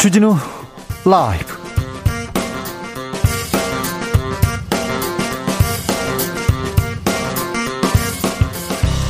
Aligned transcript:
주진우 0.00 0.34
라이브 1.04 1.60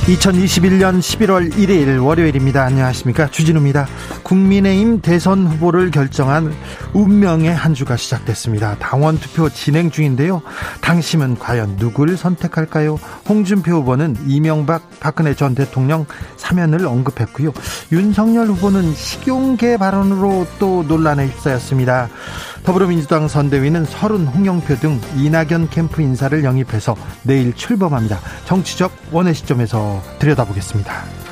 (2021년 0.08 0.98
11월 0.98 1.52
1일) 1.52 2.04
월요일입니다 2.04 2.64
안녕하십니까 2.64 3.30
주진우입니다 3.30 3.86
국민의힘 4.30 5.00
대선 5.00 5.46
후보를 5.46 5.90
결정한 5.90 6.52
운명의 6.92 7.52
한 7.52 7.74
주가 7.74 7.96
시작됐습니다. 7.96 8.76
당원 8.78 9.18
투표 9.18 9.48
진행 9.48 9.90
중인데요. 9.90 10.40
당심은 10.82 11.36
과연 11.36 11.76
누구를 11.76 12.16
선택할까요? 12.16 13.00
홍준표 13.28 13.72
후보는 13.72 14.16
이명박 14.26 14.88
박근혜 15.00 15.34
전 15.34 15.56
대통령 15.56 16.06
사면을 16.50 16.84
언급했고요. 16.86 17.52
윤석열 17.92 18.48
후보는 18.48 18.92
식용계 18.94 19.76
발언으로 19.76 20.46
또 20.58 20.84
논란에 20.86 21.26
휩싸였습니다. 21.28 22.08
더불어민주당 22.64 23.28
선대위는 23.28 23.84
서른 23.84 24.26
홍영표 24.26 24.76
등 24.76 25.00
이낙연 25.16 25.70
캠프 25.70 26.02
인사를 26.02 26.42
영입해서 26.42 26.96
내일 27.22 27.54
출범합니다. 27.54 28.18
정치적 28.46 28.92
원의 29.12 29.34
시점에서 29.34 30.02
들여다보겠습니다. 30.18 31.29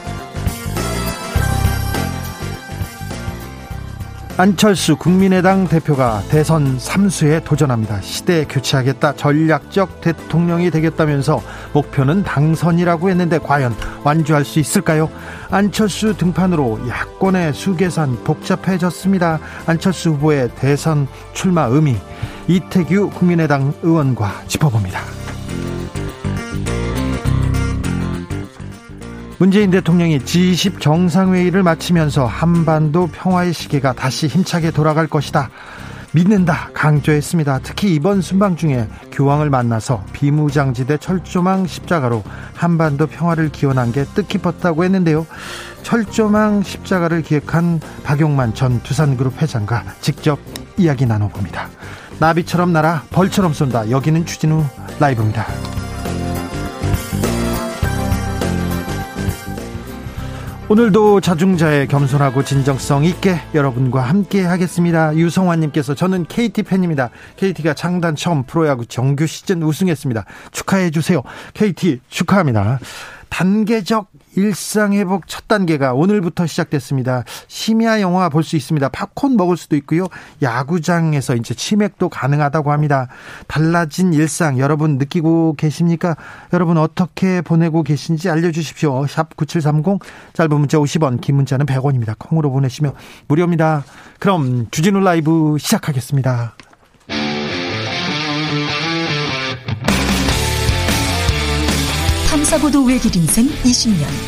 안철수 4.40 4.94
국민의당 4.94 5.66
대표가 5.66 6.22
대선 6.30 6.78
3수에 6.78 7.42
도전합니다. 7.42 8.00
시대 8.02 8.44
교체하겠다. 8.44 9.16
전략적 9.16 10.00
대통령이 10.00 10.70
되겠다면서 10.70 11.42
목표는 11.72 12.22
당선이라고 12.22 13.10
했는데 13.10 13.40
과연 13.40 13.74
완주할 14.04 14.44
수 14.44 14.60
있을까요? 14.60 15.10
안철수 15.50 16.16
등판으로 16.16 16.88
야권의 16.88 17.52
수계산 17.52 18.22
복잡해졌습니다. 18.22 19.40
안철수 19.66 20.10
후보의 20.10 20.50
대선 20.54 21.08
출마 21.32 21.64
의미 21.64 21.96
이태규 22.46 23.10
국민의당 23.10 23.74
의원과 23.82 24.44
짚어봅니다. 24.46 25.00
문재인 29.38 29.70
대통령이 29.70 30.18
G20 30.18 30.80
정상회의를 30.80 31.62
마치면서 31.62 32.26
한반도 32.26 33.06
평화의 33.06 33.52
시계가 33.52 33.92
다시 33.92 34.26
힘차게 34.26 34.72
돌아갈 34.72 35.06
것이다. 35.06 35.48
믿는다 36.12 36.70
강조했습니다. 36.72 37.60
특히 37.62 37.94
이번 37.94 38.20
순방 38.20 38.56
중에 38.56 38.88
교황을 39.12 39.48
만나서 39.48 40.04
비무장지대 40.12 40.96
철조망 40.96 41.66
십자가로 41.68 42.24
한반도 42.54 43.06
평화를 43.06 43.50
기원한 43.50 43.92
게 43.92 44.04
뜻깊었다고 44.04 44.82
했는데요. 44.82 45.24
철조망 45.84 46.62
십자가를 46.62 47.22
기획한 47.22 47.80
박용만 48.02 48.54
전 48.54 48.82
두산그룹 48.82 49.40
회장과 49.40 49.84
직접 50.00 50.40
이야기 50.76 51.06
나눠봅니다. 51.06 51.68
나비처럼 52.18 52.72
날아 52.72 53.04
벌처럼 53.10 53.52
쏜다. 53.52 53.90
여기는 53.90 54.26
추진우 54.26 54.64
라이브입니다. 54.98 55.77
오늘도 60.70 61.22
자중자의 61.22 61.88
겸손하고 61.88 62.44
진정성 62.44 63.04
있게 63.06 63.40
여러분과 63.54 64.02
함께 64.02 64.44
하겠습니다. 64.44 65.16
유성환님께서 65.16 65.94
저는 65.94 66.26
KT 66.26 66.64
팬입니다. 66.64 67.08
KT가 67.36 67.72
창단 67.72 68.16
처음 68.16 68.42
프로야구 68.42 68.84
정규 68.84 69.26
시즌 69.26 69.62
우승했습니다. 69.62 70.26
축하해 70.52 70.90
주세요. 70.90 71.22
KT 71.54 72.00
축하합니다. 72.10 72.80
단계적 73.30 74.10
일상회복 74.38 75.26
첫 75.26 75.48
단계가 75.48 75.92
오늘부터 75.94 76.46
시작됐습니다. 76.46 77.24
심야 77.48 78.00
영화 78.00 78.28
볼 78.28 78.42
수 78.42 78.56
있습니다. 78.56 78.88
팝콘 78.88 79.36
먹을 79.36 79.56
수도 79.56 79.76
있고요. 79.76 80.06
야구장에서 80.40 81.34
이제 81.34 81.54
치맥도 81.54 82.08
가능하다고 82.08 82.70
합니다. 82.72 83.08
달라진 83.48 84.12
일상 84.12 84.58
여러분 84.58 84.96
느끼고 84.96 85.54
계십니까? 85.58 86.16
여러분 86.52 86.78
어떻게 86.78 87.42
보내고 87.42 87.82
계신지 87.82 88.30
알려주십시오. 88.30 89.06
샵 89.08 89.36
9730 89.36 89.98
짧은 90.32 90.56
문자 90.56 90.78
50원 90.78 91.20
긴 91.20 91.36
문자는 91.36 91.66
100원입니다. 91.66 92.14
콩으로 92.18 92.50
보내시면 92.50 92.92
무료입니다. 93.26 93.84
그럼 94.20 94.66
주진우 94.70 95.00
라이브 95.00 95.56
시작하겠습니다. 95.58 96.54
탐사보도 102.30 102.84
외길 102.84 103.16
인생 103.16 103.46
20년. 103.46 104.27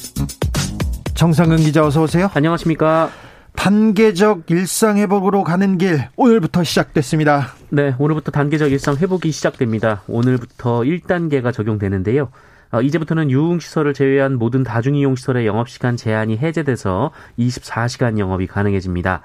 정상근 1.21 1.57
기자 1.57 1.85
어서 1.85 2.01
오세요. 2.01 2.31
안녕하십니까. 2.33 3.11
단계적 3.55 4.49
일상 4.49 4.97
회복으로 4.97 5.43
가는 5.43 5.77
길 5.77 6.07
오늘부터 6.15 6.63
시작됐습니다. 6.63 7.49
네, 7.69 7.93
오늘부터 7.99 8.31
단계적 8.31 8.71
일상 8.71 8.95
회복이 8.95 9.31
시작됩니다. 9.31 10.01
오늘부터 10.07 10.79
1단계가 10.79 11.53
적용되는데요. 11.53 12.31
어, 12.71 12.81
이제부터는 12.81 13.29
유흥시설을 13.29 13.93
제외한 13.93 14.39
모든 14.39 14.63
다중이용시설의 14.63 15.45
영업시간 15.45 15.95
제한이 15.95 16.37
해제돼서 16.37 17.11
24시간 17.37 18.17
영업이 18.17 18.47
가능해집니다. 18.47 19.21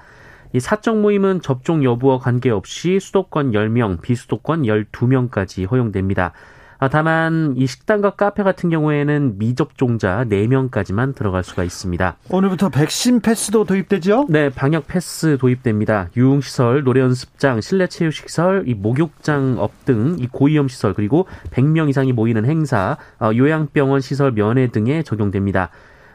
이 0.53 0.59
사적 0.59 0.99
모임은 0.99 1.41
접종 1.41 1.83
여부와 1.83 2.19
관계없이 2.19 2.99
수도권 2.99 3.53
10명, 3.53 4.01
비수도권 4.01 4.61
12명까지 4.61 5.67
허용됩니다. 5.67 6.33
아, 6.79 6.89
다만 6.89 7.55
이 7.57 7.65
식당과 7.65 8.11
카페 8.11 8.43
같은 8.43 8.69
경우에는 8.69 9.39
미접종자 9.39 10.25
4명까지만 10.29 11.15
들어갈 11.15 11.43
수가 11.43 11.63
있습니다. 11.63 12.17
오늘부터 12.29 12.69
백신 12.69 13.21
패스도 13.21 13.63
도입되죠? 13.63 14.27
네, 14.29 14.49
방역 14.49 14.85
패스 14.87 15.37
도입됩니다. 15.39 16.09
유흥시설, 16.15 16.83
노래연습장, 16.83 17.61
실내체육시설, 17.61 18.65
이 18.67 18.73
목욕장 18.75 19.55
업 19.57 19.71
등 19.85 20.17
이 20.19 20.27
고위험 20.27 20.67
시설 20.67 20.93
그리고 20.93 21.27
100명 21.51 21.89
이상이 21.89 22.11
모이는 22.13 22.45
행사, 22.45 22.97
어, 23.19 23.31
요양병원 23.33 24.01
시설 24.01 24.31
면회 24.33 24.67
등에 24.67 25.01
적용됩니다. 25.01 25.69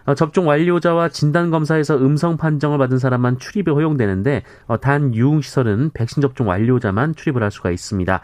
어, 0.05 0.15
접종 0.15 0.47
완료자와 0.49 1.09
진단 1.09 1.50
검사에서 1.50 1.97
음성 1.97 2.37
판정을 2.37 2.77
받은 2.79 2.99
사람만 2.99 3.39
출입이 3.39 3.71
허용되는데 3.71 4.43
어, 4.67 4.79
단 4.79 5.15
유흥시설은 5.15 5.91
백신 5.94 6.21
접종 6.21 6.49
완료자만 6.49 7.15
출입을 7.15 7.43
할 7.43 7.50
수가 7.50 7.71
있습니다. 7.71 8.21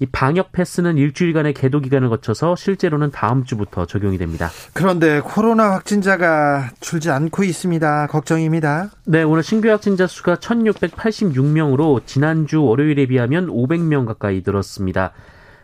이 0.00 0.06
방역 0.06 0.52
패스는 0.52 0.98
일주일간의 0.98 1.54
계도 1.54 1.80
기간을 1.80 2.08
거쳐서 2.08 2.56
실제로는 2.56 3.10
다음 3.10 3.44
주부터 3.44 3.86
적용이 3.86 4.18
됩니다. 4.18 4.50
그런데 4.72 5.20
코로나 5.20 5.72
확진자가 5.72 6.70
줄지 6.80 7.10
않고 7.10 7.44
있습니다. 7.44 8.06
걱정입니다. 8.08 8.90
네, 9.04 9.22
오늘 9.22 9.42
신규 9.42 9.68
확진자 9.68 10.06
수가 10.06 10.36
1686명으로 10.36 12.04
지난주 12.06 12.62
월요일에 12.62 13.06
비하면 13.06 13.46
500명 13.46 14.06
가까이 14.06 14.42
늘었습니다. 14.44 15.12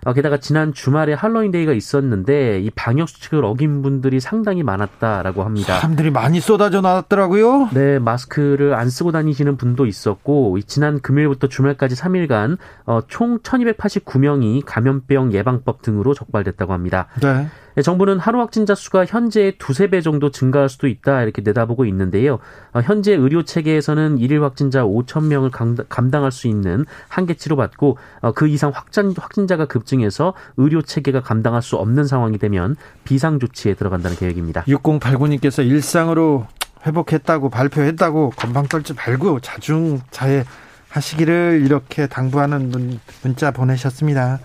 어, 0.04 0.12
게다가 0.12 0.38
지난 0.38 0.72
주말에 0.72 1.12
할로윈데이가 1.12 1.72
있었는데 1.72 2.60
이 2.60 2.70
방역 2.70 3.08
수칙을 3.08 3.44
어긴 3.44 3.82
분들이 3.82 4.18
상당히 4.18 4.64
많았다라고 4.64 5.44
합니다. 5.44 5.76
사람들이 5.76 6.10
많이 6.10 6.40
쏟아져 6.40 6.80
나왔더라고요. 6.80 7.68
네, 7.72 8.00
마스크를 8.00 8.74
안 8.74 8.90
쓰고 8.90 9.12
다니시는 9.12 9.56
분도 9.56 9.86
있었고 9.86 10.58
지난 10.66 11.00
금요일부터 11.00 11.46
주말까지 11.46 11.94
3일간 11.94 12.58
어, 12.86 13.00
총 13.06 13.38
1,289명이 13.38 14.62
감염병 14.66 15.32
예방법 15.32 15.82
등으로 15.82 16.14
적발됐다고 16.14 16.72
합니다. 16.72 17.06
네. 17.20 17.46
네, 17.74 17.82
정부는 17.82 18.18
하루 18.18 18.40
확진자 18.40 18.74
수가 18.74 19.06
현재의 19.06 19.56
두세 19.58 19.88
배 19.88 20.00
정도 20.00 20.30
증가할 20.30 20.68
수도 20.68 20.88
있다 20.88 21.22
이렇게 21.22 21.42
내다보고 21.42 21.84
있는데요. 21.86 22.38
어, 22.72 22.80
현재 22.80 23.12
의료 23.12 23.44
체계에서는 23.44 24.18
일일 24.18 24.42
확진자 24.42 24.82
5천 24.82 25.26
명을 25.26 25.50
감당할 25.88 26.30
수 26.32 26.48
있는 26.48 26.84
한계치로 27.08 27.56
받고 27.56 27.98
어, 28.20 28.32
그 28.32 28.46
이상 28.48 28.70
확진 28.74 29.14
확진자가 29.16 29.66
급증해서 29.66 30.34
의료 30.56 30.82
체계가 30.82 31.22
감당할 31.22 31.62
수 31.62 31.76
없는 31.76 32.06
상황이 32.06 32.38
되면 32.38 32.76
비상 33.04 33.38
조치에 33.38 33.74
들어간다는 33.74 34.16
계획입니다. 34.16 34.64
6089님께서 34.64 35.66
일상으로 35.66 36.46
회복했다고 36.86 37.48
발표했다고 37.48 38.32
건방 38.36 38.66
떨지 38.66 38.92
말고 38.94 39.40
자중자애 39.40 40.44
하시기를 40.88 41.62
이렇게 41.64 42.06
당부하는 42.06 42.70
문, 42.70 43.00
문자 43.22 43.50
보내셨습니다. 43.50 44.40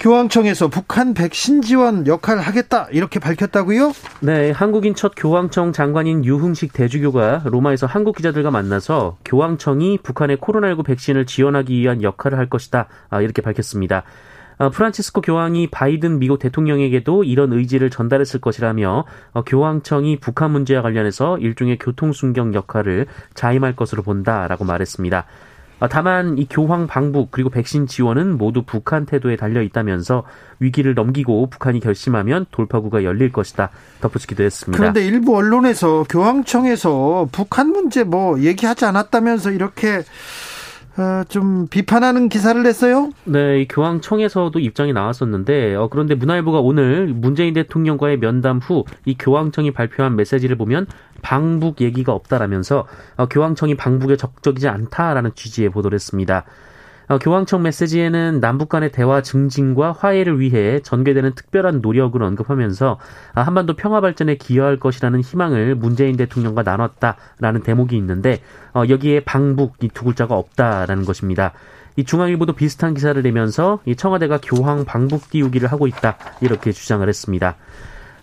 교황청에서 0.00 0.68
북한 0.68 1.12
백신 1.12 1.60
지원 1.60 2.06
역할 2.06 2.38
하겠다 2.38 2.86
이렇게 2.92 3.18
밝혔다고요? 3.18 3.92
네, 4.20 4.52
한국인 4.52 4.94
첫 4.94 5.12
교황청 5.16 5.72
장관인 5.72 6.24
유흥식 6.24 6.72
대주교가 6.72 7.42
로마에서 7.46 7.86
한국 7.86 8.16
기자들과 8.16 8.52
만나서 8.52 9.18
교황청이 9.24 9.98
북한의 10.04 10.36
코로나19 10.36 10.84
백신을 10.84 11.26
지원하기 11.26 11.76
위한 11.76 12.04
역할을 12.04 12.38
할 12.38 12.48
것이다 12.48 12.86
아, 13.10 13.20
이렇게 13.20 13.42
밝혔습니다. 13.42 14.04
아, 14.58 14.68
프란치스코 14.68 15.20
교황이 15.20 15.68
바이든 15.68 16.20
미국 16.20 16.38
대통령에게도 16.38 17.24
이런 17.24 17.52
의지를 17.52 17.90
전달했을 17.90 18.40
것이라며 18.40 19.04
어, 19.32 19.42
교황청이 19.42 20.20
북한 20.20 20.52
문제와 20.52 20.82
관련해서 20.82 21.38
일종의 21.38 21.78
교통순경 21.78 22.54
역할을 22.54 23.06
자임할 23.34 23.74
것으로 23.74 24.02
본다라고 24.02 24.64
말했습니다. 24.64 25.26
아, 25.80 25.88
다만 25.88 26.38
이 26.38 26.46
교황 26.48 26.86
방북 26.86 27.30
그리고 27.30 27.50
백신 27.50 27.86
지원은 27.86 28.36
모두 28.36 28.62
북한 28.62 29.06
태도에 29.06 29.36
달려 29.36 29.62
있다면서 29.62 30.24
위기를 30.58 30.94
넘기고 30.94 31.48
북한이 31.50 31.80
결심하면 31.80 32.46
돌파구가 32.50 33.04
열릴 33.04 33.30
것이다 33.32 33.70
덧붙이기도 34.00 34.42
했습니다. 34.42 34.76
그런데 34.76 35.06
일부 35.06 35.36
언론에서 35.36 36.04
교황청에서 36.08 37.28
북한 37.30 37.68
문제 37.68 38.02
뭐 38.02 38.40
얘기하지 38.40 38.84
않았다면서 38.86 39.52
이렇게 39.52 40.02
어, 40.98 41.22
좀 41.28 41.68
비판하는 41.68 42.28
기사를 42.28 42.60
냈어요? 42.62 43.10
네, 43.24 43.66
교황청에서도 43.68 44.58
입장이 44.58 44.92
나왔었는데 44.92 45.76
어, 45.76 45.88
그런데 45.88 46.14
문화일보가 46.16 46.58
오늘 46.60 47.06
문재인 47.08 47.54
대통령과의 47.54 48.18
면담 48.18 48.58
후 48.58 48.84
이 49.04 49.16
교황청이 49.18 49.70
발표한 49.70 50.16
메시지를 50.16 50.56
보면 50.56 50.86
방북 51.22 51.80
얘기가 51.80 52.12
없다라면서 52.12 52.86
어, 53.16 53.26
교황청이 53.26 53.76
방북에 53.76 54.16
적극적이지 54.16 54.68
않다라는 54.68 55.32
취지의 55.34 55.70
보도를 55.70 55.94
했습니다. 55.94 56.44
어, 57.08 57.18
교황청 57.18 57.62
메시지에는 57.62 58.40
남북 58.40 58.68
간의 58.68 58.92
대화 58.92 59.22
증진과 59.22 59.92
화해를 59.92 60.40
위해 60.40 60.80
전개되는 60.80 61.34
특별한 61.34 61.80
노력을 61.80 62.22
언급하면서 62.22 62.98
아, 63.34 63.42
한반도 63.42 63.74
평화 63.74 64.00
발전에 64.00 64.36
기여할 64.36 64.78
것이라는 64.78 65.20
희망을 65.20 65.74
문재인 65.74 66.16
대통령과 66.16 66.62
나눴다라는 66.62 67.62
대목이 67.62 67.96
있는데 67.96 68.40
어, 68.74 68.84
여기에 68.88 69.20
방북 69.20 69.76
이 69.82 69.88
두 69.88 70.04
글자가 70.04 70.36
없다라는 70.36 71.04
것입니다. 71.04 71.52
이 71.96 72.04
중앙일보도 72.04 72.52
비슷한 72.52 72.94
기사를 72.94 73.20
내면서 73.20 73.80
이 73.84 73.96
청와대가 73.96 74.38
교황 74.40 74.84
방북 74.84 75.30
띄우기를 75.30 75.72
하고 75.72 75.88
있다 75.88 76.16
이렇게 76.40 76.70
주장을 76.70 77.06
했습니다. 77.08 77.56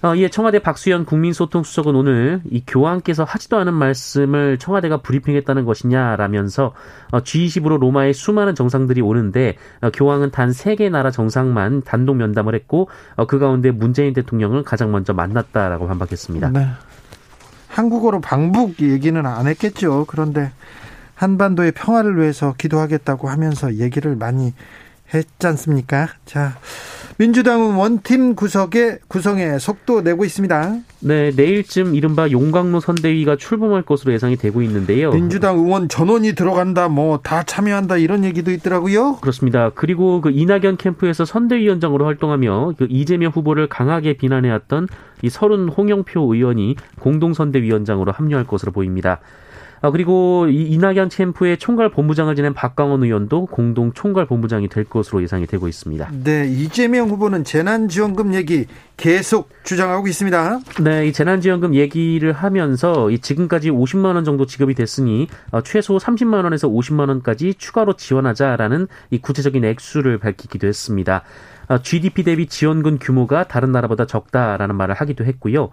어, 0.05 0.13
이에 0.13 0.29
청와대 0.29 0.59
박수현 0.59 1.05
국민소통수석은 1.05 1.95
오늘 1.95 2.39
이 2.51 2.61
교황께서 2.67 3.23
하지도 3.23 3.57
않은 3.57 3.73
말씀을 3.73 4.59
청와대가 4.59 4.97
브리핑했다는 4.97 5.65
것이냐라면서 5.65 6.73
어, 7.11 7.21
G20으로 7.21 7.79
로마에 7.79 8.13
수많은 8.13 8.53
정상들이 8.53 9.01
오는데 9.01 9.55
어, 9.81 9.89
교황은 9.89 10.29
단 10.29 10.51
세 10.51 10.75
개 10.75 10.89
나라 10.89 11.09
정상만 11.09 11.81
단독 11.81 12.17
면담을 12.17 12.53
했고 12.53 12.87
어, 13.15 13.25
그 13.25 13.39
가운데 13.39 13.71
문재인 13.71 14.13
대통령을 14.13 14.61
가장 14.61 14.91
먼저 14.91 15.11
만났다라고 15.13 15.87
반박했습니다. 15.87 16.49
네. 16.51 16.67
한국어로 17.69 18.21
방북 18.21 18.81
얘기는 18.81 19.25
안 19.25 19.47
했겠죠. 19.47 20.05
그런데 20.07 20.51
한반도의 21.15 21.71
평화를 21.71 22.19
위해서 22.19 22.53
기도하겠다고 22.55 23.27
하면서 23.27 23.73
얘기를 23.75 24.15
많이 24.15 24.53
했지 25.13 25.47
않습니까? 25.47 26.09
자, 26.25 26.57
민주당은 27.17 27.75
원팀 27.75 28.35
구석에 28.35 28.99
구성에 29.07 29.57
속도 29.59 30.01
내고 30.01 30.25
있습니다. 30.25 30.75
네, 30.99 31.31
내일쯤 31.35 31.95
이른바 31.95 32.29
용광로 32.29 32.81
선대위가 32.81 33.37
출범할 33.37 33.83
것으로 33.83 34.11
예상이 34.11 34.35
되고 34.35 34.61
있는데요. 34.63 35.11
민주당 35.11 35.57
의원 35.59 35.87
전원이 35.87 36.33
들어간다, 36.33 36.89
뭐 36.89 37.19
다 37.23 37.43
참여한다 37.43 37.97
이런 37.97 38.25
얘기도 38.25 38.51
있더라고요. 38.51 39.17
그렇습니다. 39.17 39.69
그리고 39.73 40.19
그 40.19 40.31
이낙연 40.31 40.77
캠프에서 40.77 41.23
선대위원장으로 41.23 42.05
활동하며 42.05 42.73
그 42.77 42.87
이재명 42.89 43.31
후보를 43.31 43.67
강하게 43.67 44.13
비난해왔던 44.17 44.87
이 45.21 45.29
서른 45.29 45.69
홍영표 45.69 46.33
의원이 46.33 46.75
공동 46.99 47.33
선대위원장으로 47.33 48.11
합류할 48.11 48.45
것으로 48.45 48.71
보입니다. 48.73 49.21
아, 49.81 49.91
그리고 49.91 50.47
이 50.47 50.63
이낙연 50.69 51.09
캠프의 51.09 51.57
총괄 51.57 51.89
본부장을 51.89 52.35
지낸 52.35 52.53
박광원 52.53 53.03
의원도 53.03 53.47
공동 53.47 53.93
총괄 53.93 54.25
본부장이 54.25 54.67
될 54.67 54.83
것으로 54.83 55.21
예상이 55.21 55.45
되고 55.45 55.67
있습니다. 55.67 56.09
네, 56.23 56.47
이재명 56.47 57.09
후보는 57.09 57.43
재난지원금 57.43 58.33
얘기 58.33 58.65
계속 58.97 59.49
주장하고 59.63 60.07
있습니다. 60.07 60.59
네, 60.81 61.07
이 61.07 61.13
재난지원금 61.13 61.75
얘기를 61.75 62.31
하면서 62.31 63.11
이 63.11 63.19
지금까지 63.19 63.69
50만 63.71 64.15
원 64.15 64.23
정도 64.23 64.45
지급이 64.45 64.73
됐으니 64.73 65.27
어, 65.51 65.61
최소 65.61 65.97
30만 65.97 66.43
원에서 66.43 66.67
50만 66.67 67.09
원까지 67.09 67.55
추가로 67.55 67.95
지원하자라는 67.95 68.87
이 69.11 69.19
구체적인 69.19 69.65
액수를 69.65 70.17
밝히기도 70.17 70.67
했습니다. 70.67 71.23
GDP 71.83 72.21
아, 72.21 72.25
대비 72.25 72.47
지원금 72.47 72.97
규모가 72.99 73.47
다른 73.47 73.71
나라보다 73.71 74.05
적다라는 74.05 74.75
말을 74.75 74.95
하기도 74.95 75.25
했고요. 75.25 75.69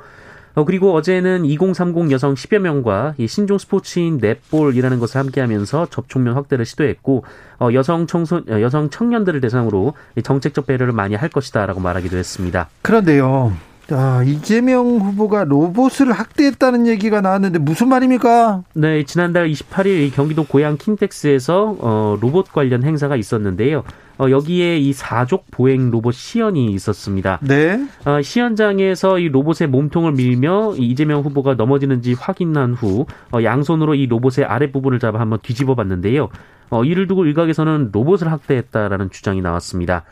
어, 0.55 0.65
그리고 0.65 0.95
어제는 0.95 1.45
2030 1.45 2.11
여성 2.11 2.35
10여 2.35 2.59
명과 2.59 3.15
이 3.19 3.27
신종 3.27 3.59
스포츠인 3.59 4.19
넷볼이라는 4.21 4.99
것을 4.99 5.21
함께하면서 5.21 5.87
접촉면 5.87 6.35
확대를 6.35 6.65
시도했고 6.65 7.25
어, 7.59 7.69
여성 7.73 8.07
청소 8.07 8.37
어, 8.37 8.61
여성 8.61 8.91
청년들을 8.91 9.41
대상으로 9.41 9.95
정책적 10.23 10.67
배려를 10.67 10.93
많이 10.93 11.15
할 11.15 11.29
것이다라고 11.29 11.81
말하기도 11.81 12.17
했습니다. 12.17 12.69
그런데요. 12.83 13.72
아, 13.93 14.23
이재명 14.25 14.99
후보가 14.99 15.45
로봇을 15.45 16.13
학대했다는 16.13 16.87
얘기가 16.87 17.21
나왔는데 17.21 17.59
무슨 17.59 17.89
말입니까? 17.89 18.65
네, 18.75 19.05
지난달 19.05 19.49
28일 19.51 20.15
경기도 20.15 20.45
고양 20.45 20.77
킨텍스에서 20.77 21.77
어, 21.79 22.19
로봇 22.21 22.53
관련 22.53 22.83
행사가 22.83 23.17
있었는데요. 23.17 23.85
어, 24.19 24.31
여기에 24.31 24.79
이 24.79 24.93
사족 24.93 25.47
보행 25.51 25.91
로봇 25.91 26.15
시연이 26.15 26.73
있었습니다. 26.73 27.39
네. 27.43 27.85
어, 28.05 28.23
시연장에서 28.23 29.19
이 29.19 29.29
로봇의 29.29 29.69
몸통을 29.69 30.13
밀며 30.13 30.75
이재명 30.77 31.23
후보가 31.23 31.55
넘어지는지 31.55 32.15
확인한 32.15 32.75
후 32.75 33.07
어, 33.33 33.43
양손으로 33.43 33.95
이 33.95 34.07
로봇의 34.07 34.45
아랫부분을 34.45 34.99
잡아 34.99 35.21
한번 35.21 35.39
뒤집어 35.43 35.75
봤는데요. 35.75 36.29
어, 36.71 36.85
이를 36.85 37.07
두고 37.07 37.27
일각에서는 37.27 37.91
로봇을 37.93 38.31
학대했다라는 38.31 39.11
주장이 39.11 39.43
나왔습니다. 39.43 40.05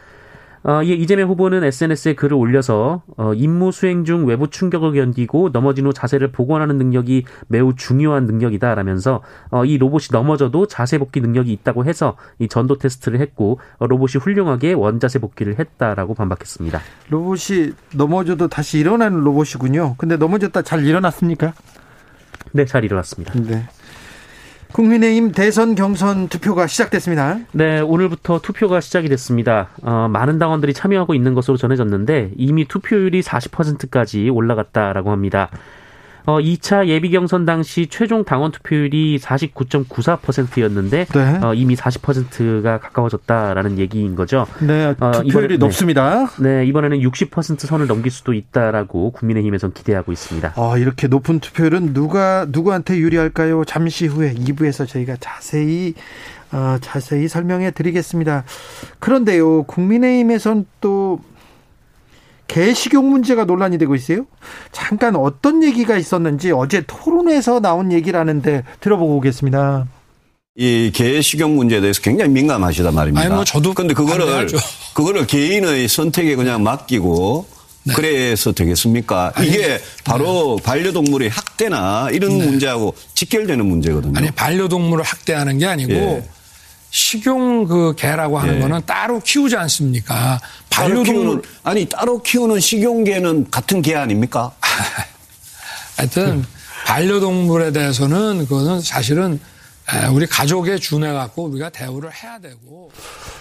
어, 0.63 0.83
이재명 0.83 1.29
후보는 1.31 1.65
SNS에 1.65 2.15
글을 2.15 2.37
올려서 2.37 3.03
어, 3.17 3.35
임무 3.35 3.73
수행 3.73 4.05
중 4.05 4.27
외부 4.27 4.49
충격을 4.49 4.93
견디고 4.93 5.51
넘어진 5.53 5.87
후 5.87 5.93
자세를 5.93 6.33
복원하는 6.33 6.77
능력이 6.77 7.25
매우 7.49 7.75
중요한 7.75 8.27
능력이다라면서 8.27 9.23
어, 9.51 9.65
이 9.65 9.79
로봇이 9.79 10.09
넘어져도 10.13 10.67
자세 10.67 10.99
복귀 10.99 11.21
능력이 11.21 11.53
있다고 11.53 11.87
해서 11.87 12.17
이 12.39 12.49
전도 12.49 12.79
테스트를 12.79 13.21
했고 13.21 13.59
어, 13.79 13.87
로봇이 13.87 14.21
훌륭하게 14.21 14.75
원자세 14.75 15.19
복귀를 15.19 15.59
했다라고 15.59 16.15
반박했습니다. 16.15 16.81
로봇이 17.09 17.73
넘어져도 17.95 18.49
다시 18.49 18.79
일어나는 18.79 19.21
로봇이군요. 19.21 19.95
근데 19.97 20.17
넘어졌다 20.17 20.61
잘 20.63 20.85
일어났습니까? 20.85 21.55
네, 22.53 22.65
잘 22.67 22.85
일어났습니다. 22.85 23.33
네. 23.41 23.67
국민의힘 24.73 25.33
대선 25.33 25.75
경선 25.75 26.29
투표가 26.29 26.67
시작됐습니다. 26.67 27.39
네, 27.53 27.81
오늘부터 27.81 28.41
투표가 28.41 28.81
시작이 28.81 29.09
됐습니다. 29.09 29.71
어, 29.83 30.09
많은 30.11 30.39
당원들이 30.39 30.75
참여하고 30.75 31.15
있는 31.15 31.35
것으로 31.35 31.57
전해졌는데 31.57 32.33
이미 32.37 32.67
투표율이 32.67 33.23
40%까지 33.23 34.29
올라갔다라고 34.29 35.11
합니다. 35.11 35.51
어, 36.27 36.39
2차 36.39 36.89
예비 36.89 37.11
경선 37.11 37.45
당시 37.45 37.87
최종 37.89 38.25
당원 38.25 38.53
투표율이 38.53 39.19
49.94%였는데 39.19 41.07
네. 41.07 41.41
어, 41.43 41.55
이미 41.55 41.75
40%가 41.77 42.79
가까워졌다라는 42.79 43.79
얘기인 43.79 44.15
거죠. 44.15 44.47
네, 44.61 44.95
어, 44.99 45.13
투표율이 45.13 45.59
네. 45.59 45.59
높습니다. 45.59 46.31
네, 46.39 46.59
네, 46.61 46.67
이번에는 46.67 46.99
60% 46.99 47.61
선을 47.61 47.87
넘길 47.87 48.11
수도 48.11 48.33
있다라고 48.33 49.13
국민의힘에선 49.13 49.73
기대하고 49.73 50.13
있습니다. 50.13 50.55
아, 50.57 50.79
이렇게 50.79 51.07
높은 51.09 51.41
투표율은 51.41 51.93
누가 51.95 52.47
누구한테 52.49 52.99
유리할까요? 52.99 53.65
잠시 53.65 54.07
후에 54.07 54.35
2부에서 54.35 54.87
저희가 54.87 55.17
자세히 55.21 55.95
어, 56.53 56.79
자세히 56.81 57.29
설명해 57.29 57.71
드리겠습니다. 57.71 58.45
그런데요, 58.99 59.63
국민의힘에선 59.65 60.67
또 60.81 61.21
개식용 62.51 63.09
문제가 63.09 63.45
논란이 63.45 63.79
되고 63.79 63.95
있어요. 63.95 64.27
잠깐 64.73 65.15
어떤 65.15 65.63
얘기가 65.63 65.97
있었는지 65.97 66.51
어제 66.51 66.83
토론에서 66.85 67.61
나온 67.61 67.93
얘기라는데 67.93 68.65
들어보고 68.81 69.19
오겠습니다. 69.19 69.87
이 70.57 70.91
개식용 70.93 71.55
문제에 71.55 71.81
대해서 71.81 72.03
굉장히 72.03 72.33
민감하시단 72.33 72.93
말입니다. 72.93 73.25
아니 73.25 73.33
뭐 73.33 73.45
저도 73.45 73.73
근데 73.73 73.95
그거를 73.95 74.49
그거를 74.95 75.29
개인의 75.29 75.87
선택에 75.87 76.35
그냥 76.35 76.65
맡기고 76.65 77.47
네. 77.85 77.95
그래서 77.95 78.51
되겠습니까? 78.51 79.33
아니, 79.37 79.49
이게 79.49 79.79
바로 80.05 80.57
네. 80.59 80.65
반려동물의 80.65 81.29
학대나 81.29 82.09
이런 82.11 82.37
네. 82.37 82.47
문제하고 82.47 82.95
직결되는 83.15 83.65
문제거든요. 83.65 84.15
아니 84.17 84.29
반려동물을 84.33 85.05
학대하는 85.05 85.59
게 85.59 85.67
아니고 85.67 85.93
예. 85.93 86.25
식용 86.91 87.67
그 87.67 87.95
개라고 87.97 88.39
하는 88.39 88.57
예. 88.57 88.61
거는 88.61 88.83
따로 88.85 89.21
키우지 89.21 89.57
않습니까? 89.57 90.41
반려동물 90.71 91.43
아니 91.63 91.87
따로 91.87 92.21
키우는 92.21 92.61
식용 92.61 93.05
개는 93.05 93.51
같은 93.51 93.81
개 93.81 93.95
아닙니까? 93.95 94.53
하여튼 95.97 96.45
반려동물에 96.87 97.73
대해서는 97.73 98.47
그거는 98.47 98.81
사실은 98.81 99.39
우리 100.13 100.27
가족에 100.27 100.79
준해 100.79 101.13
갖고 101.13 101.45
우리가 101.45 101.71
대우를 101.71 102.11
해야 102.13 102.39
되고 102.39 102.91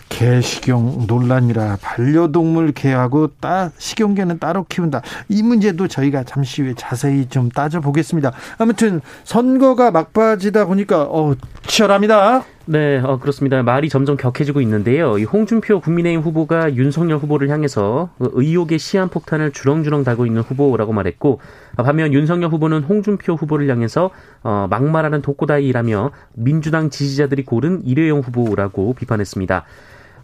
개 0.10 0.42
식용 0.42 1.06
논란이라 1.08 1.78
반려동물 1.82 2.74
개하고 2.74 3.28
따, 3.40 3.72
식용 3.78 4.16
개는 4.16 4.40
따로 4.40 4.66
키운다. 4.68 5.02
이 5.30 5.44
문제도 5.44 5.88
저희가 5.88 6.24
잠시 6.24 6.64
후에 6.64 6.74
자세히 6.76 7.28
좀 7.30 7.50
따져 7.50 7.80
보겠습니다. 7.80 8.32
아무튼 8.58 9.02
선거가 9.24 9.92
막바지다 9.92 10.66
보니까 10.66 11.04
어, 11.04 11.36
치열합니다. 11.68 12.44
네, 12.72 13.00
어, 13.00 13.18
그렇습니다. 13.18 13.64
말이 13.64 13.90
점점 13.90 14.16
격해지고 14.16 14.62
있는데요. 14.62 15.18
이 15.18 15.24
홍준표 15.24 15.80
국민의힘 15.80 16.22
후보가 16.22 16.76
윤석열 16.76 17.18
후보를 17.18 17.50
향해서 17.50 18.12
의혹의 18.20 18.78
시한폭탄을 18.78 19.54
주렁주렁 19.54 20.04
달고 20.04 20.28
있는 20.28 20.44
후보라고 20.44 20.94
말했고, 20.94 21.40
반면 21.78 22.14
윤석열 22.14 22.52
후보는 22.52 22.84
홍준표 22.84 23.34
후보를 23.34 23.68
향해서 23.72 24.12
어, 24.44 24.68
막말하는 24.70 25.24
독고다이라며 25.24 26.12
민주당 26.36 26.92
지지자들이 26.92 27.44
고른 27.44 27.82
일회용 27.86 28.20
후보라고 28.20 28.94
비판했습니다. 28.94 29.66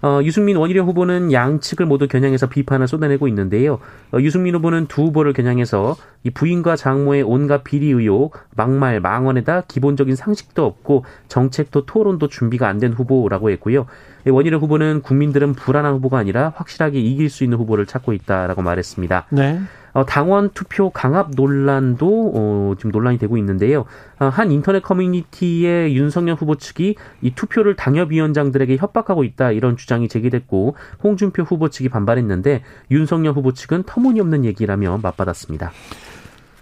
어, 0.06 0.22
유승민 0.22 0.56
원희룡 0.58 0.86
후보는 0.88 1.32
양측을 1.32 1.88
모두 1.88 2.08
겨냥해서 2.08 2.48
비판을 2.48 2.88
쏟아내고 2.88 3.28
있는데요. 3.30 3.80
어, 4.14 4.20
유승민 4.20 4.54
후보는 4.54 4.86
두 4.86 5.06
후보를 5.06 5.34
겨냥해서 5.34 5.96
이 6.24 6.30
부인과 6.30 6.76
장모의 6.76 7.24
온갖 7.24 7.64
비리 7.64 7.88
의혹, 7.88 8.38
막말, 8.56 9.00
망언에다 9.00 9.62
기본적인 9.62 10.16
상식도 10.16 10.64
없고 10.64 11.06
정책도 11.28 11.88
토론도 11.88 12.28
준비가 12.28 12.68
안 12.68 12.76
된 12.78 12.94
후보라고 12.94 13.50
했고요. 13.50 13.88
원희룡 14.28 14.62
후보는 14.62 15.02
국민들은 15.02 15.54
불안한 15.54 15.94
후보가 15.96 16.20
아니라 16.20 16.54
확실하게 16.56 17.00
이길 17.00 17.30
수 17.32 17.44
있는 17.44 17.58
후보를 17.58 17.88
찾고 17.88 18.14
있다라고 18.14 18.62
말했습니다. 18.62 19.26
네. 19.32 19.60
어, 19.96 20.06
당원 20.06 20.50
투표 20.50 20.90
강압 20.90 21.32
논란도 21.38 22.34
어, 22.36 22.74
지금 22.78 22.92
논란이 22.92 23.18
되고 23.18 23.38
있는데요. 23.38 23.86
어, 24.20 24.26
한 24.26 24.52
인터넷 24.52 24.84
커뮤니티의 24.84 25.96
윤석열 25.96 26.36
후보 26.36 26.56
측이 26.56 26.96
이 27.22 27.32
투표를 27.32 27.78
당협위원장들에게 27.78 28.76
협박하고 28.76 29.24
있다 29.24 29.52
이런 29.52 29.78
주장이 29.78 30.10
제기됐고 30.10 30.76
홍준표 31.02 31.44
후보 31.44 31.70
측이 31.70 31.88
반발했는데 31.88 32.62
윤석열 32.92 33.34
후보 33.34 33.54
측은 33.54 33.84
터무니없는 33.84 34.44
얘기라며 34.44 35.00
맞받았습니다. 35.02 35.72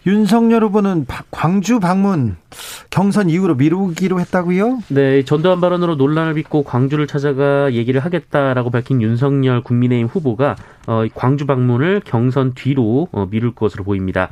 윤석열 0.05 0.63
후보는 0.65 1.05
광주 1.31 1.79
방문 1.79 2.35
경선 2.89 3.29
이후로 3.29 3.55
미루기로 3.55 4.19
했다고요? 4.19 4.79
네, 4.89 5.23
전두환 5.23 5.61
발언으로 5.61 5.95
논란을 5.95 6.33
빚고 6.33 6.63
광주를 6.63 7.07
찾아가 7.07 7.71
얘기를 7.73 8.01
하겠다라고 8.01 8.69
밝힌 8.69 9.01
윤석열 9.01 9.63
국민의힘 9.63 10.07
후보가 10.07 10.55
어, 10.87 11.05
광주 11.15 11.45
방문을 11.45 12.01
경선 12.03 12.53
뒤로 12.53 13.07
어, 13.11 13.27
미룰 13.29 13.55
것으로 13.55 13.83
보입니다. 13.83 14.29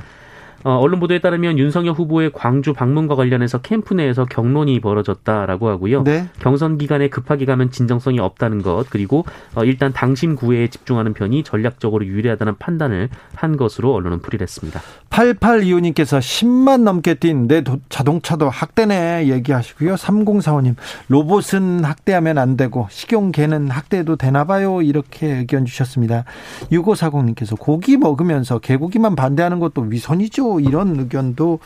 어, 0.63 0.77
언론 0.77 1.00
보도에 1.00 1.20
따르면 1.20 1.60
윤석열 1.60 1.94
후보의 1.94 2.32
광주 2.34 2.74
방문과 2.74 3.15
관련해서 3.15 3.60
캠프 3.60 3.94
내에서 3.94 4.25
경론이 4.25 4.80
벌어졌다라고 4.80 5.70
하고요. 5.70 6.03
네. 6.03 6.27
경선 6.39 6.77
기간에 6.77 7.10
급하게 7.10 7.46
가면 7.46 7.72
진정성이 7.72 8.20
없다는 8.20 8.62
것 8.62 8.86
그리고 8.89 9.25
어, 9.56 9.63
일단 9.63 9.91
당심 9.94 10.36
구애에 10.36 10.68
집중하는 10.68 11.13
편이 11.13 11.44
전략적으로 11.44 12.06
유리하다는 12.06 12.58
판단을 12.58 13.10
한 13.36 13.58
것으로 13.58 13.94
언론은 13.94 14.20
풀이했습니다. 14.20 14.80
8825님께서 15.10 16.20
10만 16.20 16.84
넘게 16.84 17.15
뛴 17.15 17.41
내 17.48 17.63
자동차도 17.89 18.50
학대네 18.50 19.27
얘기하시고요. 19.27 19.96
3045님 19.96 20.75
로봇은 21.08 21.84
학대하면 21.84 22.38
안 22.38 22.58
되고 22.58 22.88
식용개는 22.89 23.70
학대도 23.70 24.15
되나 24.15 24.46
봐요. 24.46 24.82
이렇게 24.82 25.27
의견 25.27 25.65
주셨습니다. 25.65 26.25
6540님께서 26.72 27.58
고기 27.58 27.98
먹으면서 27.98 28.60
개고기만 28.60 29.15
반대하는 29.15 29.60
것도 29.60 29.82
위선이죠. 29.82 30.50
이런 30.60 31.00
의견도 31.00 31.60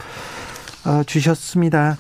아, 0.86 1.04
주셨습니다. 1.06 1.98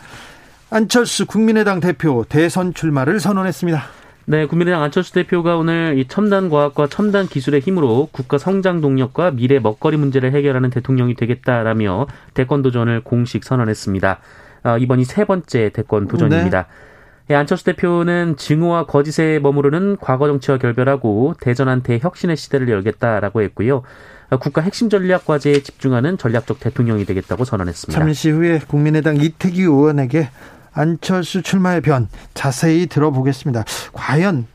안철수 0.70 1.25
국민의당 1.25 1.80
대표 1.80 2.25
대선 2.27 2.74
출마를 2.74 3.20
선언했습니다. 3.20 3.84
네, 4.27 4.48
국민의당 4.48 4.82
안철수 4.82 5.13
대표가 5.13 5.56
오늘 5.56 6.00
이 6.00 6.08
첨단 6.08 6.50
과학과 6.50 6.88
첨단 6.88 7.27
기술의 7.27 7.62
힘으로 7.62 8.10
국가 8.12 8.38
성장 8.38 8.82
동력과 8.82 9.32
미래 9.32 9.60
먹거리 9.60 9.98
문제를 9.98 10.34
해결하는 10.34 10.72
대통령이 10.72 11.15
되겠다라며 11.15 12.08
대권 12.34 12.63
도전을 12.63 13.01
공식 13.04 13.44
선언했습니다. 13.44 14.20
아, 14.63 14.77
이번이 14.77 15.06
세 15.06 15.25
번째 15.25 15.70
대권 15.70 16.08
도전입니다. 16.08 16.63
네. 16.63 16.68
예, 17.32 17.36
안철수 17.36 17.65
대표는 17.65 18.36
증오와 18.38 18.86
거짓에 18.86 19.39
머무르는 19.39 19.98
과거 20.00 20.27
정치와 20.27 20.58
결별하고 20.58 21.36
대전한테 21.39 22.00
혁신의 22.01 22.38
시대를 22.38 22.70
열겠다라고 22.70 23.42
했고요. 23.44 23.84
국가 24.38 24.62
핵심 24.62 24.89
전략 24.89 25.25
과제에 25.25 25.62
집중하는 25.62 26.18
전략적 26.18 26.60
대통령이 26.60 27.06
되겠다고 27.06 27.46
선언했습니다. 27.46 28.00
잠시 28.00 28.30
후에 28.30 28.60
국민의당 28.68 29.18
이태규 29.18 29.62
의원에게 29.62 30.30
안철수 30.74 31.42
출마의 31.42 31.82
변 31.82 32.10
자세히 32.34 32.88
들어보겠습니다. 32.88 33.63
과연 33.94 34.48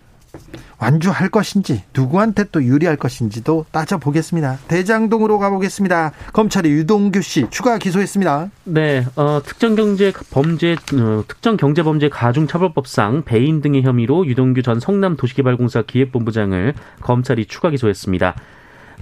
완주할 0.78 1.28
것인지 1.28 1.82
누구한테 1.94 2.44
또 2.52 2.64
유리할 2.64 2.96
것인지도 2.96 3.66
따져보겠습니다. 3.70 4.58
대장동으로 4.68 5.38
가보겠습니다. 5.38 6.12
검찰이 6.32 6.70
유동규 6.70 7.20
씨 7.20 7.46
추가 7.50 7.76
기소했습니다. 7.78 8.50
네, 8.64 9.06
어, 9.16 9.40
특정 9.44 9.74
경제 9.74 10.12
범죄 10.30 10.72
어, 10.94 11.24
특정 11.28 11.56
경제 11.56 11.82
범죄 11.82 12.08
가중 12.08 12.46
처벌법상 12.46 13.24
배임 13.24 13.60
등의 13.60 13.82
혐의로 13.82 14.26
유동규 14.26 14.62
전 14.62 14.80
성남 14.80 15.16
도시개발공사 15.16 15.82
기획본부장을 15.82 16.74
검찰이 17.02 17.46
추가 17.46 17.70
기소했습니다. 17.70 18.34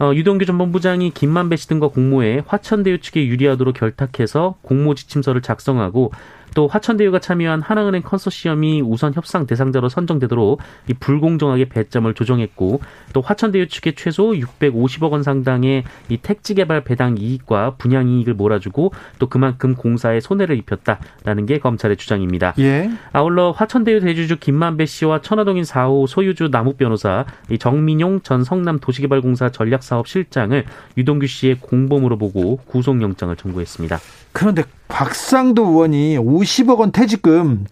어, 0.01 0.15
유동규 0.15 0.47
전 0.47 0.59
본부장이 0.59 1.11
김만배 1.11 1.57
씨 1.57 1.67
등과 1.67 1.89
공모해 1.89 2.43
화천대유 2.47 3.01
측에 3.01 3.27
유리하도록 3.27 3.75
결탁해서 3.75 4.55
공모 4.63 4.95
지침서를 4.95 5.43
작성하고 5.43 6.13
또 6.55 6.67
화천대유가 6.67 7.19
참여한 7.19 7.63
하나은행 7.63 8.03
컨소시엄이 8.03 8.83
우선 8.83 9.15
협상 9.15 9.47
대상자로 9.47 9.89
선정되도록 9.89 10.61
이 10.89 10.95
불공정하게 10.95 11.69
배점을 11.69 12.13
조정했고 12.15 12.81
또 13.13 13.21
화천대유 13.21 13.69
측에 13.69 13.93
최소 13.93 14.33
650억 14.33 15.13
원 15.13 15.23
상당의 15.23 15.85
이 16.09 16.17
택지 16.17 16.55
개발 16.55 16.85
배당 16.85 17.17
이익과 17.19 17.75
분양 17.79 18.09
이익을 18.09 18.35
몰아주고 18.35 18.93
또 19.19 19.29
그만큼 19.29 19.75
공사에 19.75 20.21
손해를 20.21 20.57
입혔다라는 20.57 21.47
게 21.47 21.59
검찰의 21.59 21.97
주장입니다. 21.97 22.55
예. 22.59 22.91
아울러 23.13 23.51
화천대유 23.51 24.01
대주주 24.01 24.39
김만배 24.39 24.87
씨와 24.87 25.21
천화동인 25.21 25.65
4호 25.65 26.07
소유주 26.07 26.49
남욱 26.51 26.79
변호사 26.79 27.25
이 27.51 27.59
정민용 27.59 28.21
전 28.23 28.45
성남 28.45 28.79
도시개발공사 28.79 29.51
전략사업 29.51 30.09
실장을 30.09 30.65
유동규 30.97 31.27
씨의 31.27 31.57
공범으로 31.61 32.19
보고 32.19 32.57
구속영장을 32.67 33.35
청구했습니다. 33.37 33.99
그런데 34.33 34.65
곽상도 34.89 35.67
의원이 35.67 36.19
50억 36.19 36.79
원 36.79 36.93
퇴직금. 36.93 37.67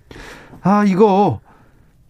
아 0.62 0.84
이거 0.84 1.40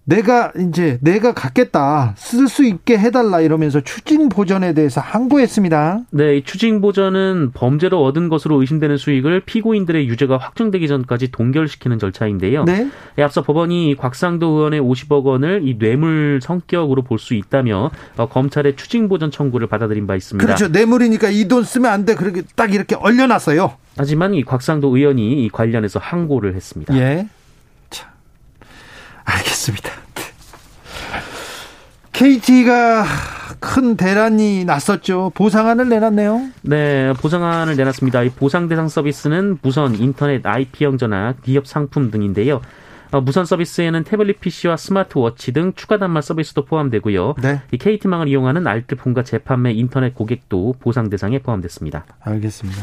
내가 0.08 0.52
이제 0.56 0.98
내가 1.02 1.34
갖겠다 1.34 2.14
쓸 2.16 2.46
수 2.46 2.64
있게 2.64 2.96
해달라 2.96 3.40
이러면서 3.40 3.80
추징 3.80 4.28
보전에 4.28 4.72
대해서 4.72 5.00
항고했습니다. 5.00 6.02
네, 6.10 6.42
추징 6.44 6.80
보전은 6.80 7.50
범죄로 7.52 8.04
얻은 8.04 8.28
것으로 8.28 8.60
의심되는 8.60 8.96
수익을 8.98 9.40
피고인들의 9.40 10.06
유죄가 10.06 10.36
확정되기 10.36 10.86
전까지 10.86 11.32
동결시키는 11.32 11.98
절차인데요. 11.98 12.64
네. 12.64 12.88
예, 13.18 13.22
앞서 13.25 13.42
법원이 13.42 13.96
곽상도 13.98 14.46
의원의 14.46 14.80
50억 14.80 15.25
원을 15.25 15.62
이 15.64 15.76
뇌물 15.76 16.38
성격으로 16.40 17.02
볼 17.02 17.18
수 17.18 17.34
있다며 17.34 17.90
어, 18.16 18.28
검찰의 18.28 18.76
추징 18.76 19.08
보전 19.08 19.32
청구를 19.32 19.66
받아들인 19.66 20.06
바 20.06 20.14
있습니다. 20.14 20.46
그렇죠. 20.46 20.68
뇌물이니까 20.68 21.30
이 21.30 21.48
돈 21.48 21.64
쓰면 21.64 21.90
안 21.90 22.04
돼. 22.04 22.14
그렇게 22.14 22.42
딱 22.54 22.72
이렇게 22.75 22.94
얼려놨어요. 22.94 23.72
하지만 23.98 24.34
이 24.34 24.44
곽상도 24.44 24.94
의원이 24.96 25.44
이 25.44 25.48
관련해서 25.48 25.98
항고를 25.98 26.54
했습니다. 26.54 26.96
예. 26.96 27.26
자, 29.26 29.38
알겠습니다. 29.38 29.90
KT가 32.12 33.04
큰 33.61 33.97
대란이 33.97 34.64
났었죠. 34.64 35.33
보상안을 35.35 35.88
내놨네요. 35.88 36.49
네, 36.62 37.12
보상안을 37.14 37.76
내놨습니다. 37.76 38.23
이 38.23 38.30
보상 38.30 38.68
대상 38.68 38.88
서비스는 38.88 39.59
무선, 39.61 39.95
인터넷, 39.97 40.45
IP형 40.47 40.99
전화, 40.99 41.35
기업 41.42 41.66
상품 41.66 42.11
등인데요. 42.11 42.62
어, 43.12 43.21
무선 43.21 43.45
서비스에는 43.45 44.04
태블릿 44.04 44.40
PC와 44.40 44.76
스마트워치 44.76 45.52
등 45.52 45.73
추가 45.76 45.99
단말 45.99 46.23
서비스도 46.23 46.64
포함되고요. 46.64 47.35
네. 47.42 47.61
이 47.71 47.78
KT망을 47.78 48.28
이용하는 48.28 48.66
알뜰폰과 48.66 49.23
재판매 49.23 49.73
인터넷 49.73 50.14
고객도 50.14 50.76
보상 50.80 51.11
대상에 51.11 51.38
포함됐습니다. 51.38 52.04
알겠습니다. 52.21 52.83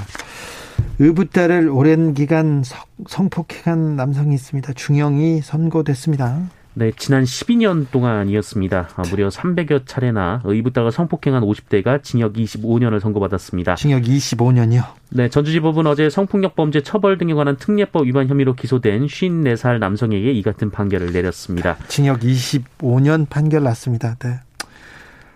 의붓딸을 0.99 1.69
오랜 1.69 2.13
기간 2.13 2.63
성폭행한 3.07 3.95
남성이 3.95 4.35
있습니다. 4.35 4.73
중형이 4.73 5.41
선고됐습니다. 5.41 6.49
네, 6.75 6.91
지난 6.97 7.23
12년 7.23 7.85
동안이었습니다. 7.91 8.89
아, 8.95 9.03
무려 9.11 9.29
300여 9.29 9.85
차례나 9.85 10.41
의붓딸과 10.43 10.89
성폭행한 10.89 11.43
50대가 11.43 12.01
징역 12.01 12.33
25년을 12.33 12.99
선고받았습니다. 12.99 13.75
징역 13.75 14.01
25년이요? 14.01 14.83
네, 15.11 15.29
전주지법은 15.29 15.85
어제 15.85 16.09
성폭력 16.09 16.55
범죄 16.55 16.81
처벌 16.81 17.19
등에 17.19 17.35
관한 17.35 17.57
특례법 17.57 18.07
위반 18.07 18.27
혐의로 18.27 18.55
기소된 18.55 19.05
54살 19.05 19.77
남성에게 19.77 20.31
이 20.31 20.41
같은 20.41 20.71
판결을 20.71 21.13
내렸습니다. 21.13 21.77
징역 21.87 22.21
25년 22.21 23.29
판결 23.29 23.63
났습니다. 23.63 24.15
네. 24.15 24.39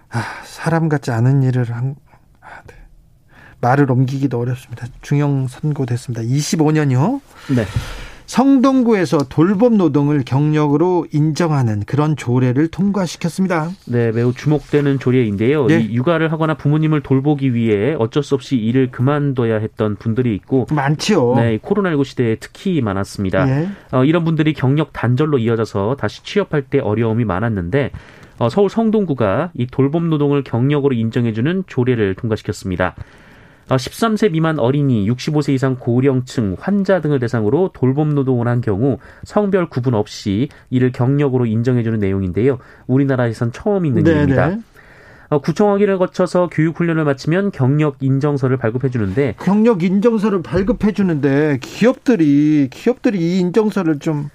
아, 0.09 0.23
사람 0.43 0.89
같지 0.89 1.11
않은 1.11 1.43
일을 1.43 1.65
한, 1.65 1.95
말을 3.61 3.91
옮기기도 3.91 4.39
어렵습니다. 4.39 4.87
중형 5.01 5.47
선고됐습니다. 5.47 6.23
25년이요? 6.23 7.21
네. 7.55 7.65
성동구에서 8.27 9.29
돌봄 9.29 9.77
노동을 9.77 10.23
경력으로 10.25 11.07
인정하는 11.13 11.83
그런 11.85 12.17
조례를 12.17 12.67
통과시켰습니다. 12.67 13.69
네, 13.87 14.11
매우 14.11 14.33
주목되는 14.33 14.99
조례인데요. 14.99 15.67
네. 15.67 15.79
이 15.79 15.95
육아를 15.95 16.31
하거나 16.33 16.53
부모님을 16.55 17.01
돌보기 17.01 17.53
위해 17.53 17.95
어쩔 17.97 18.23
수 18.23 18.35
없이 18.35 18.57
일을 18.57 18.91
그만둬야 18.91 19.59
했던 19.59 19.95
분들이 19.95 20.35
있고 20.35 20.67
많죠. 20.71 21.35
네, 21.37 21.57
코로나19 21.59 22.03
시대에 22.03 22.35
특히 22.35 22.81
많았습니다. 22.81 23.45
네. 23.45 23.69
어, 23.93 24.03
이런 24.03 24.25
분들이 24.25 24.53
경력 24.53 24.91
단절로 24.91 25.37
이어져서 25.37 25.95
다시 25.97 26.21
취업할 26.23 26.63
때 26.63 26.79
어려움이 26.79 27.23
많았는데 27.23 27.91
어, 28.39 28.49
서울 28.49 28.69
성동구가 28.69 29.51
이 29.53 29.67
돌봄 29.67 30.09
노동을 30.09 30.43
경력으로 30.43 30.93
인정해주는 30.93 31.63
조례를 31.65 32.15
통과시켰습니다. 32.15 32.93
13세 33.75 34.27
어, 34.27 34.31
미만 34.31 34.59
어린이, 34.59 35.09
65세 35.09 35.53
이상 35.53 35.75
고령층, 35.77 36.55
환자 36.59 37.01
등을 37.01 37.19
대상으로 37.19 37.71
돌봄 37.73 38.15
노동을 38.15 38.47
한 38.47 38.61
경우 38.61 38.97
성별 39.23 39.69
구분 39.69 39.93
없이 39.93 40.49
이를 40.69 40.91
경력으로 40.91 41.45
인정해주는 41.45 41.99
내용인데요. 41.99 42.59
우리나라에선 42.87 43.51
처음 43.51 43.85
있는 43.85 44.03
네네. 44.03 44.17
일입니다. 44.17 44.57
어, 45.29 45.39
구청 45.39 45.71
확인을 45.71 45.97
거쳐서 45.97 46.49
교육 46.51 46.79
훈련을 46.79 47.03
마치면 47.03 47.51
경력 47.51 47.97
인정서를 47.99 48.55
발급해 48.57 48.89
주는데 48.89 49.35
경력 49.39 49.83
인정서를 49.83 50.41
발급해 50.41 50.93
주는데 50.93 51.59
기업들이 51.61 52.69
기업들이 52.71 53.19
이 53.19 53.39
인정서를 53.39 53.99
좀 53.99 54.29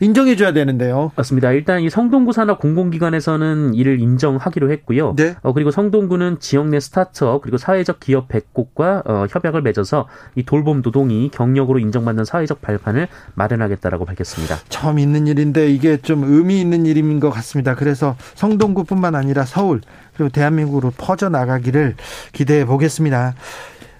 인정해 0.00 0.36
줘야 0.36 0.52
되는데요. 0.52 1.10
맞습니다. 1.16 1.50
일단 1.52 1.80
이 1.80 1.90
성동구 1.90 2.32
산업 2.32 2.60
공공기관에서는 2.60 3.74
이를 3.74 4.00
인정하기로 4.00 4.70
했고요. 4.70 5.14
네. 5.16 5.34
어, 5.42 5.52
그리고 5.52 5.70
성동구는 5.70 6.38
지역 6.38 6.68
내 6.68 6.78
스타트업 6.78 7.42
그리고 7.42 7.58
사회적 7.58 7.98
기업 8.00 8.28
100곳과 8.28 9.08
어, 9.08 9.26
협약을 9.28 9.62
맺어서 9.62 10.06
이 10.36 10.44
돌봄 10.44 10.82
노동이 10.82 11.30
경력으로 11.30 11.78
인정받는 11.80 12.24
사회적 12.24 12.62
발판을 12.62 13.08
마련하겠다라고 13.34 14.04
밝혔습니다. 14.04 14.56
처음 14.68 14.98
있는 14.98 15.26
일인데 15.26 15.68
이게 15.68 15.96
좀 15.96 16.24
의미 16.24 16.60
있는 16.60 16.86
일인 16.86 17.18
것 17.18 17.30
같습니다. 17.30 17.74
그래서 17.74 18.16
성동구뿐만 18.34 19.14
아니라 19.14 19.44
서울 19.44 19.80
그리고 20.16 20.30
대한민국으로 20.30 20.92
퍼져 20.96 21.28
나가기를 21.28 21.96
기대해 22.32 22.64
보겠습니다. 22.64 23.34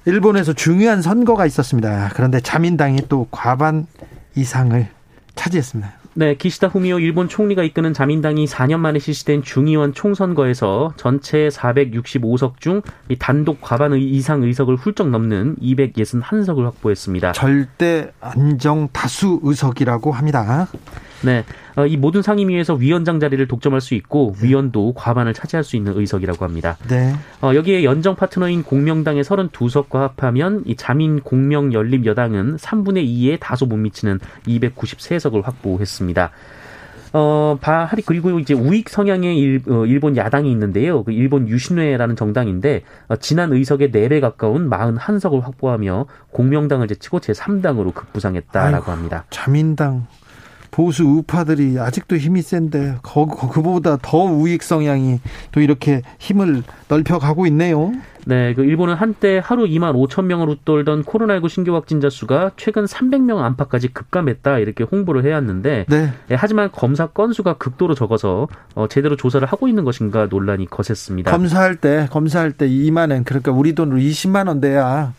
일본에서 0.05 0.52
중요한 0.52 1.02
선거가 1.02 1.45
있었습니다. 1.47 2.11
그런데 2.14 2.40
자민당이 2.40 3.02
또 3.09 3.26
과반 3.31 3.87
이상을 4.37 4.98
차지했습니다. 5.38 5.92
네, 6.14 6.35
기시다 6.35 6.66
후미오 6.66 6.99
일본 6.99 7.28
총리가 7.28 7.62
이끄는 7.62 7.95
자민당이 7.95 8.47
4년 8.47 8.78
만에 8.78 8.99
실시된 8.99 9.42
중의원 9.42 9.95
총선거에서 9.95 10.95
전체 10.97 11.49
465석 11.49 12.61
중 12.61 12.83
단독 13.21 13.61
과반 13.61 13.95
이상 13.95 14.42
의석을 14.42 14.75
훌쩍 14.75 15.11
넘는 15.11 15.57
261석을 15.62 16.64
확보했습니다. 16.64 17.33
절대 17.33 18.11
안정 18.21 18.88
다수 18.92 19.38
의석이라고 19.45 20.11
합니다. 20.11 20.68
네, 21.23 21.45
어, 21.77 21.87
이 21.87 21.97
모든 21.97 22.23
상임위에서 22.23 22.75
위원장 22.75 23.21
자리를 23.21 23.47
독점할 23.49 23.81
수 23.81 23.95
있고 23.95 24.35
네. 24.39 24.49
위원도 24.49 24.95
과반을 24.95 25.35
차지할 25.35 25.65
수 25.65 25.77
있는 25.77 25.97
의석이라고 25.97 26.45
합니다. 26.45 26.77
네. 26.89 27.15
어, 27.43 27.55
여기에 27.55 27.85
연정 27.85 28.17
파트너인 28.17 28.63
공명당의 28.63 29.25
32석과 29.25 30.17
합하면 30.17 30.63
이 30.67 30.77
자민 30.77 31.21
공명 31.21 31.73
연립 31.73 32.07
여당은 32.07 32.57
3분의 32.57 33.07
2에 33.07 33.41
다소 33.41 33.67
못 33.67 33.77
미치는 33.77 34.21
293석을 34.47 35.43
확보했습니다. 35.45 36.31
어, 37.13 37.59
바하리 37.61 38.03
그리고 38.03 38.39
이제 38.39 38.55
우익 38.55 38.89
성향의 38.89 39.39
일, 39.39 39.63
어, 39.69 39.87
일본 39.87 40.17
야당이 40.17 40.51
있는데요. 40.51 41.05
그 41.05 41.13
일본 41.13 41.49
유신회라는 41.49 42.17
정당인데 42.17 42.83
어, 43.09 43.17
지난 43.17 43.53
의석의 43.53 43.91
4배 43.91 44.21
가까운 44.21 44.69
41석을 44.69 45.43
확보하며 45.43 46.07
공명당을 46.31 46.89
제치고 46.89 47.21
제3당으로 47.21 47.95
급부상했다라고 47.95 48.77
아이고, 48.77 48.93
합니다. 48.93 49.25
자민당 49.31 50.07
보수 50.71 51.05
우파들이 51.05 51.79
아직도 51.79 52.17
힘이 52.17 52.43
센데 52.43 52.97
거, 53.03 53.27
그보다 53.27 53.99
더 54.01 54.19
우익 54.19 54.63
성향이 54.63 55.21
또 55.53 55.61
이렇게 55.61 56.03
힘을 56.19 56.63
넓혀가고 56.89 57.47
있네요. 57.47 57.93
네, 58.29 58.53
그 58.53 58.63
일본은 58.63 58.95
한때 58.95 59.41
하루 59.43 59.65
2만 59.65 59.95
5천 59.95 60.27
명을 60.27 60.51
웃돌던 60.51 61.05
코로나19 61.05 61.49
신규 61.49 61.75
확진자 61.75 62.11
수가 62.11 62.50
최근 62.59 62.85
300명 62.85 63.39
안팎까지 63.39 63.89
급감했다 63.89 64.59
이렇게 64.59 64.85
홍보를 64.85 65.25
해왔는데, 65.25 65.87
네. 65.89 66.13
네, 66.28 66.35
하지만 66.35 66.71
검사 66.71 67.07
건수가 67.07 67.54
극도로 67.54 67.95
적어서 67.95 68.47
어, 68.75 68.87
제대로 68.87 69.17
조사를 69.17 69.49
하고 69.49 69.67
있는 69.67 69.85
것인가 69.85 70.26
논란이 70.26 70.67
거셌습니다. 70.67 71.31
검사할 71.31 71.76
때 71.76 72.07
검사할 72.11 72.52
때 72.52 72.69
2만 72.69 73.13
원 73.13 73.25
그러니까 73.25 73.52
우리 73.52 73.75
돈으로 73.75 73.99
20만 73.99 74.49
원 74.49 74.61
내야 74.61 75.15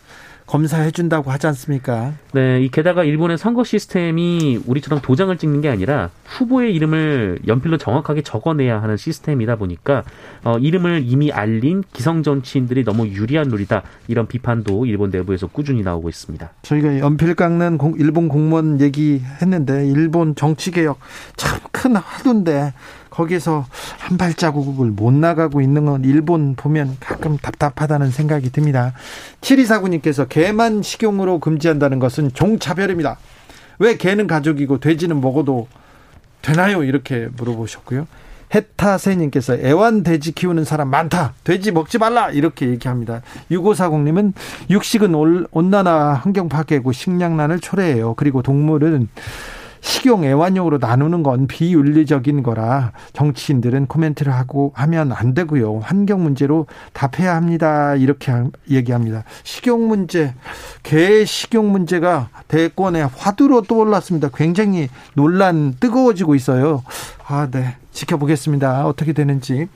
검사해 0.50 0.90
준다고 0.90 1.30
하지 1.30 1.46
않습니까? 1.46 2.12
네, 2.32 2.60
이 2.60 2.68
게다가 2.68 3.04
일본의 3.04 3.38
선거 3.38 3.62
시스템이 3.62 4.62
우리처럼 4.66 5.00
도장을 5.00 5.36
찍는 5.38 5.60
게 5.60 5.68
아니라 5.68 6.10
후보의 6.24 6.74
이름을 6.74 7.38
연필로 7.46 7.78
정확하게 7.78 8.22
적어내야 8.22 8.82
하는 8.82 8.96
시스템이다 8.96 9.54
보니까 9.54 10.02
어, 10.42 10.58
이름을 10.58 11.04
이미 11.06 11.30
알린 11.30 11.84
기성 11.92 12.24
정치인들이 12.24 12.82
너무 12.82 13.06
유리한 13.06 13.46
룰이다 13.48 13.82
이런 14.08 14.26
비판도 14.26 14.86
일본 14.86 15.10
내부에서 15.10 15.46
꾸준히 15.46 15.82
나오고 15.82 16.08
있습니다. 16.08 16.50
저희가 16.62 16.98
연필 16.98 17.36
깎는 17.36 17.78
공, 17.78 17.94
일본 17.96 18.26
공무원 18.26 18.80
얘기했는데 18.80 19.86
일본 19.86 20.34
정치 20.34 20.72
개혁 20.72 20.98
참큰 21.36 21.94
하도인데 21.94 22.72
거기서 23.10 23.66
한 23.98 24.16
발자국을 24.16 24.90
못 24.90 25.12
나가고 25.12 25.60
있는 25.60 25.84
건 25.84 26.04
일본 26.04 26.54
보면 26.54 26.96
가끔 27.00 27.36
답답하다는 27.36 28.10
생각이 28.10 28.50
듭니다. 28.50 28.92
7249님께서 29.40 30.28
개만 30.28 30.82
식용으로 30.82 31.40
금지한다는 31.40 31.98
것은 31.98 32.32
종차별입니다. 32.32 33.18
왜 33.78 33.96
개는 33.96 34.26
가족이고 34.26 34.78
돼지는 34.78 35.20
먹어도 35.20 35.68
되나요? 36.42 36.84
이렇게 36.84 37.28
물어보셨고요. 37.36 38.06
해타세님께서 38.54 39.58
애완돼지 39.58 40.32
키우는 40.32 40.64
사람 40.64 40.88
많다. 40.88 41.34
돼지 41.44 41.70
먹지 41.70 41.98
말라. 41.98 42.30
이렇게 42.30 42.68
얘기합니다. 42.68 43.22
6540님은 43.50 44.32
육식은 44.70 45.14
온난화 45.50 46.14
환경 46.14 46.48
파괴고 46.48 46.92
식량난을 46.92 47.60
초래해요. 47.60 48.14
그리고 48.14 48.42
동물은 48.42 49.08
식용 49.80 50.24
애완용으로 50.24 50.78
나누는 50.78 51.22
건 51.22 51.46
비윤리적인 51.46 52.42
거라 52.42 52.92
정치인들은 53.12 53.86
코멘트를 53.86 54.32
하고 54.32 54.72
하면 54.74 55.12
안 55.12 55.34
되고요. 55.34 55.80
환경 55.80 56.22
문제로 56.22 56.66
답해야 56.92 57.34
합니다. 57.34 57.94
이렇게 57.94 58.32
얘기합니다. 58.70 59.24
식용 59.42 59.88
문제, 59.88 60.34
개 60.82 61.24
식용 61.24 61.72
문제가 61.72 62.28
대권의 62.48 63.08
화두로 63.14 63.62
떠올랐습니다. 63.62 64.28
굉장히 64.34 64.88
논란 65.14 65.74
뜨거워지고 65.80 66.34
있어요. 66.34 66.82
아, 67.26 67.48
네. 67.50 67.76
지켜보겠습니다. 67.92 68.86
어떻게 68.86 69.12
되는지. 69.12 69.68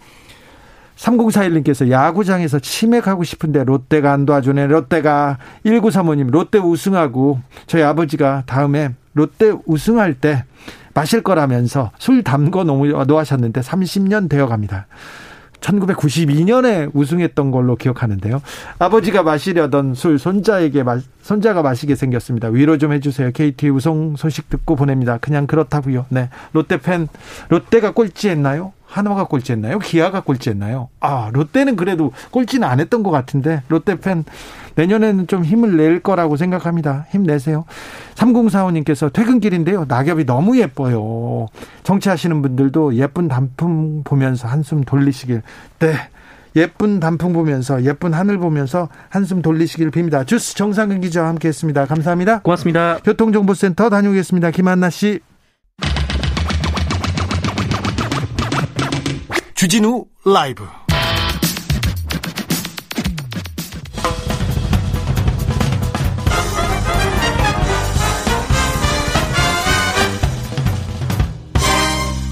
3041님께서 0.96 1.90
야구장에서 1.90 2.58
치맥하고 2.60 3.24
싶은데 3.24 3.64
롯데가 3.64 4.12
안 4.12 4.26
도와주네. 4.26 4.68
롯데가 4.68 5.38
1935님 5.66 6.30
롯데 6.30 6.58
우승하고 6.58 7.40
저희 7.66 7.82
아버지가 7.82 8.44
다음에 8.46 8.94
롯데 9.14 9.52
우승할 9.66 10.14
때 10.14 10.44
마실 10.92 11.22
거라면서 11.22 11.90
술 11.98 12.22
담궈 12.22 12.64
놓으셨는데 12.64 13.60
30년 13.60 14.28
되어 14.28 14.46
갑니다. 14.46 14.86
1992년에 15.64 16.90
우승했던 16.92 17.50
걸로 17.50 17.74
기억하는데요. 17.76 18.42
아버지가 18.78 19.22
마시려던 19.22 19.94
술 19.94 20.18
손자에게 20.18 20.84
손자가 21.22 21.62
마시게 21.62 21.94
생겼습니다. 21.94 22.48
위로 22.48 22.76
좀 22.76 22.92
해주세요. 22.92 23.30
KT 23.32 23.70
우승 23.70 24.14
소식 24.16 24.50
듣고 24.50 24.76
보냅니다. 24.76 25.18
그냥 25.18 25.46
그렇다고요. 25.46 26.04
네, 26.10 26.28
롯데 26.52 26.78
팬 26.78 27.08
롯데가 27.48 27.92
꼴찌했나요? 27.92 28.72
한화가 28.94 29.24
꼴찌했나요? 29.24 29.80
기아가 29.80 30.20
꼴찌했나요? 30.20 30.88
아 31.00 31.30
롯데는 31.32 31.74
그래도 31.74 32.12
꼴찌는 32.30 32.66
안 32.66 32.78
했던 32.78 33.02
것 33.02 33.10
같은데 33.10 33.62
롯데 33.68 33.98
팬 33.98 34.24
내년에는 34.76 35.26
좀 35.26 35.44
힘을 35.44 35.76
낼 35.76 36.00
거라고 36.00 36.36
생각합니다. 36.36 37.06
힘내세요. 37.10 37.64
3045님께서 38.14 39.12
퇴근길인데요. 39.12 39.86
낙엽이 39.88 40.26
너무 40.26 40.58
예뻐요. 40.58 41.46
정치하시는 41.82 42.40
분들도 42.40 42.94
예쁜 42.94 43.26
단풍 43.26 44.02
보면서 44.04 44.46
한숨 44.48 44.82
돌리시길. 44.84 45.42
네. 45.80 45.94
예쁜 46.56 47.00
단풍 47.00 47.32
보면서 47.32 47.82
예쁜 47.82 48.14
하늘 48.14 48.38
보면서 48.38 48.88
한숨 49.08 49.42
돌리시길 49.42 49.90
빕니다. 49.90 50.24
주스 50.24 50.54
정상근 50.54 51.00
기자와 51.00 51.28
함께했습니다. 51.30 51.86
감사합니다. 51.86 52.40
고맙습니다. 52.40 52.98
교통정보센터 53.04 53.90
다녀오겠습니다. 53.90 54.52
김한나 54.52 54.88
씨. 54.90 55.20
주진우 59.54 60.04
라이브. 60.24 60.64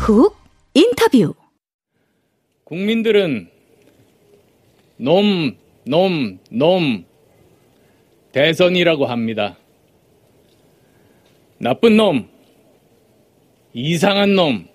훅 0.01 0.37
인터뷰 0.75 1.35
국민들은 2.65 3.49
놈, 4.97 5.57
놈, 5.85 6.39
놈 6.51 7.05
대선이라고 8.33 9.07
합니다. 9.07 9.57
나쁜 11.59 11.97
놈, 11.97 12.29
이상한 13.73 14.35
놈, 14.35 14.72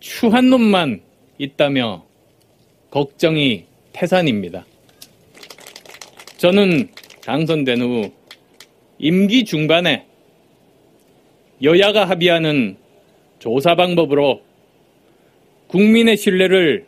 추한 0.00 0.50
놈만 0.50 1.00
있다며 1.38 2.04
걱정이 2.90 3.64
태산입니다. 3.92 4.64
저는 6.36 6.88
당선된 7.22 7.82
후 7.82 8.12
임기 8.98 9.44
중반에 9.44 10.06
여야가 11.62 12.04
합의하는 12.04 12.76
조사 13.38 13.74
방법으로 13.74 14.42
국민의 15.66 16.16
신뢰를 16.16 16.86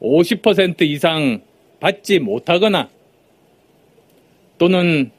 50% 0.00 0.82
이상 0.82 1.42
받지 1.80 2.18
못하거나 2.18 2.90
또는 4.58 5.10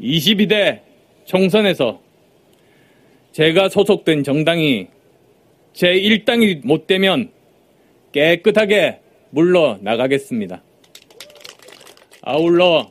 22대 0.00 0.80
총선에서 1.24 2.00
제가 3.32 3.68
소속된 3.68 4.24
정당이 4.24 4.88
제1당이 5.74 6.66
못 6.66 6.86
되면 6.86 7.30
깨끗하게 8.12 9.00
물러나가겠습니다. 9.30 10.62
아울러 12.22 12.90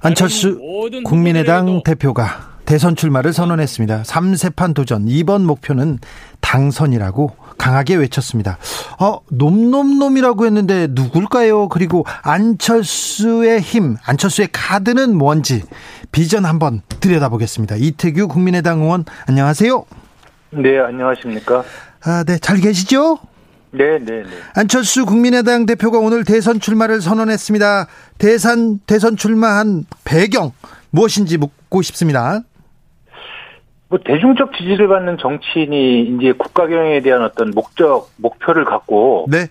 안철수 0.00 0.58
국민의당 1.04 1.82
대표가 1.82 2.56
대선 2.64 2.96
출마를 2.96 3.32
선언했습니다. 3.32 4.02
3세판 4.02 4.74
도전 4.74 5.06
이번 5.08 5.44
목표는 5.44 5.98
당선이라고 6.40 7.32
강하게 7.58 7.94
외쳤습니다. 7.96 8.58
어, 9.00 9.20
놈놈놈이라고 9.30 10.46
했는데 10.46 10.88
누굴까요? 10.90 11.68
그리고 11.68 12.04
안철수의 12.22 13.60
힘, 13.60 13.96
안철수의 14.04 14.48
카드는 14.52 15.16
뭔지 15.16 15.62
비전 16.12 16.44
한번 16.44 16.82
들여다보겠습니다. 17.00 17.76
이태규 17.76 18.28
국민의당 18.28 18.82
의원 18.82 19.04
안녕하세요. 19.26 19.84
네, 20.50 20.78
안녕하십니까? 20.78 21.64
아, 22.04 22.24
네, 22.24 22.38
잘 22.38 22.58
계시죠? 22.58 23.18
네, 23.72 23.98
네, 23.98 24.22
네. 24.22 24.28
안철수 24.54 25.04
국민의당 25.04 25.66
대표가 25.66 25.98
오늘 25.98 26.24
대선 26.24 26.60
출마를 26.60 27.00
선언했습니다. 27.00 27.86
대선 28.18 28.78
대선 28.86 29.16
출마한 29.16 29.84
배경 30.04 30.52
무엇인지 30.90 31.36
묻고 31.36 31.82
싶습니다. 31.82 32.40
뭐 33.88 34.00
대중적 34.04 34.52
지지를 34.56 34.88
받는 34.88 35.18
정치인이 35.18 36.16
이제 36.16 36.32
국가 36.32 36.66
경영에 36.66 37.00
대한 37.02 37.22
어떤 37.22 37.50
목적, 37.50 38.08
목표를 38.16 38.64
갖고 38.64 39.26
네, 39.28 39.46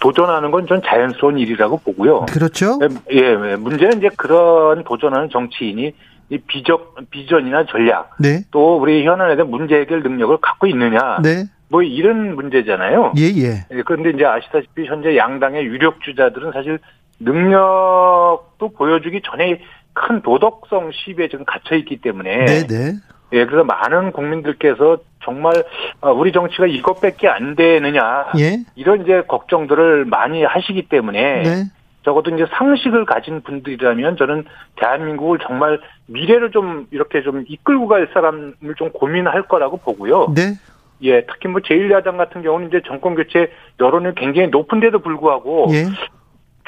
도, 0.00 0.12
전하는 0.12 0.50
건 0.50 0.66
전 0.66 0.80
자연스러운 0.82 1.38
일이라고 1.38 1.78
보고요. 1.78 2.26
그렇죠. 2.30 2.78
예, 3.12 3.18
예, 3.18 3.56
문제는 3.56 3.98
이제 3.98 4.08
그런 4.16 4.84
도전하는 4.84 5.28
정치인이 5.30 5.92
이 6.28 6.38
비적, 6.38 6.96
비전이나 7.10 7.66
전략, 7.66 8.16
네, 8.18 8.42
또 8.50 8.78
우리 8.78 9.04
현안에 9.06 9.36
대한 9.36 9.50
문제 9.50 9.76
해결 9.76 10.02
능력을 10.02 10.36
갖고 10.38 10.66
있느냐, 10.66 11.18
네, 11.22 11.44
뭐 11.68 11.82
이런 11.82 12.34
문제잖아요. 12.34 13.12
예, 13.16 13.22
예, 13.22 13.66
예, 13.70 13.82
그런데 13.84 14.10
이제 14.10 14.24
아시다시피 14.24 14.86
현재 14.86 15.16
양당의 15.16 15.64
유력 15.64 16.00
주자들은 16.02 16.52
사실 16.52 16.78
능력도 17.20 18.68
보여주기 18.76 19.22
전에 19.24 19.60
큰 19.92 20.20
도덕성 20.20 20.90
시비에 20.92 21.28
지금 21.28 21.44
갇혀 21.44 21.76
있기 21.76 22.00
때문에 22.00 22.44
네, 22.44 22.66
네, 22.66 22.92
예, 23.32 23.44
그래서 23.44 23.64
많은 23.64 24.12
국민들께서 24.12 24.98
정말 25.24 25.54
어, 26.00 26.12
우리 26.12 26.32
정치가 26.32 26.66
이것밖에 26.66 27.28
안 27.28 27.56
되느냐. 27.56 28.26
예, 28.38 28.58
이런 28.76 29.02
이제 29.02 29.22
걱정들을 29.26 30.04
많이 30.04 30.44
하시기 30.44 30.88
때문에 30.88 31.42
네, 31.42 31.64
적어도 32.06 32.30
이제 32.30 32.46
상식을 32.56 33.04
가진 33.04 33.42
분들이라면 33.42 34.16
저는 34.16 34.44
대한민국을 34.76 35.40
정말 35.44 35.80
미래를 36.06 36.52
좀 36.52 36.86
이렇게 36.92 37.20
좀 37.22 37.44
이끌고 37.48 37.88
갈 37.88 38.08
사람을 38.14 38.54
좀 38.78 38.90
고민할 38.92 39.42
거라고 39.48 39.78
보고요. 39.78 40.32
네, 40.32 40.54
예, 41.02 41.26
특히 41.26 41.48
뭐 41.48 41.60
제1야당 41.62 42.16
같은 42.16 42.42
경우는 42.42 42.68
이제 42.68 42.80
정권 42.86 43.16
교체 43.16 43.50
여론이 43.80 44.14
굉장히 44.14 44.48
높은데도 44.48 45.00
불구하고 45.00 45.66
예. 45.72 45.86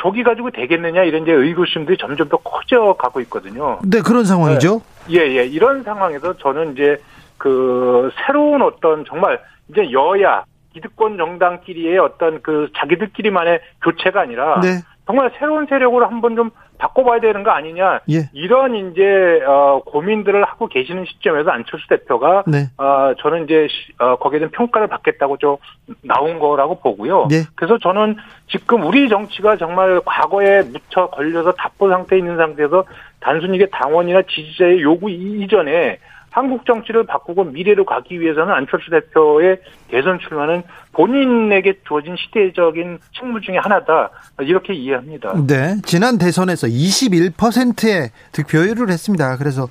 조기 0.00 0.24
가지고 0.24 0.50
되겠느냐 0.50 1.04
이런 1.04 1.22
이제 1.22 1.32
의구심들이 1.32 1.98
점점 1.98 2.28
더 2.28 2.38
커져 2.38 2.94
가고 2.98 3.20
있거든요. 3.20 3.78
네, 3.84 4.00
그런 4.00 4.24
상황이죠. 4.24 4.82
예, 5.10 5.18
예. 5.18 5.46
이런 5.46 5.84
상황에서 5.84 6.36
저는 6.38 6.72
이제 6.72 7.00
그 7.36 8.10
새로운 8.26 8.62
어떤 8.62 9.04
정말 9.04 9.40
이제 9.70 9.92
여야 9.92 10.44
기득권 10.72 11.16
정당끼리의 11.16 11.98
어떤 11.98 12.42
그 12.42 12.70
자기들끼리만의 12.76 13.60
교체가 13.82 14.20
아니라 14.20 14.60
네, 14.60 14.82
정말 15.08 15.30
새로운 15.38 15.64
세력으로 15.64 16.04
한번 16.06 16.36
좀 16.36 16.50
바꿔봐야 16.76 17.18
되는 17.18 17.42
거 17.42 17.50
아니냐 17.50 18.00
예, 18.10 18.28
이런 18.34 18.74
이제 18.76 19.40
어 19.46 19.80
고민들을 19.86 20.44
하고 20.44 20.68
계시는 20.68 21.06
시점에서 21.06 21.48
안철수 21.50 21.88
대표가 21.88 22.44
네, 22.46 22.66
어 22.76 23.14
저는 23.18 23.44
이제 23.44 23.66
시- 23.70 23.92
어 23.98 24.16
거기에 24.16 24.38
대한 24.40 24.50
평가를 24.52 24.86
받겠다고 24.86 25.38
좀 25.38 25.56
나온 26.02 26.38
거라고 26.38 26.78
보고요. 26.80 27.26
네. 27.30 27.36
그래서 27.54 27.78
저는 27.78 28.16
지금 28.48 28.84
우리 28.84 29.08
정치가 29.08 29.56
정말 29.56 29.98
과거에 30.04 30.60
묻혀 30.62 31.06
걸려서 31.06 31.52
답보 31.52 31.88
상태에 31.88 32.18
있는 32.18 32.36
상태에서 32.36 32.84
단순히 33.20 33.56
이게 33.56 33.66
당원이나 33.72 34.20
지지자의 34.28 34.82
요구 34.82 35.08
이- 35.10 35.40
이전에 35.42 35.98
한국 36.30 36.66
정치를 36.66 37.06
바꾸고 37.06 37.44
미래로 37.44 37.84
가기 37.84 38.20
위해서는 38.20 38.52
안철수 38.52 38.90
대표의 38.90 39.60
대선 39.90 40.18
출마는 40.18 40.62
본인에게 40.92 41.80
주어진 41.86 42.16
시대적인 42.16 42.98
책무 43.18 43.40
중에 43.40 43.56
하나다 43.58 44.10
이렇게 44.40 44.74
이해합니다. 44.74 45.34
네. 45.46 45.76
지난 45.84 46.18
대선에서 46.18 46.66
21%의 46.66 48.10
득표율을 48.32 48.90
했습니다. 48.90 49.36
그래서 49.36 49.64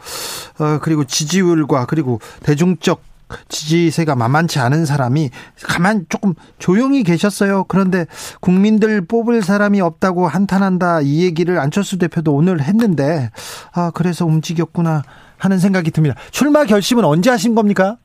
어 0.60 0.80
그리고 0.82 1.04
지지율과 1.04 1.86
그리고 1.86 2.20
대중적 2.44 3.02
지지세가 3.50 4.16
만만치 4.16 4.60
않은 4.60 4.86
사람이 4.86 5.32
가만 5.64 6.06
조금 6.10 6.34
조용히 6.60 7.04
계셨어요. 7.04 7.66
그런데 7.66 8.06
국민들 8.40 9.06
뽑을 9.06 9.42
사람이 9.42 9.82
없다고 9.82 10.28
한탄한다 10.28 11.02
이 11.02 11.24
얘기를 11.24 11.60
안철수 11.60 11.98
대표도 11.98 12.34
오늘 12.34 12.62
했는데 12.62 13.32
아 13.74 13.92
그래서 13.94 14.26
움직였구나 14.26 15.04
하는 15.38 15.60
생각이 15.60 15.92
듭니다. 15.92 16.16
출마 16.32 16.64
결심은 16.66 17.06
언제 17.06 17.30
하신 17.30 17.56
겁니까? 17.56 17.98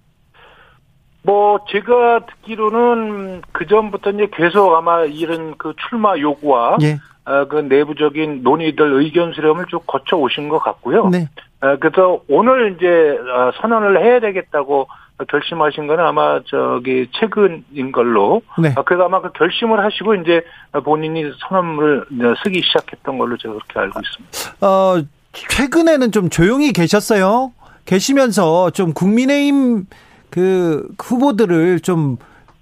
뭐 1.23 1.61
제가 1.71 2.27
듣기로는 2.27 3.43
그 3.53 3.67
전부터 3.67 4.11
이제 4.11 4.29
계속 4.33 4.75
아마 4.75 5.05
이런 5.05 5.57
그 5.57 5.73
출마 5.89 6.19
요구와 6.19 6.79
예. 6.83 6.99
어, 7.25 7.47
그 7.47 7.57
내부적인 7.57 8.43
논의들 8.43 8.93
의견 8.95 9.33
수렴을 9.33 9.67
쭉 9.67 9.87
거쳐 9.87 10.17
오신 10.17 10.49
것 10.49 10.59
같고요. 10.59 11.09
네. 11.09 11.29
어, 11.61 11.77
그래서 11.79 12.21
오늘 12.29 12.75
이제 12.75 12.87
어, 12.87 13.53
선언을 13.61 14.03
해야 14.05 14.19
되겠다고 14.19 14.89
결심하신 15.29 15.87
거는 15.87 16.05
아마 16.05 16.41
저기 16.47 17.07
최근인 17.13 17.93
걸로. 17.93 18.43
네. 18.61 18.75
어, 18.77 18.83
그래서 18.83 19.05
아마 19.05 19.21
그 19.21 19.31
결심을 19.31 19.85
하시고 19.85 20.17
이제 20.17 20.43
본인이 20.85 21.31
선언문을 21.49 22.07
이제 22.11 22.25
쓰기 22.43 22.61
시작했던 22.63 23.19
걸로 23.19 23.37
제가 23.37 23.55
그렇게 23.55 23.79
알고 23.79 24.01
있습니다. 24.01 24.67
어, 24.67 25.01
최근에는 25.33 26.13
좀 26.13 26.31
조용히 26.31 26.73
계셨어요. 26.73 27.53
계시면서 27.85 28.71
좀 28.71 28.93
국민의힘 28.93 29.87
그 30.31 30.89
후보들을 31.03 31.81
좀 31.81 32.17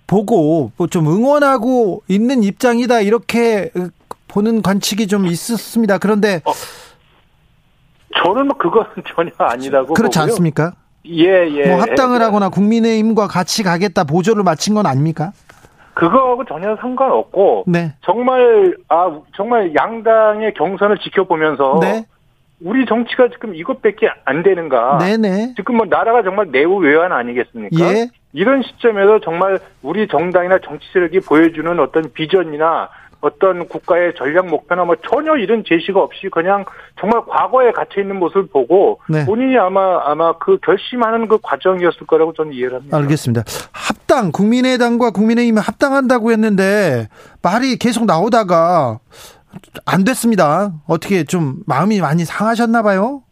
보고 0.07 0.73
뭐 0.77 0.89
좀 0.89 1.07
응원하고 1.07 2.03
있는 2.09 2.43
입장이다 2.43 3.01
이렇게 3.01 3.71
보는 4.29 4.63
관측이 4.63 5.07
좀 5.07 5.27
있었습니다. 5.27 5.99
그런데 5.99 6.41
저는 8.23 8.47
뭐 8.49 8.57
그건 8.59 8.87
전혀 9.15 9.31
아니라고 9.39 9.95
그렇지 9.95 10.19
보고요. 10.19 10.33
않습니까? 10.33 10.73
예, 11.07 11.49
예. 11.49 11.67
뭐 11.69 11.81
합당을 11.81 12.21
예. 12.21 12.25
하거나 12.25 12.49
국민의힘과 12.49 13.27
같이 13.29 13.63
가겠다 13.63 14.05
보조를 14.05 14.43
마친 14.43 14.75
건 14.75 14.87
아닙니까? 14.87 15.33
그거하고 15.95 16.45
전혀 16.45 16.77
상관없고 16.81 17.65
네. 17.67 17.95
정말 18.05 18.77
아 18.89 19.19
정말 19.37 19.73
양당의 19.75 20.55
경선을 20.55 20.99
지켜보면서 20.99 21.79
네. 21.81 22.05
우리 22.63 22.85
정치가 22.87 23.29
지금 23.29 23.55
이것밖에 23.55 24.09
안 24.25 24.43
되는가? 24.43 24.99
네네. 24.99 25.55
지금 25.57 25.77
뭐 25.77 25.87
나라가 25.89 26.23
정말 26.23 26.49
내후 26.51 26.77
외환 26.77 27.13
아니겠습니까? 27.13 27.95
예. 27.95 28.09
이런 28.33 28.63
시점에서 28.63 29.21
정말 29.21 29.59
우리 29.83 30.07
정당이나 30.07 30.59
정치 30.65 30.87
세력이 30.93 31.21
보여주는 31.21 31.79
어떤 31.81 32.13
비전이나 32.13 32.89
어떤 33.23 33.69
국가의 33.69 34.15
전략 34.17 34.47
목표나 34.47 34.85
뭐 34.85 34.97
전혀 35.09 35.37
이런 35.37 35.63
제시가 35.67 36.01
없이 36.01 36.29
그냥 36.31 36.65
정말 36.99 37.23
과거에 37.27 37.71
갇혀 37.73 38.01
있는 38.01 38.19
모습을 38.19 38.47
보고 38.47 39.01
네. 39.09 39.27
본인이 39.27 39.59
아마 39.59 40.01
아마 40.05 40.33
그 40.39 40.59
결심하는 40.65 41.29
그 41.29 41.39
과정이었을 41.43 42.07
거라고 42.07 42.33
저는 42.33 42.53
이해를 42.53 42.77
합니다. 42.77 42.97
알겠습니다. 42.97 43.45
합당 43.73 44.33
국민의당과 44.33 45.11
국민의힘이 45.11 45.61
합당한다고 45.61 46.31
했는데 46.33 47.09
말이 47.43 47.77
계속 47.77 48.07
나오다가 48.07 48.99
안 49.87 50.05
됐습니다. 50.05 50.73
어떻게 50.87 51.25
좀 51.25 51.63
마음이 51.67 52.01
많이 52.01 52.25
상하셨나 52.25 52.83
봐요? 52.83 53.23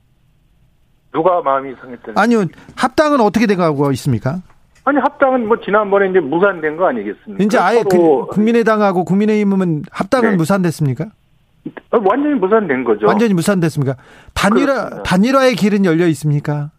누가 1.12 1.40
마음이 1.42 1.74
상했던? 1.80 2.18
아니요. 2.18 2.44
합당은 2.76 3.20
어떻게 3.20 3.46
돼가고 3.46 3.90
있습니까? 3.92 4.40
아니 4.84 4.98
합당은 4.98 5.46
뭐 5.46 5.58
지난번에 5.60 6.08
이제 6.10 6.20
무산된 6.20 6.76
거 6.76 6.88
아니겠습니까? 6.88 7.44
이제 7.44 7.58
아예 7.58 7.82
그 7.82 8.26
국민의당하고 8.30 9.04
국민의힘은 9.04 9.82
합당은 9.90 10.30
네. 10.30 10.36
무산됐습니까? 10.36 11.06
완전히 11.90 12.34
무산된 12.36 12.84
거죠. 12.84 13.06
완전히 13.06 13.34
무산됐습니까? 13.34 13.96
단일화 14.34 14.66
그렇습니다. 14.66 15.02
단일화의 15.02 15.56
길은 15.56 15.84
열려 15.84 16.06
있습니까? 16.08 16.70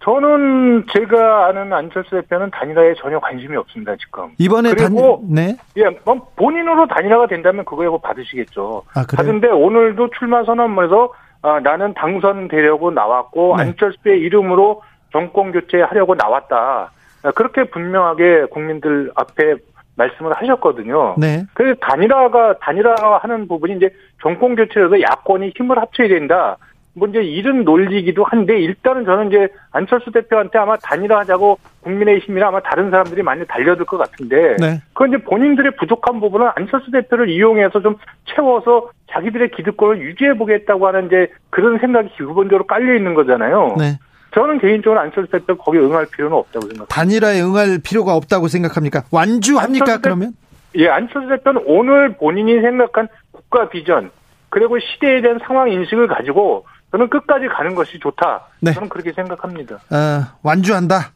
저는 0.00 0.84
제가 0.92 1.46
아는 1.46 1.72
안철수 1.72 2.10
대표는 2.10 2.50
단일화에 2.50 2.94
전혀 2.94 3.18
관심이 3.18 3.56
없습니다 3.56 3.96
지금. 3.96 4.30
이번에 4.38 4.70
그리고 4.70 5.22
단, 5.26 5.34
네. 5.34 5.56
예, 5.76 5.84
뭐 6.04 6.28
본인으로 6.36 6.86
단일화가 6.86 7.26
된다면 7.26 7.64
그거에 7.64 7.88
뭐 7.88 7.98
받으시겠죠. 7.98 8.84
아, 8.94 9.04
그래요? 9.04 9.28
하던데 9.28 9.48
오늘도 9.48 10.10
출마 10.18 10.44
선언문에서 10.44 11.12
아, 11.42 11.60
나는 11.60 11.94
당선되려고 11.94 12.90
나왔고 12.92 13.56
네. 13.56 13.64
안철수의 13.64 14.20
이름으로 14.20 14.82
정권 15.12 15.52
교체하려고 15.52 16.14
나왔다. 16.14 16.90
아, 17.24 17.30
그렇게 17.32 17.64
분명하게 17.64 18.46
국민들 18.50 19.10
앞에 19.16 19.56
말씀을 19.96 20.32
하셨거든요. 20.32 21.16
네. 21.18 21.44
그래서 21.54 21.76
단일화가 21.80 22.58
단일화하는 22.60 23.48
부분이 23.48 23.76
이제 23.76 23.90
정권 24.22 24.54
교체에서 24.54 25.00
야권이 25.00 25.52
힘을 25.56 25.78
합쳐야 25.78 26.08
된다. 26.08 26.56
뭐 26.98 27.08
이제 27.08 27.22
이런 27.22 27.64
논리기도 27.64 28.24
한데 28.24 28.58
일단은 28.58 29.04
저는 29.04 29.28
이제 29.28 29.48
안철수 29.70 30.10
대표한테 30.10 30.58
아마 30.58 30.76
단일화하자고 30.76 31.58
국민의힘이나 31.82 32.48
아마 32.48 32.60
다른 32.60 32.90
사람들이 32.90 33.22
많이 33.22 33.46
달려들 33.46 33.84
것 33.86 33.96
같은데 33.98 34.56
네. 34.58 34.80
그건 34.92 35.08
이제 35.10 35.18
본인들의 35.18 35.72
부족한 35.76 36.20
부분은 36.20 36.48
안철수 36.56 36.90
대표를 36.90 37.28
이용해서 37.30 37.80
좀 37.80 37.96
채워서 38.34 38.90
자기들의 39.10 39.50
기득권을 39.52 40.00
유지해 40.02 40.34
보겠다고 40.36 40.86
하는 40.88 41.06
이제 41.06 41.28
그런 41.50 41.78
생각이 41.78 42.10
기본적으로 42.16 42.66
깔려 42.66 42.94
있는 42.94 43.14
거잖아요. 43.14 43.76
네. 43.78 43.98
저는 44.34 44.58
개인적으로 44.58 45.00
안철수 45.00 45.30
대표 45.30 45.56
거기에 45.56 45.80
응할 45.80 46.06
필요는 46.12 46.36
없다고 46.36 46.66
생각합니다. 46.66 46.94
단일화에 46.94 47.40
응할 47.40 47.78
필요가 47.82 48.14
없다고 48.14 48.48
생각합니까? 48.48 49.04
완주합니까, 49.10 49.84
안철수 49.84 50.02
대- 50.02 50.08
그러면? 50.08 50.32
예, 50.76 50.88
안철수 50.88 51.28
대표는 51.28 51.62
오늘 51.64 52.14
본인이 52.16 52.60
생각한 52.60 53.08
국가 53.32 53.68
비전 53.70 54.10
그리고 54.50 54.78
시대에 54.78 55.22
대한 55.22 55.38
상황 55.46 55.70
인식을 55.70 56.08
가지고 56.08 56.66
저는 56.90 57.08
끝까지 57.10 57.46
가는 57.48 57.74
것이 57.74 57.98
좋다. 57.98 58.46
네. 58.60 58.72
저는 58.72 58.88
그렇게 58.88 59.12
생각합니다. 59.12 59.76
어, 59.76 60.38
완주한다. 60.42 61.12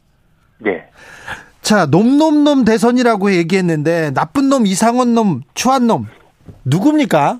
네. 0.59 0.87
자, 1.61 1.85
놈놈놈 1.85 2.65
대선이라고 2.65 3.31
얘기했는데 3.31 4.11
나쁜 4.13 4.49
놈, 4.49 4.65
이상한 4.65 5.15
놈, 5.15 5.41
추한 5.53 5.87
놈 5.87 6.07
누굽니까? 6.65 7.39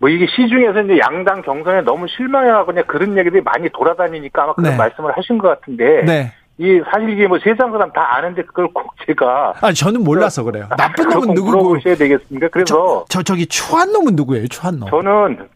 뭐 0.00 0.08
이게 0.08 0.26
시중에서 0.26 0.82
이제 0.82 0.98
양당 0.98 1.42
경선에 1.42 1.82
너무 1.82 2.06
실망해하고 2.08 2.66
그냥 2.66 2.84
그런 2.86 3.18
얘기들이 3.18 3.42
많이 3.42 3.68
돌아다니니까 3.70 4.44
아마 4.44 4.54
그런 4.54 4.70
네. 4.70 4.76
말씀을 4.76 5.16
하신 5.16 5.38
것 5.38 5.48
같은데. 5.48 6.02
네. 6.04 6.32
이 6.60 6.80
사실 6.90 7.10
이게 7.10 7.28
뭐 7.28 7.38
세상 7.38 7.70
사람 7.70 7.92
다 7.92 8.16
아는데 8.16 8.42
그걸 8.42 8.66
꼭 8.72 8.92
제가 9.06 9.54
아니 9.60 9.74
저는 9.74 10.02
몰라서 10.02 10.42
그래요. 10.42 10.68
나쁜 10.76 11.08
놈은 11.08 11.26
꼭 11.28 11.34
누구고? 11.34 11.56
물어보셔야 11.56 11.94
되겠습니까? 11.94 12.48
그래서 12.48 12.66
저, 12.66 13.04
저 13.08 13.22
저기 13.22 13.46
추한 13.46 13.92
놈은 13.92 14.16
누구예요? 14.16 14.48
추한 14.48 14.80
놈. 14.80 14.90
저는 14.90 15.48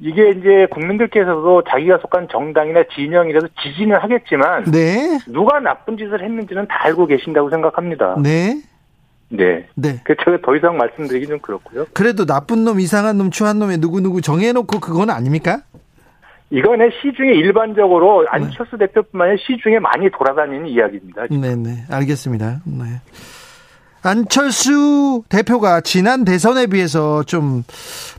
이게 0.00 0.30
이제 0.30 0.66
국민들께서도 0.70 1.64
자기가 1.68 1.98
속한 1.98 2.28
정당이나 2.30 2.84
진영이라도 2.94 3.48
지지는 3.62 3.98
하겠지만 3.98 4.64
네. 4.64 5.18
누가 5.26 5.58
나쁜 5.58 5.96
짓을 5.96 6.22
했는지는 6.22 6.66
다 6.68 6.84
알고 6.84 7.06
계신다고 7.06 7.50
생각합니다. 7.50 8.16
네. 8.22 8.62
네. 9.30 9.66
네. 9.74 10.00
그 10.04 10.14
제가 10.24 10.38
더 10.42 10.56
이상 10.56 10.76
말씀드리기 10.76 11.26
좀 11.26 11.38
그렇고요. 11.40 11.86
그래도 11.92 12.24
나쁜 12.24 12.64
놈, 12.64 12.80
이상한 12.80 13.18
놈, 13.18 13.30
추한 13.30 13.58
놈에 13.58 13.76
누구 13.78 14.00
누구 14.00 14.20
정해놓고 14.22 14.80
그건 14.80 15.10
아닙니까? 15.10 15.62
이거는 16.50 16.90
시중에 17.02 17.32
일반적으로 17.32 18.26
안철수 18.28 18.78
대표뿐만 18.78 19.28
아니라 19.28 19.42
시중에 19.46 19.78
많이 19.80 20.08
돌아다니는 20.10 20.66
이야기입니다. 20.68 21.26
네네 21.26 21.84
알겠습니다. 21.90 22.60
네. 22.64 22.84
안철수 24.02 25.22
대표가 25.28 25.80
지난 25.80 26.24
대선에 26.24 26.66
비해서 26.66 27.22
좀 27.24 27.62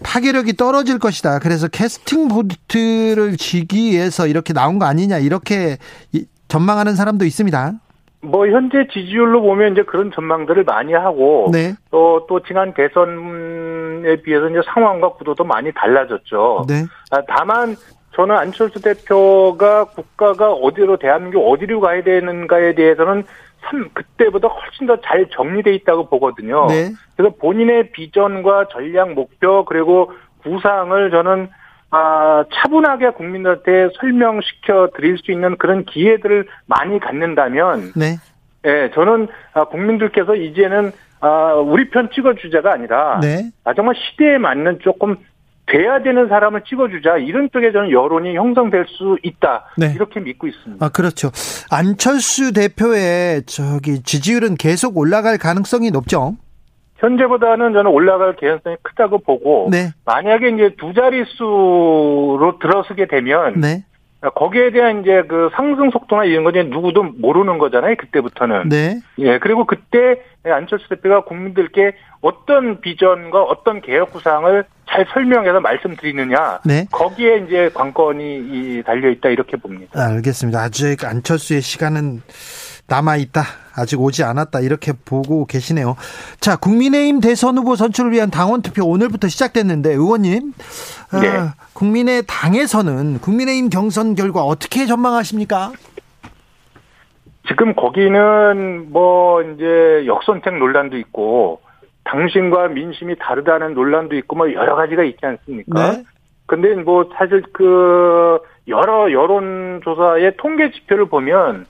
파괴력이 0.03 0.53
떨어질 0.57 0.99
것이다. 0.99 1.39
그래서 1.39 1.67
캐스팅 1.67 2.27
보트를 2.27 3.37
지기 3.37 3.91
위해서 3.91 4.27
이렇게 4.27 4.53
나온 4.53 4.79
거 4.79 4.85
아니냐 4.85 5.17
이렇게 5.19 5.77
이- 6.11 6.25
전망하는 6.47 6.95
사람도 6.95 7.25
있습니다. 7.25 7.73
뭐 8.21 8.47
현재 8.47 8.85
지지율로 8.91 9.41
보면 9.41 9.71
이제 9.73 9.83
그런 9.83 10.11
전망들을 10.13 10.65
많이 10.65 10.93
하고 10.93 11.49
네, 11.53 11.73
또 11.89 12.25
또 12.27 12.41
지난 12.43 12.73
대선에 12.73 14.21
비해서 14.23 14.49
이제 14.49 14.59
상황과 14.73 15.13
구도도 15.13 15.45
많이 15.45 15.71
달라졌죠. 15.73 16.65
네, 16.67 16.83
아, 17.11 17.21
다만 17.27 17.77
저는 18.15 18.35
안철수 18.35 18.81
대표가 18.81 19.85
국가가 19.85 20.51
어디로 20.51 20.97
대한민국 20.97 21.49
어디로 21.49 21.79
가야 21.79 22.03
되는가에 22.03 22.75
대해서는 22.75 23.23
참 23.61 23.89
그때보다 23.93 24.47
훨씬 24.47 24.87
더 24.87 24.97
잘 25.01 25.27
정리돼 25.29 25.73
있다고 25.75 26.09
보거든요. 26.09 26.67
네. 26.67 26.91
그래서 27.15 27.35
본인의 27.39 27.91
비전과 27.91 28.67
전략 28.71 29.13
목표 29.13 29.65
그리고 29.65 30.11
구상을 30.43 31.11
저는 31.11 31.49
아, 31.91 32.43
차분하게 32.53 33.11
국민들한테 33.11 33.89
설명시켜 33.99 34.89
드릴 34.95 35.17
수 35.17 35.31
있는 35.31 35.57
그런 35.57 35.85
기회들을 35.85 36.47
많이 36.67 36.99
갖는다면 36.99 37.93
네. 37.95 38.17
예, 38.65 38.91
저는 38.93 39.27
아, 39.53 39.65
국민들께서 39.65 40.35
이제는 40.35 40.91
아, 41.21 41.53
우리 41.53 41.89
편 41.89 42.09
찍어주자가 42.11 42.71
아니라 42.71 43.19
네. 43.21 43.49
아, 43.63 43.73
정말 43.73 43.95
시대에 43.95 44.37
맞는 44.37 44.79
조금 44.81 45.17
돼야 45.69 46.01
되는 46.01 46.27
사람을 46.27 46.63
찍어주자 46.67 47.17
이런 47.17 47.49
쪽에 47.51 47.71
저는 47.71 47.91
여론이 47.91 48.35
형성될 48.35 48.85
수 48.87 49.17
있다 49.23 49.65
네. 49.77 49.93
이렇게 49.95 50.19
믿고 50.19 50.47
있습니다. 50.47 50.83
아 50.85 50.89
그렇죠. 50.89 51.29
안철수 51.71 52.53
대표의 52.53 53.43
저기 53.45 54.01
지지율은 54.03 54.55
계속 54.55 54.97
올라갈 54.97 55.37
가능성이 55.37 55.91
높죠. 55.91 56.35
현재보다는 56.97 57.73
저는 57.73 57.87
올라갈 57.91 58.35
개연성이 58.35 58.75
크다고 58.81 59.19
보고 59.19 59.69
네, 59.71 59.91
만약에 60.05 60.49
이제 60.49 60.75
두 60.77 60.93
자릿수로 60.93 62.59
들어서게 62.61 63.07
되면 63.07 63.61
네, 63.61 63.85
거기에 64.35 64.71
대한 64.71 65.01
이제 65.01 65.23
그 65.27 65.49
상승 65.55 65.89
속도나 65.91 66.25
이런 66.25 66.43
거 66.43 66.49
이제 66.49 66.63
누구도 66.63 67.03
모르는 67.03 67.57
거잖아요 67.57 67.95
그때부터는. 67.95 68.69
네. 68.69 68.99
예, 69.19 69.39
그리고 69.39 69.65
그때 69.65 70.21
안철수 70.43 70.89
대표가 70.89 71.23
국민들께 71.23 71.93
어떤 72.21 72.81
비전과 72.81 73.43
어떤 73.43 73.81
개혁 73.81 74.11
구상을 74.11 74.65
잘 74.89 75.05
설명해서 75.13 75.61
말씀드리느냐. 75.61 76.59
네. 76.65 76.85
거기에 76.91 77.45
이제 77.45 77.69
관건이 77.73 78.23
이 78.23 78.83
달려 78.85 79.09
있다 79.09 79.29
이렇게 79.29 79.55
봅니다. 79.55 79.91
알겠습니다. 79.95 80.59
아직 80.59 81.05
안철수의 81.05 81.61
시간은 81.61 82.21
남아 82.87 83.17
있다. 83.17 83.43
아직 83.79 83.99
오지 83.99 84.23
않았다. 84.23 84.59
이렇게 84.59 84.93
보고 85.05 85.45
계시네요. 85.45 85.95
자, 86.39 86.55
국민의힘 86.57 87.21
대선 87.21 87.57
후보 87.57 87.75
선출을 87.75 88.11
위한 88.11 88.29
당원 88.29 88.61
투표 88.61 88.85
오늘부터 88.85 89.27
시작됐는데 89.27 89.93
의원님, 89.93 90.53
아, 91.11 91.19
네. 91.19 91.29
국민의 91.73 92.23
당에서는 92.27 93.19
국민의힘 93.19 93.69
경선 93.69 94.15
결과 94.15 94.43
어떻게 94.43 94.85
전망하십니까? 94.85 95.71
지금 97.47 97.73
거기는 97.73 98.91
뭐 98.91 99.41
이제 99.41 100.03
역선택 100.05 100.57
논란도 100.57 100.97
있고 100.97 101.61
당신과 102.03 102.69
민심이 102.69 103.15
다르다는 103.17 103.73
논란도 103.73 104.15
있고 104.17 104.35
뭐 104.35 104.53
여러 104.53 104.75
가지가 104.75 105.03
있지 105.03 105.19
않습니까? 105.21 105.91
네. 105.91 106.03
근데 106.45 106.73
뭐 106.75 107.09
사실 107.15 107.43
그 107.53 108.39
여러 108.67 109.11
여론 109.11 109.81
조사의 109.83 110.33
통계 110.37 110.71
지표를 110.71 111.05
보면 111.05 111.65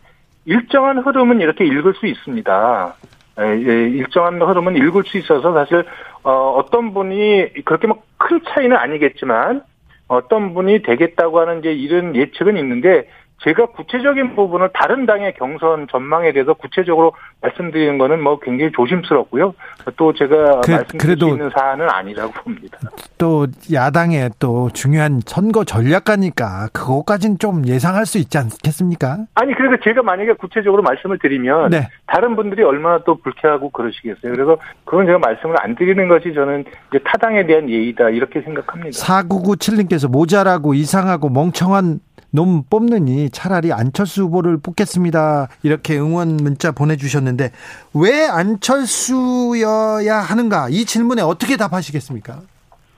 일정한 0.46 1.00
흐름은 1.00 1.42
이렇게 1.42 1.66
읽을 1.66 1.94
수 1.96 2.08
있습니다. 2.08 2.96
예, 3.40 3.44
예, 3.44 3.90
일정한 3.90 4.42
흐름은 4.42 4.76
읽을 4.78 5.04
수 5.06 5.18
있어서 5.18 5.54
사실 5.54 5.86
어, 6.24 6.56
어떤 6.58 6.94
분이 6.94 7.64
그렇게 7.66 7.88
뭐큰 7.88 8.42
차이는 8.48 8.76
아니겠지만 8.76 9.64
어떤 10.08 10.54
분이 10.54 10.82
되겠다고 10.82 11.40
하는 11.40 11.60
이제 11.60 11.72
이런 11.72 12.16
예측은 12.16 12.58
있는데 12.58 13.08
제가 13.44 13.68
구체적인 13.68 14.36
부분을 14.36 14.70
다른 14.74 15.06
당의 15.06 15.34
경선 15.36 15.88
전망에 15.90 16.34
대해서 16.34 16.54
구체적으로 16.54 17.14
말씀드리는 17.42 17.98
거는 17.98 18.22
뭐 18.22 18.38
굉장히 18.40 18.72
조심스럽고요. 18.76 19.54
또 19.96 20.14
제가 20.14 20.62
그- 20.62 20.72
말씀드릴 20.72 21.18
수 21.18 21.28
있는 21.30 21.50
사안은 21.58 21.90
아니라고 21.90 22.32
봅니다. 22.34 22.78
또 23.18 23.48
야당의 23.72 24.32
또 24.40 24.70
중요한 24.74 25.22
선거 25.26 25.64
전략가니까 25.64 26.70
그것까지는 26.74 27.38
좀 27.40 27.66
예상할 27.66 28.06
수 28.06 28.18
있지 28.18 28.38
않겠습니까? 28.38 29.20
아니 29.36 29.54
그래서 29.56 29.78
제가 29.84 30.04
만약에 30.04 30.34
구체적으로 30.34 30.82
말씀을 30.84 31.18
드리면 31.20 31.70
네. 31.70 31.88
다른 32.08 32.36
분들이 32.36 32.64
얼마나 32.64 33.00
또 33.06 33.16
불쾌하고 33.22 33.70
그러시겠어요. 33.70 34.34
그래서 34.34 34.58
그건 34.84 35.06
제가 35.06 35.20
말씀을 35.20 35.56
안 35.62 35.76
드리는 35.76 36.08
것이 36.10 36.34
저는 36.34 36.66
이제 36.90 37.00
타당에 37.06 37.46
대한 37.46 37.70
예의다 37.70 38.10
이렇게 38.10 38.42
생각합니다. 38.42 38.90
4997님께서 38.92 40.10
모자라고 40.12 40.74
이상하고 40.74 41.30
멍청한 41.30 42.00
놈 42.32 42.64
뽑느니 42.70 43.30
차라리 43.32 43.74
안철수 43.74 44.24
후보를 44.24 44.58
뽑겠습니다. 44.62 45.48
이렇게 45.64 45.98
응원 45.98 46.38
문자 46.38 46.72
보내주셨는데 46.72 47.52
왜 47.96 48.28
안철수여야 48.28 50.16
하는가? 50.18 50.68
이 50.70 50.86
질문에 50.86 51.22
어떻게 51.22 51.58
답하시겠습니까? 51.58 52.42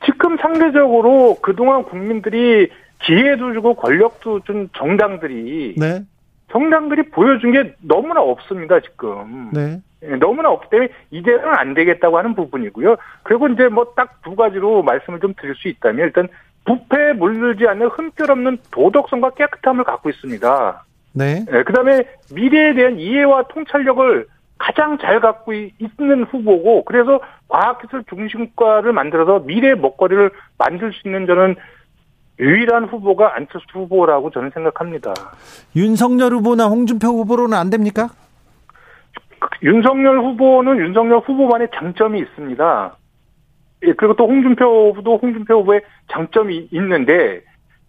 지금 0.05 0.37
상대적으로 0.37 1.37
그동안 1.41 1.83
국민들이 1.83 2.69
기회도 3.03 3.53
주고 3.53 3.75
권력도 3.75 4.41
준 4.41 4.69
정당들이 4.77 5.75
네, 5.77 6.03
정당들이 6.51 7.09
보여준 7.11 7.51
게 7.51 7.73
너무나 7.81 8.21
없습니다 8.21 8.79
지금. 8.81 9.49
네, 9.53 9.79
예, 10.03 10.15
너무나 10.17 10.49
없기 10.49 10.69
때문에 10.69 10.89
이제는 11.11 11.45
안 11.45 11.73
되겠다고 11.73 12.17
하는 12.17 12.35
부분이고요. 12.35 12.95
그리고 13.23 13.47
이제 13.47 13.67
뭐 13.69 13.93
딱 13.95 14.21
두 14.23 14.35
가지로 14.35 14.83
말씀을 14.83 15.19
좀 15.19 15.33
드릴 15.39 15.55
수 15.55 15.67
있다면 15.67 16.05
일단 16.05 16.27
부패에 16.65 17.13
물들지 17.13 17.67
않는 17.67 17.87
흠결 17.87 18.31
없는 18.31 18.57
도덕성과 18.71 19.31
깨끗함을 19.31 19.83
갖고 19.83 20.09
있습니다. 20.09 20.83
네. 21.13 21.45
예, 21.51 21.63
그다음에 21.63 22.05
미래에 22.33 22.73
대한 22.73 22.99
이해와 22.99 23.43
통찰력을 23.49 24.27
가장 24.57 24.97
잘 24.99 25.19
갖고 25.19 25.53
이- 25.53 25.73
있는 25.79 26.23
후보고 26.25 26.85
그래서 26.85 27.19
과학기술 27.47 28.03
중심과를 28.07 28.93
만들어서 28.93 29.39
미래 29.39 29.73
먹거리를 29.73 30.29
만들 30.57 30.93
수 30.93 31.07
있는 31.07 31.25
저는 31.25 31.55
유일한 32.39 32.85
후보가 32.85 33.35
안철수 33.35 33.65
후보라고 33.73 34.29
저는 34.31 34.51
생각합니다. 34.53 35.13
윤석열 35.75 36.31
후보나 36.33 36.67
홍준표 36.67 37.07
후보로는 37.07 37.57
안 37.57 37.69
됩니까? 37.69 38.09
윤석열 39.63 40.19
후보는 40.19 40.77
윤석열 40.79 41.19
후보만의 41.19 41.69
장점이 41.75 42.19
있습니다. 42.19 42.95
예, 43.83 43.93
그리고 43.93 44.13
또 44.15 44.27
홍준표 44.27 44.89
후보도 44.89 45.17
홍준표 45.17 45.61
후보의 45.61 45.81
장점이 46.11 46.69
있는데 46.71 47.41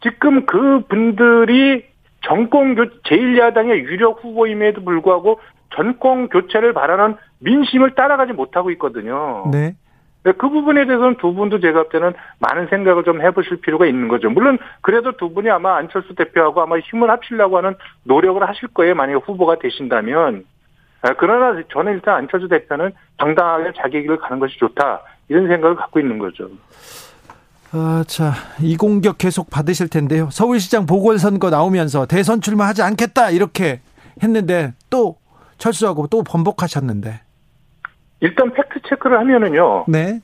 지금 0.02 0.46
그 0.46 0.83
분들이 0.88 1.85
정권 2.22 2.74
교 2.74 2.85
제1야당의 3.02 3.85
유력 3.85 4.24
후보임에도 4.24 4.85
불구하고 4.85 5.40
정권 5.74 6.28
교체를 6.28 6.72
바라는 6.72 7.16
민심을 7.40 7.94
따라가지 7.94 8.33
못하고 8.33 8.70
있거든요. 8.72 9.48
네. 9.50 9.74
네, 10.24 10.31
그 10.33 10.48
부분에 10.48 10.85
대해서는 10.85 11.16
두 11.16 11.35
분도 11.35 11.59
제가 11.59 11.83
볼 11.83 11.88
때는 11.90 12.12
많은 12.38 12.68
생각을 12.68 13.02
좀 13.02 13.20
해보실 13.20 13.61
필요가 13.61 13.87
있는 13.87 14.07
거죠. 14.07 14.31
물론 14.31 14.57
그래도 14.81 15.12
두 15.16 15.33
분이 15.35 15.50
아마 15.50 15.76
안철수 15.76 16.14
대표하고 16.14 16.61
아마 16.62 16.78
힘을 16.78 17.11
합치려고 17.11 17.57
하는 17.57 17.74
노력을 18.05 18.40
하실 18.48 18.68
거예요. 18.68 18.94
만약에 18.94 19.18
후보가 19.24 19.57
되신다면. 19.59 20.44
아, 21.02 21.14
그러나 21.18 21.61
저는 21.72 21.94
일단 21.94 22.14
안철수 22.18 22.46
대표는 22.46 22.92
당당하게 23.18 23.72
자기 23.76 24.02
길을 24.02 24.18
가는 24.18 24.38
것이 24.38 24.57
좋다. 24.59 25.02
이런 25.29 25.49
생각을 25.49 25.77
갖고 25.77 26.01
있는 26.01 26.19
거죠. 26.19 26.49
아, 27.73 28.05
자, 28.07 28.35
이 28.61 28.77
공격 28.77 29.17
계속 29.17 29.49
받으실 29.49 29.89
텐데요. 29.89 30.29
서울시장 30.31 30.85
보궐선거 30.85 31.49
나오면서 31.49 32.07
대선 32.07 32.41
출마하지 32.41 32.83
않겠다 32.83 33.31
이렇게 33.31 33.81
했는데 34.23 34.75
또 34.91 35.17
철수하고 35.57 36.07
또 36.09 36.23
번복하셨는데. 36.23 37.21
일단 38.21 38.53
팩트 38.53 38.81
체크를 38.89 39.19
하면은요. 39.19 39.87
네. 39.89 40.21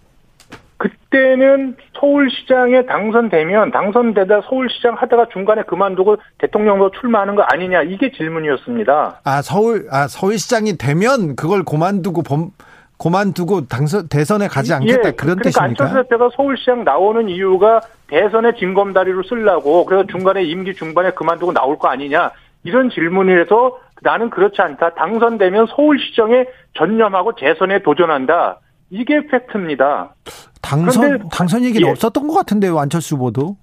그때는 0.77 1.77
서울시장에 1.99 2.87
당선되면 2.87 3.73
당선되다 3.73 4.43
서울시장 4.49 4.95
하다가 4.95 5.27
중간에 5.33 5.63
그만두고 5.63 6.17
대통령으로 6.39 6.93
출마하는 7.01 7.35
거 7.35 7.43
아니냐 7.43 7.83
이게 7.83 8.13
질문이었습니다. 8.13 9.21
아, 9.25 9.43
서울 9.43 9.89
아, 9.91 10.07
서울시장이 10.07 10.79
되면 10.79 11.35
그걸 11.35 11.65
고만두고 11.65 12.23
범 12.23 12.51
고만두고 12.99 13.67
당선 13.69 14.09
대선에 14.09 14.49
가지 14.49 14.75
않겠다 14.75 15.09
예, 15.09 15.13
그런 15.13 15.37
그러니까 15.39 15.63
안철수 15.63 15.95
뜻입니까? 15.95 16.03
대표가 16.03 16.31
서울시장 16.37 16.85
나오는 16.85 17.29
이유가 17.29 17.81
대선의 18.09 18.55
징검다리로 18.59 19.23
쓰려고 19.23 19.85
그래서 19.85 20.07
중간에 20.09 20.43
임기 20.43 20.75
중반에 20.75 21.13
그만두고 21.13 21.53
나올 21.53 21.79
거 21.79 21.89
아니냐 21.89 22.33
이런 22.65 22.91
질문이라서 22.91 23.79
나는 24.03 24.31
그렇지 24.31 24.61
않다. 24.61 24.95
당선되면 24.95 25.67
서울시정에 25.75 26.45
전념하고 26.77 27.35
재선에 27.37 27.83
도전한다. 27.83 28.61
이게 28.91 29.27
팩트입니다. 29.27 30.15
당선 30.63 31.03
그런데- 31.03 31.25
당선 31.33 31.63
얘기는 31.65 31.87
예. 31.87 31.91
없었던 31.91 32.27
것 32.29 32.35
같은데요, 32.35 32.79
안철수 32.79 33.15
후보도. 33.17 33.57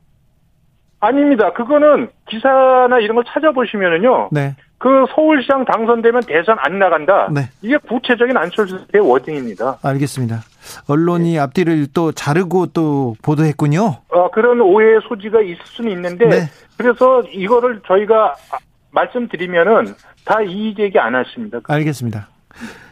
아닙니다. 1.00 1.54
그거는 1.54 2.10
기사나 2.30 3.00
이런 3.00 3.16
걸 3.16 3.24
찾아보시면은요. 3.28 4.30
네. 4.32 4.56
그 4.86 5.08
서울시장 5.16 5.66
당선되면 5.66 6.22
대선 6.28 6.58
안 6.60 6.78
나간다. 6.78 7.28
네. 7.34 7.50
이게 7.64 7.76
구체적인 7.78 8.38
안철수 8.38 8.78
대표의 8.86 9.10
워딩입니다. 9.10 9.80
알겠습니다. 9.82 10.44
언론이 10.88 11.40
앞뒤를 11.40 11.88
또 11.92 12.12
자르고 12.12 12.68
또 12.68 13.16
보도했군요. 13.24 13.96
어, 14.10 14.30
그런 14.30 14.62
오해의 14.62 15.00
소지가 15.10 15.42
있을 15.42 15.58
수는 15.64 15.92
있는데 15.94 16.28
네. 16.28 16.50
그래서 16.78 17.24
이거를 17.34 17.82
저희가 17.88 18.36
아, 18.52 18.58
말씀드리면은 18.92 19.96
다 20.24 20.44
이의 20.44 20.76
제기 20.76 21.00
안 21.00 21.16
하십니다. 21.16 21.62
알겠습니다. 21.68 22.28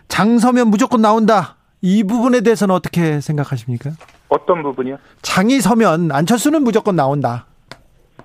장서면 0.07 0.69
무조건 0.69 0.99
나온다. 0.99 1.57
이 1.83 2.03
부분에 2.03 2.41
대해서는 2.41 2.73
어떻게 2.73 3.21
생각하십니까? 3.21 3.91
어떤 4.29 4.63
부분이요? 4.63 4.97
장이 5.21 5.61
서면 5.61 6.11
안철수는 6.11 6.63
무조건 6.63 6.95
나온다. 6.95 7.45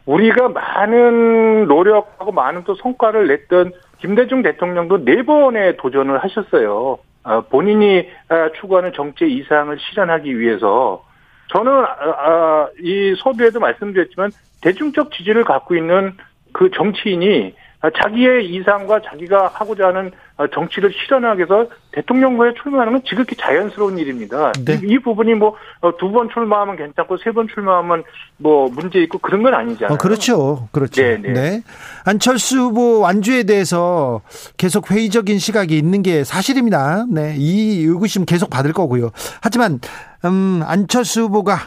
우리가 0.08 0.48
많은 0.48 1.68
노력하고 1.68 2.32
많은 2.32 2.64
또 2.64 2.74
성과를 2.76 3.28
냈던 3.28 3.72
김대중 3.98 4.42
대통령도 4.42 5.04
네 5.04 5.22
번의 5.22 5.76
도전을 5.76 6.18
하셨어요. 6.24 6.98
아, 7.24 7.42
본인이 7.42 8.08
아, 8.28 8.48
추구하는 8.58 8.92
정치 8.94 9.30
이상을 9.30 9.76
실현하기 9.78 10.38
위해서 10.38 11.04
저는 11.48 11.72
아, 11.72 11.86
아, 12.16 12.68
이 12.80 13.14
서두에도 13.18 13.60
말씀드렸지만 13.60 14.30
대중적 14.62 15.12
지지를 15.12 15.44
갖고 15.44 15.76
있는 15.76 16.14
그 16.52 16.70
정치인이 16.70 17.54
아, 17.54 17.57
자기의 17.80 18.50
이상과 18.52 19.00
자기가 19.08 19.52
하고자 19.54 19.88
하는 19.88 20.10
아, 20.36 20.46
정치를 20.52 20.92
실현하기 20.92 21.38
위해서 21.38 21.68
대통령부에 21.92 22.54
출마하는 22.60 22.92
건 22.92 23.02
지극히 23.08 23.36
자연스러운 23.36 23.98
일입니다. 23.98 24.52
네. 24.64 24.80
이, 24.82 24.94
이 24.94 24.98
부분이 24.98 25.34
뭐 25.34 25.54
두 25.98 26.10
번 26.10 26.28
출마하면 26.32 26.76
괜찮고 26.76 27.18
세 27.18 27.30
번 27.30 27.46
출마하면 27.46 28.02
뭐 28.36 28.68
문제 28.68 29.00
있고 29.02 29.18
그런 29.18 29.42
건 29.44 29.54
아니잖아요. 29.54 29.94
어, 29.94 29.96
그렇죠. 29.98 30.68
그렇죠. 30.72 31.02
네, 31.02 31.18
네. 31.18 31.62
안철수 32.04 32.58
후보 32.58 33.00
완주에 33.00 33.44
대해서 33.44 34.22
계속 34.56 34.90
회의적인 34.90 35.38
시각이 35.38 35.76
있는 35.78 36.02
게 36.02 36.24
사실입니다. 36.24 37.06
네. 37.08 37.34
이 37.36 37.84
의구심 37.84 38.24
계속 38.24 38.50
받을 38.50 38.72
거고요. 38.72 39.10
하지만, 39.40 39.80
음, 40.24 40.62
안철수 40.66 41.22
후보가 41.22 41.58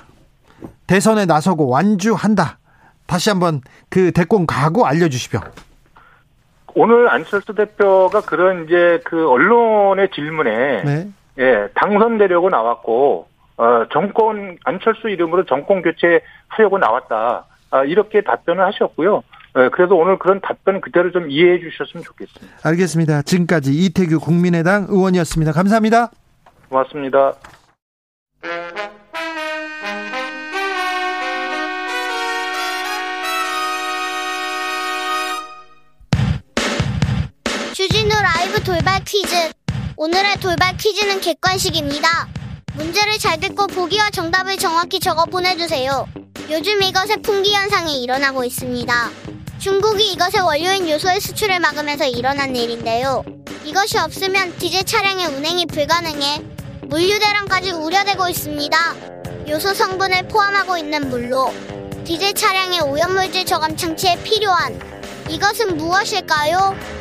대선에 0.87 1.25
나서고 1.25 1.69
완주한다. 1.69 2.59
다시 3.07 3.29
한번 3.29 3.61
그 3.89 4.11
대권 4.11 4.45
각오 4.45 4.85
알려 4.85 5.07
주십시오. 5.09 5.39
오늘 6.75 7.09
안철수 7.09 7.53
대표가 7.53 8.21
그런 8.21 8.65
이제 8.65 8.99
그 9.03 9.29
언론의 9.29 10.09
질문에 10.13 10.83
네. 10.83 11.07
예, 11.39 11.67
당선되려고 11.75 12.49
나왔고 12.49 13.27
어, 13.57 13.85
정권 13.91 14.57
안철수 14.65 15.09
이름으로 15.09 15.45
정권 15.45 15.81
교체하려고 15.81 16.77
나왔다. 16.79 17.45
아, 17.71 17.83
이렇게 17.83 18.21
답변을 18.21 18.65
하셨고요. 18.65 19.23
예, 19.57 19.69
그래서 19.69 19.95
오늘 19.95 20.17
그런 20.17 20.39
답변 20.41 20.81
그대로 20.81 21.11
좀 21.11 21.29
이해해 21.29 21.59
주셨으면 21.59 22.03
좋겠습니다. 22.03 22.57
알겠습니다. 22.63 23.21
지금까지 23.23 23.71
이태규 23.71 24.19
국민의당 24.19 24.87
의원이었습니다. 24.89 25.51
감사합니다. 25.51 26.11
고맙습니다. 26.69 27.33
라이브 38.33 38.63
돌발 38.63 39.03
퀴즈. 39.03 39.35
오늘의 39.97 40.39
돌발 40.39 40.77
퀴즈는 40.77 41.19
객관식입니다. 41.19 42.29
문제를 42.75 43.17
잘 43.19 43.39
듣고 43.39 43.67
보기와 43.67 44.09
정답을 44.09 44.57
정확히 44.57 44.99
적어 44.99 45.25
보내주세요. 45.25 46.07
요즘 46.49 46.81
이것의 46.81 47.21
풍기 47.23 47.53
현상이 47.53 48.01
일어나고 48.01 48.45
있습니다. 48.45 49.09
중국이 49.59 50.13
이것의 50.13 50.45
원료인 50.45 50.89
요소의 50.89 51.19
수출을 51.19 51.59
막으면서 51.59 52.05
일어난 52.05 52.55
일인데요. 52.55 53.23
이것이 53.65 53.97
없으면 53.97 54.57
디젤 54.57 54.85
차량의 54.85 55.27
운행이 55.27 55.65
불가능해 55.65 56.41
물류 56.83 57.19
대란까지 57.19 57.71
우려되고 57.71 58.29
있습니다. 58.29 58.95
요소 59.49 59.73
성분을 59.73 60.29
포함하고 60.29 60.77
있는 60.77 61.09
물로 61.09 61.53
디젤 62.05 62.33
차량의 62.33 62.81
오염물질 62.81 63.45
저감 63.45 63.75
장치에 63.75 64.21
필요한 64.23 64.79
이것은 65.29 65.77
무엇일까요? 65.77 67.00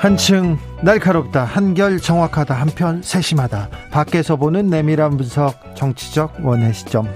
한층 0.00 0.56
날카롭다, 0.82 1.44
한결 1.44 1.98
정확하다, 1.98 2.54
한편 2.54 3.02
세심하다. 3.02 3.68
밖에서 3.90 4.34
보는 4.36 4.68
내밀한 4.68 5.18
분석, 5.18 5.76
정치적 5.76 6.42
원의 6.42 6.72
시점. 6.72 7.06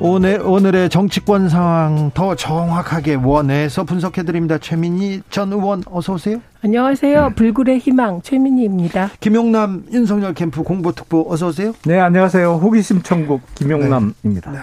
오늘, 0.00 0.40
오늘의 0.40 0.88
정치권 0.88 1.50
상황 1.50 2.10
더 2.14 2.34
정확하게 2.34 3.16
원에서 3.16 3.84
분석해드립니다. 3.84 4.56
최민희 4.56 5.20
전 5.28 5.52
의원, 5.52 5.82
어서 5.84 6.14
오세요. 6.14 6.40
안녕하세요. 6.62 7.34
불굴의 7.36 7.80
희망 7.80 8.22
최민희입니다. 8.22 9.10
김용남 9.20 9.84
윤석열 9.92 10.32
캠프 10.32 10.62
공보특보 10.62 11.26
어서 11.28 11.48
오세요. 11.48 11.74
네, 11.84 12.00
안녕하세요. 12.00 12.54
호기심 12.54 13.02
천국 13.02 13.42
김용남입니다. 13.54 14.50
네. 14.50 14.58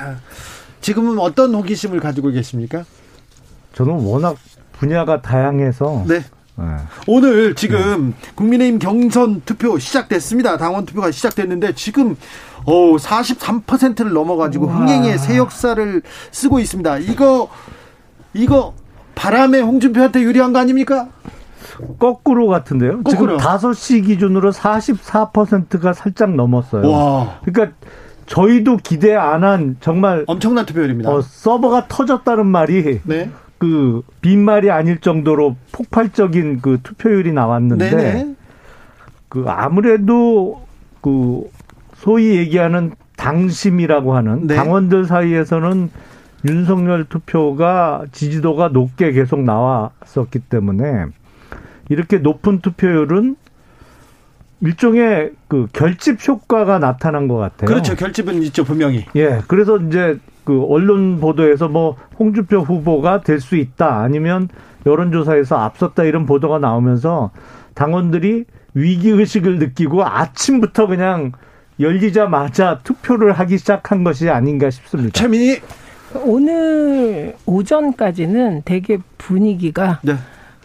지금은 0.82 1.20
어떤 1.20 1.54
호기심을 1.54 2.00
가지고 2.00 2.32
계십니까? 2.32 2.86
저는 3.76 3.94
워낙 3.94 4.36
분야가 4.80 5.21
다양해서 5.21 6.05
네. 6.07 6.21
네. 6.55 6.65
오늘 7.07 7.55
지금 7.55 8.13
네. 8.21 8.32
국민의힘 8.36 8.80
경선 8.80 9.41
투표 9.45 9.77
시작됐습니다. 9.80 10.57
당원 10.57 10.86
투표가 10.86 11.11
시작됐는데 11.11 11.73
지금 11.73 12.15
어 12.65 12.95
43%를 12.97 14.11
넘어가지고 14.11 14.65
우와. 14.65 14.75
흥행의 14.75 15.17
새 15.17 15.38
역사를 15.38 16.01
쓰고 16.32 16.59
있습니다. 16.59 16.97
이거 16.99 17.49
이거 18.34 18.73
바람에 19.15 19.59
홍준표한테 19.61 20.21
유리한 20.21 20.53
거 20.53 20.59
아닙니까? 20.59 21.07
거꾸로 21.97 22.47
같은데요. 22.47 23.03
거꾸로. 23.03 23.38
지금 23.38 23.38
5시 23.38 24.05
기준으로 24.05 24.51
44%가 24.51 25.93
살짝 25.93 26.36
넘었어요. 26.36 26.89
와. 26.89 27.39
그러니까 27.45 27.75
저희도 28.25 28.77
기대 28.84 29.15
안 29.15 29.43
한 29.43 29.77
정말 29.80 30.23
엄청난 30.27 30.65
투표율입니다. 30.65 31.09
어, 31.09 31.21
서버가 31.21 31.88
터졌다는 31.88 32.45
말이 32.45 32.99
네. 33.03 33.30
그 33.60 34.01
빈말이 34.22 34.72
아닐 34.72 34.99
정도로 34.99 35.55
폭발적인 35.72 36.62
그 36.62 36.80
투표율이 36.82 37.34
나왔는데 37.34 37.89
네네. 37.89 38.36
그 39.28 39.45
아무래도 39.47 40.66
그 41.01 41.43
소위 41.95 42.38
얘기하는 42.38 42.93
당심이라고 43.18 44.16
하는 44.16 44.47
네. 44.47 44.55
당원들 44.55 45.05
사이에서는 45.05 45.91
윤석열 46.47 47.03
투표가 47.03 48.05
지지도가 48.14 48.70
높게 48.70 49.12
계속 49.12 49.41
나왔었기 49.41 50.39
때문에 50.39 51.05
이렇게 51.89 52.18
높은 52.18 52.62
투표율은 52.62 53.36
일종의 54.62 55.32
그 55.49 55.68
결집 55.74 56.26
효과가 56.26 56.80
나타난 56.80 57.28
것 57.28 57.36
같아요. 57.36 57.68
그렇죠. 57.68 57.95
결집은 57.95 58.41
있죠, 58.43 58.64
분명히. 58.64 59.05
예. 59.16 59.41
그래서 59.47 59.78
이제 59.78 60.18
그 60.44 60.66
언론 60.68 61.20
보도에서 61.20 61.68
뭐 61.68 61.96
홍준표 62.18 62.60
후보가 62.62 63.22
될 63.22 63.40
수 63.40 63.56
있다 63.56 64.02
아니면 64.02 64.50
여론조사에서 64.86 65.58
앞섰다 65.58 66.04
이런 66.04 66.26
보도가 66.26 66.60
나오면서 66.60 67.32
당원들이 67.74 68.46
위기 68.74 69.10
의식을 69.10 69.60
느끼고 69.60 70.04
아침부터 70.06 70.88
그냥 70.88 71.32
열리자마자 71.80 72.80
투표를 72.84 73.32
하기 73.34 73.58
시작한 73.58 74.04
것이 74.04 74.30
아닌가 74.30 74.70
싶습니다. 74.70 75.12
최민희 75.20 75.60
오늘 76.26 77.36
오전까지는 77.46 78.64
되게 78.66 78.98
분위기가 79.18 80.00
네. 80.02 80.16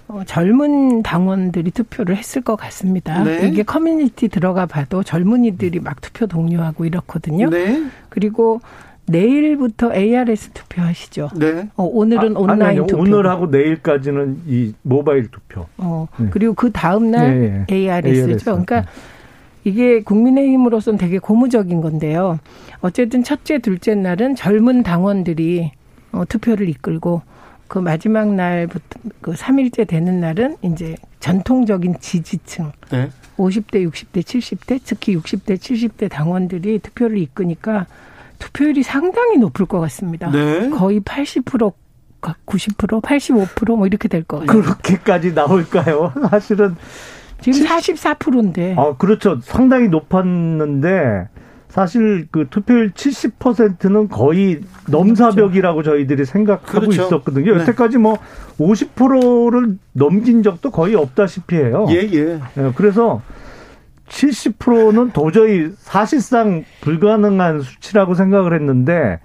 어, 0.08 0.22
젊은 0.26 1.02
당원들이 1.02 1.70
투표를 1.70 2.16
했을 2.16 2.42
것 2.42 2.56
같습니다. 2.56 3.22
네. 3.24 3.48
이게 3.48 3.62
커뮤니티 3.62 4.28
들어가 4.28 4.66
봐도 4.66 5.02
젊은이들이 5.02 5.80
막 5.80 6.00
투표 6.00 6.26
독려하고 6.26 6.84
이렇거든요. 6.84 7.48
네. 7.50 7.84
그리고 8.08 8.60
내일부터 9.06 9.92
ARS 9.92 10.50
투표하시죠. 10.50 11.30
네. 11.36 11.68
어, 11.76 11.84
오늘은 11.84 12.36
아, 12.36 12.40
온라인 12.40 12.62
아니, 12.62 12.78
아니, 12.78 12.86
투표. 12.86 13.02
오늘하고 13.02 13.46
내일까지는 13.46 14.42
이 14.46 14.72
모바일 14.82 15.30
투표. 15.30 15.66
어, 15.78 16.06
네. 16.18 16.28
그리고 16.30 16.54
그 16.54 16.72
다음 16.72 17.10
날 17.10 17.38
네, 17.38 17.64
네. 17.68 17.90
ARS죠. 17.90 18.30
ARS. 18.30 18.44
그러니까 18.44 18.84
이게 19.64 20.02
국민의힘으로서는 20.02 20.98
되게 20.98 21.18
고무적인 21.18 21.80
건데요. 21.80 22.38
어쨌든 22.80 23.24
첫째, 23.24 23.58
둘째 23.58 23.94
날은 23.94 24.36
젊은 24.36 24.82
당원들이 24.82 25.72
어, 26.12 26.24
투표를 26.28 26.68
이끌고 26.68 27.22
그 27.66 27.78
마지막 27.78 28.32
날부터 28.34 29.00
그 29.20 29.32
3일째 29.32 29.86
되는 29.88 30.20
날은 30.20 30.56
이제 30.62 30.94
전통적인 31.20 31.96
지지층 31.98 32.72
네. 32.90 33.10
50대, 33.36 33.90
60대, 33.90 34.20
70대, 34.22 34.80
특히 34.84 35.16
60대, 35.16 35.56
70대 35.56 36.10
당원들이 36.10 36.78
투표를 36.78 37.18
이끄니까 37.18 37.86
투표율이 38.38 38.82
상당히 38.82 39.38
높을 39.38 39.66
것 39.66 39.80
같습니다. 39.80 40.30
네. 40.30 40.68
거의 40.70 41.00
80% 41.00 41.72
90%, 42.46 43.02
85%뭐 43.02 43.86
이렇게 43.86 44.08
될 44.08 44.24
것 44.24 44.40
같아요. 44.40 44.62
그렇게까지 44.62 45.34
나올까요? 45.34 46.12
사실은 46.30 46.74
지금 47.40 47.66
44%인데. 47.66 48.74
아, 48.78 48.94
그렇죠. 48.96 49.38
상당히 49.42 49.88
높았는데 49.88 51.28
사실 51.68 52.28
그 52.30 52.46
투표율 52.48 52.92
70%는 52.92 54.08
거의 54.08 54.60
넘사벽이라고 54.88 55.82
저희들이 55.82 56.24
생각하고 56.24 56.80
그렇죠. 56.86 57.02
있었거든요. 57.02 57.54
네. 57.54 57.60
여태까지 57.60 57.98
뭐 57.98 58.16
50%를 58.58 59.76
넘긴 59.92 60.42
적도 60.42 60.70
거의 60.70 60.94
없다시피 60.94 61.56
해요. 61.56 61.86
예, 61.90 61.96
예. 61.96 62.40
예, 62.56 62.72
그래서 62.76 63.20
70%는 64.08 65.10
도저히 65.12 65.70
사실상 65.78 66.64
불가능한 66.80 67.62
수치라고 67.62 68.14
생각을 68.14 68.54
했는데 68.54 69.18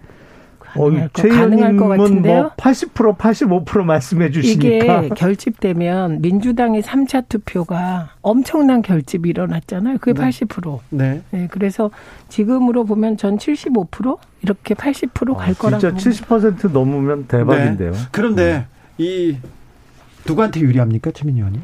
어, 0.76 0.84
가능할 0.86 1.10
거- 1.10 1.22
최 1.22 1.30
가능할 1.30 1.76
것 1.78 1.84
의원님은 1.86 1.98
같은데요? 1.98 2.42
뭐 2.44 2.52
80%, 2.56 3.18
85% 3.18 3.84
말씀해 3.84 4.30
주시니까 4.30 5.02
이게 5.02 5.10
결집되면 5.16 6.22
민주당의 6.22 6.84
3차 6.84 7.28
투표가 7.28 8.12
엄청난 8.22 8.84
결집이 8.84 9.30
일어났잖아요. 9.30 9.98
그게 10.00 10.14
네. 10.14 10.30
80%. 10.30 10.80
네. 10.92 11.22
네, 11.32 11.48
그래서 11.50 11.90
지금으로 12.30 12.84
보면 12.86 13.18
전 13.18 13.38
75% 13.38 14.20
이렇게 14.44 14.76
80%갈 14.76 15.56
거라고. 15.56 15.88
아, 15.88 15.90
진짜 15.90 15.90
봅니다. 15.90 16.68
70% 16.68 16.72
넘으면 16.72 17.26
대박인데요. 17.28 17.92
네. 17.92 17.98
그런데 18.12 18.68
이 19.00 19.38
누구한테 20.28 20.60
유리합니까, 20.60 21.10
최민희 21.12 21.40
의원님? 21.40 21.62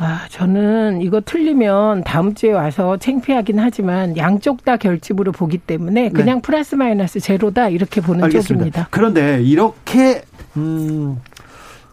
아, 0.00 0.26
저는 0.30 1.02
이거 1.02 1.20
틀리면 1.20 2.04
다음 2.04 2.34
주에 2.34 2.52
와서 2.52 2.96
창피하긴 2.98 3.58
하지만 3.58 4.16
양쪽 4.16 4.64
다 4.64 4.76
결집으로 4.76 5.32
보기 5.32 5.58
때문에 5.58 6.10
그냥 6.10 6.40
플러스 6.40 6.76
마이너스 6.76 7.18
제로다 7.18 7.68
이렇게 7.68 8.00
보는 8.00 8.20
네. 8.20 8.24
알겠습니다. 8.26 8.54
쪽입니다. 8.54 8.88
그런데 8.90 9.42
이렇게 9.42 10.22
음, 10.56 11.20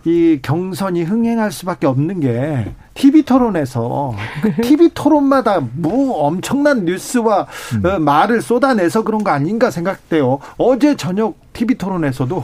이 0.05 0.39
경선이 0.41 1.01
흥행할 1.01 1.51
수밖에 1.51 1.87
없는 1.87 2.19
게 2.19 2.71
TV 2.93 3.23
토론에서 3.23 4.13
TV 4.61 4.91
토론마다 4.93 5.61
뭐 5.73 6.19
엄청난 6.27 6.85
뉴스와 6.85 7.47
음. 7.73 7.85
어, 7.85 7.99
말을 7.99 8.43
쏟아내서 8.43 9.03
그런 9.03 9.23
거 9.23 9.31
아닌가 9.31 9.71
생각돼요. 9.71 10.39
어제 10.57 10.95
저녁 10.95 11.37
TV 11.53 11.75
토론에서도 11.75 12.43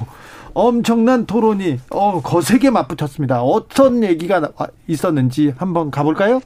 엄청난 0.54 1.26
토론이 1.26 1.80
어, 1.92 2.22
거세게 2.22 2.70
맞붙었습니다. 2.70 3.42
어떤 3.42 4.04
얘기가 4.04 4.40
나- 4.40 4.50
있었는지 4.88 5.54
한번 5.58 5.92
가볼까요? 5.92 6.42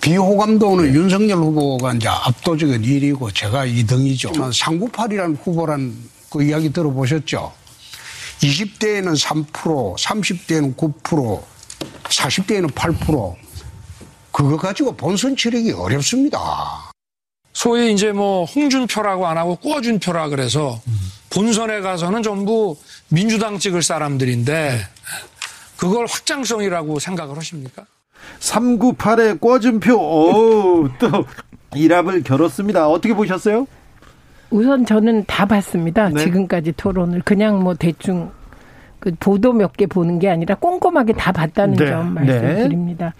비호감도는 0.00 0.94
윤석열 0.94 1.38
후보가 1.38 1.94
이제 1.94 2.08
압도적인 2.08 2.82
1위고 2.82 3.34
제가 3.34 3.66
2등이죠. 3.66 4.52
상구팔이라는 4.52 5.36
후보란 5.42 5.94
그 6.30 6.42
이야기 6.42 6.72
들어보셨죠? 6.72 7.52
20대에는 8.40 9.18
3%, 9.18 9.96
30대에는 9.96 10.76
9%, 10.76 11.42
40대에는 12.04 12.70
8%. 12.72 13.34
그거 14.30 14.56
가지고 14.56 14.92
본선 14.96 15.36
치르기 15.36 15.72
어렵습니다. 15.72 16.90
소위 17.52 17.92
이제 17.92 18.10
뭐 18.12 18.44
홍준표라고 18.44 19.26
안 19.26 19.38
하고 19.38 19.54
꿔준표라 19.56 20.28
그래서 20.28 20.80
본선에 21.30 21.80
가서는 21.80 22.22
전부 22.22 22.76
민주당 23.08 23.58
찍을 23.58 23.82
사람들인데 23.82 24.78
그걸 25.76 26.06
확장성이라고 26.08 26.98
생각을 26.98 27.36
하십니까? 27.36 27.84
398의 28.40 29.40
꿔준표, 29.40 29.94
오, 29.96 30.88
또, 30.98 31.08
일합을 31.74 32.22
겨뤘습니다. 32.22 32.88
어떻게 32.88 33.14
보셨어요? 33.14 33.66
우선 34.50 34.86
저는 34.86 35.24
다 35.26 35.44
봤습니다. 35.46 36.08
네. 36.08 36.22
지금까지 36.24 36.72
토론을 36.72 37.22
그냥 37.22 37.62
뭐 37.62 37.74
대충 37.74 38.30
그 39.00 39.12
보도 39.20 39.52
몇 39.52 39.72
개 39.76 39.86
보는 39.86 40.18
게 40.18 40.30
아니라 40.30 40.54
꼼꼼하게 40.54 41.12
다 41.14 41.32
봤다는 41.32 41.74
네. 41.76 41.86
점 41.86 42.14
네. 42.14 42.20
말씀드립니다. 42.40 43.14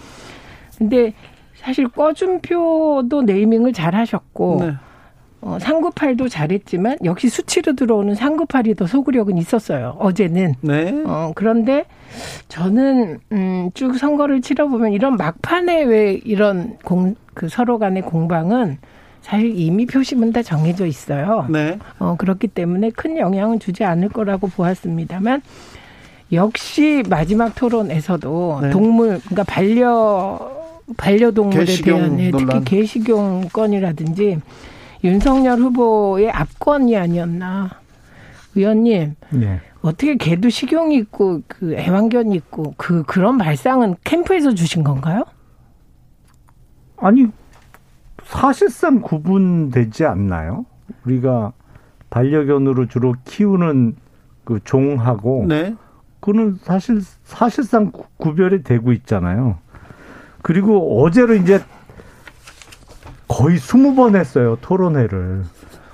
근데 0.78 1.12
사실 1.60 1.88
꿔준표도 1.88 3.22
네이밍을 3.22 3.72
잘 3.72 3.94
하셨고 3.94 4.58
네. 4.64 4.74
어, 5.44 5.58
398도 5.60 6.30
잘했지만 6.30 6.96
역시 7.04 7.28
수치로 7.28 7.74
들어오는 7.74 8.14
398이 8.14 8.76
더 8.76 8.86
소구력은 8.86 9.36
있었어요. 9.36 9.94
어제는. 9.98 10.54
네. 10.62 11.02
어, 11.04 11.32
그런데 11.34 11.84
저는 12.48 13.18
음, 13.30 13.70
쭉 13.74 13.98
선거를 13.98 14.40
치러보면 14.40 14.92
이런 14.92 15.16
막판에 15.16 15.82
왜 15.82 16.18
이런 16.24 16.78
공, 16.82 17.14
그 17.34 17.50
서로 17.50 17.78
간의 17.78 18.02
공방은 18.02 18.78
사실 19.20 19.52
이미 19.54 19.84
표심은 19.84 20.32
다 20.32 20.42
정해져 20.42 20.86
있어요. 20.86 21.46
네. 21.50 21.78
어, 21.98 22.16
그렇기 22.16 22.48
때문에 22.48 22.90
큰 22.90 23.18
영향은 23.18 23.60
주지 23.60 23.84
않을 23.84 24.08
거라고 24.08 24.48
보았습니다만 24.48 25.42
역시 26.32 27.02
마지막 27.08 27.54
토론에서도 27.54 28.58
네. 28.62 28.70
동물 28.70 29.20
그러니까 29.20 29.44
반려 29.44 30.52
반려동물에 30.96 31.64
대한 31.64 32.20
예, 32.20 32.30
특히. 32.30 32.64
개식용 32.64 33.48
건이라든지 33.52 34.40
윤석열 35.14 35.58
후보의 35.58 36.30
압권이 36.30 36.96
아니었나. 36.96 37.70
의원님 38.56 39.14
네. 39.30 39.60
어떻게 39.82 40.16
개도 40.16 40.48
식용이 40.48 40.96
있고 40.96 41.42
그 41.46 41.74
애완견이 41.74 42.34
있고 42.36 42.74
그 42.78 43.02
그런 43.02 43.36
발상은 43.36 43.96
캠프에서 44.04 44.54
주신 44.54 44.82
건가요? 44.82 45.24
아니 46.96 47.26
사실상 48.22 49.02
구분되지 49.02 50.06
않나요? 50.06 50.64
우리가 51.04 51.52
반려견으로 52.10 52.86
주로 52.86 53.14
키우는 53.24 53.96
그 54.44 54.60
종하고 54.64 55.44
네. 55.48 55.74
그는 56.20 56.56
사실 56.62 57.00
사실상 57.24 57.90
구- 57.90 58.06
구별이 58.16 58.62
되고 58.62 58.92
있잖아요. 58.92 59.58
그리고 60.42 61.02
어제로 61.02 61.34
이제 61.34 61.60
거의 63.34 63.58
20번 63.58 64.14
했어요, 64.14 64.56
토론회를. 64.60 65.42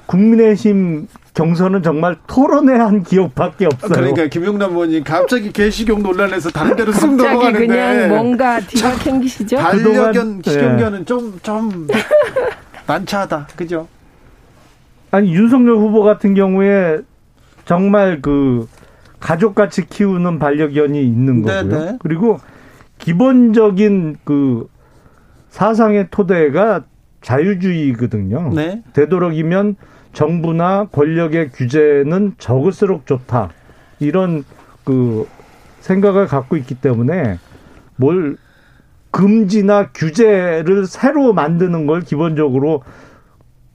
국민의힘 0.05 1.07
경선은 1.33 1.83
정말 1.83 2.17
토론회 2.27 2.77
한 2.77 3.03
기억밖에 3.03 3.65
없어요. 3.65 3.93
그러니까 3.93 4.27
김용남 4.27 4.73
의원님 4.73 5.05
갑자기 5.05 5.51
개식용 5.53 6.03
논란에서 6.03 6.51
다른 6.51 6.77
데로 6.77 6.93
쑥 6.93 7.17
갑자기 7.17 7.29
넘어가는데 7.29 7.67
그냥 7.67 8.09
뭔가 8.09 8.61
뒤가 8.61 8.95
캥기시죠? 8.97 9.57
반려견. 9.57 10.43
식용견은 10.45 11.07
좀좀 11.07 11.87
난처하다. 12.87 13.49
그죠? 13.57 13.89
아니 15.11 15.33
윤석열 15.33 15.77
후보 15.77 16.03
같은 16.03 16.35
경우에 16.35 16.99
정말 17.65 18.21
그 18.21 18.69
가족같이 19.19 19.87
키우는 19.87 20.39
반려견이 20.39 21.03
있는 21.03 21.43
네, 21.43 21.63
거고요. 21.63 21.85
네. 21.85 21.99
그리고 22.01 22.41
기본적인 22.99 24.17
그 24.25 24.69
사상의 25.51 26.09
토대가 26.11 26.83
자유주의거든요. 27.23 28.53
네. 28.55 28.83
되도록이면 28.93 29.77
정부나 30.13 30.87
권력의 30.93 31.51
규제는 31.51 32.35
적을수록 32.39 33.07
좋다. 33.07 33.51
이런 34.01 34.45
그 34.85 35.27
생각을 35.81 36.27
갖고 36.27 36.57
있기 36.57 36.75
때문에 36.77 37.39
뭘 37.97 38.37
금지나 39.11 39.89
규제를 39.93 40.87
새로 40.87 41.33
만드는 41.33 41.87
걸 41.87 42.01
기본적으로 42.01 42.83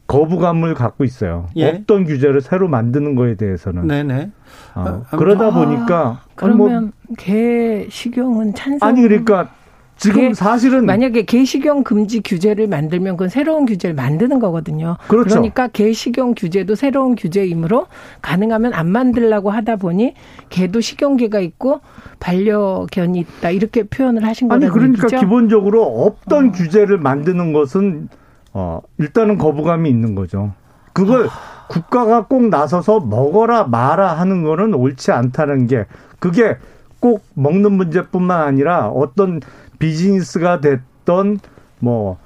거부감을 0.07 0.75
갖고 0.75 1.03
있어요. 1.03 1.47
예. 1.55 1.69
없던 1.69 2.05
규제를 2.05 2.41
새로 2.41 2.67
만드는 2.67 3.15
거에 3.15 3.35
대해서는. 3.35 3.87
네네. 3.87 4.31
어, 4.75 5.03
아, 5.09 5.17
그러다 5.17 5.47
아, 5.47 5.51
보니까 5.51 6.21
아니, 6.37 6.55
뭐- 6.55 6.67
그러면 6.67 6.91
개 7.17 7.87
식용은 7.89 8.53
찬성. 8.53 8.87
아니 8.87 9.01
그러니까 9.01 9.49
지금 9.97 10.27
개- 10.29 10.33
사실은 10.33 10.85
만약에 10.85 11.23
개식용 11.23 11.83
금지 11.83 12.21
규제를 12.21 12.67
만들면 12.67 13.15
그건 13.15 13.29
새로운 13.29 13.65
규제를 13.65 13.95
만드는 13.95 14.39
거거든요. 14.39 14.97
그렇죠. 15.07 15.35
러니까 15.35 15.67
개식용 15.69 16.35
규제도 16.35 16.75
새로운 16.75 17.15
규제이므로 17.15 17.87
가능하면 18.21 18.73
안 18.73 18.87
만들라고 18.89 19.51
하다 19.51 19.77
보니 19.77 20.13
개도 20.49 20.81
식용개가 20.81 21.39
있고 21.39 21.79
반려견이 22.19 23.19
있다 23.19 23.49
이렇게 23.51 23.83
표현을 23.83 24.25
하신 24.25 24.51
아니 24.51 24.65
거라는 24.65 24.73
그러니까 24.73 25.03
얘기죠. 25.05 25.19
기본적으로 25.19 25.83
없던 25.83 26.51
규제를 26.51 26.97
만드는 26.97 27.53
것은 27.53 28.09
어 28.53 28.81
일단은 28.97 29.37
거부감이 29.37 29.89
있는 29.89 30.15
거죠. 30.15 30.53
그걸 30.93 31.27
국가가 31.69 32.25
꼭 32.25 32.47
나서서 32.49 32.99
먹어라 33.01 33.65
마라 33.65 34.13
하는 34.13 34.43
거는 34.43 34.73
옳지 34.73 35.11
않다는 35.11 35.67
게 35.67 35.85
그게 36.19 36.57
꼭 36.99 37.21
먹는 37.33 37.73
문제뿐만 37.73 38.41
아니라 38.41 38.87
어떤 38.89 39.39
비즈니스가 39.79 40.61
됐던 40.61 41.39
뭐 41.79 42.17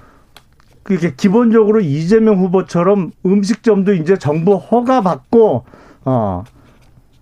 그게 0.83 1.13
기본적으로 1.15 1.81
이재명 1.81 2.39
후보처럼 2.39 3.11
음식점도 3.25 3.93
이제 3.93 4.17
정부 4.17 4.55
허가 4.55 5.01
받고 5.01 5.65
어 6.05 6.43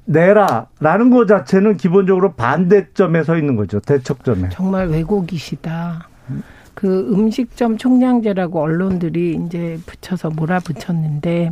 내라라는 0.06 1.10
것 1.10 1.28
자체는 1.28 1.76
기본적으로 1.76 2.34
반대점에 2.34 3.24
서 3.24 3.36
있는 3.36 3.56
거죠 3.56 3.80
대척점에. 3.80 4.50
정말 4.50 4.88
왜곡이시다. 4.88 6.08
그 6.74 7.12
음식점 7.12 7.78
총량제라고 7.78 8.62
언론들이 8.62 9.42
이제 9.46 9.80
붙여서 9.86 10.30
몰아붙였는데 10.30 11.52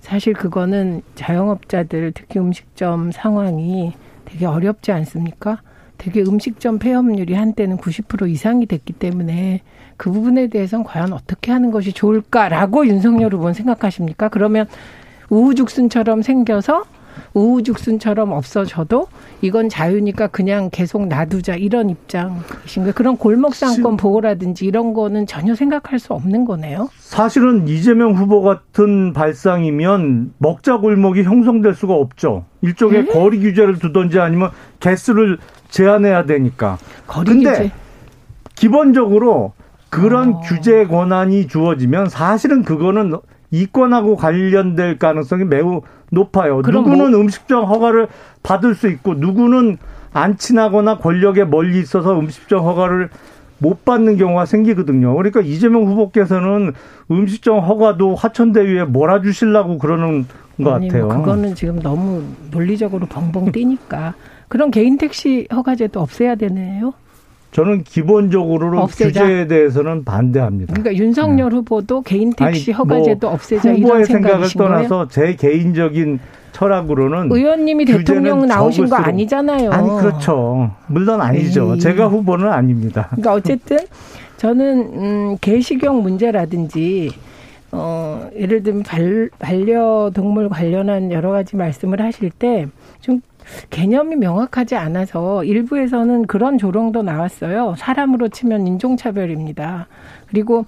사실 0.00 0.34
그거는 0.34 1.02
자영업자들 1.14 2.12
특히 2.14 2.40
음식점 2.40 3.12
상황이 3.12 3.92
되게 4.24 4.44
어렵지 4.44 4.92
않습니까? 4.92 5.60
되게 5.98 6.22
음식점 6.22 6.78
폐업률이 6.78 7.34
한때는 7.34 7.78
90% 7.78 8.28
이상이 8.30 8.66
됐기 8.66 8.92
때문에 8.92 9.62
그 9.96 10.10
부분에 10.10 10.48
대해서는 10.48 10.84
과연 10.84 11.12
어떻게 11.12 11.52
하는 11.52 11.70
것이 11.70 11.92
좋을까라고 11.92 12.86
윤석열 12.86 13.34
후보는 13.34 13.54
생각하십니까? 13.54 14.28
그러면 14.28 14.66
우후죽순처럼 15.30 16.22
생겨서 16.22 16.84
우후죽순처럼 17.34 18.32
없어져도 18.32 19.08
이건 19.40 19.68
자유니까 19.68 20.28
그냥 20.28 20.70
계속 20.70 21.06
놔두자 21.06 21.56
이런 21.56 21.90
입장이신 21.90 22.82
거예요. 22.82 22.92
그런 22.94 23.16
골목상권 23.16 23.96
보호라든지 23.96 24.66
이런 24.66 24.94
거는 24.94 25.26
전혀 25.26 25.54
생각할 25.54 25.98
수 25.98 26.12
없는 26.12 26.44
거네요. 26.44 26.88
사실은 26.98 27.68
이재명 27.68 28.14
후보 28.14 28.42
같은 28.42 29.12
발상이면 29.12 30.34
먹자 30.38 30.78
골목이 30.78 31.22
형성될 31.22 31.74
수가 31.74 31.94
없죠. 31.94 32.44
일종의 32.62 33.06
거리 33.08 33.40
규제를 33.40 33.78
두든지 33.78 34.18
아니면 34.18 34.50
개수를 34.80 35.38
제한해야 35.68 36.24
되니까. 36.26 36.78
거리 37.06 37.30
근데 37.32 37.50
규제. 37.50 37.72
기본적으로 38.54 39.52
그런 39.90 40.34
어. 40.34 40.40
규제 40.40 40.86
권한이 40.86 41.46
주어지면 41.48 42.08
사실은 42.08 42.62
그거는 42.62 43.14
이권하고 43.50 44.16
관련될 44.16 44.98
가능성이 44.98 45.44
매우 45.44 45.82
높아요. 46.10 46.62
그럼 46.62 46.84
누구는 46.84 47.10
뭐- 47.12 47.20
음식점 47.20 47.64
허가를 47.64 48.08
받을 48.42 48.74
수 48.74 48.88
있고 48.88 49.14
누구는 49.14 49.78
안 50.12 50.36
친하거나 50.38 50.98
권력에 50.98 51.44
멀리 51.44 51.78
있어서 51.80 52.18
음식점 52.18 52.64
허가를 52.64 53.10
못 53.58 53.84
받는 53.84 54.16
경우가 54.16 54.44
생기거든요. 54.46 55.14
그러니까 55.14 55.40
이재명 55.40 55.84
후보께서는 55.84 56.72
음식점 57.10 57.60
허가도 57.60 58.14
화천대유에 58.14 58.84
몰아주시려고 58.84 59.78
그러는 59.78 60.26
것 60.62 60.72
아니, 60.74 60.88
같아요. 60.88 61.06
뭐 61.06 61.16
그거는 61.16 61.54
지금 61.54 61.80
너무 61.80 62.22
논리적으로 62.50 63.06
벙벙 63.06 63.52
뛰니까 63.52 64.14
그런 64.48 64.70
개인 64.70 64.98
택시 64.98 65.46
허가제도 65.52 66.00
없애야 66.00 66.36
되네요. 66.36 66.92
저는 67.52 67.84
기본적으로 67.84 68.80
없애자. 68.80 69.22
규제에 69.22 69.46
대해서는 69.46 70.04
반대합니다. 70.04 70.74
그러니까 70.74 70.94
윤석열 71.02 71.52
후보도 71.52 72.02
개인 72.02 72.32
택시 72.32 72.70
아니, 72.70 72.76
허가제도 72.76 73.26
뭐 73.26 73.34
없애자 73.34 73.70
이런 73.72 73.82
후보의 73.82 74.04
생각을 74.04 74.48
거예요? 74.48 74.48
떠나서 74.52 75.08
제 75.08 75.34
개인적인 75.34 76.18
철학으로는 76.52 77.30
의원님이 77.32 77.84
대통령 77.86 78.46
나오신 78.46 78.88
거 78.88 78.96
아니잖아요. 78.96 79.70
아니 79.70 79.88
그렇죠. 79.88 80.70
물론 80.86 81.20
아니죠. 81.20 81.74
에이. 81.74 81.80
제가 81.80 82.08
후보는 82.08 82.48
아닙니다. 82.52 83.06
그러니까 83.10 83.34
어쨌든 83.34 83.78
저는 84.36 84.78
음, 84.94 85.36
개식용 85.40 86.02
문제라든지 86.02 87.10
어 87.72 88.28
예를 88.38 88.62
들면 88.62 88.82
발, 88.82 89.28
반려동물 89.38 90.48
관련한 90.50 91.10
여러 91.10 91.30
가지 91.30 91.56
말씀을 91.56 92.00
하실 92.02 92.30
때 92.30 92.66
좀 93.00 93.20
개념이 93.70 94.16
명확하지 94.16 94.76
않아서 94.76 95.44
일부에서는 95.44 96.26
그런 96.26 96.58
조롱도 96.58 97.02
나왔어요. 97.02 97.74
사람으로 97.78 98.28
치면 98.28 98.66
인종차별입니다. 98.66 99.88
그리고 100.28 100.66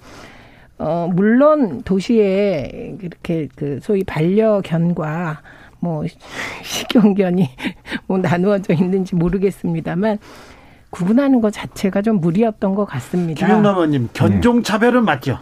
어 0.77 1.09
물론 1.13 1.81
도시에 1.83 2.95
이렇게 3.01 3.49
그 3.55 3.79
소위 3.81 4.03
반려견과 4.03 5.41
뭐 5.79 6.03
식용견이 6.63 7.49
뭐 8.07 8.17
나누어져 8.17 8.73
있는지 8.73 9.15
모르겠습니다만 9.15 10.17
구분하는 10.89 11.41
것 11.41 11.51
자체가 11.53 12.01
좀 12.01 12.19
무리였던 12.19 12.75
것 12.75 12.85
같습니다. 12.85 13.45
김용남 13.45 13.75
의원님 13.75 14.09
견종 14.13 14.63
차별은 14.63 15.05
맞죠? 15.05 15.37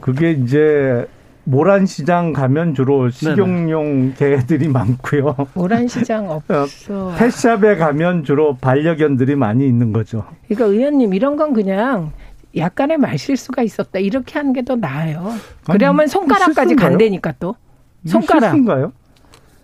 그게 0.00 0.32
이제 0.32 1.06
모란시장 1.44 2.32
가면 2.32 2.74
주로 2.74 3.10
식용용 3.10 4.14
개들이 4.16 4.68
많고요. 4.68 5.34
모란시장 5.54 6.30
없어. 6.30 7.12
펫샵에 7.18 7.76
가면 7.76 8.24
주로 8.24 8.56
반려견들이 8.56 9.36
많이 9.36 9.66
있는 9.66 9.92
거죠. 9.92 10.24
그러니까 10.48 10.66
의원님 10.66 11.14
이런 11.14 11.36
건 11.36 11.52
그냥 11.52 12.12
약간의 12.56 12.98
말실수가 12.98 13.62
있었다 13.62 13.98
이렇게 13.98 14.38
하는 14.38 14.52
게 14.52 14.62
더 14.62 14.76
나아요. 14.76 15.32
그러면 15.64 16.06
손가락까지 16.06 16.54
실수인가요? 16.70 16.88
간다니까 16.90 17.34
또 17.40 17.54
손가락. 18.06 18.50
실수인가요? 18.50 18.92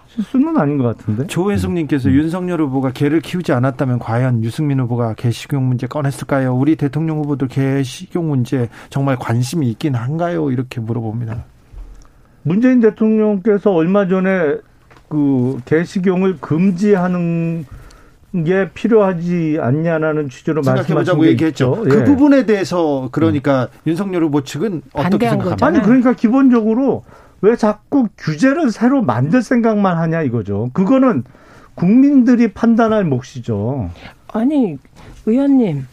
실수는 0.09 0.57
아닌 0.57 0.79
것 0.79 0.97
같은데. 0.97 1.27
조혜숙님께서 1.27 2.11
윤석열 2.11 2.63
후보가 2.63 2.93
개를 2.93 3.21
키우지 3.21 3.53
않았다면 3.53 3.99
과연 3.99 4.43
유승민 4.45 4.81
후보가 4.81 5.13
개식용 5.15 5.69
문제 5.69 5.87
꺼냈을까요? 5.87 6.55
우리 6.57 6.75
대통령 6.77 7.19
후보들 7.19 7.49
개식용 7.49 8.29
문제 8.29 8.69
정말 8.89 9.17
관심이 9.17 9.69
있긴 9.71 9.95
한가요? 9.95 10.51
이렇게 10.51 10.81
물어봅니다. 10.81 11.45
문재인 12.47 12.81
대통령께서 12.81 13.73
얼마 13.73 14.07
전에 14.07 14.59
그 15.09 15.59
개식용을 15.65 16.39
금지하는 16.41 17.67
게 18.45 18.71
필요하지 18.73 19.59
않냐라는 19.61 20.29
취지로 20.29 20.63
말씀하신 20.63 21.21
게 21.21 21.27
얘기했죠. 21.31 21.83
그 21.83 22.01
예. 22.01 22.05
부분에 22.05 22.47
대해서 22.47 23.09
그러니까 23.11 23.67
윤석열 23.85 24.23
후보 24.23 24.45
측은 24.45 24.83
어떻게 24.93 25.27
반대한 25.27 25.39
생각합니까? 25.39 25.67
아니 25.67 25.83
그러니까 25.83 26.13
기본적으로 26.13 27.05
왜 27.41 27.57
자꾸 27.57 28.07
규제를 28.17 28.71
새로 28.71 29.03
만들 29.03 29.43
생각만 29.43 29.97
하냐 29.97 30.23
이거죠. 30.23 30.71
그거는 30.73 31.25
국민들이 31.75 32.53
판단할 32.53 33.05
몫이죠. 33.05 33.91
아니, 34.33 34.79
의원님, 35.27 35.87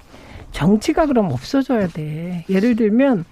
정치가 0.52 1.08
그럼 1.08 1.32
없어져야 1.32 1.88
돼. 1.88 2.46
예를 2.48 2.76
들면, 2.76 3.26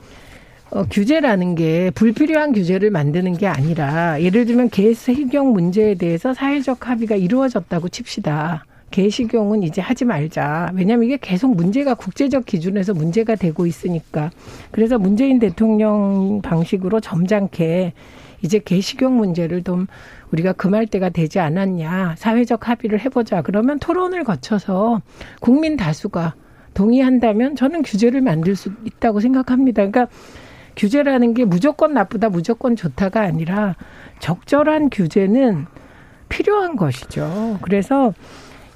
어, 0.72 0.86
규제라는 0.90 1.56
게 1.56 1.92
불필요한 1.92 2.54
규제를 2.54 2.92
만드는 2.92 3.34
게 3.34 3.46
아니라 3.46 4.22
예를 4.22 4.46
들면 4.46 4.70
개식용 4.70 5.52
문제에 5.52 5.96
대해서 5.96 6.34
사회적 6.34 6.88
합의가 6.88 7.18
이루어졌다고 7.18 7.90
칩시다. 7.90 8.64
개식용은 8.90 9.64
이제 9.64 9.82
하지 9.82 10.06
말자. 10.06 10.72
왜냐하면 10.74 11.06
이게 11.06 11.18
계속 11.20 11.56
문제가 11.56 11.94
국제적 11.94 12.46
기준에서 12.46 12.94
문제가 12.94 13.36
되고 13.36 13.66
있으니까. 13.66 14.32
그래서 14.72 14.98
문재인 14.98 15.40
대통령 15.40 16.42
방식으로 16.42 17.02
점잖게 17.02 17.94
이제 18.42 18.60
개식용 18.60 19.18
문제를 19.18 19.64
좀 19.64 19.88
우리가 20.32 20.54
금할 20.54 20.88
때가 20.88 21.10
되지 21.10 21.40
않았냐. 21.40 22.16
사회적 22.18 22.70
합의를 22.70 23.00
해보자. 23.02 23.42
그러면 23.42 23.78
토론을 23.80 24.24
거쳐서 24.24 25.02
국민 25.42 25.76
다수가 25.76 26.36
동의한다면 26.74 27.56
저는 27.58 27.84
규제를 27.84 28.22
만들 28.22 28.56
수 28.56 28.72
있다고 28.86 29.20
생각합니다. 29.20 29.86
그러니까 29.86 30.08
규제라는 30.76 31.34
게 31.34 31.46
무조건 31.46 31.94
나쁘다, 31.94 32.30
무조건 32.30 32.76
좋다가 32.76 33.22
아니라 33.22 33.76
적절한 34.20 34.90
규제는 34.90 35.66
필요한 36.30 36.76
것이죠. 36.76 37.58
그래서 37.62 38.14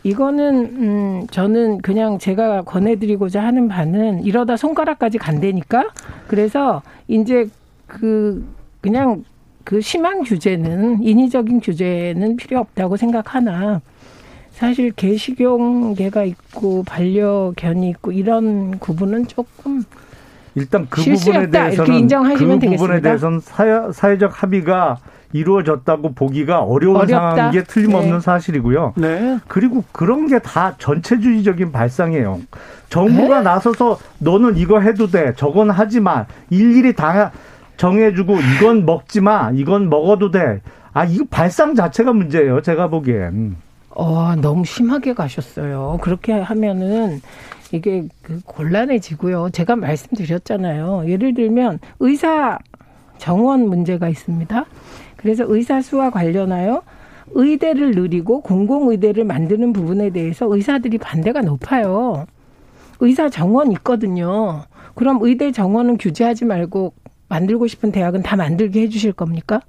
이거는 0.03 0.65
음 0.81 1.27
저는 1.31 1.79
그냥 1.79 2.19
제가 2.19 2.61
권해드리고자 2.61 3.41
하는 3.43 3.67
바는 3.67 4.23
이러다 4.23 4.57
손가락까지 4.57 5.17
간다니까. 5.17 5.89
그래서 6.27 6.83
이제 7.07 7.47
그 7.87 8.45
그냥 8.81 9.23
그 9.63 9.81
심한 9.81 10.23
규제는 10.23 11.01
인위적인 11.01 11.59
규제는 11.59 12.35
필요 12.35 12.59
없다고 12.59 12.97
생각하나 12.97 13.81
사실 14.51 14.91
개식용개가 14.91 16.23
있고 16.23 16.83
반려견이 16.83 17.89
있고 17.89 18.11
이런 18.11 18.77
구분은 18.77 19.27
조금 19.27 19.83
일단 20.55 20.87
그 20.89 21.01
부분에 21.03 21.49
대해서는 21.49 21.93
인정하시면 21.93 22.59
그 22.59 22.69
부분에 22.71 23.01
대해서는 23.01 23.39
사회, 23.41 23.91
사회적 23.91 24.41
합의가 24.41 24.97
이루어졌다고 25.33 26.13
보기가 26.13 26.61
어려운 26.61 26.95
어렵다. 26.95 27.35
상황인 27.35 27.51
게 27.51 27.63
틀림없는 27.63 28.13
네. 28.13 28.19
사실이고요. 28.21 28.93
네. 28.95 29.37
그리고 29.49 29.83
그런 29.91 30.27
게 30.27 30.39
다 30.39 30.75
전체주의적인 30.77 31.71
발상이에요. 31.73 32.39
정부가 32.89 33.39
네? 33.39 33.43
나서서 33.43 33.99
너는 34.19 34.55
이거 34.57 34.79
해도 34.79 35.07
돼, 35.07 35.33
저건 35.35 35.69
하지 35.71 35.99
마. 35.99 36.25
일일이 36.49 36.93
다 36.93 37.31
정해주고 37.75 38.37
이건 38.39 38.85
먹지 38.85 39.19
마, 39.19 39.51
이건 39.53 39.89
먹어도 39.89 40.31
돼. 40.31 40.61
아, 40.93 41.03
이거 41.03 41.25
발상 41.29 41.75
자체가 41.75 42.13
문제예요. 42.13 42.61
제가 42.61 42.87
보기엔. 42.87 43.57
어, 43.89 44.35
너무 44.41 44.63
심하게 44.63 45.13
가셨어요. 45.13 45.97
그렇게 46.01 46.31
하면은 46.33 47.21
이게 47.71 48.07
그 48.21 48.41
곤란해지고요. 48.45 49.49
제가 49.51 49.75
말씀드렸잖아요. 49.75 51.05
예를 51.07 51.33
들면 51.33 51.79
의사 51.99 52.59
정원 53.17 53.67
문제가 53.67 54.09
있습니다. 54.09 54.65
그래서 55.17 55.45
의사 55.47 55.81
수와 55.81 56.09
관련하여 56.09 56.83
의대를 57.31 57.91
늘리고 57.91 58.41
공공의대를 58.41 59.23
만드는 59.23 59.73
부분에 59.73 60.11
대해서 60.11 60.53
의사들이 60.53 60.97
반대가 60.99 61.41
높아요. 61.41 62.25
의사 62.99 63.29
정원 63.29 63.71
있거든요. 63.73 64.63
그럼 64.93 65.19
의대 65.21 65.51
정원은 65.51 65.97
규제하지 65.97 66.45
말고 66.45 66.93
만들고 67.27 67.67
싶은 67.67 67.91
대학은 67.91 68.23
다 68.23 68.35
만들게 68.35 68.81
해주실 68.81 69.13
겁니까? 69.13 69.61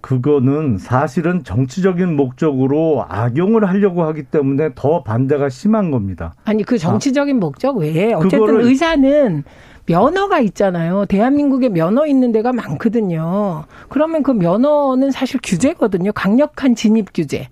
그거는 0.00 0.78
사실은 0.78 1.42
정치적인 1.42 2.14
목적으로 2.14 3.04
악용을 3.08 3.68
하려고 3.68 4.04
하기 4.04 4.24
때문에 4.24 4.70
더 4.74 5.02
반대가 5.02 5.48
심한 5.48 5.90
겁니다. 5.90 6.34
아니 6.44 6.62
그 6.62 6.78
정치적인 6.78 7.36
아. 7.36 7.40
목적 7.40 7.76
외에 7.76 8.12
어쨌든 8.12 8.60
의사는 8.60 9.44
면허가 9.86 10.40
있잖아요. 10.40 11.06
대한민국에 11.06 11.70
면허 11.70 12.06
있는 12.06 12.30
데가 12.30 12.52
많거든요. 12.52 13.64
그러면 13.88 14.22
그 14.22 14.30
면허는 14.30 15.10
사실 15.10 15.40
규제거든요. 15.42 16.12
강력한 16.12 16.74
진입 16.74 17.08
규제. 17.12 17.48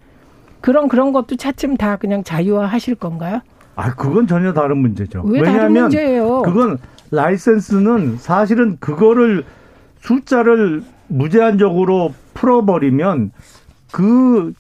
그런 0.61 0.89
그런 0.89 1.13
것도 1.13 1.37
차츰 1.37 1.77
다 1.77 1.97
그냥 1.97 2.23
자유화 2.25 2.67
하실 2.67 2.95
건가요? 2.95 3.41
아, 3.75 3.95
그건 3.95 4.27
전혀 4.27 4.53
다른 4.53 4.79
문제죠. 4.79 5.23
왜 5.25 5.43
다른 5.43 5.73
문제예요? 5.73 6.43
그건 6.43 6.79
라이센스는 7.11 8.17
사실은 8.19 8.77
그거를 8.81 9.45
숫자를 10.01 10.83
무제한적으로 11.09 12.13
풀어버리면 12.37 13.33
그 13.93 14.53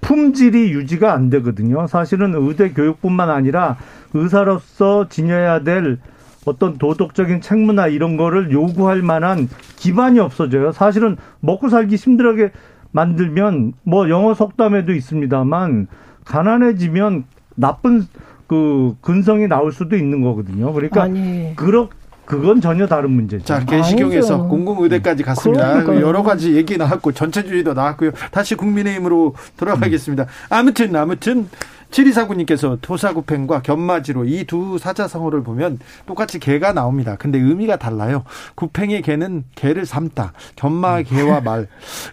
품질이 0.00 0.72
유지가 0.72 1.12
안 1.12 1.30
되거든요. 1.30 1.86
사실은 1.86 2.34
의대 2.34 2.70
교육뿐만 2.70 3.30
아니라 3.30 3.76
의사로서 4.14 5.08
지녀야 5.08 5.62
될 5.62 5.98
어떤 6.46 6.78
도덕적인 6.78 7.42
책무나 7.42 7.86
이런 7.86 8.16
거를 8.16 8.50
요구할 8.50 9.02
만한 9.02 9.48
기반이 9.76 10.18
없어져요. 10.18 10.72
사실은 10.72 11.16
먹고 11.40 11.68
살기 11.68 11.96
힘들게 11.96 12.50
만들면 12.92 13.74
뭐 13.84 14.08
영어 14.08 14.34
속담에도 14.34 14.92
있습니다만 14.92 15.86
가난해지면 16.24 17.24
나쁜 17.54 18.06
그 18.46 18.96
근성이 19.00 19.46
나올 19.46 19.70
수도 19.70 19.96
있는 19.96 20.22
거거든요. 20.22 20.72
그러니까 20.72 21.06
그렇 21.54 21.88
그건 22.30 22.60
전혀 22.60 22.86
다른 22.86 23.10
문제죠. 23.10 23.44
자, 23.44 23.64
개시경에서 23.64 24.44
공공의대까지 24.44 25.24
갔습니다. 25.24 25.72
그러니까요. 25.72 26.06
여러 26.06 26.22
가지 26.22 26.54
얘기 26.54 26.76
나왔고 26.76 27.10
전체주의도 27.10 27.74
나왔고요. 27.74 28.12
다시 28.30 28.54
국민의힘으로 28.54 29.34
돌아가겠습니다. 29.56 30.26
아무튼 30.48 30.94
아무튼 30.94 31.48
7249님께서 31.90 32.78
토사구팽과 32.80 33.62
견마지로 33.62 34.24
이 34.24 34.44
두 34.50 34.78
사자성어를 34.78 35.42
보면 35.42 35.78
똑같이 36.06 36.38
개가 36.38 36.72
나옵니다. 36.72 37.16
근데 37.16 37.38
의미가 37.38 37.76
달라요. 37.76 38.24
구팽의 38.56 39.02
개는 39.02 39.44
개를 39.54 39.86
삼다. 39.86 40.32
견마 40.56 41.02
개와 41.02 41.40
말. 41.42 41.68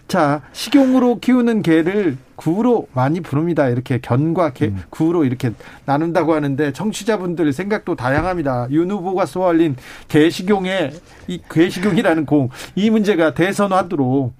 자, 0.06 0.42
식용으로 0.52 1.18
키우는 1.20 1.62
개를 1.62 2.16
구로 2.36 2.86
많이 2.92 3.20
부릅니다. 3.20 3.68
이렇게 3.68 3.98
견과 4.00 4.52
개, 4.52 4.66
음. 4.66 4.82
구로 4.90 5.24
이렇게 5.24 5.50
나눈다고 5.86 6.34
하는데 6.34 6.72
청취자분들 6.72 7.52
생각도 7.52 7.96
다양합니다. 7.96 8.68
윤 8.70 8.90
후보가 8.92 9.26
쏘아올린 9.26 9.74
개식용의 10.06 10.92
이 11.26 11.40
개식용이라는 11.50 12.26
공 12.26 12.50
이 12.76 12.90
문제가 12.90 13.34
대선 13.34 13.72
화두로 13.72 14.32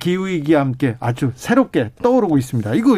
기후 0.00 0.26
위기와 0.28 0.60
함께 0.62 0.96
아주 1.00 1.32
새롭게 1.34 1.90
떠오르고 2.02 2.38
있습니다. 2.38 2.74
이거 2.74 2.96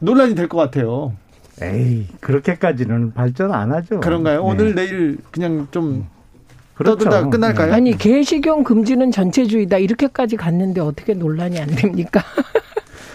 논란이 0.00 0.34
될 0.34 0.48
것 0.48 0.58
같아요. 0.58 1.12
에이 1.60 2.06
그렇게까지는 2.20 3.14
발전 3.14 3.52
안 3.52 3.72
하죠. 3.72 4.00
그런가요? 4.00 4.42
네. 4.42 4.48
오늘 4.48 4.74
내일 4.74 5.18
그냥 5.30 5.66
좀 5.72 6.06
그렇죠. 6.74 6.96
떠들다 6.98 7.28
끝날까요? 7.30 7.72
아니 7.74 7.96
개식용 7.98 8.62
금지는 8.62 9.10
전체주의다 9.10 9.78
이렇게까지 9.78 10.36
갔는데 10.36 10.80
어떻게 10.80 11.14
논란이 11.14 11.58
안 11.58 11.66
됩니까? 11.68 12.22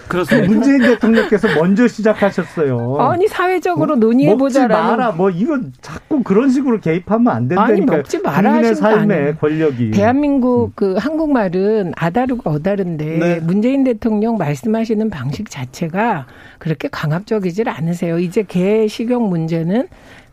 그렇습니다. 0.08 0.48
문재인 0.48 0.82
대통령께서 0.82 1.48
먼저 1.56 1.88
시작하셨어요. 1.88 2.98
아니 3.00 3.28
사회적으로 3.28 3.96
뭐, 3.96 4.08
논의해 4.08 4.36
보자라는. 4.36 4.76
먹지 4.76 4.98
마라. 4.98 5.12
뭐 5.12 5.30
이건 5.30 5.74
자꾸 5.82 6.22
그런 6.24 6.50
식으로 6.50 6.80
개입하면 6.80 7.28
안 7.34 7.48
된다니까. 7.48 7.74
아니 7.74 7.82
먹지 7.86 8.20
마라 8.20 8.54
하신 8.56 8.76
삶의 8.76 9.38
권력이. 9.38 9.92
대한민국 9.92 10.68
음. 10.68 10.72
그 10.76 10.96
한국말은 10.98 11.94
아다르고 11.96 12.50
어다른데 12.50 13.06
네. 13.06 13.40
문재인 13.40 13.84
대통령 13.84 14.38
말씀하시는 14.38 15.10
방식 15.10 15.50
자체가 15.50 16.26
그렇게 16.60 16.88
강압적이질 16.90 17.70
않으세요. 17.70 18.20
이제 18.20 18.44
개 18.48 18.88
식용 18.88 19.30
문제는 19.30 19.88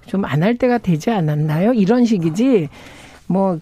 좀 0.07 0.25
안 0.25 0.43
할 0.43 0.57
때가 0.57 0.79
되지 0.79 1.11
않았나요? 1.11 1.73
이런 1.73 2.05
식이지. 2.05 2.69
뭐 3.29 3.59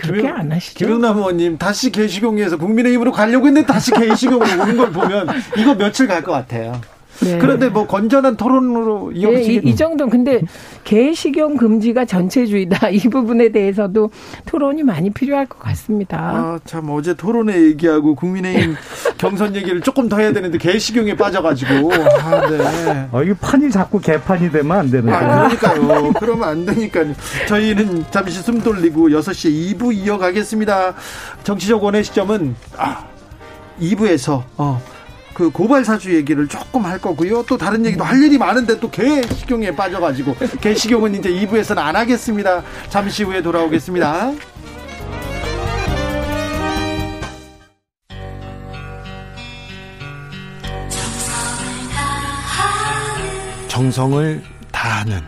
그렇게 0.00 0.22
김영, 0.22 0.36
안 0.36 0.52
하시죠? 0.52 0.78
김영남 0.78 1.16
의원님 1.18 1.58
다시 1.58 1.90
개시공에서 1.90 2.56
국민의힘으로 2.56 3.12
가려고 3.12 3.46
했는데 3.46 3.66
다시 3.70 3.90
개시공으로 3.92 4.62
오는 4.62 4.76
걸 4.76 4.90
보면 4.92 5.28
이거 5.56 5.74
며칠 5.74 6.06
갈 6.06 6.22
것 6.22 6.32
같아요. 6.32 6.80
네. 7.22 7.38
그런데 7.38 7.68
뭐 7.68 7.86
건전한 7.86 8.36
토론으로 8.36 9.12
이어지기 9.12 9.60
네, 9.60 9.68
이, 9.68 9.72
이 9.72 9.76
정도 9.76 10.08
근데 10.08 10.40
개식용 10.84 11.56
금지가 11.56 12.04
전체주의다 12.04 12.88
이 12.90 13.00
부분에 13.00 13.50
대해서도 13.50 14.10
토론이 14.46 14.82
많이 14.82 15.10
필요할 15.10 15.46
것 15.46 15.58
같습니다. 15.58 16.18
아, 16.18 16.58
참 16.64 16.88
어제 16.90 17.14
토론회 17.14 17.60
얘기하고 17.62 18.14
국민의힘 18.14 18.74
경선 19.18 19.54
얘기를 19.56 19.80
조금 19.80 20.08
더 20.08 20.18
해야 20.18 20.32
되는데 20.32 20.58
개식용에 20.58 21.16
빠져가지고 21.16 21.92
아, 21.92 22.48
네. 22.48 23.08
어, 23.12 23.22
이게 23.22 23.34
판이 23.34 23.70
자꾸 23.70 24.00
개판이 24.00 24.50
되면 24.50 24.76
안 24.76 24.90
되는 24.90 25.06
거예요. 25.12 25.30
아, 25.30 25.48
그러니까요. 25.48 26.12
그러면 26.18 26.48
안 26.48 26.66
되니까요. 26.66 27.14
저희는 27.48 28.04
잠시 28.10 28.40
숨 28.42 28.60
돌리고 28.60 29.08
6시에 29.10 29.78
2부 29.78 29.94
이어가겠습니다. 29.94 30.94
정치적 31.44 31.82
원의 31.82 32.04
시점은 32.04 32.54
아, 32.76 33.04
2부에서 33.80 34.42
어. 34.56 34.80
그 35.40 35.48
고발 35.48 35.86
사주 35.86 36.14
얘기를 36.14 36.46
조금 36.46 36.84
할 36.84 36.98
거고요. 36.98 37.42
또 37.44 37.56
다른 37.56 37.86
얘기도 37.86 38.04
할 38.04 38.22
일이 38.22 38.36
많은데 38.36 38.78
또 38.78 38.90
개식용에 38.90 39.74
빠져가지고 39.74 40.36
개식용은 40.60 41.14
이제 41.14 41.30
2부에서는 41.30 41.78
안 41.78 41.96
하겠습니다. 41.96 42.62
잠시 42.90 43.22
후에 43.22 43.40
돌아오겠습니다. 43.40 44.32
정성을 53.68 54.42
다하는 54.70 55.22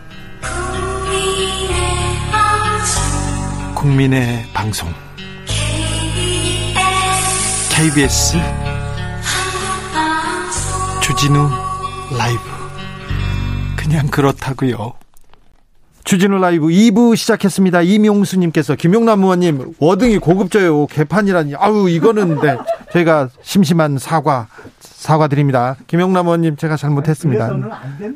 국민의 3.75 4.45
방송 4.53 4.93
KBS 7.71 8.37
주진우 11.03 11.49
라이브 12.17 12.41
그냥 13.77 14.07
그렇다고요. 14.07 14.93
주진우 16.05 16.39
라이브 16.39 16.67
2부 16.69 17.17
시작했습니다. 17.17 17.83
이명수님께서 17.83 18.77
김용남 18.77 19.23
의원님 19.23 19.75
워딩이 19.79 20.19
고급져요. 20.19 20.87
개판이라니. 20.87 21.55
아우 21.57 21.89
이거는 21.89 22.41
네, 22.41 22.57
저희가 22.93 23.31
심심한 23.43 23.99
사과 23.99 24.47
사과드립니다. 25.03 25.77
김용남 25.89 26.27
의원님 26.27 26.57
제가 26.57 26.77
잘못했습니다. 26.77 27.51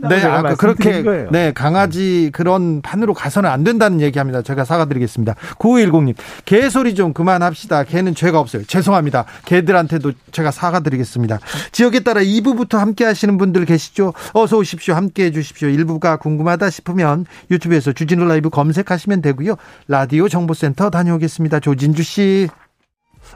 네, 0.08 0.22
아, 0.22 0.54
그렇게 0.54 1.02
네 1.32 1.52
강아지 1.52 2.30
그런 2.32 2.80
판으로 2.80 3.12
가서는 3.12 3.50
안 3.50 3.64
된다는 3.64 4.00
얘기합니다. 4.00 4.42
제가 4.42 4.64
사과드리겠습니다. 4.64 5.34
9510님 5.58 6.14
개소리 6.44 6.94
좀 6.94 7.12
그만합시다. 7.12 7.82
개는 7.82 8.14
죄가 8.14 8.38
없어요. 8.38 8.64
죄송합니다. 8.64 9.24
개들한테도 9.46 10.12
제가 10.30 10.52
사과드리겠습니다. 10.52 11.40
지역에 11.72 12.00
따라 12.00 12.20
2부부터 12.20 12.78
함께 12.78 13.04
하시는 13.04 13.36
분들 13.36 13.64
계시죠? 13.64 14.14
어서 14.32 14.56
오십시오. 14.56 14.94
함께 14.94 15.24
해 15.24 15.30
주십시오. 15.32 15.68
1부가 15.68 16.20
궁금하다 16.20 16.70
싶으면 16.70 17.26
유튜브에서 17.50 17.92
주진우 17.92 18.24
라이브 18.26 18.48
검색하시면 18.48 19.22
되고요. 19.22 19.56
라디오 19.88 20.28
정보센터 20.28 20.90
다녀오겠습니다. 20.90 21.58
조진주 21.58 22.04
씨. 22.04 22.48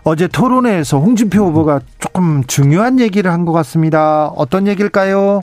어제 0.03 0.27
토론회에서 0.29 0.99
홍준표 0.99 1.45
후보가 1.47 1.81
조금 1.99 2.45
중요한 2.47 3.01
얘기를 3.01 3.31
한 3.33 3.45
것 3.45 3.53
같습니다. 3.53 4.29
어떤 4.37 4.67
얘기일까요? 4.67 5.43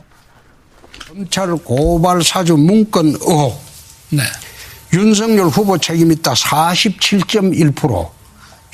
검찰 1.08 1.54
고발 1.56 2.22
사주 2.22 2.56
문건 2.56 3.06
의혹. 3.20 3.60
네. 4.10 4.22
윤석열 4.92 5.46
후보 5.48 5.76
책임 5.78 6.10
있다 6.12 6.32
47.1%. 6.32 8.08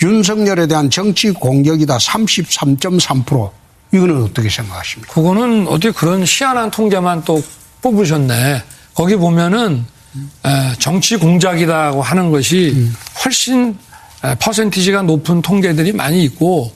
윤석열에 0.02 0.66
대한 0.66 0.90
정치 0.90 1.30
공격이다 1.32 1.96
33.3%. 1.98 3.50
이거는 3.92 4.22
어떻게 4.24 4.48
생각하십니까? 4.48 5.12
그거는 5.12 5.66
어떻게 5.68 5.90
그런 5.92 6.24
희한한 6.26 6.70
통계만 6.70 7.24
또 7.24 7.42
뽑으셨네. 7.82 8.62
거기 8.94 9.16
보면은 9.16 9.84
에, 10.44 10.74
정치 10.78 11.16
공작이라고 11.16 12.02
하는 12.02 12.30
것이 12.30 12.90
훨씬 13.24 13.70
에, 13.70 13.74
퍼센티지가 14.38 15.02
높은 15.02 15.42
통계들이 15.42 15.92
많이 15.92 16.24
있고 16.24 16.72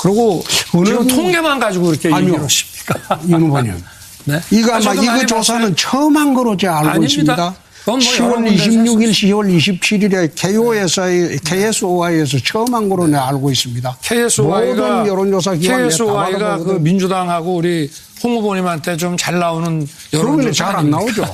그리고 0.00 0.42
지금 0.84 1.06
통계만 1.06 1.58
가지고 1.58 1.90
이렇게 1.92 2.08
아니요. 2.12 2.28
얘기를 2.28 2.44
하십니까? 2.44 3.20
윤 3.28 3.42
후보님. 3.42 3.82
네? 4.26 4.40
이거 4.50 4.74
아마 4.74 4.94
이거 4.94 5.26
조사는. 5.26 5.76
처음 5.76 6.16
한 6.16 6.32
거로 6.34 6.56
제가 6.56 6.78
알고 6.78 6.90
아닙니다. 6.90 7.06
있습니다. 7.06 7.54
뭐 7.86 7.98
여러 7.98 8.00
10월 8.00 8.34
군데에서 8.36 8.64
26일, 8.70 9.10
10월 9.10 9.80
27일에 9.80 10.30
KO에서의 10.34 11.38
KSOI에서 11.44 12.38
처음 12.44 12.74
한 12.74 12.88
거로 12.88 13.06
내가 13.06 13.28
알고 13.28 13.50
있습니다. 13.50 13.98
KSOI가 14.00 14.64
모든 14.74 15.06
여론조사 15.06 15.54
기관 15.56 15.88
KSOI가 15.88 16.58
그 16.58 16.70
민주당하고 16.72 17.56
우리 17.56 17.90
홍 18.22 18.36
후보님한테 18.36 18.96
좀 18.96 19.16
잘 19.18 19.38
나오는 19.38 19.86
여론조사 20.14 20.52
잘안 20.52 20.88
나오죠. 20.88 21.24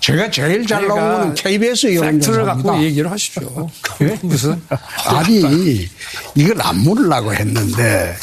제가 0.00 0.30
제일 0.30 0.66
잘 0.66 0.80
그러니까 0.82 1.06
나오는 1.08 1.26
건 1.26 1.34
KBS 1.34 1.94
여론조사입니다. 1.94 2.54
갖고 2.54 2.82
얘기를 2.82 3.10
하십시오. 3.10 3.68
예? 4.00 4.18
무슨 4.22 4.60
아니 5.06 5.86
이걸 6.34 6.56
안 6.62 6.78
물으려고 6.78 7.34
했는데 7.34 8.16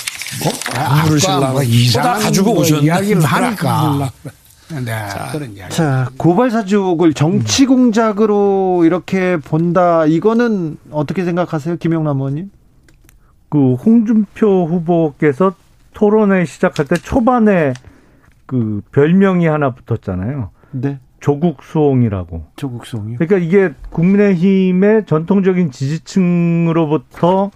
뭐 0.44 0.52
아까 0.74 1.06
물으시려고. 1.06 1.48
뭐 1.54 1.62
이상한 1.64 2.14
보다 2.14 2.26
가지고 2.26 2.54
뭐 2.54 2.62
오셨네. 2.64 2.84
이야기를 2.86 3.24
하니까. 3.24 4.12
네, 4.70 4.94
그런 5.32 5.52
이야기. 5.52 5.74
자, 5.76 6.10
고발 6.18 6.50
사주를 6.50 7.14
정치 7.14 7.66
공작으로 7.66 8.84
이렇게 8.86 9.38
본다. 9.38 10.06
이거는 10.06 10.78
어떻게 10.92 11.24
생각하세요, 11.24 11.78
김영남 11.78 12.18
의원님? 12.18 12.52
그 13.50 13.74
홍준표 13.76 14.66
후보께서 14.68 15.54
토론회 15.94 16.46
시작할 16.46 16.88
때 16.88 16.96
초반에 16.96 17.74
그 18.46 18.82
별명이 18.92 19.46
하나 19.48 19.74
붙었잖아요. 19.74 20.50
네. 20.72 21.00
조국 21.20 21.64
수홍이라고. 21.64 22.48
조국 22.56 22.86
수홍이요. 22.86 23.18
그러니까 23.18 23.38
이게 23.38 23.74
국민의힘의 23.92 25.06
전통적인 25.06 25.72
지지층으로부터 25.72 27.52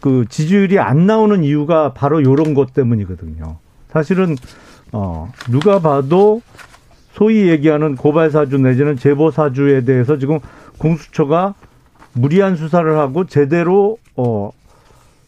그 0.00 0.24
지지율이 0.28 0.78
안 0.78 1.06
나오는 1.06 1.42
이유가 1.44 1.92
바로 1.92 2.22
요런 2.22 2.54
것 2.54 2.74
때문이거든요. 2.74 3.56
사실은 3.90 4.36
어 4.96 5.30
누가 5.50 5.78
봐도 5.78 6.40
소위 7.12 7.48
얘기하는 7.50 7.96
고발 7.96 8.30
사주 8.30 8.56
내지는 8.58 8.96
제보 8.96 9.30
사주에 9.30 9.84
대해서 9.84 10.18
지금 10.18 10.38
공수처가 10.78 11.54
무리한 12.14 12.56
수사를 12.56 12.98
하고 12.98 13.26
제대로 13.26 13.98
어 14.16 14.50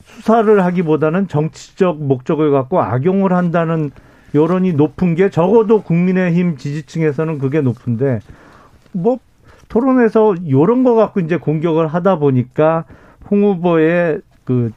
수사를 0.06 0.64
하기보다는 0.64 1.28
정치적 1.28 2.02
목적을 2.02 2.50
갖고 2.50 2.80
악용을 2.80 3.34
한다는 3.34 3.90
여론이 4.34 4.72
높은 4.72 5.14
게 5.14 5.28
적어도 5.28 5.82
국민의힘 5.82 6.56
지지층에서는 6.56 7.38
그게 7.38 7.60
높은데 7.60 8.20
뭐 8.92 9.18
토론에서 9.68 10.34
요런 10.48 10.82
거 10.82 10.94
갖고 10.94 11.20
이제 11.20 11.36
공격을 11.36 11.88
하다 11.88 12.18
보니까 12.18 12.84
홍 13.30 13.44
후보의 13.44 14.22
그 14.44 14.70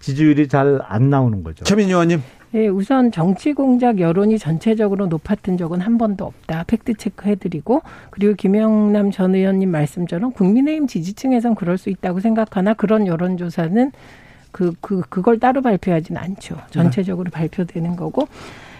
지지율이 0.00 0.48
잘 0.48 0.80
안 0.84 1.10
나오는 1.10 1.44
거죠. 1.44 1.64
최민 1.64 1.88
의원님. 1.88 2.22
예, 2.54 2.68
우선 2.68 3.10
정치 3.10 3.52
공작 3.52 3.98
여론이 3.98 4.38
전체적으로 4.38 5.06
높았던 5.08 5.56
적은 5.56 5.80
한 5.80 5.98
번도 5.98 6.24
없다. 6.24 6.64
팩트 6.66 6.94
체크 6.94 7.28
해드리고 7.28 7.82
그리고 8.10 8.34
김영남 8.34 9.10
전 9.10 9.34
의원님 9.34 9.70
말씀처럼 9.70 10.32
국민의힘 10.32 10.86
지지층에선 10.86 11.54
그럴 11.54 11.76
수 11.76 11.90
있다고 11.90 12.20
생각하나 12.20 12.74
그런 12.74 13.06
여론조사는 13.06 13.92
그, 14.52 14.72
그, 14.80 15.02
그걸 15.08 15.38
따로 15.38 15.60
발표하진 15.60 16.16
않죠. 16.16 16.56
전체적으로 16.70 17.30
발표되는 17.30 17.96
거고. 17.96 18.28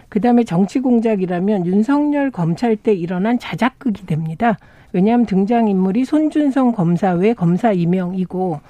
그 0.08 0.20
다음에 0.20 0.44
정치 0.44 0.78
공작이라면 0.80 1.66
윤석열 1.66 2.30
검찰 2.30 2.76
때 2.76 2.94
일어난 2.94 3.38
자작극이 3.38 4.06
됩니다. 4.06 4.56
왜냐하면 4.92 5.26
등장인물이 5.26 6.04
손준성 6.04 6.72
검사 6.72 7.12
외 7.12 7.34
검사 7.34 7.72
이명이고 7.72 8.60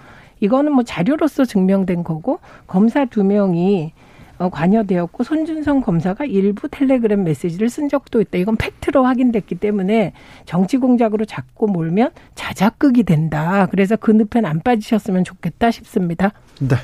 이거는 0.41 0.73
뭐 0.73 0.83
자료로서 0.83 1.45
증명된 1.45 2.03
거고 2.03 2.41
검사 2.67 3.05
두 3.05 3.23
명이 3.23 3.93
어, 3.93 4.06
관여되었고 4.39 5.25
손준성 5.25 5.81
검사가 5.81 6.25
일부 6.25 6.69
텔레그램 6.69 7.25
메시지를 7.25 7.69
쓴 7.69 7.89
적도 7.89 8.21
있다. 8.21 8.39
이건 8.39 8.57
팩트로 8.57 9.05
확인됐기 9.05 9.57
때문에 9.57 10.13
정치 10.45 10.77
공작으로 10.77 11.25
자꾸 11.25 11.67
몰면 11.67 12.11
자작극이 12.35 13.05
된다. 13.05 13.67
그래서 13.71 13.97
그 13.97 14.11
늪엔 14.11 14.45
안 14.45 14.61
빠지셨으면 14.61 15.25
좋겠다 15.25 15.71
싶습니다. 15.71 16.33
네. 16.59 16.77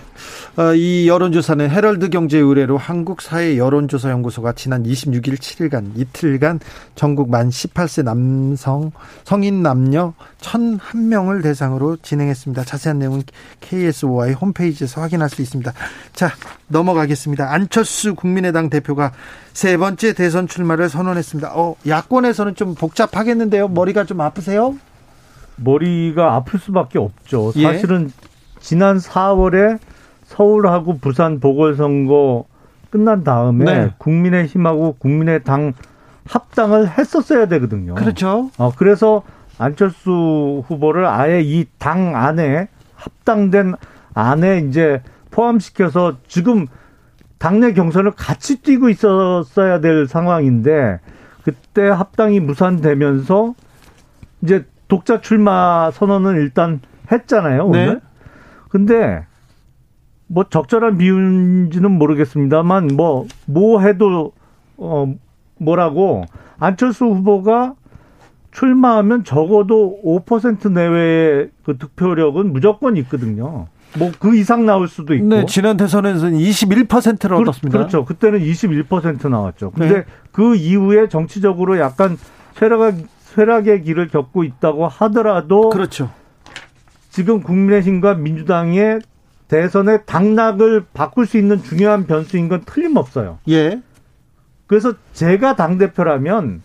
어, 0.59 0.75
이 0.75 1.09
여론조사는 1.09 1.71
헤럴드 1.71 2.11
경제 2.11 2.37
의뢰로 2.39 2.77
한국사회 2.77 3.57
여론조사연구소가 3.57 4.53
지난 4.53 4.83
26일 4.83 5.39
7일간 5.39 5.93
이틀간 5.97 6.61
전국 6.95 7.31
만 7.31 7.49
18세 7.49 8.03
남성 8.03 8.93
성인 9.25 9.63
남녀 9.63 10.13
1,001명을 10.41 11.43
대상으로 11.43 11.97
진행했습니다. 12.03 12.65
자세한 12.65 12.99
내용은 12.99 13.23
KSOI 13.61 14.33
홈페이지에서 14.35 15.01
확인할 15.01 15.31
수 15.31 15.41
있습니다. 15.41 15.73
자, 16.13 16.33
넘어가겠습니다. 16.69 17.51
안철수 17.51 18.15
국민의당 18.15 18.69
대표가 18.69 19.13
세 19.55 19.79
번째 19.79 20.13
대선 20.13 20.49
출마를 20.49 20.91
선언했습니다. 20.91 21.53
어, 21.55 21.77
야권에서는 21.87 22.57
좀 22.57 22.75
복잡하겠는데요. 22.75 23.69
머리가 23.69 24.05
좀 24.05 24.21
아프세요? 24.21 24.77
머리가 25.57 26.35
아플 26.35 26.59
수밖에 26.61 26.99
없죠. 26.99 27.53
예. 27.57 27.63
사실은 27.63 28.11
지난 28.63 28.97
4월에 28.97 29.79
서울하고 30.25 30.99
부산 30.99 31.41
보궐선거 31.41 32.45
끝난 32.91 33.25
다음에 33.25 33.65
네. 33.65 33.91
국민의힘하고 33.99 34.97
국민의당 34.99 35.73
합당을 36.27 36.89
했었어야 36.97 37.47
되거든요. 37.47 37.95
그렇죠. 37.97 38.51
어, 38.57 38.73
그래서 38.77 39.23
안철수 39.59 40.63
후보를 40.67 41.07
아예 41.07 41.41
이 41.43 41.67
당 41.79 42.15
안에 42.17 42.69
합당된 42.95 43.75
안에 44.15 44.59
이제 44.69 45.03
포함시켜서 45.31 46.17
지금 46.29 46.67
당내 47.39 47.73
경선을 47.73 48.13
같이 48.13 48.63
뛰고 48.63 48.89
있었어야 48.91 49.81
될 49.81 50.07
상황인데 50.07 51.01
그때 51.43 51.89
합당이 51.89 52.39
무산되면서 52.41 53.55
이제 54.43 54.65
독자 54.87 55.21
출마 55.21 55.91
선언은 55.91 56.37
일단 56.37 56.81
했잖아요, 57.11 57.65
오늘. 57.67 57.87
네. 57.95 58.01
근데 58.73 59.27
뭐 60.29 60.45
적절한 60.49 60.97
비유인지는 60.97 61.91
모르겠습니다만 61.91 62.89
뭐뭐 62.97 63.83
해도 63.83 64.33
어 64.79 65.15
뭐라고 65.59 66.25
안철수 66.59 67.05
후보가 67.05 67.75
출마하면 68.51 69.25
적어도 69.25 70.01
5% 70.03 70.73
내외의 70.73 71.51
그 71.67 71.77
득표력은 71.77 72.51
무조건 72.51 72.97
있거든요. 72.97 73.67
뭐 73.99 74.11
그 74.19 74.35
이상 74.35 74.65
나올 74.65 74.89
수도 74.89 75.15
있고. 75.15 75.27
네, 75.27 75.45
지난 75.45 75.77
대선에서는 75.77 76.39
21%를 76.39 77.37
그, 77.37 77.43
얻었습니다. 77.43 77.77
그렇죠. 77.77 78.07
그때는 78.07 78.41
21% 78.41 79.29
나왔죠. 79.29 79.73
근데 79.73 79.95
네. 79.99 80.05
그 80.33 80.57
이후에 80.57 81.11
정치적으로 81.11 81.79
약간 81.79 82.17
쇠락, 82.55 82.95
쇠락의 83.35 83.83
길을 83.83 84.09
겪고 84.09 84.45
있다고 84.45 84.89
하더라도 84.89 85.69
그렇죠. 85.69 86.11
지금 87.13 87.43
국민의힘과 87.43 88.15
민주당의 88.15 89.01
대선의 89.49 90.07
당락을 90.07 90.87
바꿀 90.95 91.27
수 91.27 91.37
있는 91.37 91.63
중요한 91.63 92.07
변수인 92.07 92.49
건 92.49 92.63
틀림없어요. 92.65 93.39
예. 93.51 93.83
그래서 94.67 94.95
제가 95.13 95.55
당대표라면 95.55 96.63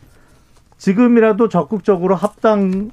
지금이라도 0.78 1.50
적극적으로 1.50 2.16
합당에 2.16 2.90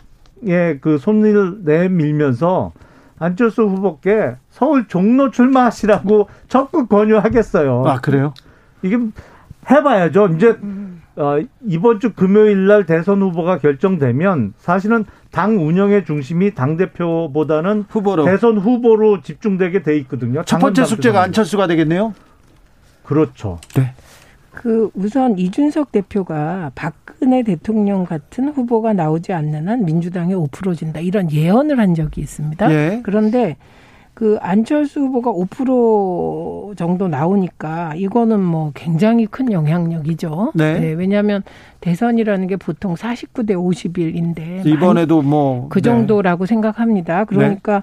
그 0.81 0.99
손을 0.99 1.61
내밀면서 1.63 2.73
안철수 3.21 3.63
후보께 3.63 4.35
서울 4.51 4.89
종로 4.89 5.31
출마하시라고 5.31 6.29
적극 6.49 6.89
권유하겠어요. 6.89 7.85
아, 7.87 8.01
그래요? 8.01 8.35
이게 8.83 8.99
해봐야죠. 9.71 10.29
이제 10.37 10.57
어, 11.17 11.39
이번 11.67 12.01
주 12.01 12.13
금요일 12.13 12.67
날 12.67 12.87
대선 12.87 13.23
후보가 13.23 13.59
결정되면 13.59 14.55
사실은 14.59 15.05
당 15.31 15.65
운영의 15.65 16.05
중심이 16.05 16.55
당 16.55 16.77
대표보다는 16.77 17.85
후보로. 17.89 18.25
대선 18.25 18.59
후보로 18.59 19.21
집중되게 19.21 19.83
돼 19.83 19.97
있거든요. 19.99 20.43
첫 20.45 20.59
번째 20.59 20.85
숙제가. 20.85 21.23
안철수가 21.23 21.69
되겠네요. 21.69 22.15
그렇죠. 23.05 23.59
그 24.51 24.91
우선 24.95 25.39
이준석 25.39 25.93
대표가 25.93 26.71
박근혜 26.75 27.43
대통령 27.43 28.05
같은 28.05 28.49
후보가 28.49 28.93
나오지 28.93 29.33
않는 29.33 29.69
한 29.69 29.85
민주당이 29.85 30.35
5% 30.35 30.77
진다 30.77 31.01
이런 31.01 31.31
예언을 31.31 31.79
한 31.79 31.95
적이 31.95 32.23
있습니다. 32.23 32.73
예. 32.73 33.01
그런데 33.03 33.57
그 34.15 34.39
안철수 34.41 35.01
후보가 35.01 35.33
5% 35.33 36.77
정도 36.77 37.09
나오니까 37.09 37.95
이거는 37.97 38.41
뭐 38.41 38.71
굉장히 38.75 39.27
큰 39.27 39.51
영향력이죠. 39.51 40.53
네. 40.55 40.93
왜냐하면 40.93 41.43
대선이라는 41.81 42.47
게 42.47 42.57
보통 42.57 42.95
49대 42.95 43.51
51인데 43.51 44.65
이번에도 44.67 45.21
뭐그 45.21 45.81
네. 45.81 45.83
정도라고 45.83 46.47
생각합니다. 46.47 47.25
그러니까 47.25 47.83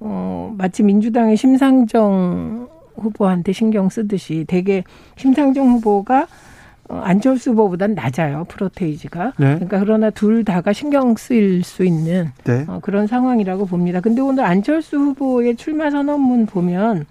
어 0.00 0.52
마치 0.58 0.82
민주당의 0.82 1.36
심상정 1.36 2.68
후보한테 2.96 3.52
신경 3.52 3.88
쓰듯이 3.88 4.44
되게 4.48 4.82
심상정 5.16 5.68
후보가 5.68 6.22
어, 6.22 6.26
안철수 6.90 7.50
후보보다는 7.50 7.94
낮아요 7.94 8.44
프로테이지가. 8.48 9.34
네. 9.38 9.54
그러니까 9.54 9.78
그러나 9.78 10.10
둘 10.10 10.44
다가 10.44 10.72
신경 10.72 11.16
쓰일 11.16 11.62
수 11.62 11.84
있는 11.84 12.32
네. 12.44 12.64
어, 12.66 12.80
그런 12.82 13.06
상황이라고 13.06 13.66
봅니다. 13.66 14.00
근데 14.00 14.20
오늘 14.20 14.44
안철수 14.44 14.96
후보의 14.98 15.56
출마 15.56 15.90
선언문 15.90 16.46
보면 16.46 17.06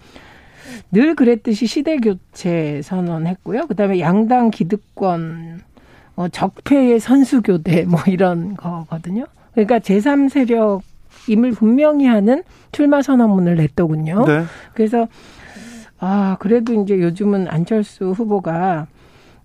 늘 0.92 1.16
그랬듯이 1.16 1.66
시대 1.66 1.98
교체 1.98 2.82
선언했고요. 2.84 3.68
그다음에 3.68 4.00
양당 4.00 4.52
기득권 4.52 5.62
어, 6.16 6.28
적폐의 6.28 7.00
선수 7.00 7.42
교대 7.42 7.84
뭐 7.88 8.02
이런 8.08 8.56
거거든요. 8.56 9.26
그러니까 9.54 9.80
제3세력임을 9.80 11.56
분명히 11.56 12.06
하는 12.06 12.44
출마 12.72 13.02
선언문을 13.02 13.56
냈더군요. 13.56 14.26
네. 14.26 14.44
그래서 14.74 15.08
아 16.00 16.38
그래도 16.40 16.82
이제 16.82 17.00
요즘은 17.00 17.48
안철수 17.48 18.12
후보가 18.12 18.88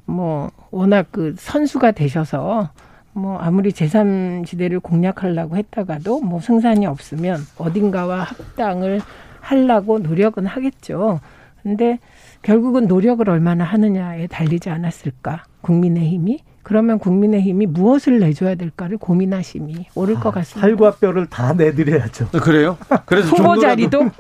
뭐 0.07 0.50
워낙 0.70 1.09
그 1.11 1.34
선수가 1.38 1.92
되셔서 1.92 2.70
뭐 3.12 3.38
아무리 3.38 3.70
제3지대를 3.70 4.82
공략하려고 4.82 5.57
했다가도 5.57 6.20
뭐 6.20 6.40
승산이 6.40 6.86
없으면 6.86 7.38
어딘가와 7.59 8.24
합당을 8.24 9.00
하려고 9.40 9.98
노력은 9.98 10.46
하겠죠. 10.46 11.20
근데 11.62 11.98
결국은 12.42 12.86
노력을 12.86 13.28
얼마나 13.28 13.64
하느냐에 13.64 14.26
달리지 14.26 14.68
않았을까 14.68 15.44
국민의힘이 15.62 16.40
그러면 16.64 16.98
국민의힘이 16.98 17.66
무엇을 17.66 18.18
내줘야 18.20 18.54
될까를 18.54 18.96
고민하심이 18.96 19.86
옳을 19.94 20.14
것 20.14 20.32
같습니다. 20.32 20.60
살과 20.66 20.92
뼈를 20.92 21.26
다 21.26 21.52
내드려야죠. 21.52 22.28
그래요? 22.42 22.78
그래서 23.04 23.28
후보 23.28 23.58
자리도 23.60 24.10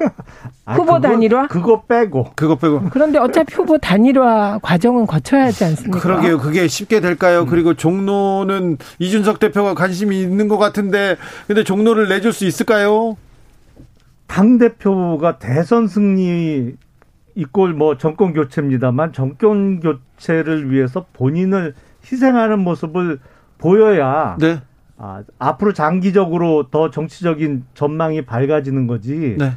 아, 0.66 0.74
후보 0.74 0.84
그거- 0.84 1.00
단일화? 1.00 1.46
그거 1.48 1.82
빼고 1.84 2.32
그거 2.36 2.56
빼고 2.56 2.90
그런데 2.90 3.18
어차피 3.18 3.54
후보 3.54 3.78
단일화 3.78 4.58
과정은 4.62 5.06
거쳐야 5.06 5.44
하지 5.46 5.64
않습니까? 5.64 5.98
그러게요. 5.98 6.38
그게 6.38 6.68
쉽게 6.68 7.00
될까요? 7.00 7.46
그리고 7.46 7.72
종로는 7.72 8.76
이준석 8.98 9.38
대표가 9.40 9.72
관심이 9.74 10.20
있는 10.20 10.46
것 10.48 10.58
같은데, 10.58 11.16
근데 11.46 11.64
종로를 11.64 12.08
내줄 12.10 12.34
수 12.34 12.44
있을까요? 12.44 13.16
당 14.26 14.58
대표가 14.58 15.38
대선 15.38 15.88
승리 15.88 16.74
이꼴 17.36 17.72
뭐 17.72 17.96
정권 17.96 18.34
교체입니다만 18.34 19.12
정권 19.14 19.80
교체를 19.80 20.70
위해서 20.70 21.06
본인을 21.14 21.74
희생하는 22.04 22.60
모습을 22.60 23.18
보여야 23.58 24.36
네. 24.38 24.60
아, 24.96 25.22
앞으로 25.38 25.72
장기적으로 25.72 26.68
더 26.70 26.90
정치적인 26.90 27.64
전망이 27.74 28.24
밝아지는 28.24 28.86
거지. 28.86 29.36
네. 29.38 29.52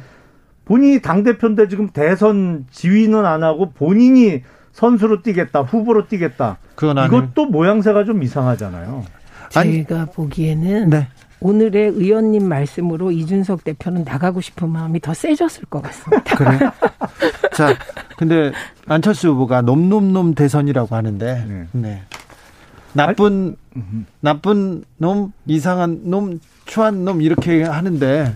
본인이 0.64 1.00
당 1.00 1.22
대표인데 1.22 1.68
지금 1.68 1.88
대선 1.88 2.66
지휘는 2.70 3.24
안 3.24 3.42
하고 3.42 3.70
본인이 3.70 4.42
선수로 4.72 5.22
뛰겠다, 5.22 5.62
후보로 5.62 6.08
뛰겠다. 6.08 6.58
그건 6.74 6.98
아니에요. 6.98 7.22
이것도 7.22 7.46
모양새가 7.46 8.04
좀 8.04 8.22
이상하잖아요. 8.22 9.04
제가 9.50 10.06
보기에는 10.06 10.90
네. 10.90 11.08
오늘의 11.40 11.90
의원님 11.90 12.48
말씀으로 12.48 13.10
이준석 13.10 13.64
대표는 13.64 14.04
나가고 14.04 14.40
싶은 14.40 14.68
마음이 14.68 15.00
더 15.00 15.14
세졌을 15.14 15.64
것 15.66 15.82
같습니다. 15.82 16.34
그래. 16.36 16.58
자, 17.54 17.74
근데 18.16 18.52
안철수 18.86 19.28
후보가 19.28 19.62
놈놈놈 19.62 20.34
대선이라고 20.34 20.94
하는데, 20.94 21.44
네. 21.48 21.66
네. 21.72 22.02
나쁜 22.98 23.56
나쁜 24.20 24.84
놈, 24.98 25.32
이상한 25.46 26.00
놈, 26.04 26.40
추한 26.66 27.04
놈 27.04 27.22
이렇게 27.22 27.62
하는데 27.62 28.34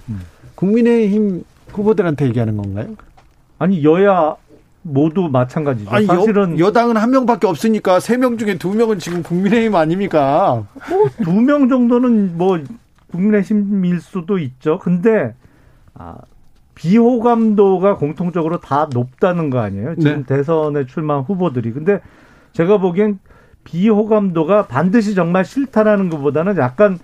국민의힘 0.55 1.45
후보들한테 1.73 2.27
얘기하는 2.27 2.57
건가요? 2.57 2.95
아니 3.59 3.83
여야 3.85 4.37
모두 4.83 5.29
마찬가지죠. 5.29 5.91
아니 5.91 6.07
사실은 6.07 6.59
여, 6.59 6.73
당은 6.73 6.97
한 6.97 7.11
명밖에 7.11 7.47
없으니까 7.47 8.01
세 8.01 8.17
명 8.17 8.37
중에 8.39 8.59
두 8.59 8.75
명은 8.75 8.99
지금 8.99 9.23
국민의힘 9.23 9.75
아닙니까? 9.75 10.65
두명 11.23 11.69
정도는 11.69 12.37
뭐 12.37 12.59
국민의힘일 13.11 14.01
수도 14.01 14.39
있죠. 14.39 14.79
근데 14.79 15.35
아, 15.95 16.17
비호감도가 16.75 17.97
공통적으로 17.97 18.59
다 18.61 18.89
높다는 18.93 19.51
거 19.51 19.61
아니에요? 19.61 19.95
지금 19.97 20.25
네. 20.25 20.37
대선에 20.37 20.87
출마한 20.87 21.23
후보들이. 21.25 21.73
근데 21.73 22.01
제가 22.55 22.79
보기엔 22.79 23.19
비호감도가 23.65 24.67
반드시 24.67 25.15
정말 25.15 25.45
싫다라는 25.45 26.11
것보다는 26.11 26.57
약간 26.59 26.99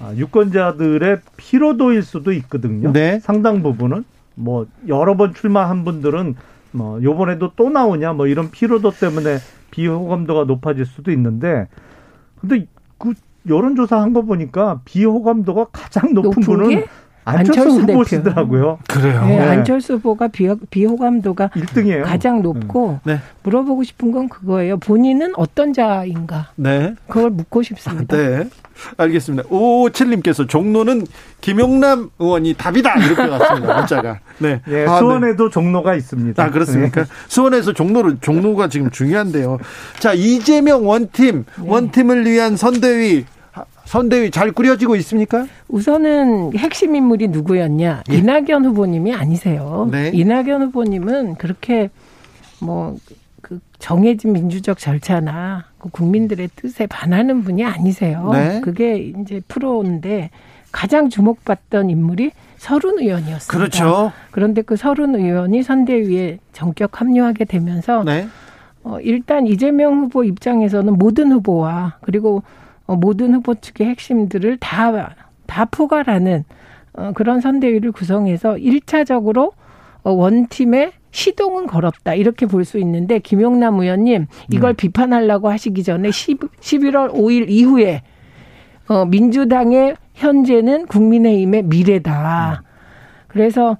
아, 0.00 0.12
유권자들의 0.16 1.18
피로도일 1.36 2.02
수도 2.02 2.32
있거든요. 2.32 2.92
네. 2.92 3.20
상당 3.20 3.62
부분은 3.62 4.04
뭐 4.34 4.66
여러 4.88 5.16
번 5.16 5.34
출마한 5.34 5.84
분들은 5.84 6.34
뭐 6.72 7.02
요번에도 7.02 7.52
또 7.56 7.70
나오냐 7.70 8.12
뭐 8.14 8.26
이런 8.26 8.50
피로도 8.50 8.90
때문에 8.92 9.38
비호감도가 9.70 10.44
높아질 10.44 10.84
수도 10.86 11.12
있는데 11.12 11.68
근데 12.40 12.66
그 12.98 13.14
여론조사 13.48 14.00
한 14.00 14.12
거 14.12 14.22
보니까 14.22 14.80
비호감도가 14.84 15.66
가장 15.72 16.14
높은, 16.14 16.30
높은 16.30 16.42
분은 16.42 16.68
게 16.70 16.86
안철수, 17.24 17.60
안철수 17.60 17.80
대표. 17.86 17.92
후보시더라고요. 17.92 18.78
그래요. 18.88 19.24
네, 19.26 19.36
네. 19.38 19.42
안철수 19.48 19.94
후보가 19.94 20.28
비, 20.28 20.48
비호감도가 20.70 21.48
1등이에요. 21.48 22.04
가장 22.04 22.42
높고 22.42 23.00
네. 23.04 23.18
물어보고 23.42 23.82
싶은 23.82 24.12
건 24.12 24.28
그거예요. 24.28 24.76
본인은 24.78 25.32
어떤 25.36 25.72
자인가? 25.72 26.50
네. 26.56 26.94
그걸 27.08 27.30
묻고 27.30 27.62
싶습니다. 27.62 28.16
네. 28.16 28.48
알겠습니다. 28.96 29.48
557님께서 29.48 30.48
종로는 30.48 31.06
김용남 31.40 32.10
의원이 32.18 32.54
답이다. 32.54 32.94
이렇게 33.04 33.22
왔습니다. 33.22 33.76
문자가. 33.78 34.18
네. 34.38 34.60
예, 34.68 34.84
아, 34.86 34.92
네. 34.94 34.98
수원에도 34.98 35.48
종로가 35.48 35.94
있습니다. 35.94 36.42
아, 36.42 36.50
그렇습니까? 36.50 37.04
네. 37.04 37.10
수원에서 37.28 37.72
종로를, 37.72 38.18
종로가 38.20 38.68
지금 38.68 38.90
중요한데요. 38.90 39.58
자, 40.00 40.12
이재명 40.12 40.86
원팀, 40.86 41.44
원팀을 41.60 42.26
위한 42.26 42.56
선대위, 42.56 43.24
선대위 43.84 44.30
잘 44.30 44.52
꾸려지고 44.52 44.96
있습니까? 44.96 45.46
우선은 45.68 46.56
핵심 46.56 46.94
인물이 46.94 47.28
누구였냐? 47.28 48.04
이낙연 48.10 48.64
후보님이 48.64 49.14
아니세요. 49.14 49.88
네. 49.90 50.10
이낙연 50.14 50.62
후보님은 50.62 51.36
그렇게 51.36 51.90
뭐 52.60 52.96
그 53.44 53.60
정해진 53.78 54.32
민주적 54.32 54.78
절차나 54.78 55.66
그 55.76 55.90
국민들의 55.90 56.48
뜻에 56.56 56.86
반하는 56.86 57.44
분이 57.44 57.62
아니세요. 57.62 58.30
네. 58.32 58.60
그게 58.62 58.96
이제 58.96 59.42
프로인데 59.46 60.30
가장 60.72 61.10
주목받던 61.10 61.90
인물이 61.90 62.30
서른 62.56 62.98
의원이었습니다. 62.98 63.46
그렇죠. 63.52 64.12
그런데 64.30 64.62
그 64.62 64.76
서른 64.76 65.14
의원이 65.14 65.62
선대위에 65.62 66.38
전격 66.54 67.02
합류하게 67.02 67.44
되면서 67.44 68.02
네. 68.02 68.26
어, 68.82 68.98
일단 69.00 69.46
이재명 69.46 70.00
후보 70.00 70.24
입장에서는 70.24 70.94
모든 70.94 71.30
후보와 71.30 71.98
그리고 72.00 72.38
어, 72.38 72.42
모든 72.86 73.34
후보 73.34 73.54
측의 73.54 73.86
핵심들을 73.88 74.58
다, 74.58 75.14
다 75.46 75.64
포괄하는 75.66 76.44
어, 76.92 77.12
그런 77.14 77.40
선대위를 77.40 77.92
구성해서 77.92 78.58
일차적으로 78.58 79.52
어, 80.02 80.10
원팀에 80.12 80.92
시동은 81.10 81.66
걸었다 81.66 82.14
이렇게 82.14 82.46
볼 82.46 82.64
수 82.64 82.78
있는데 82.78 83.20
김용남 83.20 83.78
의원님 83.78 84.26
이걸 84.50 84.70
음. 84.70 84.76
비판하려고 84.76 85.48
하시기 85.48 85.82
전에 85.82 86.10
10, 86.10 86.40
11월 86.60 87.12
5일 87.12 87.48
이후에 87.48 88.02
어, 88.88 89.04
민주당의 89.06 89.96
현재는 90.14 90.86
국민의힘의 90.86 91.62
미래다. 91.64 92.62
그래서 93.28 93.76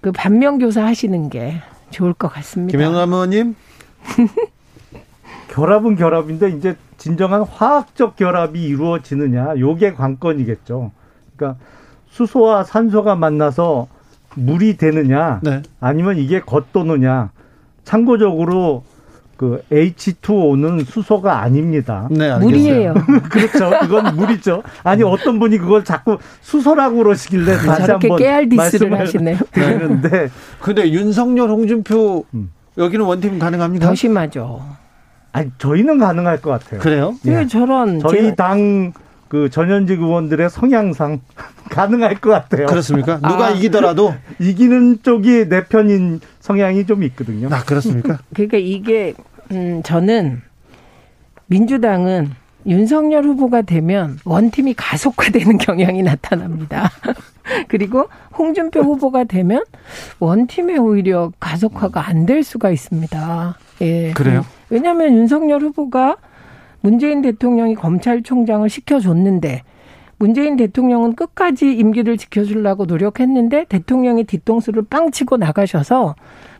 그 0.00 0.12
반면 0.12 0.58
교사 0.58 0.84
하시는 0.84 1.30
게 1.30 1.54
좋을 1.90 2.12
것 2.12 2.28
같습니다. 2.28 2.76
김영남 2.76 3.12
의원님 3.12 3.54
결합은 5.48 5.96
결합인데 5.96 6.50
이제 6.50 6.76
진정한 7.02 7.42
화학적 7.42 8.14
결합이 8.14 8.62
이루어지느냐 8.62 9.54
요게 9.58 9.94
관건이겠죠. 9.94 10.92
그러니까 11.34 11.58
수소와 12.10 12.62
산소가 12.62 13.16
만나서 13.16 13.88
물이 14.36 14.76
되느냐 14.76 15.40
네. 15.42 15.62
아니면 15.80 16.16
이게 16.18 16.38
겉도느냐. 16.38 17.30
참고적으로 17.82 18.84
그 19.36 19.64
H2O는 19.72 20.84
수소가 20.84 21.40
아닙니다. 21.40 22.06
네. 22.08 22.38
물이에요. 22.38 22.94
그렇죠. 23.28 23.70
그건 23.80 24.14
물이죠. 24.14 24.62
아니 24.84 25.02
어떤 25.02 25.40
분이 25.40 25.58
그걸 25.58 25.82
자꾸 25.82 26.18
수소라고 26.40 26.98
그러시길래 26.98 27.56
다시 27.56 27.82
저렇게 27.84 28.06
한번 28.06 28.18
깨알 28.18 28.48
디스를 28.48 28.90
말씀을 28.90 29.00
하시네. 29.00 29.38
드리는데 29.50 30.30
근데 30.60 30.88
윤석열, 30.92 31.50
홍준표 31.50 32.26
음. 32.32 32.52
여기는 32.78 33.04
원팀 33.04 33.40
가능합니까? 33.40 33.88
더 33.88 33.94
심하죠. 33.96 34.62
아니 35.32 35.50
저희는 35.58 35.98
가능할 35.98 36.40
것 36.42 36.50
같아요. 36.50 36.80
그래요? 36.80 37.14
예. 37.26 37.36
왜 37.36 37.46
저런 37.46 38.00
저희 38.00 38.22
제- 38.22 38.34
당 38.34 38.92
그 39.28 39.48
전현직 39.48 39.98
의원들의 40.02 40.50
성향상 40.50 41.20
가능할 41.70 42.16
것 42.16 42.28
같아요. 42.28 42.66
그렇습니까? 42.66 43.16
누가 43.16 43.46
아. 43.46 43.50
이기더라도 43.52 44.12
이기는 44.38 45.02
쪽이 45.02 45.48
내 45.48 45.64
편인 45.64 46.20
성향이 46.40 46.84
좀 46.84 47.02
있거든요. 47.04 47.48
아 47.50 47.62
그렇습니까? 47.64 48.18
그러니까 48.34 48.58
이게 48.58 49.14
음 49.50 49.80
저는 49.82 50.42
민주당은 51.46 52.30
윤석열 52.66 53.24
후보가 53.24 53.62
되면 53.62 54.18
원팀이 54.24 54.74
가속화되는 54.74 55.58
경향이 55.58 56.02
나타납니다. 56.02 56.90
그리고 57.68 58.06
홍준표 58.36 58.80
후보가 58.80 59.24
되면 59.24 59.64
원팀에 60.20 60.76
오히려 60.78 61.32
가속화가 61.40 62.08
안 62.08 62.22
될 62.26 62.44
수가 62.44 62.70
있습니다. 62.70 63.58
예. 63.80 64.12
그래요? 64.12 64.44
왜냐하면 64.70 65.14
윤석열 65.16 65.60
후보가 65.62 66.16
문재인 66.80 67.20
대통령이 67.20 67.74
검찰총장을 67.74 68.68
시켜줬는데 68.68 69.62
문재인 70.18 70.56
대통령은 70.56 71.14
끝까지 71.16 71.72
임기를 71.72 72.16
지켜주려고 72.16 72.84
노력했는데 72.84 73.64
대통령이 73.64 74.22
뒤통수를 74.24 74.84
빵 74.88 75.10
치고 75.10 75.36
나가셔서 75.36 76.14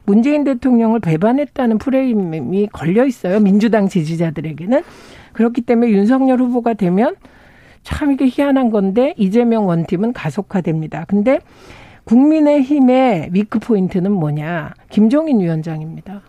문재인 0.04 0.44
대통령을 0.44 1.00
배반했다는 1.00 1.78
프레임이 1.78 2.68
걸려 2.72 3.06
있어요. 3.06 3.40
민주당 3.40 3.88
지지자들에게는. 3.88 4.82
그렇기 5.32 5.62
때문에 5.62 5.90
윤석열 5.90 6.40
후보가 6.40 6.74
되면 6.74 7.14
참 7.82 8.12
이게 8.12 8.26
희한한 8.26 8.70
건데 8.70 9.14
이재명 9.16 9.66
원팀은 9.66 10.12
가속화됩니다. 10.12 11.04
근데 11.08 11.40
국민의힘의 12.04 13.30
위크 13.32 13.58
포인트는 13.58 14.12
뭐냐? 14.12 14.74
김종인 14.90 15.40
위원장입니다. 15.40 16.22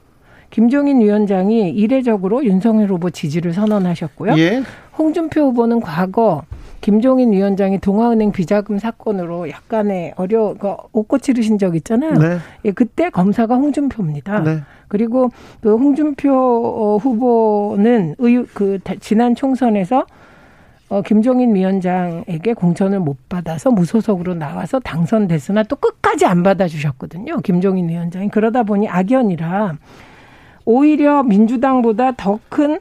김종인 0.50 1.02
위원장이 1.02 1.72
이례적으로 1.72 2.46
윤석열 2.46 2.90
후보 2.90 3.10
지지를 3.10 3.54
선언하셨고요. 3.54 4.38
예. 4.38 4.62
홍준표 4.98 5.42
후보는 5.46 5.80
과거 5.82 6.44
김종인 6.84 7.32
위원장이 7.32 7.80
동아은행 7.80 8.34
비자금 8.34 8.78
사건으로 8.78 9.50
약간의 9.50 10.16
어려 10.18 10.54
그 10.60 10.76
옷고 10.92 11.18
치르신 11.20 11.58
적 11.58 11.78
있잖아요. 11.78 12.12
네. 12.16 12.38
예, 12.66 12.72
그때 12.72 13.10
검사가 13.10 13.56
홍준표입니다. 13.56 14.44
네. 14.44 14.60
그리고 14.90 15.32
그 15.62 15.78
홍준표 15.78 16.30
어, 16.30 16.98
후보는 16.98 18.16
의, 18.20 18.46
그 18.54 18.80
다- 18.84 18.96
지난 19.00 19.34
총선에서 19.34 20.06
어, 20.90 21.02
김종인 21.04 21.56
위원장에게 21.56 22.54
공천을 22.54 23.00
못 23.00 23.30
받아서 23.30 23.72
무소속으로 23.72 24.34
나와서 24.36 24.82
당선됐으나 24.82 25.64
또 25.64 25.78
끝까지 25.78 26.26
안 26.26 26.44
받아주셨거든요. 26.44 27.38
김종인 27.38 27.88
위원장이. 27.88 28.28
그러다 28.28 28.64
보니 28.64 28.90
악연이라 28.90 29.78
오히려 30.66 31.24
민주당보다 31.24 32.12
더큰 32.12 32.80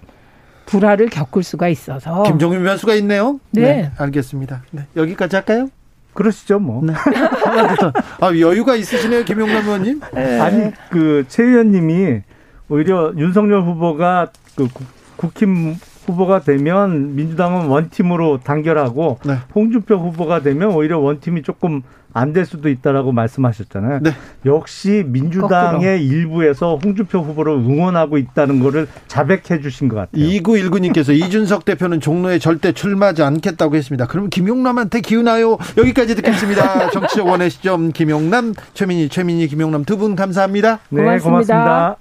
불화를 0.67 1.09
겪을 1.11 1.43
수가 1.43 1.69
있어서. 1.69 2.23
김종인 2.25 2.63
변수가 2.65 2.95
있네요. 2.97 3.39
네. 3.51 3.91
알겠습니다. 3.99 4.63
네. 4.71 4.87
여기까지 4.97 5.37
할까요? 5.37 5.69
그러시죠, 6.15 6.59
뭐. 6.59 6.83
네. 6.85 6.93
아, 8.21 8.27
여유가 8.39 8.75
있으시네요, 8.77 9.25
김용남 9.25 9.65
의원님. 9.65 10.01
아니 10.41 10.71
그 10.91 11.25
최 11.29 11.43
의원님이 11.43 12.21
오히려 12.69 13.13
윤석열 13.17 13.63
후보가 13.63 14.31
그 14.55 14.69
국- 14.73 14.87
국힘 15.17 15.77
후보가 16.07 16.41
되면 16.41 17.15
민주당은 17.15 17.67
원팀으로 17.69 18.41
단결하고 18.43 19.19
네. 19.25 19.37
홍준표 19.55 19.95
후보가 19.97 20.41
되면 20.43 20.71
오히려 20.75 20.99
원팀이 20.99 21.43
조금 21.43 21.83
안 22.15 22.33
될 22.33 22.47
수도 22.47 22.69
있다라고 22.71 23.13
말씀하셨잖아요. 23.13 24.01
네. 24.03 24.11
역시 24.47 25.05
민주당의 25.07 26.05
일부에서 26.07 26.77
홍준표 26.83 27.19
후보를 27.21 27.53
응원하고 27.53 28.17
있다는 28.19 28.61
거를 28.61 28.89
자백해 29.07 29.61
주신 29.61 29.89
것 29.89 29.97
같아요. 29.97 30.25
2919님께서 30.25 31.13
이준석 31.15 31.65
대표는 31.67 32.01
종로에 32.01 32.39
절대 32.39 32.73
출마하지 32.73 33.23
않겠다고 33.23 33.77
했습니다. 33.77 34.07
그럼 34.07 34.31
김용남한테 34.31 35.01
기우나요? 35.01 35.59
여기까지 35.77 36.15
듣겠습니다. 36.17 36.91
정치적 36.93 37.27
원의 37.27 37.51
시점 37.51 37.93
김용남, 37.93 38.55
최민희, 38.75 39.09
최민희, 39.09 39.49
김용남 39.49 39.85
두 39.85 39.97
분 39.97 40.17
감사합니다. 40.17 40.79
네, 40.89 41.03
고맙습니다. 41.03 41.23
고맙습니다. 41.29 41.97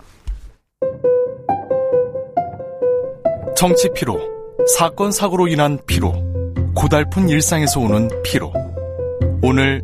정치 3.55 3.89
피로, 3.93 4.19
사건 4.77 5.11
사고로 5.11 5.47
인한 5.47 5.77
피로, 5.85 6.13
고달픈 6.73 7.29
일상에서 7.29 7.79
오는 7.79 8.09
피로. 8.23 8.51
오늘 9.43 9.83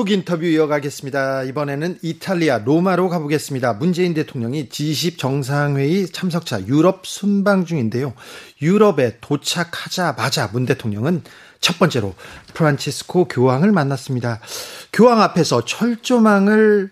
훅 0.00 0.10
인터뷰 0.12 0.46
이어가겠습니다. 0.46 1.42
이번에는 1.42 1.98
이탈리아 2.00 2.56
로마로 2.64 3.10
가보겠습니다. 3.10 3.74
문재인 3.74 4.14
대통령이 4.14 4.70
G20 4.70 5.18
정상회의 5.18 6.06
참석차 6.06 6.66
유럽 6.66 7.06
순방 7.06 7.66
중인데요. 7.66 8.14
유럽에 8.62 9.18
도착하자마자 9.20 10.48
문 10.54 10.64
대통령은 10.64 11.22
첫 11.60 11.78
번째로 11.78 12.14
프란치스코 12.54 13.28
교황을 13.28 13.72
만났습니다. 13.72 14.40
교황 14.90 15.20
앞에서 15.20 15.66
철조망을 15.66 16.90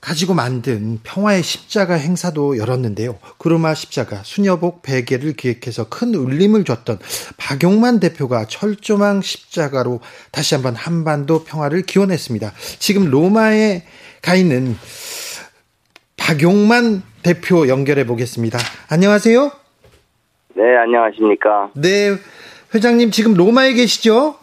가지고 0.00 0.34
만든 0.34 1.00
평화의 1.02 1.42
십자가 1.42 1.94
행사도 1.94 2.56
열었는데요. 2.58 3.18
구르마 3.36 3.74
십자가, 3.74 4.22
수녀복 4.22 4.82
베개를 4.82 5.32
기획해서 5.32 5.88
큰 5.88 6.14
울림을 6.14 6.64
줬던 6.64 6.98
박용만 7.36 7.98
대표가 8.00 8.44
철조망 8.46 9.22
십자가로 9.22 10.00
다시 10.30 10.54
한번 10.54 10.76
한반도 10.76 11.44
평화를 11.44 11.82
기원했습니다. 11.82 12.52
지금 12.78 13.10
로마에 13.10 13.82
가 14.22 14.34
있는 14.34 14.76
박용만 16.16 17.02
대표 17.22 17.68
연결해 17.68 18.06
보겠습니다. 18.06 18.58
안녕하세요. 18.88 19.50
네, 20.54 20.76
안녕하십니까. 20.76 21.70
네, 21.74 22.16
회장님 22.74 23.10
지금 23.10 23.34
로마에 23.34 23.72
계시죠? 23.72 24.36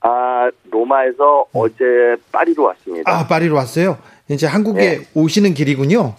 아, 0.00 0.50
로마에서 0.70 1.44
어제 1.52 1.84
파리로 2.32 2.64
왔습니다. 2.64 3.10
아, 3.10 3.26
파리로 3.26 3.54
왔어요. 3.54 3.98
이제 4.30 4.46
한국에 4.46 4.98
네. 4.98 5.06
오시는 5.14 5.54
길이군요. 5.54 6.14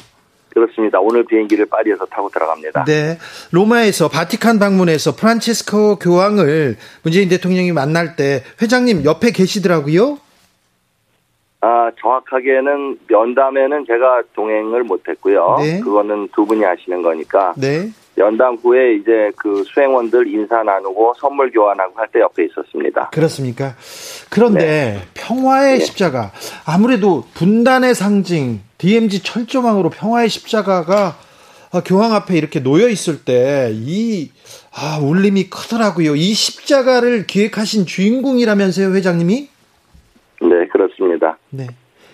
그렇습니다. 0.54 1.00
오늘 1.00 1.26
비행기를 1.26 1.66
파리에서 1.68 2.06
타고 2.08 2.30
들어갑니다. 2.30 2.84
네. 2.84 3.18
로마에서 3.52 4.10
바티칸 4.10 4.60
방문해서 4.60 5.16
프란치스코 5.16 5.96
교황을 5.98 6.76
문재인 7.04 7.30
대통령이 7.30 7.72
만날 7.72 8.18
때 8.18 8.44
회장님 8.62 9.06
옆에 9.06 9.32
계시더라고요. 9.32 10.20
아, 11.62 11.92
정확하게는 12.02 13.00
면담에는 13.08 13.86
제가 13.86 14.24
동행을 14.34 14.84
못했고요. 14.84 15.58
네. 15.60 15.80
그거는 15.80 16.28
두 16.36 16.46
분이 16.46 16.64
하시는 16.64 17.02
거니까. 17.02 17.54
네. 17.56 17.92
면담 18.22 18.56
후에 18.62 18.96
이제 18.96 19.32
그 19.36 19.64
수행원들 19.64 20.28
인사 20.28 20.62
나누고 20.62 21.16
선물 21.20 21.52
교환하고 21.52 21.94
할 21.96 22.08
때 22.12 22.20
옆에 22.20 22.46
있었습니다. 22.46 23.10
그렇습니까? 23.10 23.76
그런데 24.30 25.02
평화의 25.16 25.80
네. 25.80 25.86
십자가 25.86 26.32
아무래도 26.66 27.24
분단의 27.34 27.96
상징 27.96 28.60
DMZ 28.78 29.24
철조망으로 29.24 29.90
평화의 29.90 30.30
십자가가 30.30 31.18
아, 31.72 31.82
교황 31.86 32.14
앞에 32.14 32.38
이렇게 32.38 32.62
놓여 32.62 32.90
있을 32.90 33.24
때이 33.24 34.30
아, 34.76 35.00
울림이 35.02 35.50
크더라고요. 35.50 36.16
이 36.16 36.34
십자가를 36.34 37.26
기획하신 37.26 37.86
주인공이라면서요, 37.86 38.94
회장님이? 38.94 39.48
네, 40.42 40.68
그렇습니다. 40.72 41.38
네. 41.50 41.68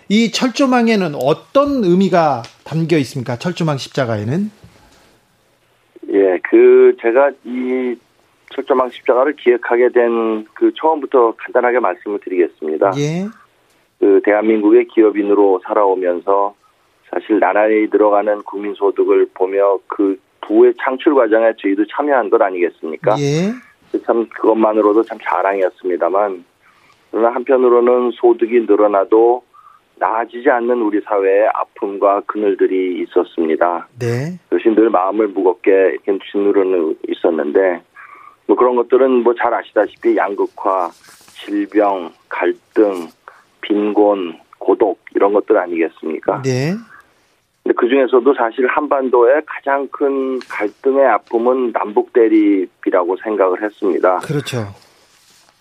이 0.10 0.32
철조망에는 0.32 1.16
어떤 1.16 1.84
의미가 1.84 2.43
담겨 2.64 2.97
있습니까? 2.97 3.38
철조망 3.38 3.78
십자가에는? 3.78 4.51
예, 6.18 6.39
그 6.49 6.95
제가 7.01 7.32
이 7.43 7.95
철조망 8.53 8.89
십자가를 8.89 9.36
기획하게 9.36 9.89
된 9.89 10.45
그 10.57 10.72
처음부터 10.76 11.36
간단하게 11.38 11.80
말씀을 11.80 12.20
드리겠습니다. 12.20 12.91
예. 12.97 13.28
그 13.99 14.22
대한민국의 14.24 14.88
기업인으로 14.88 15.61
살아오면서 15.63 16.55
사실 17.09 17.39
나라에 17.39 17.88
들어가는 17.88 18.43
국민 18.43 18.74
소득을 18.74 19.28
보며 19.34 19.78
그 19.88 20.20
부의 20.41 20.74
창출 20.84 21.13
과정에 21.15 21.53
저희도 21.57 21.86
참여한 21.88 22.30
것 22.30 22.41
아니겠습니까? 22.41 23.15
예. 23.20 23.99
참 24.05 24.28
그것만으로도 24.30 25.03
참 25.03 25.18
자랑이었습니다만 25.22 26.43
그러나 27.11 27.30
한편으로는 27.30 28.11
소득이 28.11 28.61
늘어나도 28.61 29.43
나아지지 30.00 30.50
않는 30.50 30.82
우리 30.82 31.02
사회의 31.02 31.48
아픔과 31.54 32.22
그늘들이 32.26 33.04
있었습니다. 33.04 33.88
네. 34.00 34.38
그것이 34.50 34.76
늘 34.76 34.89
마음을 34.89 35.28
무겁게 35.28 35.72
이렇게 35.72 36.18
짓누르는 36.32 36.98
있었는데 37.08 37.82
뭐 38.48 38.56
그런 38.56 38.76
것들은 38.76 39.24
뭐 39.24 39.34
잘 39.34 39.54
아시다시피 39.54 40.16
양극화, 40.16 40.89
질병, 41.45 42.12
갈등, 42.30 43.08
빈곤, 43.62 44.39
고독 44.60 45.00
이런 45.16 45.34
것들 45.34 45.58
아니겠습니까? 45.58 46.41
네. 46.43 46.74
근데 47.64 47.76
그 47.76 47.88
중에서도 47.88 48.34
사실 48.36 48.66
한반도의 48.68 49.41
가장 49.45 49.88
큰 49.89 50.39
갈등의 50.39 51.06
아픔은 51.06 51.74
남북 51.74 52.14
대립이라고 52.14 53.18
생각을 53.24 53.62
했습니다. 53.62 54.20
그렇죠. 54.20 54.68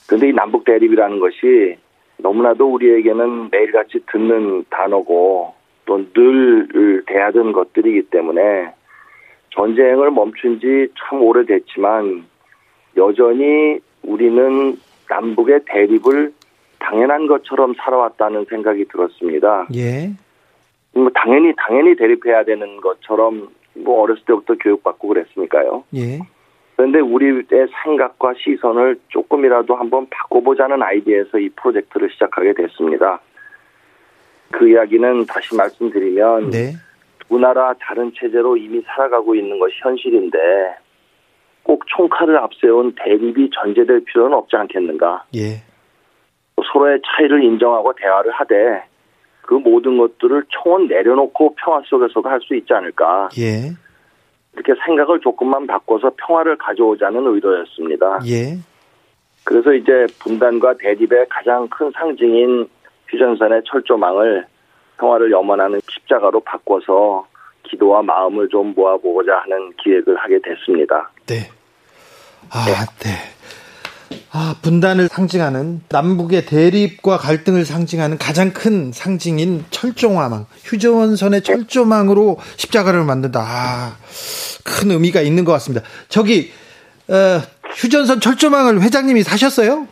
그런데 0.06 0.28
이 0.28 0.32
남북 0.32 0.64
대립이라는 0.64 1.18
것이 1.18 1.76
너무나도 2.18 2.72
우리에게는 2.72 3.50
매일같이 3.50 4.00
듣는 4.10 4.64
단어고 4.70 5.54
또 5.86 5.98
늘 6.12 7.02
대하던 7.06 7.52
것들이기 7.52 8.10
때문에 8.10 8.72
전쟁을 9.50 10.10
멈춘 10.10 10.58
지 10.60 10.88
참 10.98 11.22
오래됐지만 11.22 12.24
여전히 12.96 13.78
우리는 14.02 14.76
남북의 15.08 15.60
대립을 15.66 16.32
당연한 16.78 17.26
것처럼 17.26 17.74
살아왔다는 17.74 18.46
생각이 18.48 18.86
들었습니다. 18.86 19.66
예. 19.74 20.10
뭐 20.92 21.10
당연히 21.14 21.52
당연히 21.56 21.94
대립해야 21.96 22.44
되는 22.44 22.80
것처럼 22.80 23.48
뭐 23.74 24.02
어렸을 24.02 24.22
때부터 24.24 24.54
교육받고 24.54 25.08
그랬으니까요. 25.08 25.84
예. 25.94 26.18
그런데 26.76 27.00
우리의 27.00 27.44
생각과 27.82 28.34
시선을 28.38 29.00
조금이라도 29.08 29.74
한번 29.74 30.06
바꿔보자는 30.10 30.82
아이디어에서 30.82 31.38
이 31.38 31.48
프로젝트를 31.50 32.10
시작하게 32.10 32.52
됐습니다. 32.52 33.20
그 34.50 34.68
이야기는 34.68 35.24
다시 35.26 35.56
말씀드리면 35.56 36.50
네. 36.50 36.72
두 37.26 37.38
나라 37.38 37.74
다른 37.80 38.12
체제로 38.14 38.56
이미 38.56 38.82
살아가고 38.82 39.34
있는 39.34 39.58
것이 39.58 39.74
현실인데 39.82 40.38
꼭 41.62 41.82
총칼을 41.86 42.38
앞세운 42.38 42.94
대립이 42.94 43.50
전제될 43.50 44.04
필요는 44.04 44.36
없지 44.36 44.54
않겠는가. 44.56 45.24
예. 45.34 45.62
서로의 46.72 47.00
차이를 47.04 47.42
인정하고 47.42 47.94
대화를 47.94 48.32
하되 48.32 48.84
그 49.42 49.54
모든 49.54 49.98
것들을 49.98 50.44
총은 50.48 50.88
내려놓고 50.88 51.54
평화 51.56 51.80
속에서도 51.86 52.28
할 52.28 52.40
수 52.42 52.54
있지 52.54 52.72
않을까. 52.72 53.30
예. 53.38 53.72
이렇게 54.56 54.72
생각을 54.84 55.20
조금만 55.20 55.66
바꿔서 55.66 56.10
평화를 56.16 56.56
가져오자는 56.56 57.34
의도였습니다. 57.34 58.20
예. 58.26 58.58
그래서 59.44 59.72
이제 59.72 60.06
분단과 60.18 60.74
대립의 60.78 61.26
가장 61.28 61.68
큰 61.68 61.90
상징인 61.92 62.68
휴전선의 63.08 63.62
철조망을 63.66 64.46
평화를 64.98 65.30
염원하는 65.30 65.80
십자가로 65.88 66.40
바꿔서 66.40 67.26
기도와 67.64 68.02
마음을 68.02 68.48
좀 68.48 68.72
모아보고자 68.74 69.38
하는 69.38 69.72
기획을 69.76 70.16
하게 70.16 70.38
됐습니다. 70.42 71.10
네. 71.26 71.50
아, 72.50 72.64
네. 73.00 73.35
아, 74.38 74.54
분단을 74.60 75.08
상징하는 75.08 75.80
남북의 75.88 76.44
대립과 76.44 77.16
갈등을 77.16 77.64
상징하는 77.64 78.18
가장 78.18 78.52
큰 78.52 78.92
상징인 78.92 79.64
철조망, 79.70 80.44
휴전선의 80.62 81.40
철조망으로 81.42 82.36
십자가를 82.56 83.02
만든다. 83.04 83.40
아, 83.40 83.96
큰 84.62 84.90
의미가 84.90 85.22
있는 85.22 85.46
것 85.46 85.52
같습니다. 85.52 85.86
저기 86.08 86.50
어, 87.08 87.40
휴전선 87.76 88.20
철조망을 88.20 88.82
회장님이 88.82 89.22
사셨어요? 89.22 89.88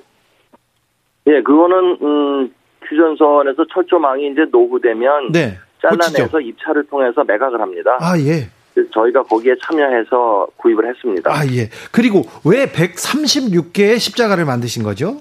예, 1.27 1.43
그거는 1.43 1.99
음, 2.03 2.55
휴전선에서 2.83 3.65
철조망이 3.73 4.31
이제 4.31 4.43
노후되면 4.53 5.33
네. 5.33 5.57
잘라내서 5.81 6.19
고치죠. 6.19 6.41
입찰을 6.41 6.87
통해서 6.89 7.25
매각을 7.25 7.63
합니다. 7.63 7.97
아, 7.99 8.19
예. 8.19 8.51
저희가 8.93 9.23
거기에 9.25 9.55
참여해서 9.63 10.49
구입을 10.57 10.89
했습니다. 10.89 11.31
아, 11.33 11.45
예. 11.47 11.69
그리고 11.93 12.23
왜 12.45 12.67
136개의 12.67 13.99
십자가를 13.99 14.45
만드신 14.45 14.83
거죠? 14.83 15.21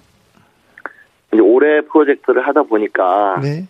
올해 1.34 1.82
프로젝트를 1.82 2.46
하다 2.48 2.64
보니까 2.64 3.40
네. 3.42 3.68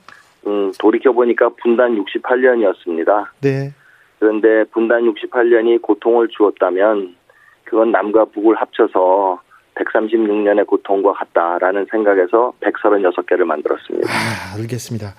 음, 0.48 0.72
돌이켜 0.80 1.12
보니까 1.12 1.50
분단 1.62 2.04
68년이었습니다. 2.04 3.28
네. 3.42 3.74
그런데 4.20 4.64
분단 4.72 5.02
68년이 5.04 5.82
고통을 5.82 6.28
주었다면 6.30 7.16
그건 7.64 7.92
남과 7.92 8.26
북을 8.26 8.56
합쳐서 8.56 9.42
136년의 9.76 10.68
고통과 10.68 11.14
같다라는 11.14 11.88
생각에서 11.90 12.54
136개를 12.62 13.44
만들었습니다. 13.44 14.08
아, 14.08 14.56
알겠습니다. 14.58 15.16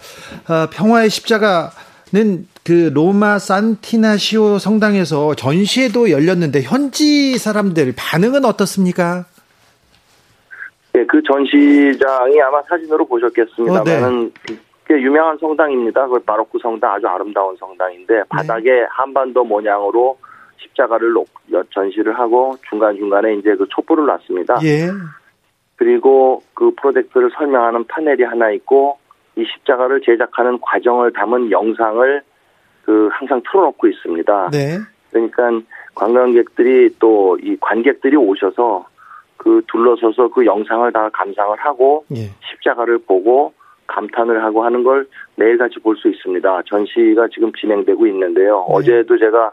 아, 0.48 0.68
평화의 0.72 1.10
십자가는 1.10 1.70
그 2.64 2.90
로마 2.94 3.38
산티나시오 3.38 4.58
성당에서 4.58 5.34
전시회도 5.34 6.10
열렸는데 6.10 6.62
현지 6.62 7.36
사람들 7.38 7.92
반응은 7.96 8.44
어떻습니까? 8.44 9.24
네, 10.92 11.04
그 11.06 11.20
전시장이 11.22 12.40
아마 12.40 12.62
사진으로 12.68 13.04
보셨겠습니다만은 13.06 14.26
어, 14.26 14.54
꽤 14.86 14.94
유명한 15.00 15.36
성당입니다. 15.38 16.06
그 16.06 16.20
바로크 16.20 16.58
성당 16.62 16.92
아주 16.92 17.06
아름다운 17.08 17.56
성당인데 17.56 18.22
바닥에 18.28 18.70
한반도 18.90 19.42
모양으로 19.44 20.18
십자가를 20.58 21.12
놓- 21.12 21.26
여- 21.52 21.64
전시를 21.74 22.16
하고 22.18 22.56
중간 22.68 22.94
중간에 22.96 23.34
이제 23.34 23.54
그 23.56 23.66
촛불을 23.70 24.06
놨습니다. 24.06 24.60
예. 24.62 24.88
그리고 25.76 26.42
그 26.54 26.70
프로젝트를 26.80 27.30
설명하는 27.36 27.84
파넬이 27.88 28.22
하나 28.22 28.50
있고 28.52 28.98
이 29.36 29.44
십자가를 29.44 30.00
제작하는 30.02 30.58
과정을 30.60 31.12
담은 31.12 31.50
영상을 31.50 32.22
그 32.84 33.08
항상 33.12 33.42
틀어놓고 33.50 33.86
있습니다. 33.86 34.50
네. 34.52 34.78
그러니까 35.10 35.50
관광객들이 35.94 36.96
또 36.98 37.36
이 37.42 37.56
관객들이 37.60 38.16
오셔서 38.16 38.86
그 39.36 39.62
둘러서서 39.68 40.28
그 40.28 40.46
영상을 40.46 40.90
다 40.92 41.08
감상을 41.12 41.56
하고 41.58 42.04
예. 42.14 42.30
십자가를 42.50 42.98
보고 42.98 43.52
감탄을 43.86 44.42
하고 44.42 44.64
하는 44.64 44.82
걸 44.82 45.06
매일같이 45.36 45.78
볼 45.80 45.96
수 45.96 46.08
있습니다. 46.08 46.62
전시가 46.66 47.28
지금 47.32 47.52
진행되고 47.52 48.06
있는데요. 48.06 48.64
네. 48.68 48.74
어제도 48.74 49.18
제가 49.18 49.52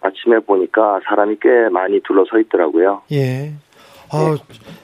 아침에 0.00 0.38
보니까 0.40 1.00
사람이 1.04 1.36
꽤 1.40 1.68
많이 1.68 2.00
둘러서 2.00 2.38
있더라고요. 2.40 3.02
예. 3.12 3.52
어, 4.12 4.36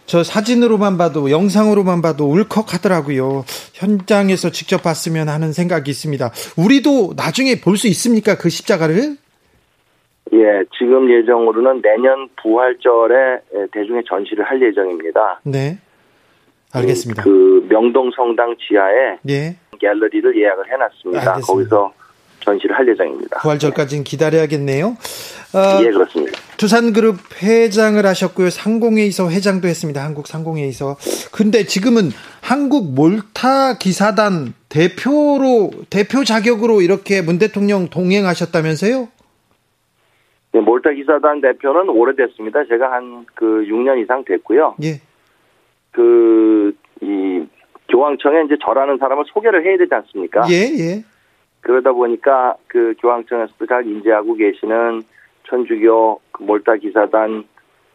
저 0.07 0.23
사진으로만 0.23 0.99
봐도 0.99 1.31
영상으로만 1.31 2.03
봐도 2.03 2.27
울컥하더라고요. 2.31 3.45
현장에서 3.73 4.51
직접 4.51 4.83
봤으면 4.83 5.29
하는 5.29 5.53
생각이 5.53 5.91
있습니다. 5.91 6.31
우리도 6.57 7.15
나중에 7.17 7.61
볼 7.61 7.77
수 7.77 7.87
있습니까? 7.89 8.37
그 8.37 8.49
십자가를? 8.51 9.17
예, 10.33 10.65
지금 10.79 11.11
예정으로는 11.11 11.83
내년 11.83 12.29
부활절에 12.43 13.69
대중에 13.73 14.03
전시를 14.09 14.45
할 14.45 14.61
예정입니다. 14.63 15.41
네. 15.45 15.79
알겠습니다. 16.73 17.23
그 17.23 17.67
명동 17.69 18.11
성당 18.17 18.55
지하에 18.57 19.19
예. 19.29 19.57
갤러리를 19.79 20.41
예약을 20.41 20.65
해놨습니다. 20.73 21.21
알겠습니다. 21.33 21.47
거기서 21.53 21.93
전시를 22.41 22.77
할 22.77 22.89
예정입니다. 22.89 23.39
부활절까지는 23.41 24.03
기다려야겠네요. 24.05 24.87
어, 24.89 25.83
예, 25.83 25.91
그렇습니다. 25.91 26.39
두산그룹 26.59 27.17
회장을 27.43 28.05
하셨고요. 28.05 28.51
상공회의소 28.51 29.31
회장도 29.31 29.69
했습니다. 29.69 30.05
한국 30.05 30.27
상공회의소. 30.27 30.97
근데 31.33 31.65
지금은 31.65 32.11
한국 32.43 32.95
몰타 32.95 33.79
기사단 33.79 34.55
대표로 34.69 35.71
대표 35.91 36.25
자격으로 36.25 36.81
이렇게 36.81 37.23
문 37.23 37.39
대통령 37.39 37.89
동행하셨다면서요? 37.89 39.09
네, 40.53 40.61
몰타 40.61 40.93
기사단 40.93 41.41
대표는 41.41 41.89
오래됐습니다. 41.89 42.65
제가 42.67 42.93
한 42.93 43.25
그 43.35 43.65
6년 43.69 44.03
이상 44.03 44.25
됐고요. 44.25 44.77
예. 44.83 45.01
그, 45.91 46.73
이, 47.01 47.45
교황청에 47.91 48.45
이제 48.47 48.57
저라는 48.65 48.99
사람을 48.99 49.25
소개를 49.29 49.65
해야 49.65 49.77
되지 49.77 49.95
않습니까? 49.95 50.43
예, 50.51 50.55
예. 50.55 51.05
그러다 51.61 51.93
보니까 51.93 52.57
그 52.67 52.95
교황청에서도 53.01 53.67
잘 53.67 53.87
인지하고 53.87 54.35
계시는 54.35 55.03
천주교 55.49 56.21
그 56.21 56.24
몰타 56.41 56.77
기사단 56.77 57.45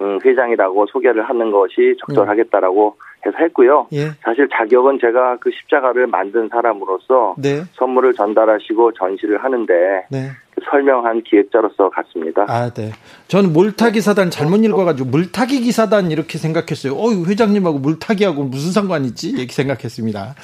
음, 0.01 0.19
회장이라고 0.23 0.85
소개를 0.87 1.23
하는 1.23 1.51
것이 1.51 1.97
적절하겠다라고 1.99 2.95
해서 3.25 3.37
했고요. 3.41 3.87
예. 3.93 4.11
사실 4.23 4.47
자격은 4.51 4.99
제가 5.01 5.37
그 5.41 5.49
십자가를 5.51 6.07
만든 6.07 6.47
사람으로서 6.49 7.35
네. 7.37 7.63
선물을 7.73 8.13
전달하시고 8.13 8.93
전시를 8.93 9.43
하는데 9.43 9.73
네. 10.09 10.29
그 10.55 10.61
설명한 10.69 11.23
기획자로서 11.23 11.89
갔습니다. 11.89 12.45
아, 12.47 12.69
네. 12.73 12.91
저는 13.27 13.51
물타기 13.53 14.01
사단 14.01 14.31
잘못 14.31 14.63
읽어가지고 14.63 15.09
물타기 15.09 15.61
기사단 15.61 16.11
이렇게 16.11 16.37
생각했어요. 16.37 16.93
어, 16.93 17.09
회장님하고 17.27 17.79
물타기하고 17.79 18.43
무슨 18.43 18.71
상관이지? 18.71 19.31
이렇게 19.31 19.51
생각했습니다. 19.51 20.35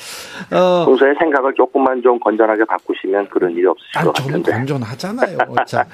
어, 0.51 0.85
평소에 0.85 1.13
생각을 1.17 1.53
조금만 1.55 2.01
좀 2.01 2.19
건전하게 2.19 2.65
바꾸시면 2.65 3.29
그런 3.29 3.51
일이 3.53 3.65
없으실 3.65 3.97
아니, 3.97 4.07
것 4.07 4.15
저는 4.15 4.31
같은데. 4.43 4.51
건전하잖아요. 4.51 5.37
자, 5.65 5.85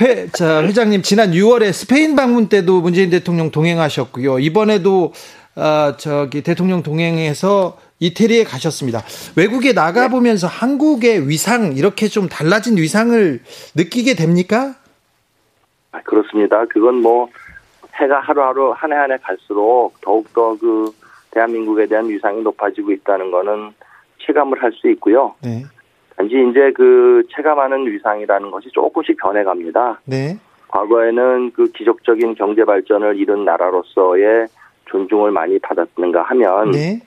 회, 0.00 0.26
자, 0.28 0.62
회장님, 0.62 1.02
지난 1.02 1.30
6월에 1.32 1.72
스페인 1.72 2.16
방문 2.16 2.48
때도 2.48 2.80
문재인 2.80 3.10
대통령 3.10 3.50
동행하셨고요. 3.50 4.38
이번에도, 4.38 5.12
어, 5.56 5.96
저기, 5.98 6.42
대통령 6.42 6.82
동행해서 6.82 7.78
이태리에 8.00 8.44
가셨습니다. 8.44 9.00
외국에 9.36 9.72
나가 9.74 10.08
보면서 10.08 10.46
한국의 10.46 11.28
위상, 11.28 11.74
이렇게 11.76 12.08
좀 12.08 12.28
달라진 12.28 12.76
위상을 12.78 13.40
느끼게 13.76 14.14
됩니까? 14.14 14.74
아, 15.92 16.00
그렇습니다. 16.02 16.64
그건 16.66 16.96
뭐 17.02 17.28
해가 17.94 18.20
하루하루 18.20 18.72
한 18.74 18.90
해 18.92 18.96
한 18.96 19.12
해 19.12 19.18
갈수록 19.22 19.92
더욱더 20.00 20.56
그 20.58 20.90
대한민국에 21.32 21.86
대한 21.86 22.08
위상이 22.08 22.40
높아지고 22.42 22.92
있다는 22.92 23.30
거는 23.30 23.72
체감을 24.26 24.62
할 24.62 24.72
수 24.72 24.88
있고요. 24.90 25.34
네. 25.42 25.64
단지 26.16 26.34
이제 26.50 26.72
그 26.74 27.22
체감하는 27.34 27.86
위상이라는 27.92 28.50
것이 28.50 28.68
조금씩 28.72 29.16
변해갑니다. 29.18 30.00
네. 30.06 30.38
과거에는 30.68 31.52
그 31.52 31.70
기적적인 31.72 32.34
경제 32.36 32.64
발전을 32.64 33.16
이룬 33.16 33.44
나라로서의 33.44 34.46
존중을 34.92 35.30
많이 35.30 35.58
받았는가 35.58 36.22
하면 36.22 36.70
네. 36.70 37.00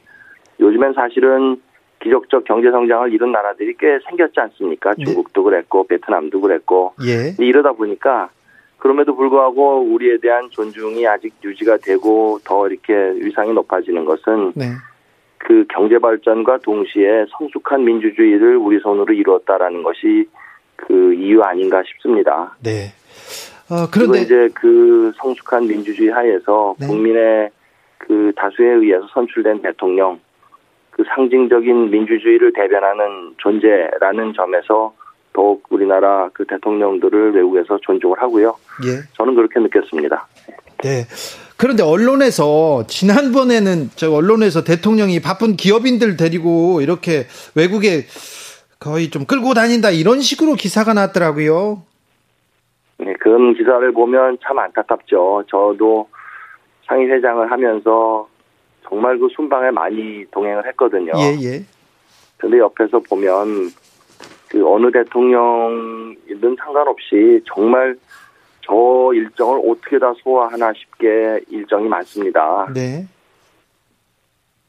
요즘엔 0.60 0.94
사실은 0.94 1.62
기적적 2.02 2.44
경제 2.46 2.70
성장을 2.72 3.14
이룬 3.14 3.32
나라들이 3.32 3.76
꽤 3.80 4.00
생겼지 4.08 4.40
않습니까? 4.40 4.94
중국도 4.96 5.44
그랬고 5.44 5.88
베트남도 5.88 6.42
그랬고 6.42 6.94
예. 7.06 7.34
이러다 7.44 7.72
보니까 7.74 8.30
그럼에도 8.78 9.16
불구하고 9.16 9.82
우리에 9.82 10.18
대한 10.18 10.50
존중이 10.52 11.08
아직 11.08 11.34
유지가 11.44 11.78
되고 11.78 12.40
더 12.44 12.68
이렇게 12.68 12.94
위상이 13.26 13.54
높아지는 13.54 14.06
것은 14.06 14.54
네. 14.56 14.66
그 15.38 15.66
경제 15.70 15.98
발전과 15.98 16.60
동시에 16.60 17.26
성숙한 17.38 17.84
민주주의를 17.84 18.58
우리 18.58 18.80
손으로 18.80 19.14
이루었다라는 19.14 19.84
것이 19.84 20.28
그 20.76 21.14
이유 21.14 21.42
아닌가 21.42 21.82
싶습니다. 21.88 22.56
네. 22.64 22.92
어, 23.70 23.90
그리고 23.92 24.12
그런데, 24.12 24.22
이제 24.22 24.50
그 24.54 25.12
성숙한 25.18 25.68
민주주의 25.68 26.10
하에서 26.10 26.76
네. 26.80 26.88
국민의 26.88 27.50
그 28.08 28.32
다수에 28.36 28.68
의해서 28.68 29.08
선출된 29.14 29.62
대통령, 29.62 30.20
그 30.92 31.04
상징적인 31.16 31.90
민주주의를 31.92 32.54
대변하는 32.54 33.34
존재라는 33.38 34.34
점에서 34.34 34.94
더욱 35.34 35.64
우리나라 35.70 36.30
그 36.34 36.46
대통령들을 36.46 37.36
외국에서 37.36 37.78
존중을 37.82 38.22
하고요. 38.22 38.56
예. 38.86 39.02
저는 39.18 39.36
그렇게 39.36 39.60
느꼈습니다. 39.60 40.28
네. 40.84 41.04
그런데 41.58 41.84
언론에서 41.84 42.86
지난번에는 42.88 43.90
저 43.96 44.12
언론에서 44.12 44.64
대통령이 44.64 45.22
바쁜 45.22 45.56
기업인들 45.56 46.16
데리고 46.16 46.82
이렇게 46.82 47.26
외국에 47.56 48.06
거의 48.80 49.10
좀 49.10 49.26
끌고 49.26 49.54
다닌다 49.54 49.90
이런 49.90 50.22
식으로 50.22 50.54
기사가 50.54 50.94
났더라고요. 50.94 51.84
네, 53.00 53.14
그런 53.20 53.54
기사를 53.56 53.92
보면 53.94 54.38
참 54.46 54.60
안타깝죠. 54.60 55.46
저도 55.50 56.08
상위 56.86 57.06
회장을 57.06 57.50
하면서 57.52 58.28
정말 58.84 59.18
그 59.18 59.28
순방에 59.36 59.72
많이 59.72 60.26
동행을 60.32 60.66
했거든요. 60.68 61.12
예, 61.18 61.36
예. 61.42 61.66
근데 62.38 62.60
옆에서 62.60 63.00
보면 63.00 63.70
그 64.50 64.68
어느 64.68 64.92
대통령이든 64.92 66.56
상관없이 66.58 67.42
정말 67.46 67.98
저 68.62 69.12
일정을 69.14 69.62
어떻게 69.70 70.00
다 70.00 70.14
소화하나 70.18 70.74
싶게 70.74 71.42
일정이 71.50 71.88
많습니다. 71.88 72.68
네. 72.74 73.08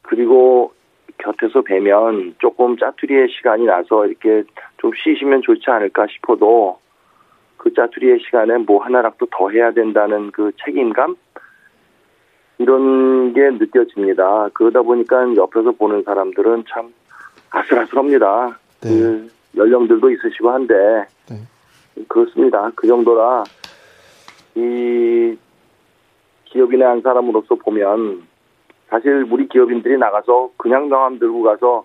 그리고 0.02 0.72
곁에서 1.18 1.62
뵈면 1.62 2.36
조금 2.38 2.76
짜투리의 2.76 3.28
시간이 3.30 3.64
나서 3.64 4.06
이렇게 4.06 4.44
좀 4.78 4.90
쉬시면 4.94 5.42
좋지 5.42 5.70
않을까 5.70 6.06
싶어도 6.10 6.78
그 7.56 7.72
짜투리의 7.72 8.20
시간에 8.20 8.58
뭐 8.58 8.82
하나라도 8.82 9.26
더 9.30 9.50
해야 9.50 9.72
된다는 9.72 10.30
그 10.30 10.52
책임감 10.64 11.16
이런 12.58 13.32
게 13.32 13.50
느껴집니다. 13.50 14.48
그러다 14.54 14.82
보니까 14.82 15.34
옆에서 15.36 15.72
보는 15.72 16.02
사람들은 16.04 16.64
참 16.68 16.92
아슬아슬합니다. 17.50 18.58
그 18.82 19.28
연령들도 19.56 20.10
있으시고 20.10 20.50
한데 20.50 20.74
그렇습니다. 22.08 22.70
그 22.74 22.86
정도라 22.86 23.44
이 24.54 25.36
기업인의 26.46 26.86
한 26.86 27.02
사람으로서 27.02 27.54
보면 27.56 28.22
사실 28.88 29.26
우리 29.30 29.48
기업인들이 29.48 29.98
나가서 29.98 30.50
그냥 30.56 30.88
명함 30.88 31.18
들고 31.18 31.42
가서 31.42 31.84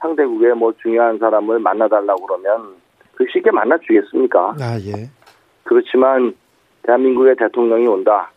상대국의 0.00 0.54
뭐 0.54 0.72
중요한 0.82 1.18
사람을 1.18 1.58
만나달라고 1.58 2.26
그러면 2.26 2.74
그 3.14 3.24
쉽게 3.32 3.50
만나주겠습니까? 3.50 4.56
아, 4.60 4.78
예. 4.80 5.08
그렇지만 5.64 6.34
대한민국의 6.82 7.36
대통령이 7.36 7.86
온다. 7.86 8.30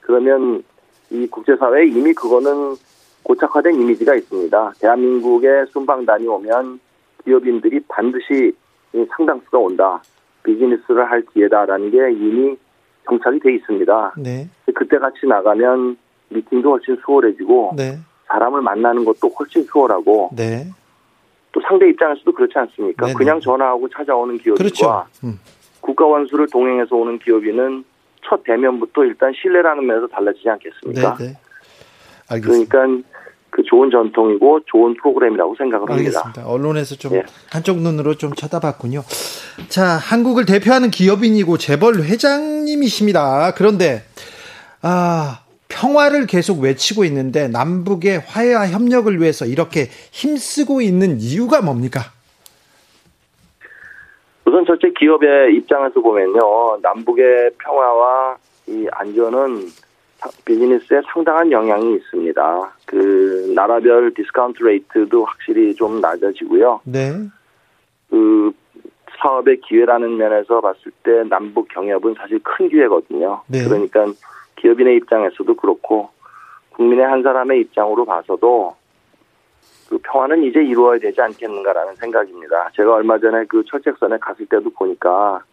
그러면 0.00 0.62
이 1.12 1.26
국제사회에 1.26 1.86
이미 1.86 2.12
그거는 2.14 2.74
고착화된 3.22 3.74
이미지가 3.74 4.14
있습니다. 4.14 4.72
대한민국의 4.80 5.66
순방단이 5.70 6.26
오면 6.26 6.80
기업인들이 7.24 7.80
반드시 7.86 8.52
이 8.94 9.06
상당수가 9.16 9.58
온다. 9.58 10.02
비즈니스를 10.42 11.08
할 11.08 11.22
기회다라는 11.32 11.90
게 11.90 12.12
이미 12.12 12.56
정착이 13.04 13.38
돼 13.40 13.54
있습니다. 13.54 14.14
네. 14.18 14.48
그때 14.74 14.98
같이 14.98 15.26
나가면 15.26 15.96
미팅도 16.30 16.70
훨씬 16.70 16.96
수월해지고 17.04 17.74
네. 17.76 17.98
사람을 18.26 18.62
만나는 18.62 19.04
것도 19.04 19.28
훨씬 19.28 19.62
수월하고 19.64 20.30
네. 20.34 20.66
또 21.52 21.60
상대 21.68 21.88
입장에서도 21.90 22.32
그렇지 22.32 22.58
않습니까? 22.58 23.06
네네. 23.06 23.16
그냥 23.16 23.40
전화하고 23.40 23.88
찾아오는 23.90 24.38
기업인과 24.38 24.56
그렇죠. 24.56 25.04
음. 25.22 25.38
국가 25.80 26.06
원수를 26.06 26.46
동행해서 26.50 26.96
오는 26.96 27.18
기업인은 27.18 27.84
첫 28.28 28.42
대면부터 28.44 29.04
일단 29.04 29.32
신뢰라는 29.40 29.86
면에서 29.86 30.06
달라지지 30.08 30.48
않겠습니까? 30.48 31.16
네, 31.18 31.24
네. 31.26 31.38
알겠습니다. 32.28 32.70
그러니까 32.70 33.08
그 33.50 33.62
좋은 33.64 33.90
전통이고 33.90 34.60
좋은 34.66 34.94
프로그램이라고 34.94 35.54
생각을 35.56 35.90
합니다. 35.90 36.20
알겠습니다. 36.20 36.50
언론에서 36.50 36.94
좀 36.94 37.14
예. 37.14 37.22
한쪽 37.50 37.80
눈으로 37.80 38.14
좀 38.14 38.32
쳐다봤군요. 38.32 39.02
자, 39.68 39.84
한국을 39.84 40.46
대표하는 40.46 40.90
기업인이고 40.90 41.58
재벌 41.58 41.96
회장님이십니다. 42.02 43.52
그런데 43.54 44.04
아, 44.80 45.40
평화를 45.68 46.26
계속 46.26 46.60
외치고 46.60 47.04
있는데 47.04 47.48
남북의 47.48 48.20
화해와 48.26 48.68
협력을 48.68 49.20
위해서 49.20 49.44
이렇게 49.44 49.88
힘쓰고 50.12 50.80
있는 50.80 51.20
이유가 51.20 51.60
뭡니까? 51.60 52.00
우선 54.44 54.64
첫째 54.66 54.90
기업의 54.90 55.54
입장에서 55.56 56.00
보면요. 56.00 56.78
남북의 56.82 57.50
평화와 57.58 58.36
이 58.68 58.86
안전은 58.92 59.56
사- 60.18 60.30
비즈니스에 60.44 61.00
상당한 61.12 61.50
영향이 61.50 61.94
있습니다. 61.94 62.72
그 62.86 63.52
나라별 63.54 64.12
discount 64.14 64.62
rate도 64.62 65.24
확실히 65.24 65.74
좀 65.74 66.00
낮아지고요. 66.00 66.80
네. 66.84 67.12
그 68.10 68.52
사업의 69.20 69.60
기회라는 69.60 70.16
면에서 70.16 70.60
봤을 70.60 70.90
때 71.04 71.22
남북 71.28 71.68
경협은 71.68 72.14
사실 72.18 72.40
큰 72.42 72.68
기회거든요. 72.68 73.42
네. 73.46 73.62
그러니까 73.64 74.06
기업인의 74.56 74.96
입장에서도 74.96 75.54
그렇고 75.54 76.10
국민의 76.70 77.04
한 77.04 77.22
사람의 77.22 77.60
입장으로 77.60 78.04
봐서도 78.04 78.74
그 79.92 79.98
평화는 80.04 80.42
이제 80.44 80.64
이루어야 80.64 80.98
되지 80.98 81.20
않겠는가라는 81.20 81.96
생각입니다. 81.96 82.70
제가 82.74 82.94
얼마 82.94 83.18
전에 83.18 83.44
그 83.44 83.62
철책선에 83.66 84.16
갔을 84.22 84.46
때도 84.46 84.70
보니까 84.70 85.44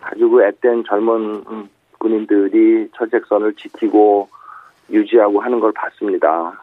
아주 0.00 0.28
그 0.28 0.42
앳된 0.42 0.82
젊은 0.82 1.44
음, 1.48 1.68
군인들이 1.98 2.90
철책선을 2.96 3.54
지키고 3.54 4.28
유지하고 4.90 5.40
하는 5.40 5.60
걸 5.60 5.70
봤습니다. 5.70 6.60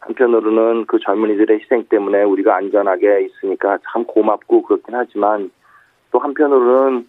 한편으로는 0.00 0.86
그 0.86 0.98
젊은이들의 0.98 1.60
희생 1.60 1.84
때문에 1.88 2.24
우리가 2.24 2.56
안전하게 2.56 3.26
있으니까 3.26 3.78
참 3.88 4.04
고맙고 4.04 4.62
그렇긴 4.62 4.96
하지만 4.96 5.52
또 6.10 6.18
한편으로는 6.18 7.08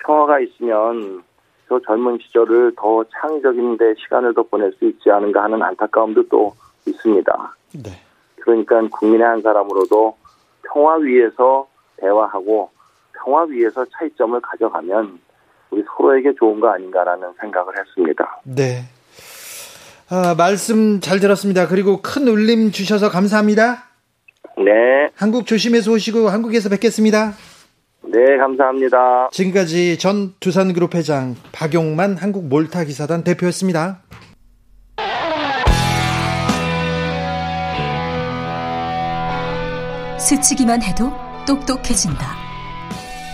평화가 0.00 0.40
있으면 0.40 1.22
저 1.66 1.80
젊은 1.80 2.18
시절을 2.18 2.74
더 2.76 3.04
창의적인 3.04 3.78
데 3.78 3.94
시간을 3.96 4.34
더 4.34 4.42
보낼 4.42 4.70
수 4.72 4.84
있지 4.84 5.10
않은가 5.10 5.44
하는 5.44 5.62
안타까움도 5.62 6.28
또 6.28 6.52
있습니다. 6.86 7.56
네. 7.82 8.07
그러니까 8.42 8.80
국민의 8.90 9.26
한 9.26 9.42
사람으로도 9.42 10.16
평화 10.62 10.96
위에서 10.96 11.66
대화하고 11.96 12.70
평화 13.12 13.44
위에서 13.44 13.84
차이점을 13.96 14.40
가져가면 14.40 15.18
우리 15.70 15.84
서로에게 15.96 16.34
좋은 16.38 16.60
거 16.60 16.68
아닌가라는 16.68 17.28
생각을 17.40 17.74
했습니다. 17.78 18.40
네. 18.44 18.82
아, 20.10 20.34
말씀 20.36 21.00
잘 21.00 21.20
들었습니다. 21.20 21.68
그리고 21.68 22.00
큰 22.00 22.26
울림 22.28 22.70
주셔서 22.70 23.10
감사합니다. 23.10 23.84
네. 24.56 25.10
한국 25.14 25.46
조심해서 25.46 25.92
오시고 25.92 26.28
한국에서 26.28 26.70
뵙겠습니다. 26.70 27.34
네, 28.02 28.38
감사합니다. 28.38 29.28
지금까지 29.32 29.98
전 29.98 30.32
두산그룹 30.40 30.94
회장 30.94 31.34
박용만 31.52 32.16
한국 32.16 32.48
몰타 32.48 32.84
기사단 32.84 33.22
대표였습니다. 33.22 34.00
스치기만 40.18 40.82
해도 40.82 41.12
똑똑해진다. 41.46 42.36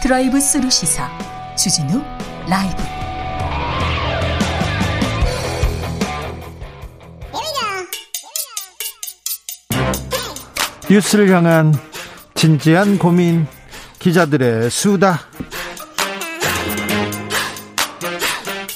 드라이브 0.03 0.39
스루 0.39 0.69
시사 0.71 1.09
주진우 1.57 2.03
라이브. 2.49 2.83
뉴스를 10.91 11.31
향한 11.31 11.73
진지한 12.35 12.99
고민 12.99 13.47
기자들의 13.99 14.69
수다 14.71 15.21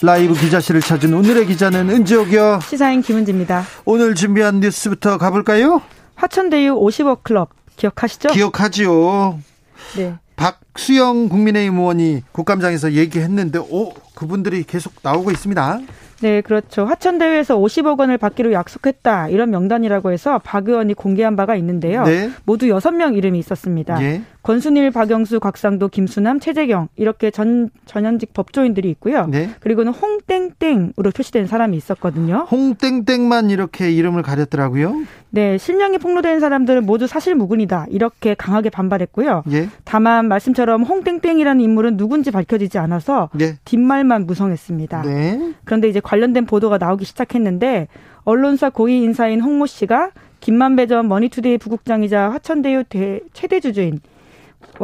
라이브 0.01 0.33
기자실을 0.33 0.81
찾은 0.81 1.13
오늘의 1.13 1.47
기자는 1.47 1.91
은지옥이요 1.91 2.61
시사인 2.67 3.03
김은지입니다. 3.03 3.65
오늘 3.85 4.15
준비한 4.15 4.61
뉴스부터 4.61 5.19
가볼까요? 5.19 5.83
화천대유 6.15 6.75
50억 6.77 7.23
클럽 7.23 7.58
기억하시죠? 7.79 8.29
기억하지요. 8.31 9.39
네. 9.97 10.15
박수영 10.37 11.29
국민의힘 11.29 11.79
의원이 11.79 12.23
국감장에서 12.33 12.93
얘기했는데 12.93 13.59
오 13.59 13.93
그분들이 14.15 14.65
계속 14.65 14.93
나오고 15.03 15.31
있습니다. 15.31 15.81
네, 16.21 16.41
그렇죠. 16.41 16.85
화천대유에서 16.85 17.57
50억 17.57 17.99
원을 18.01 18.19
받기로 18.19 18.53
약속했다. 18.53 19.29
이런 19.29 19.51
명단이라고 19.51 20.11
해서 20.11 20.41
박 20.43 20.69
의원이 20.69 20.95
공개한 20.95 21.37
바가 21.37 21.55
있는데요. 21.57 22.05
네. 22.05 22.31
모두 22.45 22.67
6명 22.67 23.17
이름이 23.17 23.39
있었습니다. 23.39 24.03
예. 24.03 24.23
권순일, 24.49 24.93
박영수, 24.93 25.41
곽상도, 25.41 25.89
김수남, 25.89 26.41
최재경 26.41 26.89
이렇게 26.97 27.31
전 27.31 27.69
전현직 27.85 28.33
법조인들이 28.33 28.89
있고요. 28.93 29.27
네. 29.27 29.51
그리고는 29.61 29.93
홍땡땡으로 29.93 31.11
표시된 31.15 31.47
사람이 31.47 31.77
있었거든요. 31.77 32.47
홍땡땡만 32.51 33.51
이렇게 33.51 33.93
이름을 33.93 34.23
가렸더라고요. 34.23 35.03
네, 35.29 35.59
실명이 35.59 35.99
폭로된 35.99 36.41
사람들은 36.41 36.87
모두 36.87 37.07
사실무근이다. 37.07 37.89
이렇게 37.91 38.33
강하게 38.33 38.71
반발했고요. 38.71 39.43
예. 39.53 39.69
다만 39.85 40.29
말씀처럼 40.29 40.83
홍땡땡이라는 40.83 41.61
인물은 41.63 41.99
누군지 41.99 42.31
밝혀지지 42.31 42.79
않아서 42.79 43.29
예. 43.43 43.59
뒷말만 43.67 44.25
무성했습니다. 44.25 45.03
네. 45.03 45.53
그런데 45.65 45.91
이제 45.91 46.01
관련된 46.01 46.47
보도가 46.47 46.79
나오기 46.79 47.05
시작했는데 47.05 47.89
언론사 48.25 48.71
고위 48.71 49.03
인사인 49.03 49.43
홍 49.43 49.59
모 49.59 49.67
씨가 49.67 50.13
김만배 50.41 50.87
전 50.87 51.07
머니투데이 51.07 51.59
부국장이자 51.59 52.31
화천대유 52.31 52.85
대, 52.89 53.21
최대 53.35 53.61
주주인 53.61 53.93
와 53.97 53.99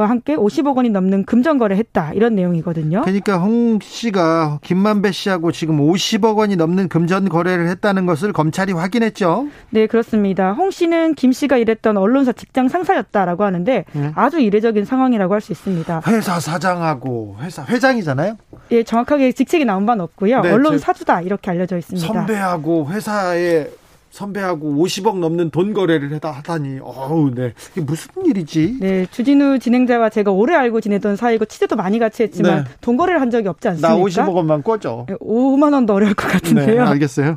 함께 0.03 0.37
50억 0.37 0.77
원이 0.77 0.91
넘는 0.91 1.25
금전 1.25 1.59
거래했다 1.59 2.13
이런 2.15 2.35
내용이거든요. 2.35 3.03
그러니까 3.03 3.39
홍 3.39 3.79
씨가 3.83 4.59
김만배 4.63 5.13
씨하고 5.13 5.53
지금 5.53 5.79
50억 5.79 6.37
원이 6.37 6.57
넘는 6.57 6.89
금전 6.89 7.29
거래를 7.29 7.69
했다는 7.69 8.07
것을 8.07 8.33
검찰이 8.33 8.73
확인했죠. 8.73 9.47
네, 9.71 9.87
그렇습니다. 9.87 10.53
홍 10.53 10.71
씨는 10.71 11.15
김 11.15 11.33
씨가 11.33 11.57
일했던 11.59 11.97
언론사 11.97 12.33
직장 12.33 12.69
상사였다라고 12.69 13.45
하는데 13.45 13.85
네. 13.93 14.13
아주 14.15 14.41
이례적인 14.41 14.85
상황이라고 14.85 15.33
할 15.35 15.41
수 15.41 15.53
있습니다. 15.53 16.01
회사 16.07 16.41
사장하고 16.41 17.37
회사 17.43 17.65
회장이잖아요. 17.65 18.37
예, 18.71 18.83
정확하게 18.83 19.33
직책이 19.33 19.65
나온 19.67 19.85
바는 19.85 20.03
없고요. 20.05 20.41
네, 20.41 20.51
언론 20.51 20.73
저- 20.73 20.79
사주다 20.79 21.21
이렇게 21.21 21.51
알려져 21.51 21.77
있습니다. 21.77 22.07
선배하고 22.07 22.89
회사에 22.89 23.69
선배하고 24.15 24.77
50억 24.77 25.19
넘는 25.19 25.51
돈 25.51 25.73
거래를 25.75 26.15
하다 26.15 26.31
하다니 26.31 26.79
어우 26.83 27.33
네 27.35 27.53
이게 27.73 27.81
무슨 27.81 28.11
일이지? 28.25 28.77
네, 28.81 29.07
주진우 29.11 29.59
진행자와 29.59 30.09
제가 30.11 30.31
오래 30.31 30.55
알고 30.55 30.81
지내던 30.81 31.17
사이고 31.17 31.45
취재도 31.45 31.75
많이 31.75 31.99
같이 31.99 32.23
했지만 32.23 32.63
네. 32.63 32.71
돈 32.81 32.97
거래를 32.97 33.21
한 33.21 33.31
적이 33.31 33.49
없지 33.49 33.67
않습니까? 33.69 33.89
나 33.89 34.01
50억 34.01 34.33
원만 34.33 34.63
꿔줘. 34.63 35.07
5만 35.21 35.73
원도 35.73 35.95
어려울 35.95 36.15
것 36.15 36.29
네, 36.29 36.33
같은데요. 36.33 36.85
알겠어요. 36.87 37.35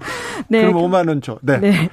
네. 0.50 0.62
그럼 0.62 0.76
5만 0.76 1.08
원 1.08 1.22
줘. 1.22 1.40
네. 1.42 1.58
네. 1.60 1.90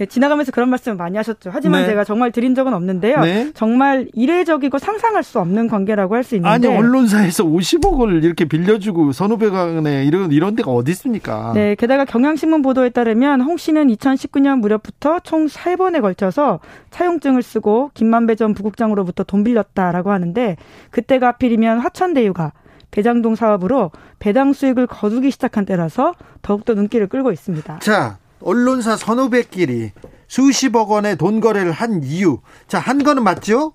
예, 0.00 0.06
지나가면서 0.06 0.52
그런 0.52 0.68
말씀을 0.68 0.96
많이 0.96 1.16
하셨죠. 1.16 1.50
하지만 1.52 1.82
네. 1.82 1.88
제가 1.88 2.04
정말 2.04 2.30
드린 2.30 2.54
적은 2.54 2.74
없는데요. 2.74 3.20
네. 3.20 3.50
정말 3.54 4.08
이례적이고 4.12 4.78
상상할 4.78 5.22
수 5.22 5.40
없는 5.40 5.68
관계라고 5.68 6.14
할 6.14 6.26
수 6.26 6.34
있는데 6.34 6.68
아니 6.68 6.76
언론사에서 6.76 7.44
50억을 7.44 8.24
이렇게 8.24 8.44
빌려주고 8.44 9.12
선후배간에 9.12 10.04
이런 10.04 10.32
이런 10.32 10.56
데가 10.56 10.72
어디 10.72 10.90
있습니까? 10.90 11.52
네, 11.54 11.76
게다가 11.76 12.04
경향신문 12.04 12.62
보도에 12.62 12.90
따르면 12.90 13.40
홍 13.40 13.56
씨는 13.56 13.88
2019년 13.88 14.58
무렵부터 14.58 15.20
총 15.20 15.46
3번에 15.46 16.00
걸쳐서 16.00 16.58
차용증을 16.90 17.42
쓰고 17.42 17.92
김만배 17.94 18.34
전 18.34 18.54
부국장으로부터 18.54 19.22
돈 19.22 19.44
빌렸다라고 19.44 20.10
하는데 20.10 20.56
그때가 20.90 21.28
하필이면 21.28 21.78
화천대유가 21.78 22.52
대장동 22.90 23.34
사업으로 23.36 23.90
배당 24.18 24.52
수익을 24.52 24.86
거두기 24.86 25.30
시작한 25.30 25.64
때라서 25.64 26.14
더욱더 26.42 26.74
눈길을 26.74 27.08
끌고 27.08 27.30
있습니다. 27.30 27.78
자, 27.80 28.18
언론사 28.40 28.96
선후배끼리 28.96 29.92
수십억 30.28 30.90
원의 30.90 31.16
돈 31.16 31.40
거래를 31.40 31.72
한 31.72 32.02
이유. 32.02 32.40
자, 32.68 32.78
한 32.78 33.02
거는 33.02 33.22
맞죠? 33.22 33.72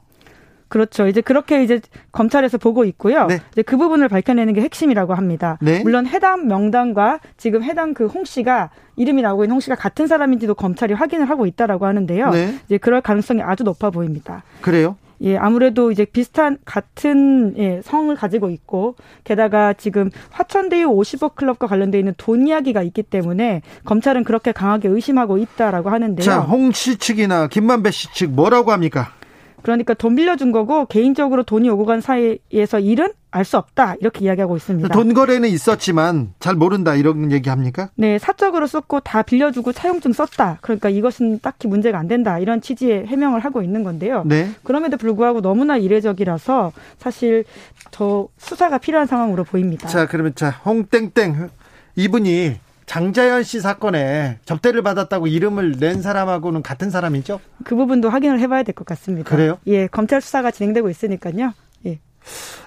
그렇죠. 0.68 1.06
이제 1.08 1.20
그렇게 1.20 1.64
이제 1.66 1.82
검찰에서 2.14 2.58
보고 2.58 2.86
있고요. 2.86 3.28
이제 3.52 3.62
그 3.62 3.76
부분을 3.76 4.08
밝혀내는 4.08 4.54
게 4.54 4.62
핵심이라고 4.62 5.14
합니다. 5.16 5.58
네. 5.62 5.82
물론 5.84 6.08
해당 6.08 6.48
명단과 6.48 7.20
지금 7.36 7.62
해당 7.64 7.94
그 7.94 8.06
홍 8.06 8.24
씨가 8.24 8.70
이름이 8.96 9.22
나오고 9.22 9.44
있는 9.44 9.54
홍 9.56 9.60
씨가 9.60 9.76
같은 9.76 10.08
사람인지도 10.08 10.56
검찰이 10.56 10.94
확인을 10.94 11.30
하고 11.30 11.46
있다라고 11.46 11.86
하는데요. 11.88 12.30
네. 12.30 12.56
이제 12.68 12.78
그럴 12.78 13.02
가능성이 13.02 13.42
아주 13.42 13.64
높아 13.66 13.90
보입니다. 13.90 14.44
그래요? 14.62 14.96
예, 15.24 15.38
아무래도 15.38 15.92
이제 15.92 16.04
비슷한 16.06 16.58
같은 16.66 17.54
예, 17.58 17.82
성을 17.84 18.14
가지고 18.16 18.50
있고 18.50 18.96
게다가 19.24 19.74
지금 19.74 20.10
화천대유 20.32 20.88
50억 20.88 21.36
클럽과 21.36 21.68
관련돼 21.68 22.00
있는 22.00 22.14
돈 22.18 22.48
이야기가 22.48 22.82
있기 22.84 23.04
때문에 23.04 23.62
검찰은 23.86 24.24
그렇게 24.24 24.52
강하게 24.52 24.88
의심하고 24.90 25.38
있다라고 25.38 25.90
하는데요. 25.90 26.24
자, 26.26 26.40
홍 26.40 26.72
씨 26.72 26.98
측이나 26.98 27.48
김만배 27.48 27.92
씨 27.92 28.08
측 28.14 28.32
뭐라고 28.32 28.72
합니까? 28.72 29.14
그러니까 29.62 29.94
돈 29.94 30.16
빌려준 30.16 30.52
거고 30.52 30.86
개인적으로 30.86 31.44
돈이 31.44 31.70
오고 31.70 31.86
간 31.86 32.02
사이에서 32.02 32.80
일은 32.80 33.10
알 33.34 33.46
수 33.46 33.58
없다 33.58 33.96
이렇게 34.02 34.26
이야기하고 34.26 34.58
있습니다. 34.58 34.90
돈 34.90 35.14
거래는 35.14 35.48
있었지만 35.48 36.34
잘 36.40 36.56
모른다 36.56 36.96
이런 36.96 37.32
얘기 37.32 37.50
합니까? 37.50 37.90
네, 37.96 38.20
사적으로 38.20 38.68
썼고 38.68 39.00
다 39.00 39.22
빌려주고 39.22 39.72
차용증 39.72 40.12
썼다. 40.12 40.58
그러니까 40.62 40.90
이것은 40.90 41.40
딱히 41.40 41.68
문제가 41.70 41.98
안 41.98 42.10
된다. 42.10 42.40
이런 42.40 42.60
취지의 42.60 43.08
해명을 43.08 43.40
하고 43.40 43.62
있는 43.64 43.84
건데요. 43.84 44.24
네. 44.26 44.52
그럼에도 44.64 44.98
불구하고 44.98 45.42
너무나 45.42 45.78
이례적이라서 45.78 46.74
사실 47.00 47.46
더 47.92 48.28
수사가 48.38 48.78
필요한 48.80 49.08
상황으로 49.08 49.46
보입니다. 49.46 49.88
자, 49.88 50.08
그러면 50.08 50.36
자, 50.36 50.50
홍땡땡 50.66 51.50
이분이 51.96 52.60
장자연 52.96 53.44
씨 53.44 53.62
사건에 53.62 54.38
접대를 54.44 54.82
받았다고 54.82 55.28
이름을 55.28 55.78
낸 55.80 56.02
사람하고는 56.02 56.62
같은 56.62 56.90
사람이죠? 56.90 57.40
그 57.64 57.74
부분도 57.78 58.10
확인을 58.10 58.42
해봐야 58.42 58.64
될 58.64 58.76
것 58.76 58.86
같습니다. 58.86 59.30
그래요? 59.30 59.60
예, 59.68 59.88
검찰 59.88 60.20
수사가 60.20 60.52
진행되고 60.52 60.90
있으니까요. 60.90 61.54
예. 61.86 62.00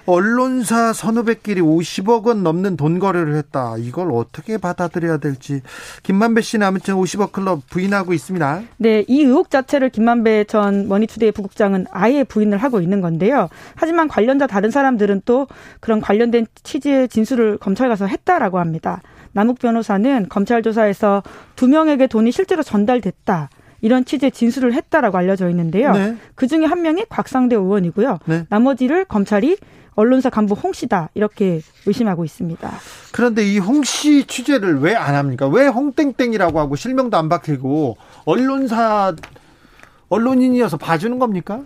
언론사 0.07 0.93
선후배끼리 0.93 1.61
50억 1.61 2.25
원 2.25 2.41
넘는 2.41 2.75
돈 2.75 2.97
거래를 2.97 3.35
했다. 3.35 3.75
이걸 3.77 4.11
어떻게 4.11 4.57
받아들여야 4.57 5.17
될지. 5.17 5.61
김만배 6.01 6.41
씨는 6.41 6.65
아무튼 6.65 6.95
50억 6.95 7.31
클럽 7.31 7.61
부인하고 7.69 8.11
있습니다. 8.13 8.63
네, 8.77 9.03
이 9.07 9.21
의혹 9.21 9.51
자체를 9.51 9.91
김만배 9.91 10.45
전 10.45 10.87
머니투데이 10.87 11.33
부국장은 11.33 11.85
아예 11.91 12.23
부인을 12.23 12.57
하고 12.57 12.81
있는 12.81 12.99
건데요. 12.99 13.47
하지만 13.75 14.07
관련자 14.07 14.47
다른 14.47 14.71
사람들은 14.71 15.21
또 15.25 15.45
그런 15.81 16.01
관련된 16.01 16.47
취지의 16.63 17.09
진술을 17.09 17.59
검찰 17.59 17.89
가서 17.89 18.07
했다라고 18.07 18.57
합니다. 18.57 19.03
남욱 19.35 19.59
변호사는 19.59 20.27
검찰 20.29 20.63
조사에서 20.63 21.21
두 21.57 21.67
명에게 21.67 22.07
돈이 22.07 22.31
실제로 22.31 22.63
전달됐다. 22.63 23.49
이런 23.81 24.05
취지의 24.05 24.31
진술을 24.31 24.73
했다라고 24.73 25.17
알려져 25.17 25.49
있는데요. 25.49 25.91
네. 25.91 26.15
그 26.35 26.47
중에 26.47 26.63
한 26.65 26.81
명이 26.81 27.05
곽상대 27.09 27.55
의원이고요. 27.57 28.19
네. 28.25 28.45
나머지를 28.49 29.03
검찰이 29.05 29.57
언론사 29.95 30.29
간부 30.29 30.55
홍 30.55 30.71
씨다 30.71 31.09
이렇게 31.13 31.61
의심하고 31.85 32.23
있습니다. 32.23 32.71
그런데 33.11 33.43
이 33.45 33.59
홍 33.59 33.83
씨 33.83 34.25
취재를 34.25 34.79
왜 34.79 34.95
안 34.95 35.15
합니까? 35.15 35.47
왜 35.47 35.67
홍땡땡이라고 35.67 36.57
하고 36.59 36.75
실명도 36.77 37.17
안 37.17 37.27
밝히고 37.27 37.97
언론사 38.25 39.13
언론인이어서 40.09 40.77
봐주는 40.77 41.19
겁니까? 41.19 41.61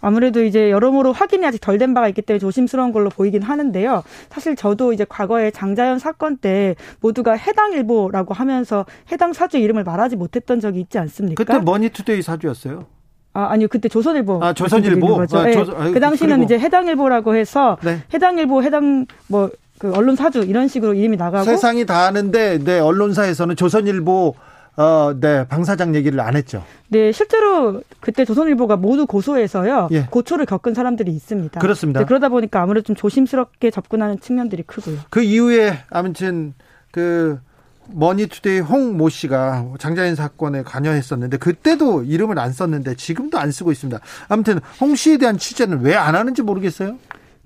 아무래도 0.00 0.42
이제 0.44 0.70
여러모로 0.70 1.12
확인이 1.12 1.44
아직 1.46 1.60
덜 1.60 1.78
된 1.78 1.94
바가 1.94 2.08
있기 2.08 2.22
때문에 2.22 2.38
조심스러운 2.38 2.92
걸로 2.92 3.08
보이긴 3.10 3.42
하는데요. 3.42 4.02
사실 4.30 4.56
저도 4.56 4.92
이제 4.92 5.04
과거에 5.08 5.50
장자연 5.50 5.98
사건 5.98 6.36
때 6.36 6.74
모두가 7.00 7.32
해당 7.34 7.72
일보라고 7.72 8.34
하면서 8.34 8.86
해당 9.12 9.32
사주 9.32 9.58
이름을 9.58 9.84
말하지 9.84 10.16
못했던 10.16 10.60
적이 10.60 10.80
있지 10.80 10.98
않습니까? 10.98 11.42
그때 11.44 11.58
머니투데이 11.58 12.22
사주였어요. 12.22 12.86
아, 13.34 13.48
아니요. 13.50 13.68
그때 13.68 13.88
조선일보. 13.88 14.42
아, 14.42 14.52
조선일보. 14.54 15.20
아, 15.20 15.26
네. 15.44 15.52
조선- 15.52 15.76
아, 15.76 15.90
그 15.90 16.00
당시는 16.00 16.36
그리고- 16.38 16.44
이제 16.44 16.58
해당일보라고 16.58 17.34
해서 17.34 17.76
네. 17.84 18.00
해당일보 18.14 18.62
해당 18.62 19.06
뭐 19.28 19.50
그 19.78 19.92
언론 19.94 20.16
사주 20.16 20.38
이런 20.44 20.68
식으로 20.68 20.94
이름이 20.94 21.18
나가고 21.18 21.44
세상이 21.44 21.84
다 21.84 22.06
아는데 22.06 22.56
네, 22.64 22.78
언론사에서는 22.80 23.56
조선일보 23.56 24.34
어, 24.76 25.14
네, 25.18 25.46
방사장 25.48 25.94
얘기를 25.94 26.20
안 26.20 26.36
했죠. 26.36 26.62
네, 26.88 27.10
실제로 27.12 27.82
그때 28.00 28.24
조선일보가 28.24 28.76
모두 28.76 29.06
고소해서요. 29.06 29.88
예. 29.92 30.02
고초를 30.10 30.44
겪은 30.46 30.74
사람들이 30.74 31.10
있습니다. 31.12 31.60
그렇습니다. 31.60 32.00
네, 32.00 32.06
그러다 32.06 32.28
보니까 32.28 32.60
아무래도 32.62 32.84
좀 32.86 32.96
조심스럽게 32.96 33.70
접근하는 33.70 34.20
측면들이 34.20 34.64
크고요. 34.64 34.98
그 35.10 35.22
이후에 35.22 35.78
아무튼 35.90 36.54
그 36.90 37.38
머니투데이 37.88 38.60
홍 38.60 38.96
모 38.96 39.08
씨가 39.08 39.64
장자연 39.78 40.14
사건에 40.16 40.62
관여했었는데 40.62 41.36
그때도 41.36 42.02
이름을 42.02 42.38
안 42.38 42.52
썼는데 42.52 42.96
지금도 42.96 43.38
안 43.38 43.52
쓰고 43.52 43.70
있습니다. 43.72 44.00
아무튼 44.28 44.60
홍 44.80 44.94
씨에 44.96 45.18
대한 45.18 45.38
취재는 45.38 45.82
왜 45.82 45.94
안 45.94 46.14
하는지 46.16 46.42
모르겠어요. 46.42 46.96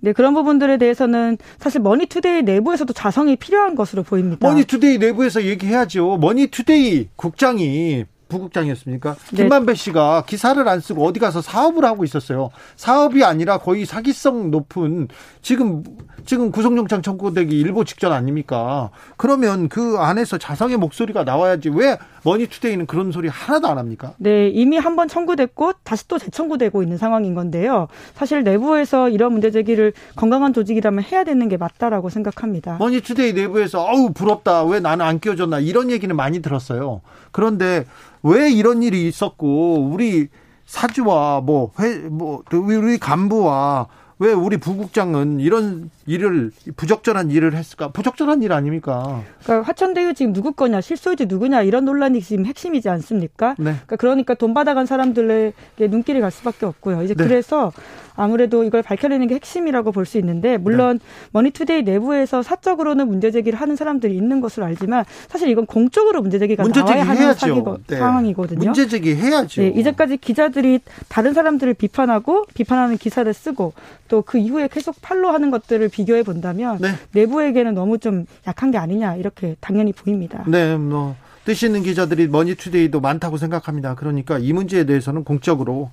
네, 0.00 0.12
그런 0.12 0.34
부분들에 0.34 0.78
대해서는 0.78 1.38
사실 1.58 1.80
머니투데이 1.80 2.42
내부에서도 2.42 2.92
자성이 2.92 3.36
필요한 3.36 3.74
것으로 3.74 4.02
보입니다. 4.02 4.46
머니투데이 4.46 4.98
내부에서 4.98 5.44
얘기해야죠. 5.44 6.16
머니투데이 6.18 7.08
국장이 7.16 8.04
부국장이었습니까? 8.30 9.16
네. 9.32 9.42
김만배 9.42 9.74
씨가 9.74 10.24
기사를 10.26 10.66
안 10.66 10.80
쓰고 10.80 11.04
어디 11.04 11.20
가서 11.20 11.42
사업을 11.42 11.84
하고 11.84 12.04
있었어요. 12.04 12.48
사업이 12.76 13.22
아니라 13.24 13.58
거의 13.58 13.84
사기성 13.84 14.50
높은 14.50 15.08
지금 15.42 15.82
지금 16.24 16.50
구속영장 16.50 17.02
청구되기 17.02 17.58
일보 17.58 17.84
직전 17.84 18.12
아닙니까? 18.12 18.90
그러면 19.16 19.68
그 19.68 19.96
안에서 19.98 20.38
자성의 20.38 20.76
목소리가 20.78 21.24
나와야지 21.24 21.70
왜 21.70 21.98
머니투데이는 22.24 22.86
그런 22.86 23.10
소리 23.12 23.28
하나도 23.28 23.66
안 23.68 23.78
합니까? 23.78 24.12
네, 24.18 24.48
이미 24.48 24.76
한 24.78 24.96
번 24.96 25.08
청구됐고 25.08 25.72
다시 25.82 26.06
또 26.08 26.18
재청구되고 26.18 26.82
있는 26.82 26.98
상황인 26.98 27.34
건데요. 27.34 27.88
사실 28.14 28.42
내부에서 28.44 29.08
이런 29.08 29.32
문제 29.32 29.50
제기를 29.50 29.92
건강한 30.16 30.52
조직이라면 30.52 31.04
해야 31.04 31.24
되는 31.24 31.48
게 31.48 31.56
맞다라고 31.56 32.10
생각합니다. 32.10 32.76
머니투데이 32.78 33.32
내부에서 33.32 33.86
아우 33.86 34.12
부럽다 34.12 34.64
왜 34.64 34.78
나는 34.80 35.04
안 35.06 35.18
끼워줬나 35.20 35.60
이런 35.60 35.90
얘기는 35.90 36.14
많이 36.14 36.42
들었어요. 36.42 37.00
그런데 37.32 37.86
왜 38.22 38.50
이런 38.50 38.82
일이 38.82 39.06
있었고 39.08 39.90
우리 39.90 40.28
사주와 40.66 41.40
뭐 41.40 41.72
회 41.78 42.08
뭐 42.10 42.42
우리 42.52 42.98
간부와 42.98 43.88
왜 44.22 44.32
우리 44.34 44.58
부국장은 44.58 45.40
이런 45.40 45.88
일을 46.06 46.50
부적절한 46.76 47.30
일을 47.30 47.54
했을까? 47.54 47.88
부적절한 47.88 48.42
일 48.42 48.52
아닙니까? 48.52 49.22
그러니까 49.42 49.66
화천대유 49.66 50.12
지금 50.12 50.34
누구 50.34 50.52
거냐, 50.52 50.82
실소유주 50.82 51.24
누구냐 51.26 51.62
이런 51.62 51.86
논란이 51.86 52.20
지금 52.20 52.44
핵심이지 52.44 52.90
않습니까? 52.90 53.54
네. 53.58 53.64
그러니까, 53.86 53.96
그러니까 53.96 54.34
돈 54.34 54.52
받아간 54.52 54.84
사람들에게 54.84 55.88
눈길이 55.88 56.20
갈 56.20 56.30
수밖에 56.30 56.66
없고요. 56.66 57.02
이제 57.02 57.14
네. 57.14 57.24
그래서 57.24 57.72
아무래도 58.16 58.64
이걸 58.64 58.82
밝혀내는 58.82 59.26
게 59.28 59.34
핵심이라고 59.36 59.92
볼 59.92 60.06
수 60.06 60.18
있는데 60.18 60.56
물론 60.56 60.98
네. 60.98 61.04
머니투데이 61.32 61.82
내부에서 61.82 62.42
사적으로는 62.42 63.06
문제 63.06 63.30
제기를 63.30 63.60
하는 63.60 63.76
사람들이 63.76 64.16
있는 64.16 64.40
것으로 64.40 64.66
알지만 64.66 65.04
사실 65.28 65.48
이건 65.48 65.66
공적으로 65.66 66.22
문제 66.22 66.38
제기가 66.38 66.62
문제 66.62 66.80
나와야 66.80 67.02
하는. 67.04 67.34
사기거, 67.34 67.78
네. 67.86 67.96
상황이거든요. 67.98 68.64
문제 68.64 68.88
제기해야죠. 68.88 69.62
네, 69.62 69.68
이제까지 69.68 70.16
기자들이 70.16 70.80
다른 71.08 71.32
사람들을 71.34 71.74
비판하고 71.74 72.46
비판하는 72.54 72.96
기사를 72.96 73.32
쓰고 73.32 73.72
또 74.08 74.22
그 74.22 74.38
이후에 74.38 74.68
계속 74.68 74.96
팔로우하는 75.02 75.50
것들을 75.50 75.88
비교해 75.88 76.22
본다면 76.22 76.78
네. 76.80 76.94
내부에게는 77.12 77.74
너무 77.74 77.98
좀 77.98 78.26
약한 78.46 78.70
게 78.70 78.78
아니냐 78.78 79.16
이렇게 79.16 79.56
당연히 79.60 79.92
보입니다. 79.92 80.44
네, 80.46 80.76
뭐 80.76 81.14
뜻 81.14 81.62
있는 81.64 81.82
기자들이 81.82 82.28
머니투데이도 82.28 83.00
많다고 83.00 83.36
생각합니다. 83.38 83.94
그러니까 83.94 84.38
이 84.38 84.52
문제에 84.52 84.84
대해서는 84.84 85.24
공적으로 85.24 85.90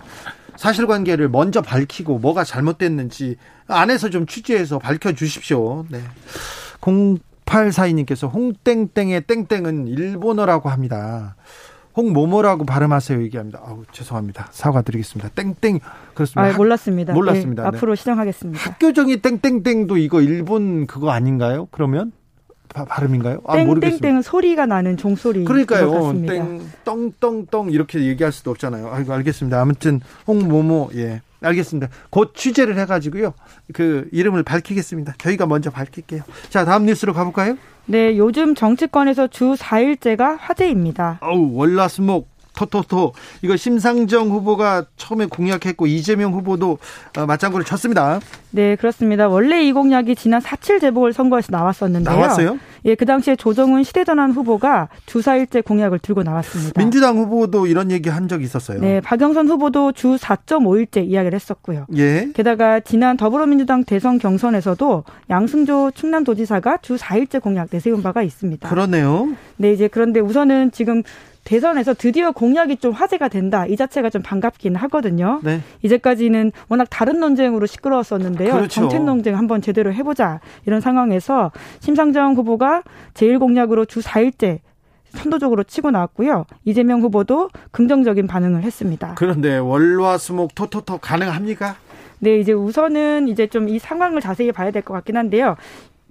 사실관계를 0.57 1.29
먼저 1.29 1.61
밝히고 1.61 2.19
뭐가 2.19 2.43
잘못됐는지 2.43 3.38
안에서 3.67 4.09
좀 4.09 4.25
취재해서 4.25 4.79
밝혀 4.79 5.13
주십시오. 5.13 5.85
네. 5.89 6.01
0842님께서 6.81 8.31
홍땡땡의 8.31 9.21
땡땡은 9.21 9.88
일본어라고 9.88 10.69
합니다. 10.69 11.35
홍모모라고 11.95 12.65
발음하세요 12.65 13.23
얘기합니다. 13.23 13.59
아우 13.65 13.84
죄송합니다. 13.91 14.49
사과드리겠습니다. 14.51 15.29
땡땡 15.29 15.79
그렇습니다. 16.13 16.53
아, 16.53 16.55
몰랐습니다. 16.55 17.13
몰랐습니다. 17.13 17.63
네, 17.63 17.71
네. 17.71 17.77
앞으로 17.77 17.95
시정하겠습니다. 17.95 18.59
학교정이 18.59 19.17
땡땡땡도 19.17 19.97
이거 19.97 20.21
일본 20.21 20.85
그거 20.85 21.09
아닌가요? 21.09 21.67
그러면 21.71 22.11
바- 22.73 22.85
발음인가요? 22.85 23.41
아. 23.45 23.56
땡땡땡은 23.56 24.22
소리가 24.22 24.65
나는 24.65 24.98
종소리 24.98 25.44
그러니까요. 25.44 25.91
같습니다. 25.91 26.34
땡, 26.34 26.61
떵떵떵 26.84 27.69
이렇게 27.72 27.99
얘기할 28.06 28.31
수도 28.31 28.52
없잖아요. 28.52 28.89
아이고, 28.91 29.14
알겠습니다. 29.14 29.60
아무튼, 29.61 30.02
홍모모, 30.27 30.89
예. 30.95 31.22
알겠습니다. 31.41 31.89
곧 32.10 32.34
취재를 32.35 32.77
해가지고요. 32.80 33.34
그, 33.73 34.07
이름을 34.11 34.44
밝히겠습니다. 34.44 35.14
저희가 35.18 35.45
먼저 35.45 35.69
밝힐게요. 35.69 36.22
자, 36.49 36.65
다음 36.65 36.85
뉴스로 36.85 37.14
가볼까요? 37.14 37.57
네, 37.85 38.18
요즘 38.18 38.56
정치권에서 38.56 39.27
주 39.27 39.53
4일제가 39.56 40.35
화제입니다. 40.39 41.19
어우, 41.22 41.52
월화수목, 41.53 42.27
토토토. 42.57 43.13
이거 43.43 43.55
심상정 43.55 44.29
후보가 44.29 44.85
처음에 44.97 45.27
공약했고, 45.27 45.88
이재명 45.88 46.34
후보도 46.34 46.79
어, 47.17 47.25
맞장구를 47.25 47.63
쳤습니다. 47.65 48.19
네, 48.51 48.75
그렇습니다. 48.75 49.27
원래 49.27 49.63
이 49.63 49.71
공약이 49.71 50.15
지난 50.15 50.41
4.7 50.41 50.81
재보궐 50.81 51.13
선거에서 51.13 51.49
나왔었는데요. 51.51 52.15
나왔어요? 52.15 52.57
예, 52.85 52.95
그 52.95 53.05
당시에 53.05 53.35
조정훈 53.35 53.84
시대전환 53.84 54.31
후보가 54.31 54.88
주 55.05 55.19
4일제 55.19 55.63
공약을 55.63 55.99
들고 55.99 56.23
나왔습니다. 56.23 56.79
민주당 56.79 57.17
후보도 57.17 57.67
이런 57.67 57.91
얘기 57.91 58.09
한 58.09 58.27
적이 58.27 58.45
있었어요. 58.45 58.79
네, 58.79 59.01
박영선 59.01 59.47
후보도 59.47 59.91
주 59.91 60.15
4.5일제 60.15 61.05
이야기를 61.05 61.35
했었고요. 61.35 61.85
예. 61.97 62.29
게다가 62.34 62.79
지난 62.79 63.17
더불어민주당 63.17 63.84
대선 63.84 64.17
경선에서도 64.17 65.03
양승조 65.29 65.91
충남도지사가 65.91 66.77
주 66.81 66.95
4일제 66.95 67.41
공약 67.41 67.67
내세운 67.69 68.01
바가 68.01 68.23
있습니다. 68.23 68.69
그러네요. 68.69 69.29
네, 69.57 69.73
이제 69.73 69.88
그런데 69.88 70.19
우선은 70.19 70.71
지금 70.71 71.03
대선에서 71.48 71.94
드디어 71.94 72.32
공약이 72.32 72.76
좀 72.78 72.91
화제가 72.91 73.30
된다. 73.30 73.65
이 73.65 73.78
자체가 73.78 74.10
좀 74.10 74.22
반갑긴 74.22 74.76
하거든요. 74.76 75.40
네. 75.44 75.61
이제까지는 75.82 76.52
워낙 76.68 76.88
다른 76.90 77.22
논쟁으로 77.22 77.65
시끄러웠었는데요. 77.65 78.52
그렇죠. 78.53 78.68
정책 78.82 79.03
논쟁 79.06 79.38
한번 79.38 79.61
제대로 79.61 79.94
해보자. 79.94 80.41
이런 80.65 80.82
상황에서 80.82 81.53
심상정 81.80 82.34
후보가 82.36 82.84
제1 83.14 83.40
공약으로 83.40 83.86
주 83.86 84.02
4일제 84.02 84.60
선도적으로 85.11 85.64
치고 85.64 85.90
나왔고요. 85.91 86.45
이재명 86.65 86.99
후보도 87.02 87.49
긍정적인 87.72 88.28
반응을 88.28 88.64
했습니다. 88.64 89.15
그런데 89.18 89.57
월화수목 89.57 90.53
토토토 90.53 90.98
가능합니까? 90.98 91.78
네, 92.19 92.40
이제 92.40 92.52
우선은 92.52 93.30
이제 93.30 93.48
좀 93.48 93.69
이 93.69 93.80
상황을 93.80 94.19
자세히 94.19 94.52
봐야 94.52 94.72
될 94.72 94.82
것 94.82 94.94
같긴 94.95 95.15
한데요. 95.15 95.56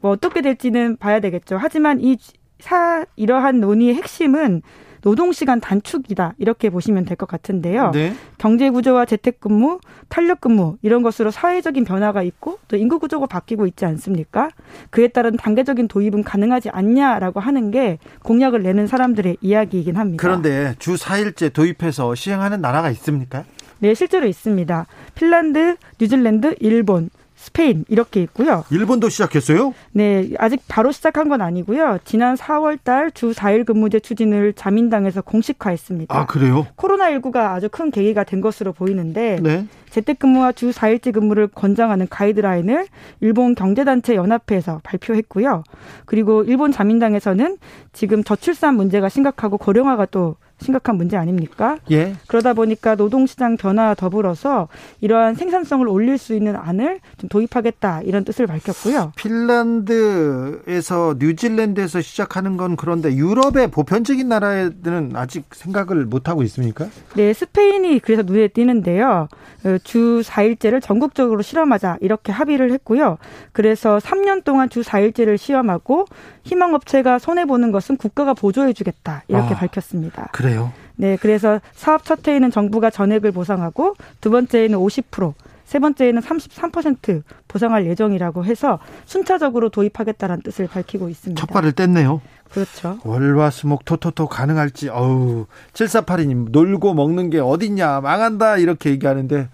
뭐 0.01 0.13
어떻게 0.13 0.41
될지는 0.41 0.97
봐야 0.97 1.21
되겠죠. 1.21 1.59
하지만 1.61 2.01
이 2.01 2.17
사, 2.59 3.05
이러한 3.17 3.61
논의의 3.61 3.97
핵심은 3.97 4.63
노동시간 5.07 5.61
단축이다. 5.61 6.35
이렇게 6.39 6.69
보시면 6.69 7.05
될 7.05 7.16
것 7.16 7.27
같은데요. 7.28 7.93
네. 7.93 8.12
경제 8.39 8.69
구조와 8.70 9.05
재택근무, 9.07 9.78
탄력근무 10.09 10.78
이런 10.83 11.03
것으로 11.05 11.31
사회적인 11.31 11.85
변화가 11.85 12.23
있고 12.24 12.59
또 12.66 12.77
인구 12.77 12.99
구조가 12.99 13.27
바뀌고 13.27 13.69
있지 13.69 13.85
않습니까? 13.87 14.51
그에 14.91 15.07
따른 15.09 15.37
단계적인 15.37 15.87
도입은 15.87 16.24
가능하지 16.24 16.70
않냐라고 16.70 17.39
하는 17.39 17.70
게 17.70 17.99
공약을 18.24 18.65
내는 18.65 18.89
사람들의 18.89 19.37
이야기이긴 19.41 19.97
합니다. 19.97 20.20
그런데 20.20 20.74
주 20.81 20.97
4일제 20.97 21.53
도입해서 21.53 22.16
시행하는 22.16 22.61
나라가 22.61 22.91
있습니까? 22.91 23.45
네, 23.78 23.95
실제로 23.95 24.27
있습니다. 24.27 24.87
핀란드, 25.15 25.77
뉴질랜드, 26.01 26.57
일본, 26.61 27.11
스페인 27.47 27.85
이렇게 27.89 28.20
있고요. 28.23 28.64
일본도 28.70 29.09
시작했어요? 29.09 29.73
네, 29.93 30.31
아직 30.39 30.62
바로 30.66 30.90
시작한 30.90 31.28
건 31.28 31.40
아니고요. 31.40 31.98
지난 32.05 32.35
4월 32.35 32.78
달 32.82 33.06
주 33.14 33.31
4일 33.31 33.64
근무제 33.64 34.01
추진을 34.01 34.52
자민당에서 34.55 35.23
공식화했습니다. 35.23 36.14
아, 36.14 36.27
그래요? 36.27 36.66
코로나19가 36.77 37.36
아주 37.55 37.68
큰 37.70 37.90
계기가 37.93 38.24
된 38.24 38.40
것으로 38.40 38.73
보이는데 38.73 39.39
네. 39.43 39.64
재택근무와 39.90 40.52
주 40.52 40.70
4일제 40.70 41.12
근무를 41.14 41.47
권장하는 41.47 42.09
가이드라인을 42.10 42.89
일본 43.20 43.55
경제단체 43.55 44.16
연합회에서 44.16 44.81
발표했고요. 44.82 45.62
그리고 46.05 46.43
일본 46.43 46.73
자민당에서는 46.73 47.59
지금 47.93 48.24
저출산 48.24 48.74
문제가 48.74 49.09
심각하고 49.09 49.56
고령화가 49.56 50.06
또 50.06 50.35
심각한 50.61 50.97
문제 50.97 51.16
아닙니까? 51.16 51.78
예. 51.91 52.15
그러다 52.27 52.55
보니까 52.55 52.95
노동시장 52.95 53.57
변화와 53.57 53.95
더불어서 53.95 54.69
이러한 55.01 55.35
생산성을 55.35 55.87
올릴 55.89 56.19
수 56.19 56.35
있는 56.35 56.57
안을 56.57 57.01
좀 57.19 57.28
도입하겠다 57.28 58.03
이런 58.03 58.24
뜻을 58.24 58.47
밝혔고요. 58.47 59.12
핀란드에서 59.16 61.16
뉴질랜드에서 61.19 62.01
시작하는 62.01 62.57
건 62.57 62.77
그런데 62.77 63.15
유럽의 63.15 63.70
보편적인 63.70 64.28
나라들은 64.28 65.12
아직 65.15 65.45
생각을 65.53 66.07
못 66.07 66.28
하고 66.28 66.43
있습니까? 66.45 66.87
네, 67.15 67.33
스페인이 67.33 68.01
그래서 68.01 68.23
눈에 68.23 68.49
띄는데요. 68.49 69.28
어, 69.65 69.78
주 69.83 70.23
4일제를 70.24 70.81
전국적으로 70.81 71.43
실험하자 71.43 71.99
이렇게 72.01 72.33
합의를 72.33 72.73
했고요. 72.73 73.19
그래서 73.53 73.99
3년 73.99 74.45
동안 74.45 74.70
주 74.70 74.83
4일제를 74.83 75.37
시험하고 75.37 76.07
희망업체가 76.45 77.19
손해 77.19 77.45
보는 77.45 77.73
것은 77.73 77.97
국가가 77.97 78.33
보조해 78.33 78.73
주겠다 78.73 79.24
이렇게 79.28 79.55
아, 79.55 79.59
밝혔습니다. 79.59 80.28
그래 80.33 80.45
요. 80.55 80.73
네, 80.97 81.16
그래서 81.20 81.60
사업 81.74 82.05
첫 82.05 82.27
해에는 82.27 82.51
정부가 82.51 82.90
전액을 82.90 83.32
보상하고 83.32 83.94
두 84.20 84.31
번째에는 84.31 84.78
50%, 84.78 85.35
세 85.64 85.78
번째에는 85.78 86.23
33% 86.23 87.23
보상할 87.48 87.86
예정이라고 87.86 88.44
해서 88.44 88.78
순차적으로 89.05 89.68
도입하겠다는 89.68 90.43
뜻을 90.43 90.68
밝히고 90.68 91.09
있습니다. 91.09 91.40
첫 91.40 91.52
발을 91.52 91.73
뗐네요. 91.73 92.20
그렇죠. 92.51 92.98
월화수목 93.05 93.85
토토토 93.85 94.28
가능할지 94.28 94.89
어우 94.89 95.47
7482님 95.73 96.51
놀고 96.51 96.94
먹는 96.94 97.31
게 97.31 97.40
어딨냐 97.40 98.01
망한다 98.01 98.59
이렇게 98.59 98.90
얘기하는데 98.90 99.48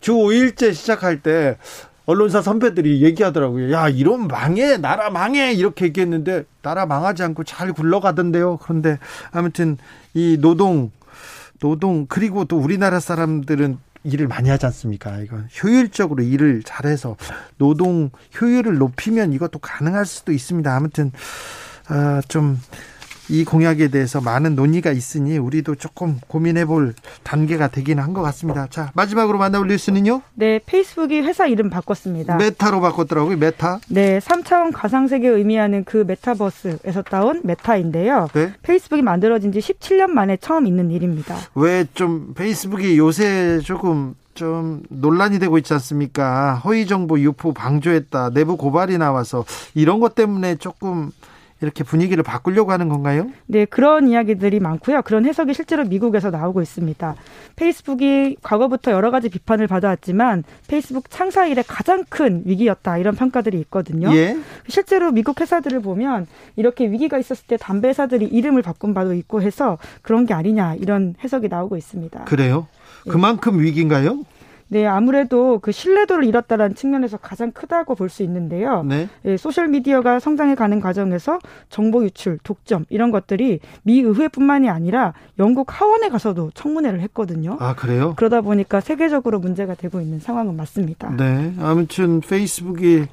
주 0.00 0.12
5일째 0.12 0.72
시작할 0.72 1.20
때 1.20 1.58
언론사 2.08 2.40
선배들이 2.40 3.02
얘기하더라고요. 3.02 3.70
야, 3.70 3.90
이런 3.90 4.28
망해, 4.28 4.78
나라 4.78 5.10
망해, 5.10 5.52
이렇게 5.52 5.84
얘기했는데, 5.84 6.44
나라 6.62 6.86
망하지 6.86 7.22
않고 7.22 7.44
잘 7.44 7.74
굴러가던데요. 7.74 8.56
그런데, 8.62 8.98
아무튼, 9.30 9.76
이 10.14 10.38
노동, 10.40 10.90
노동, 11.60 12.06
그리고 12.08 12.46
또 12.46 12.56
우리나라 12.56 12.98
사람들은 12.98 13.76
일을 14.04 14.26
많이 14.26 14.48
하지 14.48 14.64
않습니까? 14.64 15.18
이거 15.18 15.36
효율적으로 15.62 16.22
일을 16.22 16.62
잘해서 16.64 17.18
노동 17.58 18.08
효율을 18.40 18.78
높이면 18.78 19.34
이것도 19.34 19.58
가능할 19.58 20.06
수도 20.06 20.32
있습니다. 20.32 20.74
아무튼, 20.74 21.12
아, 21.88 22.22
좀, 22.26 22.58
이 23.30 23.44
공약에 23.44 23.88
대해서 23.88 24.20
많은 24.20 24.54
논의가 24.54 24.90
있으니 24.92 25.36
우리도 25.38 25.74
조금 25.74 26.18
고민해 26.28 26.64
볼 26.64 26.94
단계가 27.22 27.68
되기는 27.68 28.02
한 28.02 28.11
것 28.11 28.24
같습니다. 28.24 28.66
자, 28.70 28.90
마지막으로 28.94 29.38
만나볼 29.38 29.68
뉴스는요? 29.68 30.22
네, 30.34 30.60
페이스북이 30.64 31.20
회사 31.20 31.46
이름 31.46 31.68
바꿨습니다. 31.68 32.36
메타로 32.36 32.80
바꿨더라고요, 32.80 33.36
메타. 33.36 33.80
네, 33.88 34.18
3차원 34.20 34.72
가상세계 34.72 35.28
의미하는 35.28 35.84
그 35.84 36.04
메타버스에서 36.06 37.02
따온 37.02 37.42
메타인데요. 37.44 38.28
네. 38.32 38.52
페이스북이 38.62 39.02
만들어진 39.02 39.52
지 39.52 39.58
17년 39.58 40.08
만에 40.10 40.36
처음 40.38 40.66
있는 40.66 40.90
일입니다. 40.90 41.36
왜 41.54 41.86
좀 41.94 42.32
페이스북이 42.34 42.96
요새 42.98 43.60
조금 43.64 44.14
좀 44.34 44.82
논란이 44.88 45.38
되고 45.38 45.58
있지 45.58 45.72
않습니까? 45.74 46.54
허위 46.64 46.86
정보 46.86 47.18
유포 47.18 47.52
방조했다, 47.52 48.30
내부 48.30 48.56
고발이 48.56 48.98
나와서 48.98 49.44
이런 49.74 50.00
것 50.00 50.14
때문에 50.14 50.56
조금 50.56 51.10
이렇게 51.60 51.82
분위기를 51.82 52.22
바꾸려고 52.22 52.72
하는 52.72 52.88
건가요? 52.88 53.30
네, 53.46 53.64
그런 53.64 54.08
이야기들이 54.08 54.60
많고요. 54.60 55.02
그런 55.02 55.26
해석이 55.26 55.54
실제로 55.54 55.84
미국에서 55.84 56.30
나오고 56.30 56.62
있습니다. 56.62 57.14
페이스북이 57.56 58.36
과거부터 58.42 58.92
여러 58.92 59.10
가지 59.10 59.28
비판을 59.28 59.66
받아왔지만 59.66 60.44
페이스북 60.68 61.10
창사 61.10 61.46
이래 61.46 61.62
가장 61.66 62.04
큰 62.08 62.42
위기였다 62.44 62.98
이런 62.98 63.16
평가들이 63.16 63.58
있거든요. 63.60 64.14
예. 64.14 64.36
실제로 64.68 65.10
미국 65.10 65.40
회사들을 65.40 65.80
보면 65.80 66.26
이렇게 66.56 66.88
위기가 66.88 67.18
있었을 67.18 67.46
때 67.46 67.56
담배 67.56 67.88
회사들이 67.88 68.26
이름을 68.26 68.62
바꾼 68.62 68.94
바도 68.94 69.14
있고 69.14 69.42
해서 69.42 69.78
그런 70.02 70.26
게 70.26 70.34
아니냐 70.34 70.76
이런 70.76 71.14
해석이 71.24 71.48
나오고 71.48 71.76
있습니다. 71.76 72.24
그래요? 72.24 72.68
그만큼 73.08 73.60
위기인가요? 73.60 74.24
네, 74.68 74.86
아무래도 74.86 75.58
그 75.60 75.72
신뢰도를 75.72 76.24
잃었다는 76.24 76.74
측면에서 76.74 77.16
가장 77.16 77.52
크다고 77.52 77.94
볼 77.94 78.08
수 78.08 78.22
있는데요. 78.22 78.82
네. 78.84 79.08
예, 79.24 79.36
소셜 79.36 79.68
미디어가 79.68 80.18
성장해 80.20 80.54
가는 80.54 80.80
과정에서 80.80 81.38
정보 81.68 82.04
유출, 82.04 82.38
독점 82.42 82.84
이런 82.88 83.10
것들이 83.10 83.60
미 83.82 84.00
의회뿐만이 84.00 84.68
아니라 84.70 85.12
영국 85.38 85.80
하원에 85.80 86.08
가서도 86.08 86.52
청문회를 86.54 87.00
했거든요. 87.02 87.56
아, 87.60 87.74
그래요? 87.74 88.14
그러다 88.16 88.40
보니까 88.40 88.80
세계적으로 88.80 89.38
문제가 89.40 89.74
되고 89.74 90.00
있는 90.00 90.20
상황은 90.20 90.56
맞습니다. 90.56 91.10
네. 91.16 91.52
아무튼 91.60 92.20
페이스북이 92.20 93.06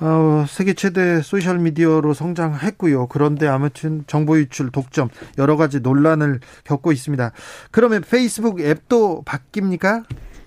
어, 0.00 0.44
세계 0.48 0.74
최대 0.74 1.22
소셜 1.22 1.60
미디어로 1.60 2.14
성장했고요. 2.14 3.06
그런데 3.06 3.46
아무튼 3.46 4.02
정보 4.08 4.36
유출, 4.38 4.70
독점 4.70 5.08
여러 5.38 5.56
가지 5.56 5.78
논란을 5.80 6.40
겪고 6.64 6.90
있습니다. 6.90 7.30
그러면 7.70 8.02
페이스북 8.08 8.60
앱도 8.60 9.22
바뀝니까? 9.24 10.04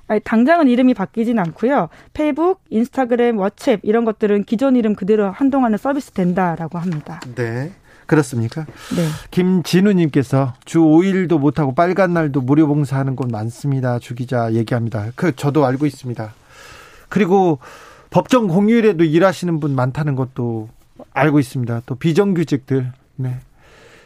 아니, 0.07 0.21
당장은 0.21 0.67
이름이 0.69 0.93
바뀌진 0.93 1.37
않고요. 1.39 1.89
페이스북, 2.13 2.61
인스타그램, 2.69 3.37
왓츠앱 3.37 3.81
이런 3.83 4.05
것들은 4.05 4.45
기존 4.45 4.75
이름 4.75 4.95
그대로 4.95 5.29
한동안은 5.29 5.77
서비스 5.77 6.11
된다라고 6.11 6.79
합니다. 6.79 7.19
네. 7.35 7.71
그렇습니까? 8.05 8.65
네. 8.95 9.05
김진우님께서 9.31 10.53
주 10.63 10.79
5일도 10.79 11.39
못하고 11.39 11.75
빨간 11.75 12.13
날도 12.13 12.39
무료 12.39 12.65
봉사하는 12.65 13.17
곳 13.17 13.29
많습니다. 13.29 13.99
주 13.99 14.15
기자 14.15 14.53
얘기합니다. 14.53 15.11
그 15.15 15.35
저도 15.35 15.65
알고 15.65 15.85
있습니다. 15.85 16.33
그리고 17.09 17.59
법정 18.09 18.47
공휴일에도 18.47 19.03
일하시는 19.03 19.59
분 19.59 19.75
많다는 19.75 20.15
것도 20.15 20.69
알고 21.11 21.39
있습니다. 21.39 21.81
또 21.85 21.95
비정규직들, 21.95 22.93
네. 23.17 23.39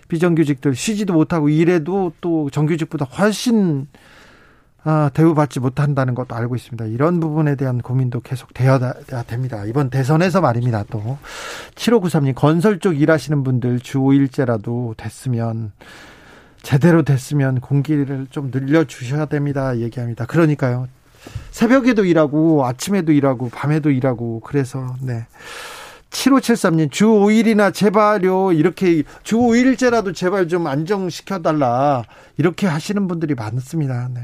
비정규직들 0.07 0.75
쉬지도 0.75 1.13
못하고 1.13 1.49
일해도 1.49 2.11
또 2.21 2.49
정규직보다 2.49 3.05
훨씬 3.05 3.87
아, 3.93 3.99
대우받지 5.13 5.59
못한다는 5.59 6.15
것도 6.15 6.35
알고 6.35 6.55
있습니다. 6.55 6.85
이런 6.85 7.19
부분에 7.19 7.55
대한 7.55 7.81
고민도 7.81 8.21
계속 8.21 8.53
되어야 8.53 8.93
됩니다. 9.27 9.63
이번 9.65 9.89
대선에서 9.89 10.41
말입니다. 10.41 10.83
또 10.89 11.17
7593님 11.75 12.33
건설 12.35 12.79
쪽 12.79 12.99
일하시는 12.99 13.43
분들 13.43 13.79
주 13.79 13.99
5일째라도 13.99 14.97
됐으면 14.97 15.71
제대로 16.63 17.03
됐으면 17.03 17.59
공기를 17.59 18.27
좀 18.29 18.51
늘려 18.51 18.83
주셔야 18.83 19.25
됩니다. 19.25 19.77
얘기합니다. 19.77 20.25
그러니까요. 20.25 20.87
새벽에도 21.51 22.05
일하고 22.05 22.65
아침에도 22.65 23.11
일하고 23.11 23.49
밤에도 23.49 23.91
일하고 23.91 24.39
그래서 24.39 24.95
네. 25.01 25.27
7573님 26.09 26.91
주 26.91 27.05
5일이나 27.05 27.73
제발요 27.73 28.51
이렇게 28.51 29.03
주 29.23 29.37
5일째라도 29.37 30.13
제발 30.13 30.47
좀 30.47 30.67
안정시켜달라 30.67 32.03
이렇게 32.37 32.67
하시는 32.67 33.07
분들이 33.07 33.33
많습니다. 33.35 34.09
네. 34.13 34.21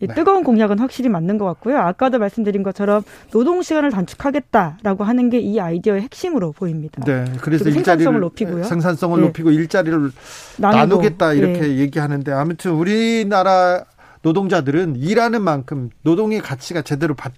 네. 0.00 0.14
뜨거운 0.14 0.44
공약은 0.44 0.78
확실히 0.78 1.08
맞는 1.08 1.38
것 1.38 1.46
같고요. 1.46 1.78
아까도 1.78 2.18
말씀드린 2.18 2.62
것처럼 2.62 3.02
노동 3.30 3.62
시간을 3.62 3.90
단축하겠다라고 3.90 5.04
하는 5.04 5.30
게 5.30 5.46
이 5.46 5.60
아이디어의 5.60 6.02
핵심으로 6.02 6.52
보입니다. 6.52 7.02
네, 7.04 7.24
그래서 7.40 7.70
생산성을 7.70 8.18
높이고요. 8.20 8.64
생산성을 8.64 9.20
네. 9.20 9.26
높이고 9.26 9.50
일자리를 9.50 10.10
나누고, 10.56 10.78
나누겠다 10.78 11.32
이렇게 11.34 11.60
네. 11.60 11.76
얘기하는데 11.76 12.32
아무튼 12.32 12.72
우리나라 12.72 13.84
노동자들은 14.22 14.96
일하는 14.96 15.42
만큼 15.42 15.90
노동의 16.02 16.40
가치가 16.40 16.82
제대로 16.82 17.14
받, 17.14 17.32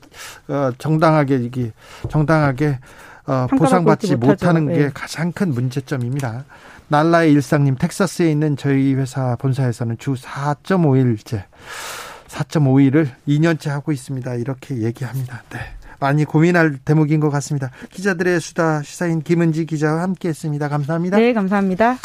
어, 0.49 0.71
정당하게 0.79 1.37
이게 1.37 1.73
정당하게 2.09 2.79
어, 3.27 3.47
보상받지 3.59 4.17
못하는 4.17 4.69
게 4.69 4.79
네. 4.79 4.91
가장 4.95 5.33
큰 5.33 5.51
문제점입니다. 5.53 6.45
날라의 6.89 7.33
일상님 7.33 7.77
텍사스에 7.77 8.31
있는 8.31 8.57
저희 8.57 8.95
회사 8.95 9.37
본사에서는 9.37 9.99
주 9.99 10.15
4.5일째 10.15 11.45
4.5일을 12.39 13.09
2년째 13.27 13.71
하고 13.71 13.93
있습니다. 13.93 14.35
이렇게 14.35 14.79
얘기합니다. 14.79 15.43
네. 15.51 15.59
많이 16.01 16.25
고민할 16.25 16.79
대목인 16.85 17.19
것 17.19 17.31
같습니다. 17.31 17.71
기자들의 17.91 18.41
수다 18.41 18.83
시사인 18.83 19.23
김은지 19.23 19.67
기자와 19.67 20.03
함께했습니다. 20.03 20.69
감사합니다. 20.69 21.17
네, 21.17 21.33
감사합니다. 21.33 21.99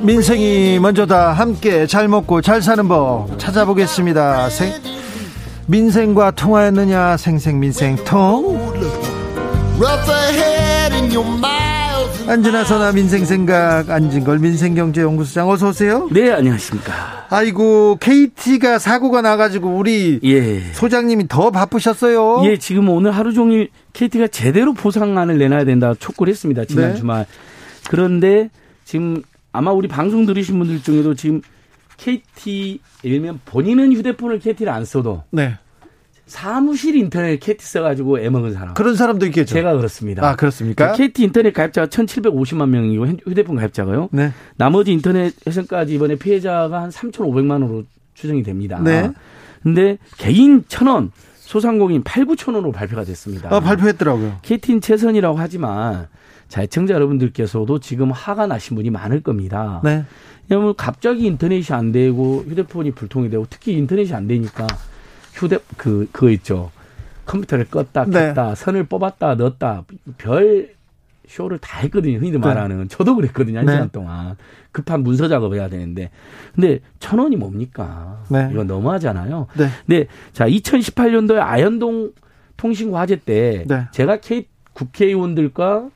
민생이 0.00 0.78
먼저다. 0.78 1.32
함께 1.32 1.86
잘 1.86 2.08
먹고 2.08 2.40
잘 2.40 2.62
사는 2.62 2.86
법 2.88 3.38
찾아보겠습니다. 3.38 4.48
생, 4.48 4.72
민생과 5.70 6.30
통하였느냐 6.30 7.18
생생민생통 7.18 8.72
안진아 12.26 12.64
선아 12.64 12.92
민생생각 12.92 13.90
안진걸 13.90 14.38
민생경제연구소장 14.38 15.48
어서 15.50 15.68
오세요. 15.68 16.08
네 16.10 16.32
안녕하십니까. 16.32 17.26
아이고 17.28 17.98
KT가 18.00 18.78
사고가 18.78 19.20
나가지고 19.20 19.68
우리 19.76 20.20
예. 20.24 20.60
소장님이 20.72 21.28
더 21.28 21.50
바쁘셨어요. 21.50 22.44
예 22.44 22.56
지금 22.56 22.88
오늘 22.88 23.12
하루 23.12 23.34
종일 23.34 23.68
KT가 23.92 24.28
제대로 24.28 24.72
보상안을 24.72 25.36
내놔야 25.36 25.64
된다 25.64 25.92
촉구를 25.98 26.30
했습니다 26.30 26.64
지난 26.64 26.92
네. 26.92 26.96
주말. 26.96 27.26
그런데 27.90 28.48
지금 28.86 29.22
아마 29.52 29.70
우리 29.72 29.86
방송 29.86 30.24
들으신 30.24 30.58
분들 30.58 30.82
중에도 30.82 31.14
지금 31.14 31.42
KT 31.98 32.80
들면 33.02 33.40
본인은 33.44 33.92
휴대폰을 33.92 34.38
KT를 34.38 34.72
안 34.72 34.84
써도 34.86 35.24
네. 35.30 35.56
사무실 36.26 36.96
인터넷 36.96 37.38
KT 37.38 37.64
써가지고 37.64 38.20
애먹은 38.20 38.52
사람. 38.52 38.74
그런 38.74 38.94
사람도 38.94 39.26
있겠죠. 39.26 39.54
제가 39.54 39.74
그렇습니다. 39.76 40.26
아 40.26 40.36
그렇습니까? 40.36 40.92
KT 40.92 41.24
인터넷 41.24 41.52
가입자가 41.52 41.88
1,750만 41.88 42.68
명이고 42.68 43.06
휴대폰 43.26 43.56
가입자가요. 43.56 44.10
네. 44.12 44.32
나머지 44.56 44.92
인터넷 44.92 45.34
회선까지 45.46 45.94
이번에 45.94 46.16
피해자가 46.16 46.82
한 46.82 46.90
3,500만 46.90 47.52
원으로 47.52 47.84
추정이 48.14 48.42
됩니다. 48.42 48.80
네. 48.82 49.10
근데 49.62 49.98
개인 50.18 50.62
1,000원, 50.64 51.10
소상공인 51.36 52.02
8, 52.04 52.26
9천 52.26 52.54
원으로 52.54 52.72
발표가 52.72 53.04
됐습니다. 53.04 53.48
아, 53.54 53.60
발표했더라고요. 53.60 54.38
KT는 54.42 54.80
최선이라고 54.82 55.38
하지만 55.38 56.08
자, 56.48 56.62
시청자 56.62 56.94
여러분들께서도 56.94 57.78
지금 57.80 58.10
화가 58.10 58.46
나신 58.46 58.76
분이 58.76 58.90
많을 58.90 59.22
겁니다. 59.22 59.80
네. 59.84 60.04
왜냐하면 60.48 60.74
갑자기 60.76 61.26
인터넷이 61.26 61.76
안 61.76 61.92
되고 61.92 62.44
휴대폰이 62.48 62.92
불통이 62.92 63.30
되고 63.30 63.46
특히 63.48 63.74
인터넷이 63.74 64.12
안 64.14 64.26
되니까 64.26 64.66
휴대 65.34 65.58
그 65.76 66.08
그거 66.10 66.30
있죠. 66.30 66.70
컴퓨터를 67.26 67.66
껐다 67.66 68.08
네. 68.08 68.28
켰다 68.28 68.54
선을 68.54 68.84
뽑았다 68.84 69.34
넣었다 69.34 69.84
별 70.16 70.70
쇼를 71.26 71.58
다 71.58 71.80
했거든요. 71.80 72.18
흔히들 72.18 72.40
네. 72.40 72.46
말하는 72.46 72.88
저도 72.88 73.14
그랬거든요. 73.14 73.58
한 73.58 73.66
네. 73.66 73.72
시간 73.72 73.90
동안 73.90 74.36
급한 74.72 75.02
문서 75.02 75.28
작업해야 75.28 75.68
되는데 75.68 76.10
근데 76.54 76.80
천 76.98 77.18
원이 77.18 77.36
뭡니까? 77.36 78.22
네. 78.30 78.48
이거 78.50 78.64
너무하잖아요. 78.64 79.46
네. 79.58 79.68
근데 79.86 80.06
자 80.32 80.48
2018년도에 80.48 81.38
아현동 81.38 82.12
통신과제 82.56 83.16
때 83.16 83.64
네. 83.66 83.86
제가 83.92 84.16
K 84.16 84.46
국회의원들과 84.72 85.90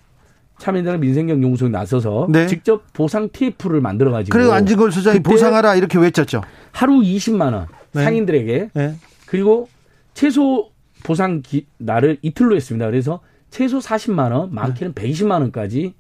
참여연대랑 0.63 1.01
민생경 1.01 1.43
연구소에 1.43 1.71
나서서 1.71 2.29
네. 2.31 2.47
직접 2.47 2.85
보상 2.93 3.29
TF를 3.31 3.81
만들어 3.81 4.13
가지고 4.13 4.39
그리고 4.39 4.53
안진걸 4.53 4.93
수장이 4.93 5.19
보상하라 5.19 5.75
이렇게 5.75 5.99
외쳤죠. 5.99 6.41
하루 6.71 7.01
20만 7.01 7.53
원 7.53 7.67
네. 7.93 8.05
상인들에게 8.05 8.71
네. 8.73 8.95
그리고 9.27 9.69
최소 10.15 10.71
보상 11.03 11.43
기, 11.43 11.67
날을 11.79 12.19
이틀로 12.23 12.55
했습니다. 12.55 12.87
그래서 12.87 13.19
최소 13.51 13.81
40만 13.81 14.31
원, 14.31 14.55
많게는 14.55 14.95
120만 14.95 15.41
원까지 15.41 15.95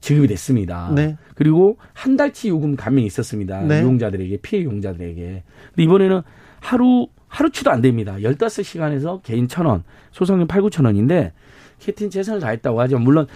지급이 0.00 0.26
됐습니다. 0.26 0.90
네. 0.92 1.16
그리고 1.36 1.76
한 1.92 2.16
달치 2.16 2.48
요금 2.48 2.74
감면이 2.74 3.06
있었습니다. 3.06 3.60
네. 3.60 3.80
유용자들에게 3.80 4.38
피해 4.38 4.62
유용자들에게. 4.62 5.42
근데 5.68 5.82
이번에는 5.84 6.22
하루 6.58 7.06
하루치도 7.28 7.70
안 7.70 7.80
됩니다. 7.80 8.16
15시간에서 8.16 9.22
개인 9.22 9.46
1,000원, 9.46 9.84
소상인 10.10 10.48
8, 10.48 10.62
9천 10.62 10.84
원인데 10.84 11.32
KT는 11.78 12.10
최선을 12.10 12.40
다했다고 12.40 12.80
하지만 12.80 13.04
물론 13.04 13.28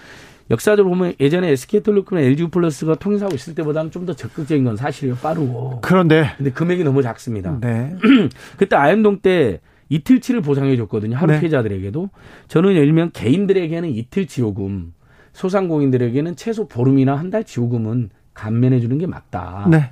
역사적으로 0.51 0.95
보면 0.95 1.13
예전에 1.19 1.49
SK텔레콤이나 1.49 2.25
LG 2.27 2.47
플러스가 2.49 2.95
통일하고 2.95 3.33
있을 3.35 3.55
때보다는 3.55 3.91
좀 3.91 4.05
더 4.05 4.13
적극적인 4.13 4.63
건 4.63 4.75
사실이에요. 4.77 5.15
빠르고. 5.15 5.79
그런데 5.81 6.33
근데 6.37 6.51
금액이 6.51 6.83
너무 6.83 7.01
작습니다. 7.01 7.57
네. 7.59 7.95
그때 8.57 8.75
아현동 8.75 9.19
때 9.21 9.59
이틀치를 9.89 10.41
보상해 10.41 10.77
줬거든요. 10.77 11.17
하루 11.17 11.33
네. 11.33 11.39
피해자들에게도. 11.39 12.09
저는 12.47 12.71
예를 12.73 12.85
들면 12.85 13.11
개인들에게는 13.13 13.89
이틀치 13.89 14.41
요금, 14.41 14.93
소상공인들에게는 15.33 16.35
최소 16.35 16.67
보름이나 16.67 17.15
한 17.15 17.29
달치 17.31 17.59
요금은 17.59 18.09
감면해 18.35 18.79
주는 18.79 18.97
게 18.99 19.07
맞다. 19.07 19.67
네. 19.71 19.91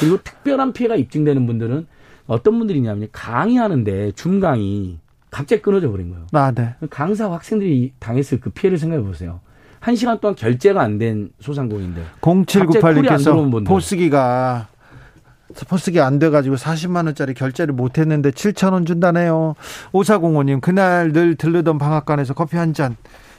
그리고 0.00 0.18
특별한 0.22 0.72
피해가 0.72 0.96
입증되는 0.96 1.46
분들은 1.46 1.86
어떤 2.26 2.58
분들이냐면 2.58 3.08
강의하는데 3.12 4.12
줌 4.12 4.38
강의 4.40 4.98
갑자기 5.30 5.62
끊어져 5.62 5.90
버린 5.90 6.10
거예요. 6.10 6.26
아, 6.32 6.52
네. 6.52 6.74
강사 6.90 7.30
학생들이 7.30 7.92
당했을 7.98 8.40
그 8.40 8.50
피해를 8.50 8.78
생각해 8.78 9.02
보세요. 9.02 9.40
한 9.80 9.96
시간 9.96 10.18
동안 10.20 10.34
결제가 10.34 10.80
안 10.82 10.98
된 10.98 11.30
소상공인들. 11.40 12.02
갑자기 12.20 12.66
콜이 12.66 13.08
안 13.08 13.18
들어온 13.18 13.48
0798님께서 13.48 13.50
분들. 13.50 13.64
포스기가 13.72 14.68
포스기 15.68 16.00
안 16.00 16.18
돼가지고 16.18 16.56
40만 16.56 17.06
원짜리 17.06 17.34
결제를 17.34 17.74
못했는데 17.74 18.30
7천 18.30 18.72
원 18.72 18.84
준다네요. 18.86 19.54
5405님 19.92 20.60
그날 20.60 21.12
늘 21.12 21.36
들르던 21.36 21.78
방앗간에서 21.78 22.34
커피 22.34 22.56
한 22.56 22.74
잔 22.74 22.96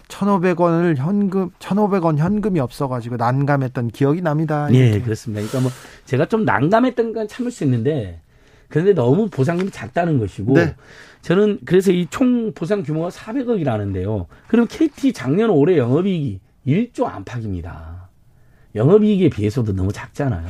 1,500원을 0.10 0.96
현금 0.98 1.52
1,500원 1.60 2.18
현금이 2.18 2.60
없어 2.60 2.88
가지고 2.88 3.18
난감했던 3.18 3.90
기억이 3.90 4.22
납니다. 4.22 4.68
예, 4.72 5.00
그렇습니다. 5.00 5.40
그러니까 5.46 5.60
뭐 5.62 5.72
제가 6.06 6.26
좀 6.26 6.46
난감했던 6.46 7.14
건 7.14 7.28
참을 7.28 7.52
수 7.52 7.64
있는데 7.64 8.20
그런데 8.70 8.94
너무 8.94 9.30
보상금이 9.30 9.72
작다는 9.72 10.20
것이고 10.20 10.54
네. 10.54 10.76
저는 11.22 11.60
그래서 11.66 11.92
이 11.92 12.08
총 12.10 12.54
보상 12.54 12.84
규모가 12.84 13.10
400억이라는데요. 13.10 14.28
그럼 14.48 14.68
KT 14.70 15.12
작년 15.14 15.50
올해 15.50 15.78
영업이익이 15.78 16.40
1조 16.68 17.06
안팎입니다. 17.06 18.10
영업이익에 18.76 19.30
비해서도 19.30 19.74
너무 19.76 19.92
작잖아요. 19.92 20.48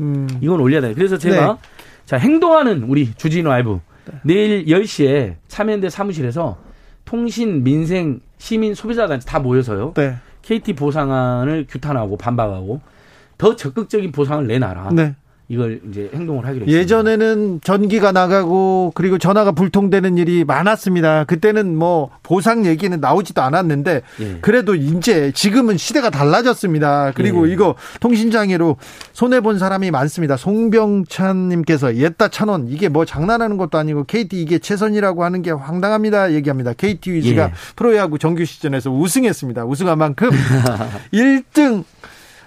음, 0.00 0.26
이건 0.40 0.60
올려야 0.60 0.80
돼요. 0.80 0.94
그래서 0.94 1.18
제가 1.18 1.52
네. 1.52 1.58
자 2.06 2.16
행동하는 2.16 2.84
우리 2.84 3.12
주진우 3.14 3.50
알부 3.50 3.80
내일 4.24 4.64
10시에 4.64 5.36
참여연대 5.48 5.90
사무실에서 5.90 6.58
통신, 7.04 7.62
민생, 7.62 8.20
시민, 8.38 8.74
소비자단체 8.74 9.26
다 9.28 9.38
모여서요. 9.38 9.92
네. 9.94 10.16
KT 10.42 10.72
보상안을 10.74 11.66
규탄하고 11.68 12.16
반박하고 12.16 12.80
더 13.36 13.54
적극적인 13.56 14.12
보상을 14.12 14.46
내놔라. 14.46 14.90
네. 14.92 15.14
이걸 15.50 15.80
이제 15.88 16.10
행동을 16.12 16.44
하기로 16.44 16.66
했습니다. 16.66 16.78
예전에는 16.78 17.60
전기가 17.64 18.12
나가고 18.12 18.92
그리고 18.94 19.16
전화가 19.16 19.52
불통되는 19.52 20.18
일이 20.18 20.44
많았습니다. 20.44 21.24
그때는 21.24 21.74
뭐 21.74 22.10
보상 22.22 22.66
얘기는 22.66 22.98
나오지도 23.00 23.40
않았는데 23.40 24.02
예. 24.20 24.38
그래도 24.42 24.74
이제 24.74 25.32
지금은 25.34 25.78
시대가 25.78 26.10
달라졌습니다. 26.10 27.12
그리고 27.14 27.48
예. 27.48 27.52
이거 27.54 27.76
통신 28.00 28.30
장애로 28.30 28.76
손해 29.14 29.40
본 29.40 29.58
사람이 29.58 29.90
많습니다. 29.90 30.36
송병찬 30.36 31.48
님께서 31.48 31.96
옛다 31.96 32.28
천원 32.28 32.68
이게 32.68 32.90
뭐 32.90 33.06
장난하는 33.06 33.56
것도 33.56 33.78
아니고 33.78 34.04
KT 34.04 34.42
이게 34.42 34.58
최선이라고 34.58 35.24
하는 35.24 35.40
게 35.40 35.50
황당합니다. 35.50 36.32
얘기합니다. 36.32 36.74
KT 36.74 37.10
위즈가 37.10 37.44
예. 37.44 37.52
프로야구 37.74 38.18
정규 38.18 38.44
시즌에서 38.44 38.90
우승했습니다. 38.90 39.64
우승한 39.64 39.96
만큼 39.96 40.28
1등 41.14 41.84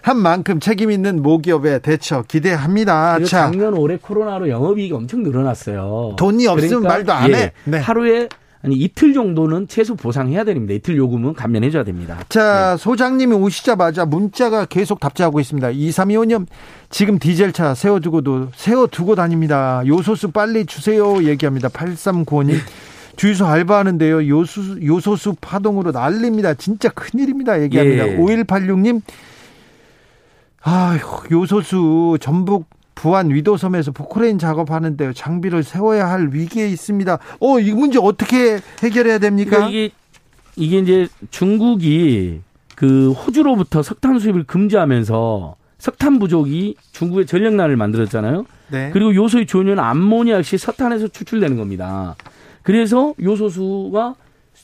한 0.01 0.17
만큼 0.17 0.59
책임 0.59 0.91
있는 0.91 1.21
모기업의 1.21 1.81
대처 1.81 2.23
기대합니다. 2.23 3.19
자, 3.19 3.25
작년 3.25 3.73
올해 3.73 3.97
코로나로 3.97 4.49
영업이익이 4.49 4.93
엄청 4.93 5.23
늘어났어요. 5.23 6.15
돈이 6.17 6.47
없으면 6.47 6.83
말도 6.83 7.13
안 7.13 7.33
해. 7.33 7.51
네. 7.65 7.77
하루에 7.79 8.27
아니 8.63 8.75
이틀 8.75 9.13
정도는 9.13 9.67
최소 9.67 9.95
보상해야 9.95 10.43
됩니다. 10.43 10.73
이틀 10.73 10.95
요금은 10.97 11.33
감면해줘야 11.33 11.83
됩니다. 11.83 12.19
자, 12.29 12.77
소장님이 12.77 13.33
오시자마자 13.35 14.05
문자가 14.05 14.65
계속 14.65 14.99
답장하고 14.99 15.39
있습니다. 15.39 15.69
2325년 15.69 16.45
지금 16.89 17.17
디젤차 17.17 17.73
세워두고도 17.73 18.49
세워두고 18.55 19.15
다닙니다. 19.15 19.81
요소수 19.87 20.31
빨리 20.31 20.65
주세요. 20.65 21.23
얘기합니다. 21.23 21.69
8395님 21.69 22.57
주유소 23.15 23.45
알바하는데요. 23.45 24.27
요수, 24.27 24.79
요소수 24.83 25.35
파동으로 25.41 25.91
난립니다. 25.91 26.53
진짜 26.53 26.89
큰일입니다. 26.89 27.61
얘기합니다. 27.61 28.07
예. 28.07 28.17
5186님 28.17 29.01
아휴, 30.63 30.99
요소수 31.31 32.17
전북 32.19 32.69
부안 32.93 33.31
위도섬에서 33.31 33.91
포크레인 33.91 34.37
작업하는데요. 34.37 35.13
장비를 35.13 35.63
세워야 35.63 36.09
할 36.09 36.29
위기에 36.31 36.67
있습니다. 36.67 37.17
어, 37.39 37.59
이 37.59 37.71
문제 37.71 37.97
어떻게 37.99 38.59
해결해야 38.83 39.17
됩니까? 39.17 39.57
그러니까 39.57 39.69
이게 39.69 39.89
이게 40.55 40.79
이제 40.79 41.07
중국이 41.31 42.41
그 42.75 43.11
호주로부터 43.11 43.81
석탄 43.81 44.19
수입을 44.19 44.43
금지하면서 44.43 45.55
석탄 45.79 46.19
부족이 46.19 46.75
중국의 46.91 47.25
전력난을 47.25 47.75
만들었잖아요. 47.75 48.45
네. 48.69 48.91
그리고 48.93 49.15
요소의 49.15 49.47
주요는 49.47 49.79
암모니아 49.79 50.37
역시 50.37 50.57
석탄에서 50.57 51.07
추출되는 51.07 51.57
겁니다. 51.57 52.15
그래서 52.61 53.15
요소수가 53.19 54.15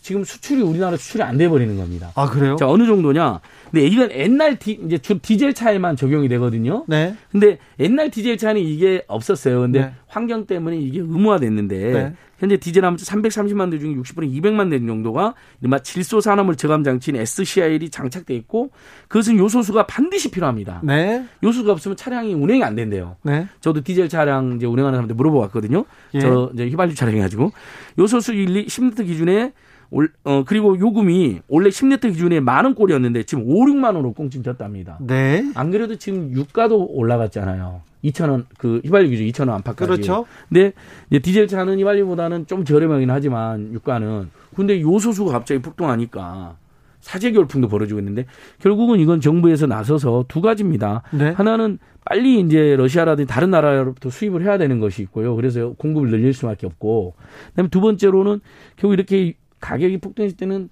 지금 0.07 0.23
수출이 0.23 0.61
우리나라 0.61 0.95
수출이 0.95 1.21
안 1.21 1.37
돼 1.37 1.49
버리는 1.49 1.75
겁니다. 1.75 2.11
아, 2.15 2.29
그래요? 2.29 2.55
자, 2.55 2.65
어느 2.65 2.85
정도냐? 2.85 3.41
근데 3.69 3.85
이건 3.85 4.09
옛날 4.11 4.57
디, 4.57 4.79
이제 4.85 4.97
주 4.97 5.19
디젤 5.19 5.53
차에만 5.53 5.97
적용이 5.97 6.29
되거든요. 6.29 6.85
네. 6.87 7.13
근데 7.29 7.57
옛날 7.77 8.09
디젤 8.09 8.37
차는 8.37 8.61
이게 8.61 9.03
없었어요. 9.07 9.59
근데 9.59 9.81
네. 9.81 9.93
환경 10.07 10.45
때문에 10.45 10.77
이게 10.77 10.99
의무화됐는데 10.99 11.77
네. 11.91 12.13
현재 12.39 12.55
디젤 12.55 12.85
하면 12.85 12.97
330만 12.97 13.69
대 13.69 13.79
중에 13.79 13.95
60%는 13.95 14.29
200만 14.29 14.69
대 14.69 14.79
정도가 14.79 15.33
이른바 15.59 15.79
질소 15.79 16.21
산화물 16.21 16.55
저감 16.55 16.85
장치인 16.85 17.17
SCIL이 17.17 17.89
장착돼 17.89 18.33
있고 18.35 18.69
그것은 19.09 19.37
요소수가 19.37 19.87
반드시 19.87 20.31
필요합니다. 20.31 20.79
네. 20.85 21.25
요소수가 21.43 21.73
없으면 21.73 21.97
차량이 21.97 22.33
운행이 22.33 22.63
안 22.63 22.75
된대요. 22.75 23.17
네. 23.23 23.47
저도 23.59 23.81
디젤 23.81 24.07
차량 24.07 24.55
이제 24.55 24.65
운행하는 24.65 24.95
사람한테 24.95 25.15
물어보았거든요. 25.15 25.83
예. 26.13 26.19
저 26.21 26.49
이제 26.53 26.69
휘발유 26.69 26.95
차량 26.95 27.15
해가지고 27.15 27.51
요소수 27.99 28.33
1, 28.33 28.65
10리터 28.67 29.05
기준에 29.05 29.51
올, 29.89 30.11
어, 30.23 30.43
그리고 30.45 30.77
요금이 30.77 31.41
원래 31.47 31.69
10리터 31.69 32.11
기준에 32.11 32.39
만 32.39 32.65
원꼴이었는데 32.65 33.23
지금 33.23 33.45
5, 33.47 33.65
6만 33.65 33.85
원으로 33.85 34.13
꽁칭쳤답니다. 34.13 34.97
네. 35.01 35.49
안 35.55 35.71
그래도 35.71 35.95
지금 35.95 36.31
유가도 36.33 36.85
올라갔잖아요. 36.85 37.81
2,000원, 38.03 38.45
그 38.57 38.81
휘발유 38.83 39.09
기준 39.09 39.25
2,000원 39.27 39.53
안팎까지. 39.55 39.89
그렇죠. 39.89 40.25
근데 40.49 40.73
디젤 41.09 41.47
차는 41.47 41.79
휘발유보다는 41.79 42.47
좀 42.47 42.63
저렴하긴 42.63 43.09
하지만 43.09 43.73
유가는 43.73 44.29
근데 44.55 44.81
요소수가 44.81 45.31
갑자기 45.31 45.61
폭등하니까 45.61 46.57
사재 46.99 47.31
결풍도 47.31 47.67
벌어지고 47.67 47.99
있는데 47.99 48.25
결국은 48.59 48.99
이건 48.99 49.21
정부에서 49.21 49.65
나서서 49.65 50.25
두 50.27 50.41
가지입니다. 50.41 51.03
네. 51.11 51.29
하나는 51.31 51.79
빨리 52.03 52.39
이제 52.39 52.75
러시아라든지 52.75 53.27
다른 53.31 53.51
나라로부터 53.51 54.09
수입을 54.09 54.43
해야 54.43 54.57
되는 54.57 54.79
것이 54.79 55.01
있고요. 55.03 55.35
그래서 55.35 55.73
공급을 55.77 56.09
늘릴 56.09 56.33
수밖에 56.33 56.65
없고. 56.65 57.15
그다음에 57.49 57.69
두 57.69 57.81
번째로는 57.81 58.39
결국 58.77 58.93
이렇게 58.93 59.35
가격이 59.59 59.97
폭등했을 59.99 60.37
때는 60.37 60.69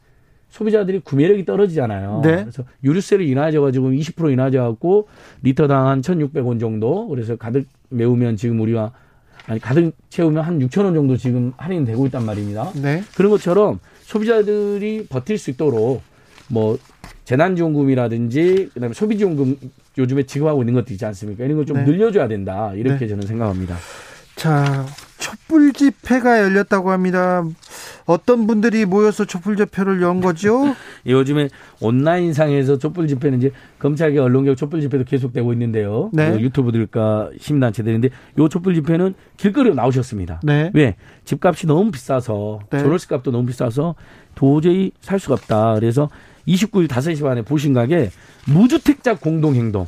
소비자들이 0.49 0.99
구매력이 0.99 1.45
떨어지잖아요. 1.45 2.21
네. 2.23 2.35
그래서 2.43 2.63
유류세를 2.83 3.25
인하져 3.25 3.61
가지고 3.61 3.89
20% 3.89 4.31
인하져 4.31 4.61
갖고 4.63 5.07
리터당 5.43 5.87
한 5.87 6.01
1,600원 6.01 6.59
정도. 6.59 7.07
그래서 7.09 7.35
가득 7.35 7.67
메우면 7.89 8.37
지금 8.37 8.59
우리가 8.61 8.91
아니 9.47 9.59
가득 9.59 9.91
채우면 10.09 10.43
한 10.43 10.59
6천 10.59 10.85
원 10.85 10.93
정도 10.93 11.17
지금 11.17 11.51
할인되고 11.57 12.05
있단 12.07 12.25
말입니다. 12.25 12.71
네. 12.81 13.03
그런 13.17 13.31
것처럼 13.31 13.79
소비자들이 14.03 15.07
버틸 15.07 15.37
수 15.37 15.49
있도록 15.51 16.01
뭐 16.47 16.77
재난지원금이라든지 17.25 18.69
그다음에 18.73 18.93
소비지원금 18.93 19.57
요즘에 19.97 20.23
지급하고 20.23 20.61
있는 20.61 20.73
것도 20.73 20.93
있지 20.93 21.05
않습니까? 21.05 21.43
이런 21.43 21.57
걸좀 21.57 21.77
네. 21.77 21.83
늘려줘야 21.85 22.27
된다 22.27 22.71
이렇게 22.75 22.99
네. 22.99 23.07
저는 23.07 23.25
생각합니다. 23.27 23.75
자, 24.35 24.85
초- 24.85 25.04
촛불 25.25 25.73
집회가 25.73 26.39
열렸다고 26.39 26.91
합니다. 26.91 27.43
어떤 28.05 28.45
분들이 28.45 28.85
모여서 28.85 29.25
촛불 29.25 29.57
집회를 29.57 29.99
연 30.03 30.21
거죠? 30.21 30.75
요즘에 31.07 31.49
온라인상에서 31.81 32.77
촛불 32.77 33.07
집회는 33.07 33.39
이제 33.39 33.51
검찰계 33.79 34.19
언론개혁 34.19 34.55
촛불 34.55 34.81
집회도 34.81 35.03
계속되고 35.05 35.51
있는데요. 35.53 36.11
네. 36.13 36.31
그 36.31 36.41
유튜브들과 36.41 37.31
시민단체들인데 37.39 38.09
요 38.37 38.49
촛불 38.49 38.75
집회는 38.75 39.15
길거리로 39.37 39.73
나오셨습니다. 39.73 40.41
네. 40.43 40.69
왜? 40.75 40.95
집값이 41.23 41.65
너무 41.65 41.89
비싸서 41.89 42.59
네. 42.69 42.77
전월세 42.77 43.07
값도 43.07 43.31
너무 43.31 43.47
비싸서 43.47 43.95
도저히 44.35 44.91
살 45.01 45.19
수가 45.19 45.33
없다. 45.33 45.73
그래서 45.73 46.07
29일 46.47 46.87
5시 46.87 47.23
반에 47.23 47.41
보신각에 47.41 48.11
무주택자 48.45 49.15
공동행동. 49.15 49.87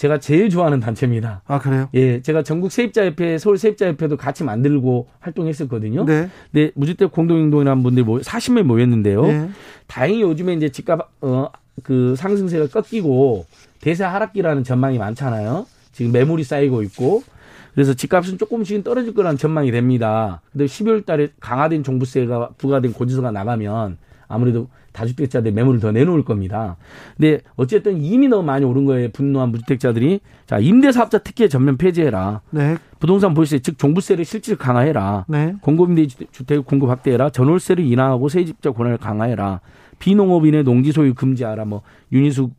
제가 0.00 0.18
제일 0.18 0.48
좋아하는 0.48 0.80
단체입니다. 0.80 1.42
아 1.46 1.58
그래요? 1.58 1.88
예, 1.94 2.22
제가 2.22 2.42
전국 2.42 2.72
세입자협회, 2.72 3.36
서울 3.38 3.58
세입자협회도 3.58 4.16
같이 4.16 4.44
만들고 4.44 5.08
활동했었거든요. 5.20 6.04
네. 6.06 6.30
네, 6.52 6.70
무주택 6.74 7.12
공동행동이라는 7.12 7.82
분들이 7.82 8.04
모 8.04 8.18
40명 8.18 8.62
모였는데요. 8.62 9.26
네. 9.26 9.50
다행히 9.86 10.22
요즘에 10.22 10.54
이제 10.54 10.70
집값 10.70 11.10
어 11.20 11.50
그 11.82 12.14
상승세가 12.16 12.68
꺾이고 12.68 13.46
대세 13.80 14.04
하락기라는 14.04 14.64
전망이 14.64 14.98
많잖아요. 14.98 15.66
지금 15.92 16.12
매물이 16.12 16.44
쌓이고 16.44 16.82
있고 16.84 17.22
그래서 17.74 17.94
집값은 17.94 18.38
조금씩은 18.38 18.82
떨어질 18.82 19.14
거라는 19.14 19.38
전망이 19.38 19.70
됩니다. 19.70 20.40
근데 20.52 20.66
12월 20.66 21.06
달에 21.06 21.28
강화된 21.40 21.82
종부세가 21.82 22.50
부과된 22.58 22.92
고지서가 22.92 23.30
나가면 23.30 23.96
아무래도 24.28 24.68
다주택자들 25.00 25.52
매물을 25.52 25.80
더 25.80 25.92
내놓을 25.92 26.24
겁니다. 26.24 26.76
근데 27.16 27.40
어쨌든 27.56 28.00
이미 28.02 28.28
너무 28.28 28.42
많이 28.42 28.64
오른 28.64 28.84
거에 28.84 29.08
분노한 29.08 29.50
무주택자들이 29.50 30.20
자 30.46 30.58
임대사업자 30.58 31.18
특혜 31.18 31.48
전면 31.48 31.76
폐지해라. 31.76 32.42
네. 32.50 32.76
부동산 32.98 33.32
보유세 33.32 33.60
즉 33.60 33.78
종부세를 33.78 34.24
실질 34.24 34.56
강화해라. 34.56 35.24
네. 35.28 35.54
공급임대 35.62 36.06
주택 36.30 36.66
공급 36.66 36.90
확대해라. 36.90 37.30
전월세를 37.30 37.84
인하하고 37.84 38.28
세입자 38.28 38.72
권한을 38.72 38.98
강화해라. 38.98 39.60
비농업인의 39.98 40.64
농지 40.64 40.92
소유 40.92 41.14
금지하라. 41.14 41.64
뭐 41.64 41.82
윤희숙 42.12 42.52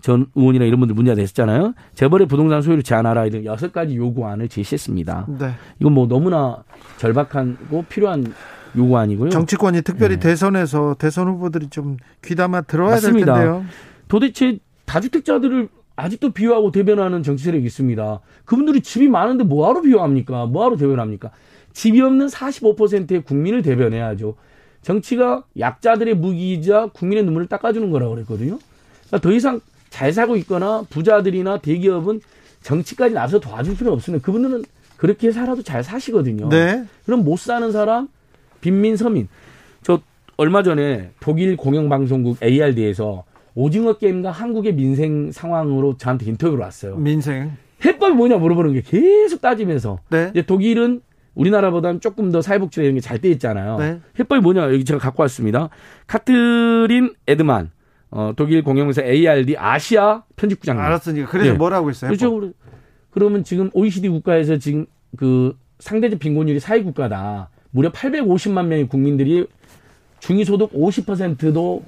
전 0.00 0.26
의원이나 0.34 0.64
이런 0.64 0.78
분들 0.78 0.94
문제가 0.94 1.16
됐었잖아요. 1.16 1.74
재벌의 1.94 2.28
부동산 2.28 2.62
소유를 2.62 2.84
제한하라 2.84 3.26
이런 3.26 3.44
여섯 3.44 3.72
가지 3.72 3.96
요구안을 3.96 4.48
제시했습니다. 4.48 5.26
네. 5.40 5.50
이건 5.80 5.92
뭐 5.92 6.06
너무나 6.06 6.62
절박하고 6.98 7.84
필요한 7.88 8.32
요구안이고요. 8.76 9.30
정치권이 9.30 9.82
특별히 9.82 10.16
네. 10.16 10.20
대선에서 10.20 10.96
대선 10.98 11.28
후보들이 11.28 11.68
좀 11.70 11.96
귀담아 12.24 12.62
들어야 12.62 12.92
맞습니다. 12.92 13.34
될 13.34 13.44
텐데요. 13.44 13.64
도대체 14.08 14.58
다주택자들을 14.84 15.68
아직도 15.96 16.30
비호하고 16.30 16.70
대변하는 16.70 17.22
정치 17.22 17.44
세력이 17.44 17.66
있습니다. 17.66 18.20
그분들이 18.44 18.80
집이 18.80 19.08
많은데 19.08 19.44
뭐하러 19.44 19.82
비호합니까? 19.82 20.46
뭐하러 20.46 20.76
대변합니까? 20.76 21.30
집이 21.72 22.00
없는 22.00 22.28
45%의 22.28 23.22
국민을 23.22 23.62
대변해야죠. 23.62 24.36
정치가 24.82 25.44
약자들의 25.58 26.14
무기이자 26.14 26.86
국민의 26.92 27.24
눈물을 27.24 27.48
닦아주는 27.48 27.90
거라고 27.90 28.14
그랬거든요. 28.14 28.58
그러니까 29.08 29.18
더 29.20 29.32
이상 29.32 29.60
잘 29.90 30.12
살고 30.12 30.36
있거나 30.36 30.84
부자들이나 30.88 31.58
대기업은 31.58 32.20
정치까지 32.62 33.14
나서 33.14 33.40
도와줄 33.40 33.76
필요 33.76 33.92
없습니다. 33.92 34.24
그분들은 34.24 34.64
그렇게 34.96 35.30
살아도 35.30 35.62
잘 35.62 35.82
사시거든요. 35.82 36.48
네. 36.48 36.84
그럼 37.04 37.24
못 37.24 37.38
사는 37.38 37.70
사람, 37.72 38.08
빈민, 38.60 38.96
서민. 38.96 39.28
저 39.82 40.00
얼마 40.36 40.62
전에 40.62 41.10
독일 41.20 41.56
공영방송국 41.56 42.42
ARD에서 42.42 43.24
오징어 43.54 43.94
게임과 43.98 44.30
한국의 44.30 44.74
민생 44.74 45.32
상황으로 45.32 45.96
저한테 45.96 46.26
인터뷰를 46.26 46.62
왔어요. 46.62 46.96
민생. 46.96 47.52
해법이 47.84 48.12
뭐냐 48.14 48.36
물어보는 48.38 48.72
게 48.74 48.82
계속 48.82 49.40
따지면서 49.40 49.98
네. 50.10 50.30
이제 50.32 50.42
독일은 50.42 51.00
우리나라보다는 51.34 52.00
조금 52.00 52.32
더 52.32 52.42
사회복지나 52.42 52.84
이런 52.84 52.94
게 52.96 53.00
잘 53.00 53.18
돼 53.20 53.30
있잖아요. 53.30 53.78
네. 53.78 54.00
해법이 54.18 54.40
뭐냐 54.40 54.64
여기 54.72 54.84
제가 54.84 54.98
갖고 54.98 55.22
왔습니다. 55.22 55.68
카트린 56.08 57.14
에드만 57.26 57.70
어, 58.10 58.32
독일 58.36 58.62
공영회사 58.64 59.02
ARD 59.02 59.56
아시아 59.56 60.24
편집국장님. 60.36 60.82
알았으니까 60.82 61.28
그래서 61.28 61.52
네. 61.52 61.56
뭐라고 61.58 61.90
했어요? 61.90 62.08
그렇죠. 62.08 62.52
그러면 63.10 63.44
지금 63.44 63.70
OECD 63.72 64.08
국가에서 64.08 64.56
지금 64.58 64.86
그 65.16 65.56
상대적 65.78 66.18
빈곤율이 66.18 66.58
사회 66.60 66.82
국가다. 66.82 67.50
무려 67.70 67.90
850만 67.90 68.66
명의 68.66 68.88
국민들이 68.88 69.46
중위소득 70.20 70.72
50%도 70.72 71.82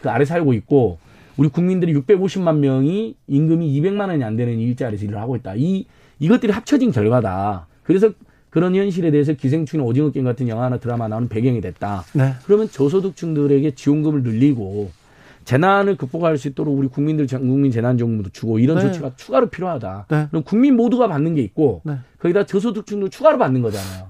그 0.00 0.10
아래 0.10 0.24
살고 0.24 0.52
있고 0.54 0.98
우리 1.36 1.48
국민들이 1.48 1.94
650만 1.94 2.58
명이 2.58 3.16
임금이 3.26 3.80
200만 3.80 4.08
원이 4.08 4.22
안 4.22 4.36
되는 4.36 4.58
일자리에서 4.58 5.04
일을 5.04 5.20
하고 5.20 5.36
있다. 5.36 5.54
이 5.56 5.86
이것들이 6.18 6.52
합쳐진 6.52 6.92
결과다. 6.92 7.66
그래서 7.82 8.10
그런 8.50 8.74
현실에 8.76 9.10
대해서 9.10 9.32
기생충이나 9.32 9.84
오징어 9.84 10.10
게임 10.10 10.24
같은 10.24 10.48
영화나 10.48 10.78
드라마 10.78 11.08
나오는 11.08 11.28
배경이 11.28 11.60
됐다. 11.60 12.04
네. 12.12 12.34
그러면 12.44 12.70
저소득층들에게 12.70 13.72
지원금을 13.72 14.22
늘리고 14.22 14.92
재난을 15.44 15.96
극복할 15.96 16.38
수 16.38 16.48
있도록 16.48 16.78
우리 16.78 16.86
국민들 16.86 17.26
전 17.26 17.40
국민 17.40 17.72
재난지원금도 17.72 18.30
주고 18.30 18.60
이런 18.60 18.78
네. 18.78 18.84
조치가 18.84 19.16
추가로 19.16 19.48
필요하다. 19.48 20.06
네. 20.08 20.26
그럼 20.30 20.44
국민 20.44 20.76
모두가 20.76 21.08
받는 21.08 21.34
게 21.34 21.42
있고 21.42 21.82
네. 21.84 21.98
거기다 22.18 22.46
저소득층도 22.46 23.08
추가로 23.08 23.38
받는 23.38 23.60
거잖아요. 23.60 24.06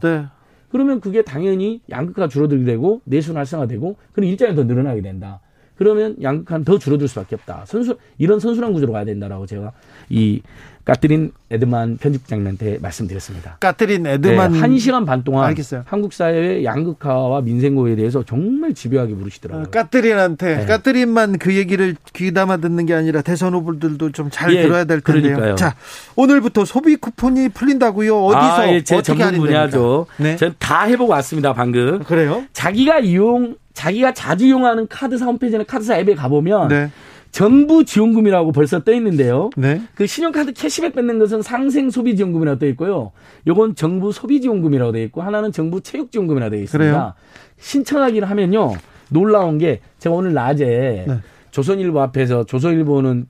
네. 0.74 0.78
그러면 0.78 1.00
그게 1.00 1.22
당연히 1.22 1.80
양극화가 1.88 2.26
줄어들게 2.28 2.64
되고 2.64 3.00
내수는 3.04 3.36
활성화되고 3.38 3.96
그럼 4.12 4.28
일자리 4.28 4.56
더 4.56 4.64
늘어나게 4.64 5.02
된다. 5.02 5.40
그러면 5.76 6.16
양극화는 6.22 6.64
더 6.64 6.78
줄어들 6.78 7.08
수밖에 7.08 7.34
없다. 7.36 7.64
선수 7.66 7.98
이런 8.18 8.40
선순환 8.40 8.72
구조로 8.72 8.92
가야 8.92 9.04
된다라고 9.04 9.46
제가 9.46 9.72
이 10.08 10.42
까트린 10.84 11.32
에드만 11.50 11.96
편집장님한테 11.96 12.78
말씀드렸습니다. 12.82 13.56
까트린 13.58 14.06
에드만 14.06 14.52
네, 14.52 14.58
한 14.58 14.78
시간 14.78 15.06
반 15.06 15.24
동안 15.24 15.46
알겠어요. 15.46 15.84
한국 15.86 16.12
사회의 16.12 16.62
양극화와 16.64 17.40
민생고에 17.40 17.96
대해서 17.96 18.22
정말 18.22 18.74
집요하게 18.74 19.14
물으시더라고요. 19.14 19.64
어, 19.64 19.70
까트린한테 19.70 20.56
네. 20.58 20.66
까트린만 20.66 21.38
그 21.38 21.54
얘기를 21.56 21.96
귀담아 22.12 22.58
듣는 22.58 22.84
게 22.84 22.92
아니라 22.92 23.22
대선 23.22 23.54
후보들도 23.54 24.12
좀잘 24.12 24.54
예, 24.54 24.62
들어야 24.62 24.84
될 24.84 25.00
텐데요. 25.00 25.36
그러니까요. 25.36 25.54
자, 25.54 25.74
오늘부터 26.16 26.66
소비 26.66 26.96
쿠폰이 26.96 27.48
풀린다고요. 27.48 28.22
어디서 28.22 28.60
아, 28.60 28.68
예, 28.68 28.84
제 28.84 28.96
어떻게 28.96 29.18
전문? 29.18 29.40
분야죠. 29.40 30.06
네. 30.18 30.36
전다 30.36 30.82
해보고 30.84 31.12
왔습니다, 31.12 31.54
방금. 31.54 32.00
그래요? 32.00 32.44
자기가 32.52 32.98
이용, 32.98 33.56
자기가 33.74 34.14
자주 34.14 34.46
이용하는 34.46 34.86
카드사 34.88 35.26
홈페이지나 35.26 35.64
카드사 35.64 35.98
앱에 35.98 36.14
가보면 36.14 36.68
네. 36.68 36.90
정부 37.32 37.84
지원금이라고 37.84 38.52
벌써 38.52 38.84
떠 38.84 38.94
있는데요. 38.94 39.50
네. 39.56 39.82
그 39.96 40.06
신용카드 40.06 40.52
캐시백 40.52 40.94
받는 40.94 41.18
것은 41.18 41.42
상생 41.42 41.90
소비 41.90 42.14
지원금이라고 42.14 42.60
떠 42.60 42.66
있고요. 42.68 43.10
요건 43.48 43.74
정부 43.74 44.12
소비 44.12 44.40
지원금이라고 44.40 44.92
되어 44.92 45.02
있고 45.02 45.20
하나는 45.20 45.50
정부 45.50 45.80
체육 45.80 46.12
지원금이라고 46.12 46.50
되어 46.50 46.60
있습니다. 46.60 46.90
그래요? 46.92 47.14
신청하기를 47.58 48.30
하면요. 48.30 48.74
놀라운 49.10 49.58
게 49.58 49.80
제가 49.98 50.14
오늘 50.14 50.32
낮에 50.32 51.04
네. 51.08 51.18
조선일보 51.50 52.00
앞에서 52.00 52.44
조선일보는 52.44 53.26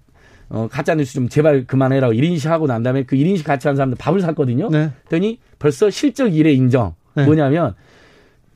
어, 0.51 0.69
가짜뉴스 0.71 1.15
좀 1.15 1.29
제발 1.31 1.67
그만해라고 1.67 2.13
1인시 2.13 2.49
하고 2.49 2.67
난 2.67 2.83
다음에 2.83 3.05
그 3.05 3.17
1인시 3.17 3.43
같이 3.43 3.67
한 3.67 3.77
사람들 3.77 3.97
밥을 3.99 4.21
샀거든요. 4.21 4.69
네. 4.69 4.91
그랬더니 5.09 5.39
벌써 5.59 5.89
실적 5.89 6.29
1회 6.29 6.55
인정. 6.55 6.95
네. 7.15 7.25
뭐냐면 7.25 7.75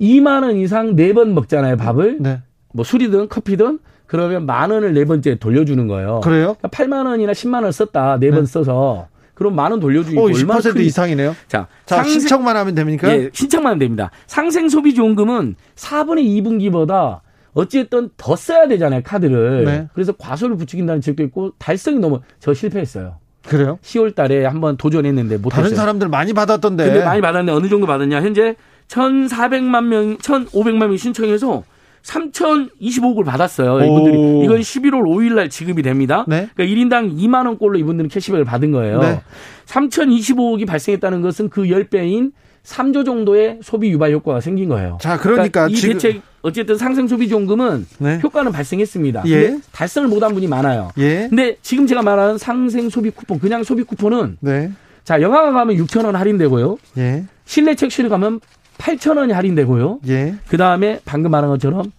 2만 0.01 0.43
원 0.45 0.57
이상 0.57 0.95
네 0.97 1.13
번 1.13 1.35
먹잖아요, 1.35 1.77
밥을. 1.77 2.19
네. 2.21 2.41
뭐 2.73 2.85
술이든 2.85 3.29
커피든 3.29 3.79
그러면 4.07 4.47
만 4.47 4.71
원을 4.71 4.95
네 4.95 5.05
번째 5.05 5.37
돌려주는 5.39 5.87
거예요. 5.87 6.21
그래요? 6.21 6.57
그러니까 6.59 6.69
8만 6.69 7.07
원이나 7.07 7.33
10만 7.33 7.55
원을 7.57 7.73
썼다. 7.73 8.19
네번 8.19 8.47
써서 8.47 9.09
그럼 9.35 9.55
만 9.55 9.71
원 9.71 9.81
돌려주니까 9.81 10.21
오, 10.21 10.27
얼마나 10.27 10.61
20% 10.61 10.75
큰- 10.75 10.83
이상이네요. 10.83 11.35
자, 11.47 11.69
자, 11.87 11.97
상생- 12.03 12.21
신청만 12.21 12.57
하면 12.57 12.75
됩니까? 12.75 13.09
예, 13.11 13.31
신청만 13.33 13.73
하면 13.73 13.79
됩니다. 13.79 14.11
상생 14.27 14.69
소비 14.69 14.95
지원금은 14.95 15.55
4분의 15.77 16.25
2분기보다 16.43 17.21
어찌됐든 17.55 18.11
더 18.17 18.37
써야 18.37 18.67
되잖아요, 18.69 19.01
카드를. 19.05 19.65
네. 19.65 19.89
그래서 19.95 20.13
과소를 20.13 20.57
부추긴다는 20.57 21.01
지적도 21.01 21.23
있고 21.25 21.53
달성이 21.59 21.99
너무 21.99 22.21
저 22.41 22.55
실패했어요. 22.55 23.17
그래요? 23.47 23.79
10월 23.83 24.15
달에 24.15 24.45
한번 24.45 24.77
도전했는데 24.77 25.39
못했어요. 25.39 25.65
다른 25.65 25.77
사람들 25.77 26.09
많이 26.09 26.33
받았던데. 26.35 26.85
근데 26.85 27.05
많이 27.05 27.21
받았는데 27.21 27.53
어느 27.53 27.69
정도 27.69 27.87
받았냐? 27.87 28.21
현재 28.23 28.57
1,400만 28.89 29.85
명, 29.85 30.17
1,500만 30.19 30.79
명이 30.79 30.99
신청해서 30.99 31.65
3,025억을 32.03 33.25
받았어요. 33.25 33.75
오. 33.75 33.81
이분들이 33.85 34.45
이건 34.45 34.61
11월 34.61 35.03
5일 35.05 35.35
날 35.35 35.51
지급이 35.51 35.83
됩니다. 35.83 36.25
네. 36.27 36.49
그러니까 36.55 36.65
1인당 36.65 37.19
2만 37.19 37.47
원꼴로 37.47 37.79
이분들은 37.79 38.09
캐시백을 38.09 38.45
받은 38.45 38.73
거예요. 38.73 39.01
네. 39.01 39.21
3,025억이 39.67 40.67
발생했다는 40.67 41.21
것은 41.23 41.51
그 41.51 41.65
10배인 41.65 42.33
3조 42.65 43.05
정도의 43.05 43.59
소비 43.63 43.91
유발 43.91 44.13
효과가 44.13 44.41
생긴 44.41 44.69
거예요. 44.69 44.99
자, 45.01 45.19
그러니까 45.19 45.69
이 45.69 45.75
지금- 45.75 45.95
대책 45.95 46.23
어쨌든 46.43 46.77
상생 46.77 47.09
소비 47.09 47.29
지원금은 47.29 47.87
네. 47.99 48.21
효과는 48.23 48.53
발생했습니다. 48.53 49.25
예. 49.27 49.59
달성을 49.73 50.09
못한 50.09 50.33
분이 50.35 50.47
많아요. 50.47 50.91
예. 50.99 51.27
근데 51.29 51.57
지금 51.63 51.87
제가 51.87 52.03
말하는 52.03 52.39
상생 52.39 52.89
소비 52.91 53.11
쿠폰, 53.11 53.39
그냥 53.39 53.65
소비 53.65 53.83
쿠폰은 53.83 54.39
네. 54.41 54.71
자 55.05 55.21
영화관 55.21 55.53
가면 55.55 55.77
6천 55.77 56.05
원 56.05 56.15
할인되고요. 56.17 56.79
예. 56.99 57.25
실내 57.45 57.75
책실을 57.75 58.09
가면 58.11 58.41
8천 58.79 59.17
원이 59.19 59.33
할인되고요. 59.33 60.01
예. 60.09 60.35
그 60.49 60.57
다음에 60.57 61.01
방금 61.05 61.31
말한 61.31 61.51
것처럼 61.51 61.93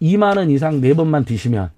2만 0.00 0.36
원 0.36 0.50
이상 0.50 0.80
네 0.80 0.94
번만 0.94 1.24
드시면 1.24 1.70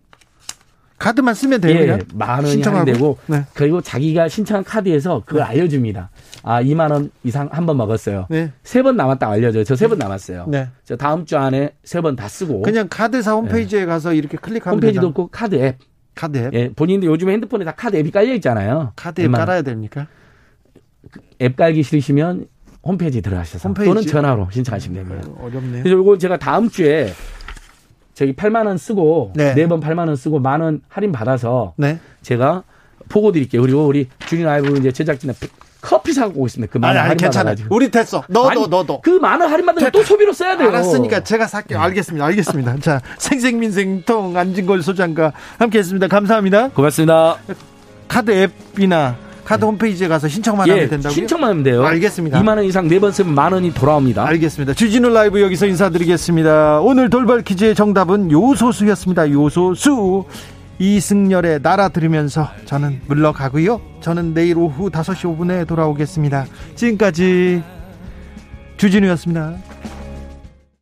카드만 0.98 1.32
쓰면 1.34 1.60
돼요. 1.60 1.92
예? 1.92 1.98
만 2.14 2.38
원이 2.40 2.50
신청하고? 2.50 2.80
할인되고 2.80 3.18
네. 3.26 3.44
그리고 3.54 3.80
자기가 3.80 4.26
신청한 4.28 4.64
카드에서 4.64 5.22
그걸 5.24 5.42
알려줍니다. 5.44 6.10
아 6.42 6.60
2만 6.62 6.90
원 6.90 7.10
이상 7.22 7.48
한 7.52 7.66
번 7.66 7.76
먹었어요. 7.76 8.26
네. 8.28 8.52
세번 8.64 8.96
남았다 8.96 9.28
알려줘요. 9.30 9.62
저 9.62 9.74
세 9.76 9.86
번 9.88 9.98
남았어요. 9.98 10.46
네. 10.48 10.68
저 10.84 10.96
다음 10.96 11.24
주 11.24 11.36
안에 11.38 11.74
세 11.84 12.00
번 12.00 12.16
다 12.16 12.26
쓰고 12.26 12.62
그냥 12.62 12.88
카드사 12.90 13.32
홈페이지에 13.34 13.86
가서 13.86 14.12
이렇게 14.12 14.36
클릭하면 14.36 14.74
홈페이지도 14.78 15.02
되나? 15.02 15.08
없고 15.10 15.28
카드 15.28 15.54
앱. 15.54 15.78
카드 16.16 16.36
앱. 16.36 16.52
예, 16.54 16.72
본인도 16.74 17.06
요즘에 17.06 17.32
핸드폰에 17.34 17.64
다 17.64 17.70
카드 17.76 17.94
앱이 17.96 18.10
깔려 18.10 18.34
있잖아요. 18.34 18.92
카드 18.96 19.20
앱 19.20 19.30
깔아야 19.30 19.62
됩니까? 19.62 20.08
앱 21.40 21.54
깔기 21.54 21.84
싫으시면 21.84 22.48
홈페이지 22.88 23.20
들어가셔서 23.22 23.68
홈페이지? 23.68 23.88
또는 23.88 24.02
전화로 24.06 24.48
신청하시면 24.50 25.08
됩니다. 25.08 25.28
어렵네요. 25.40 25.82
그래서 25.84 26.00
이거 26.00 26.18
제가 26.18 26.38
다음 26.38 26.68
주에 26.70 27.12
저기 28.14 28.32
8만 28.34 28.66
원 28.66 28.78
쓰고 28.78 29.32
네. 29.36 29.54
네번 29.54 29.80
8만 29.80 30.08
원 30.08 30.16
쓰고 30.16 30.40
만 30.40 30.60
원 30.62 30.80
할인 30.88 31.12
받아서 31.12 31.74
네. 31.76 32.00
제가 32.22 32.64
보고 33.08 33.30
드릴게요. 33.30 33.62
그리고 33.62 33.86
우리 33.86 34.08
주린 34.26 34.44
라이브 34.46 34.76
이제 34.78 34.90
제작진에 34.90 35.34
커피 35.80 36.12
사고 36.12 36.40
오겠습니다. 36.40 36.72
그 36.72 36.78
아니, 36.78 36.94
만원 36.94 37.04
할인 37.04 37.16
괜찮아요. 37.16 37.44
받아가지고. 37.54 37.74
우리 37.76 37.90
됐어. 37.90 38.24
너도, 38.28 38.50
아니, 38.50 38.66
너도. 38.68 39.00
그 39.00 39.10
만원 39.10 39.48
할인 39.52 39.64
받으면 39.64 39.92
또 39.92 40.02
소비로 40.02 40.32
써야 40.32 40.56
돼요. 40.56 40.68
알았으니까 40.68 41.22
제가 41.22 41.46
살게요. 41.46 41.78
알겠습니다. 41.78 42.26
알겠습니다. 42.26 42.78
자, 42.80 43.00
생생민생통 43.18 44.36
안진걸 44.36 44.82
소장과 44.82 45.32
함께 45.58 45.78
했습니다. 45.78 46.08
감사합니다. 46.08 46.70
고맙습니다. 46.70 47.36
카드 48.08 48.32
앱이나 48.32 49.16
카드 49.48 49.64
홈페이지에 49.64 50.08
가서 50.08 50.28
신청만 50.28 50.68
예, 50.68 50.72
하면 50.72 50.88
된다고요? 50.90 51.14
신청만 51.14 51.48
하면 51.50 51.62
돼요. 51.62 51.82
알겠습니다. 51.86 52.38
2만 52.42 52.48
원 52.58 52.64
이상 52.64 52.86
네 52.86 52.98
번 52.98 53.12
쓰면 53.12 53.34
만 53.34 53.50
원이 53.54 53.72
돌아옵니다. 53.72 54.22
알겠습니다. 54.26 54.74
주진우 54.74 55.08
라이브 55.08 55.40
여기서 55.40 55.64
인사드리겠습니다. 55.64 56.80
오늘 56.80 57.08
돌발 57.08 57.40
퀴즈의 57.40 57.74
정답은 57.74 58.30
요소수였습니다. 58.30 59.30
요소수. 59.30 60.26
이승열의 60.80 61.60
나라 61.62 61.88
들으면서 61.88 62.50
저는 62.66 63.00
물러가고요. 63.06 63.80
저는 64.02 64.34
내일 64.34 64.58
오후 64.58 64.90
5시 64.90 65.38
5분에 65.38 65.66
돌아오겠습니다. 65.66 66.44
지금까지 66.74 67.62
주진우였습니다. 68.76 69.54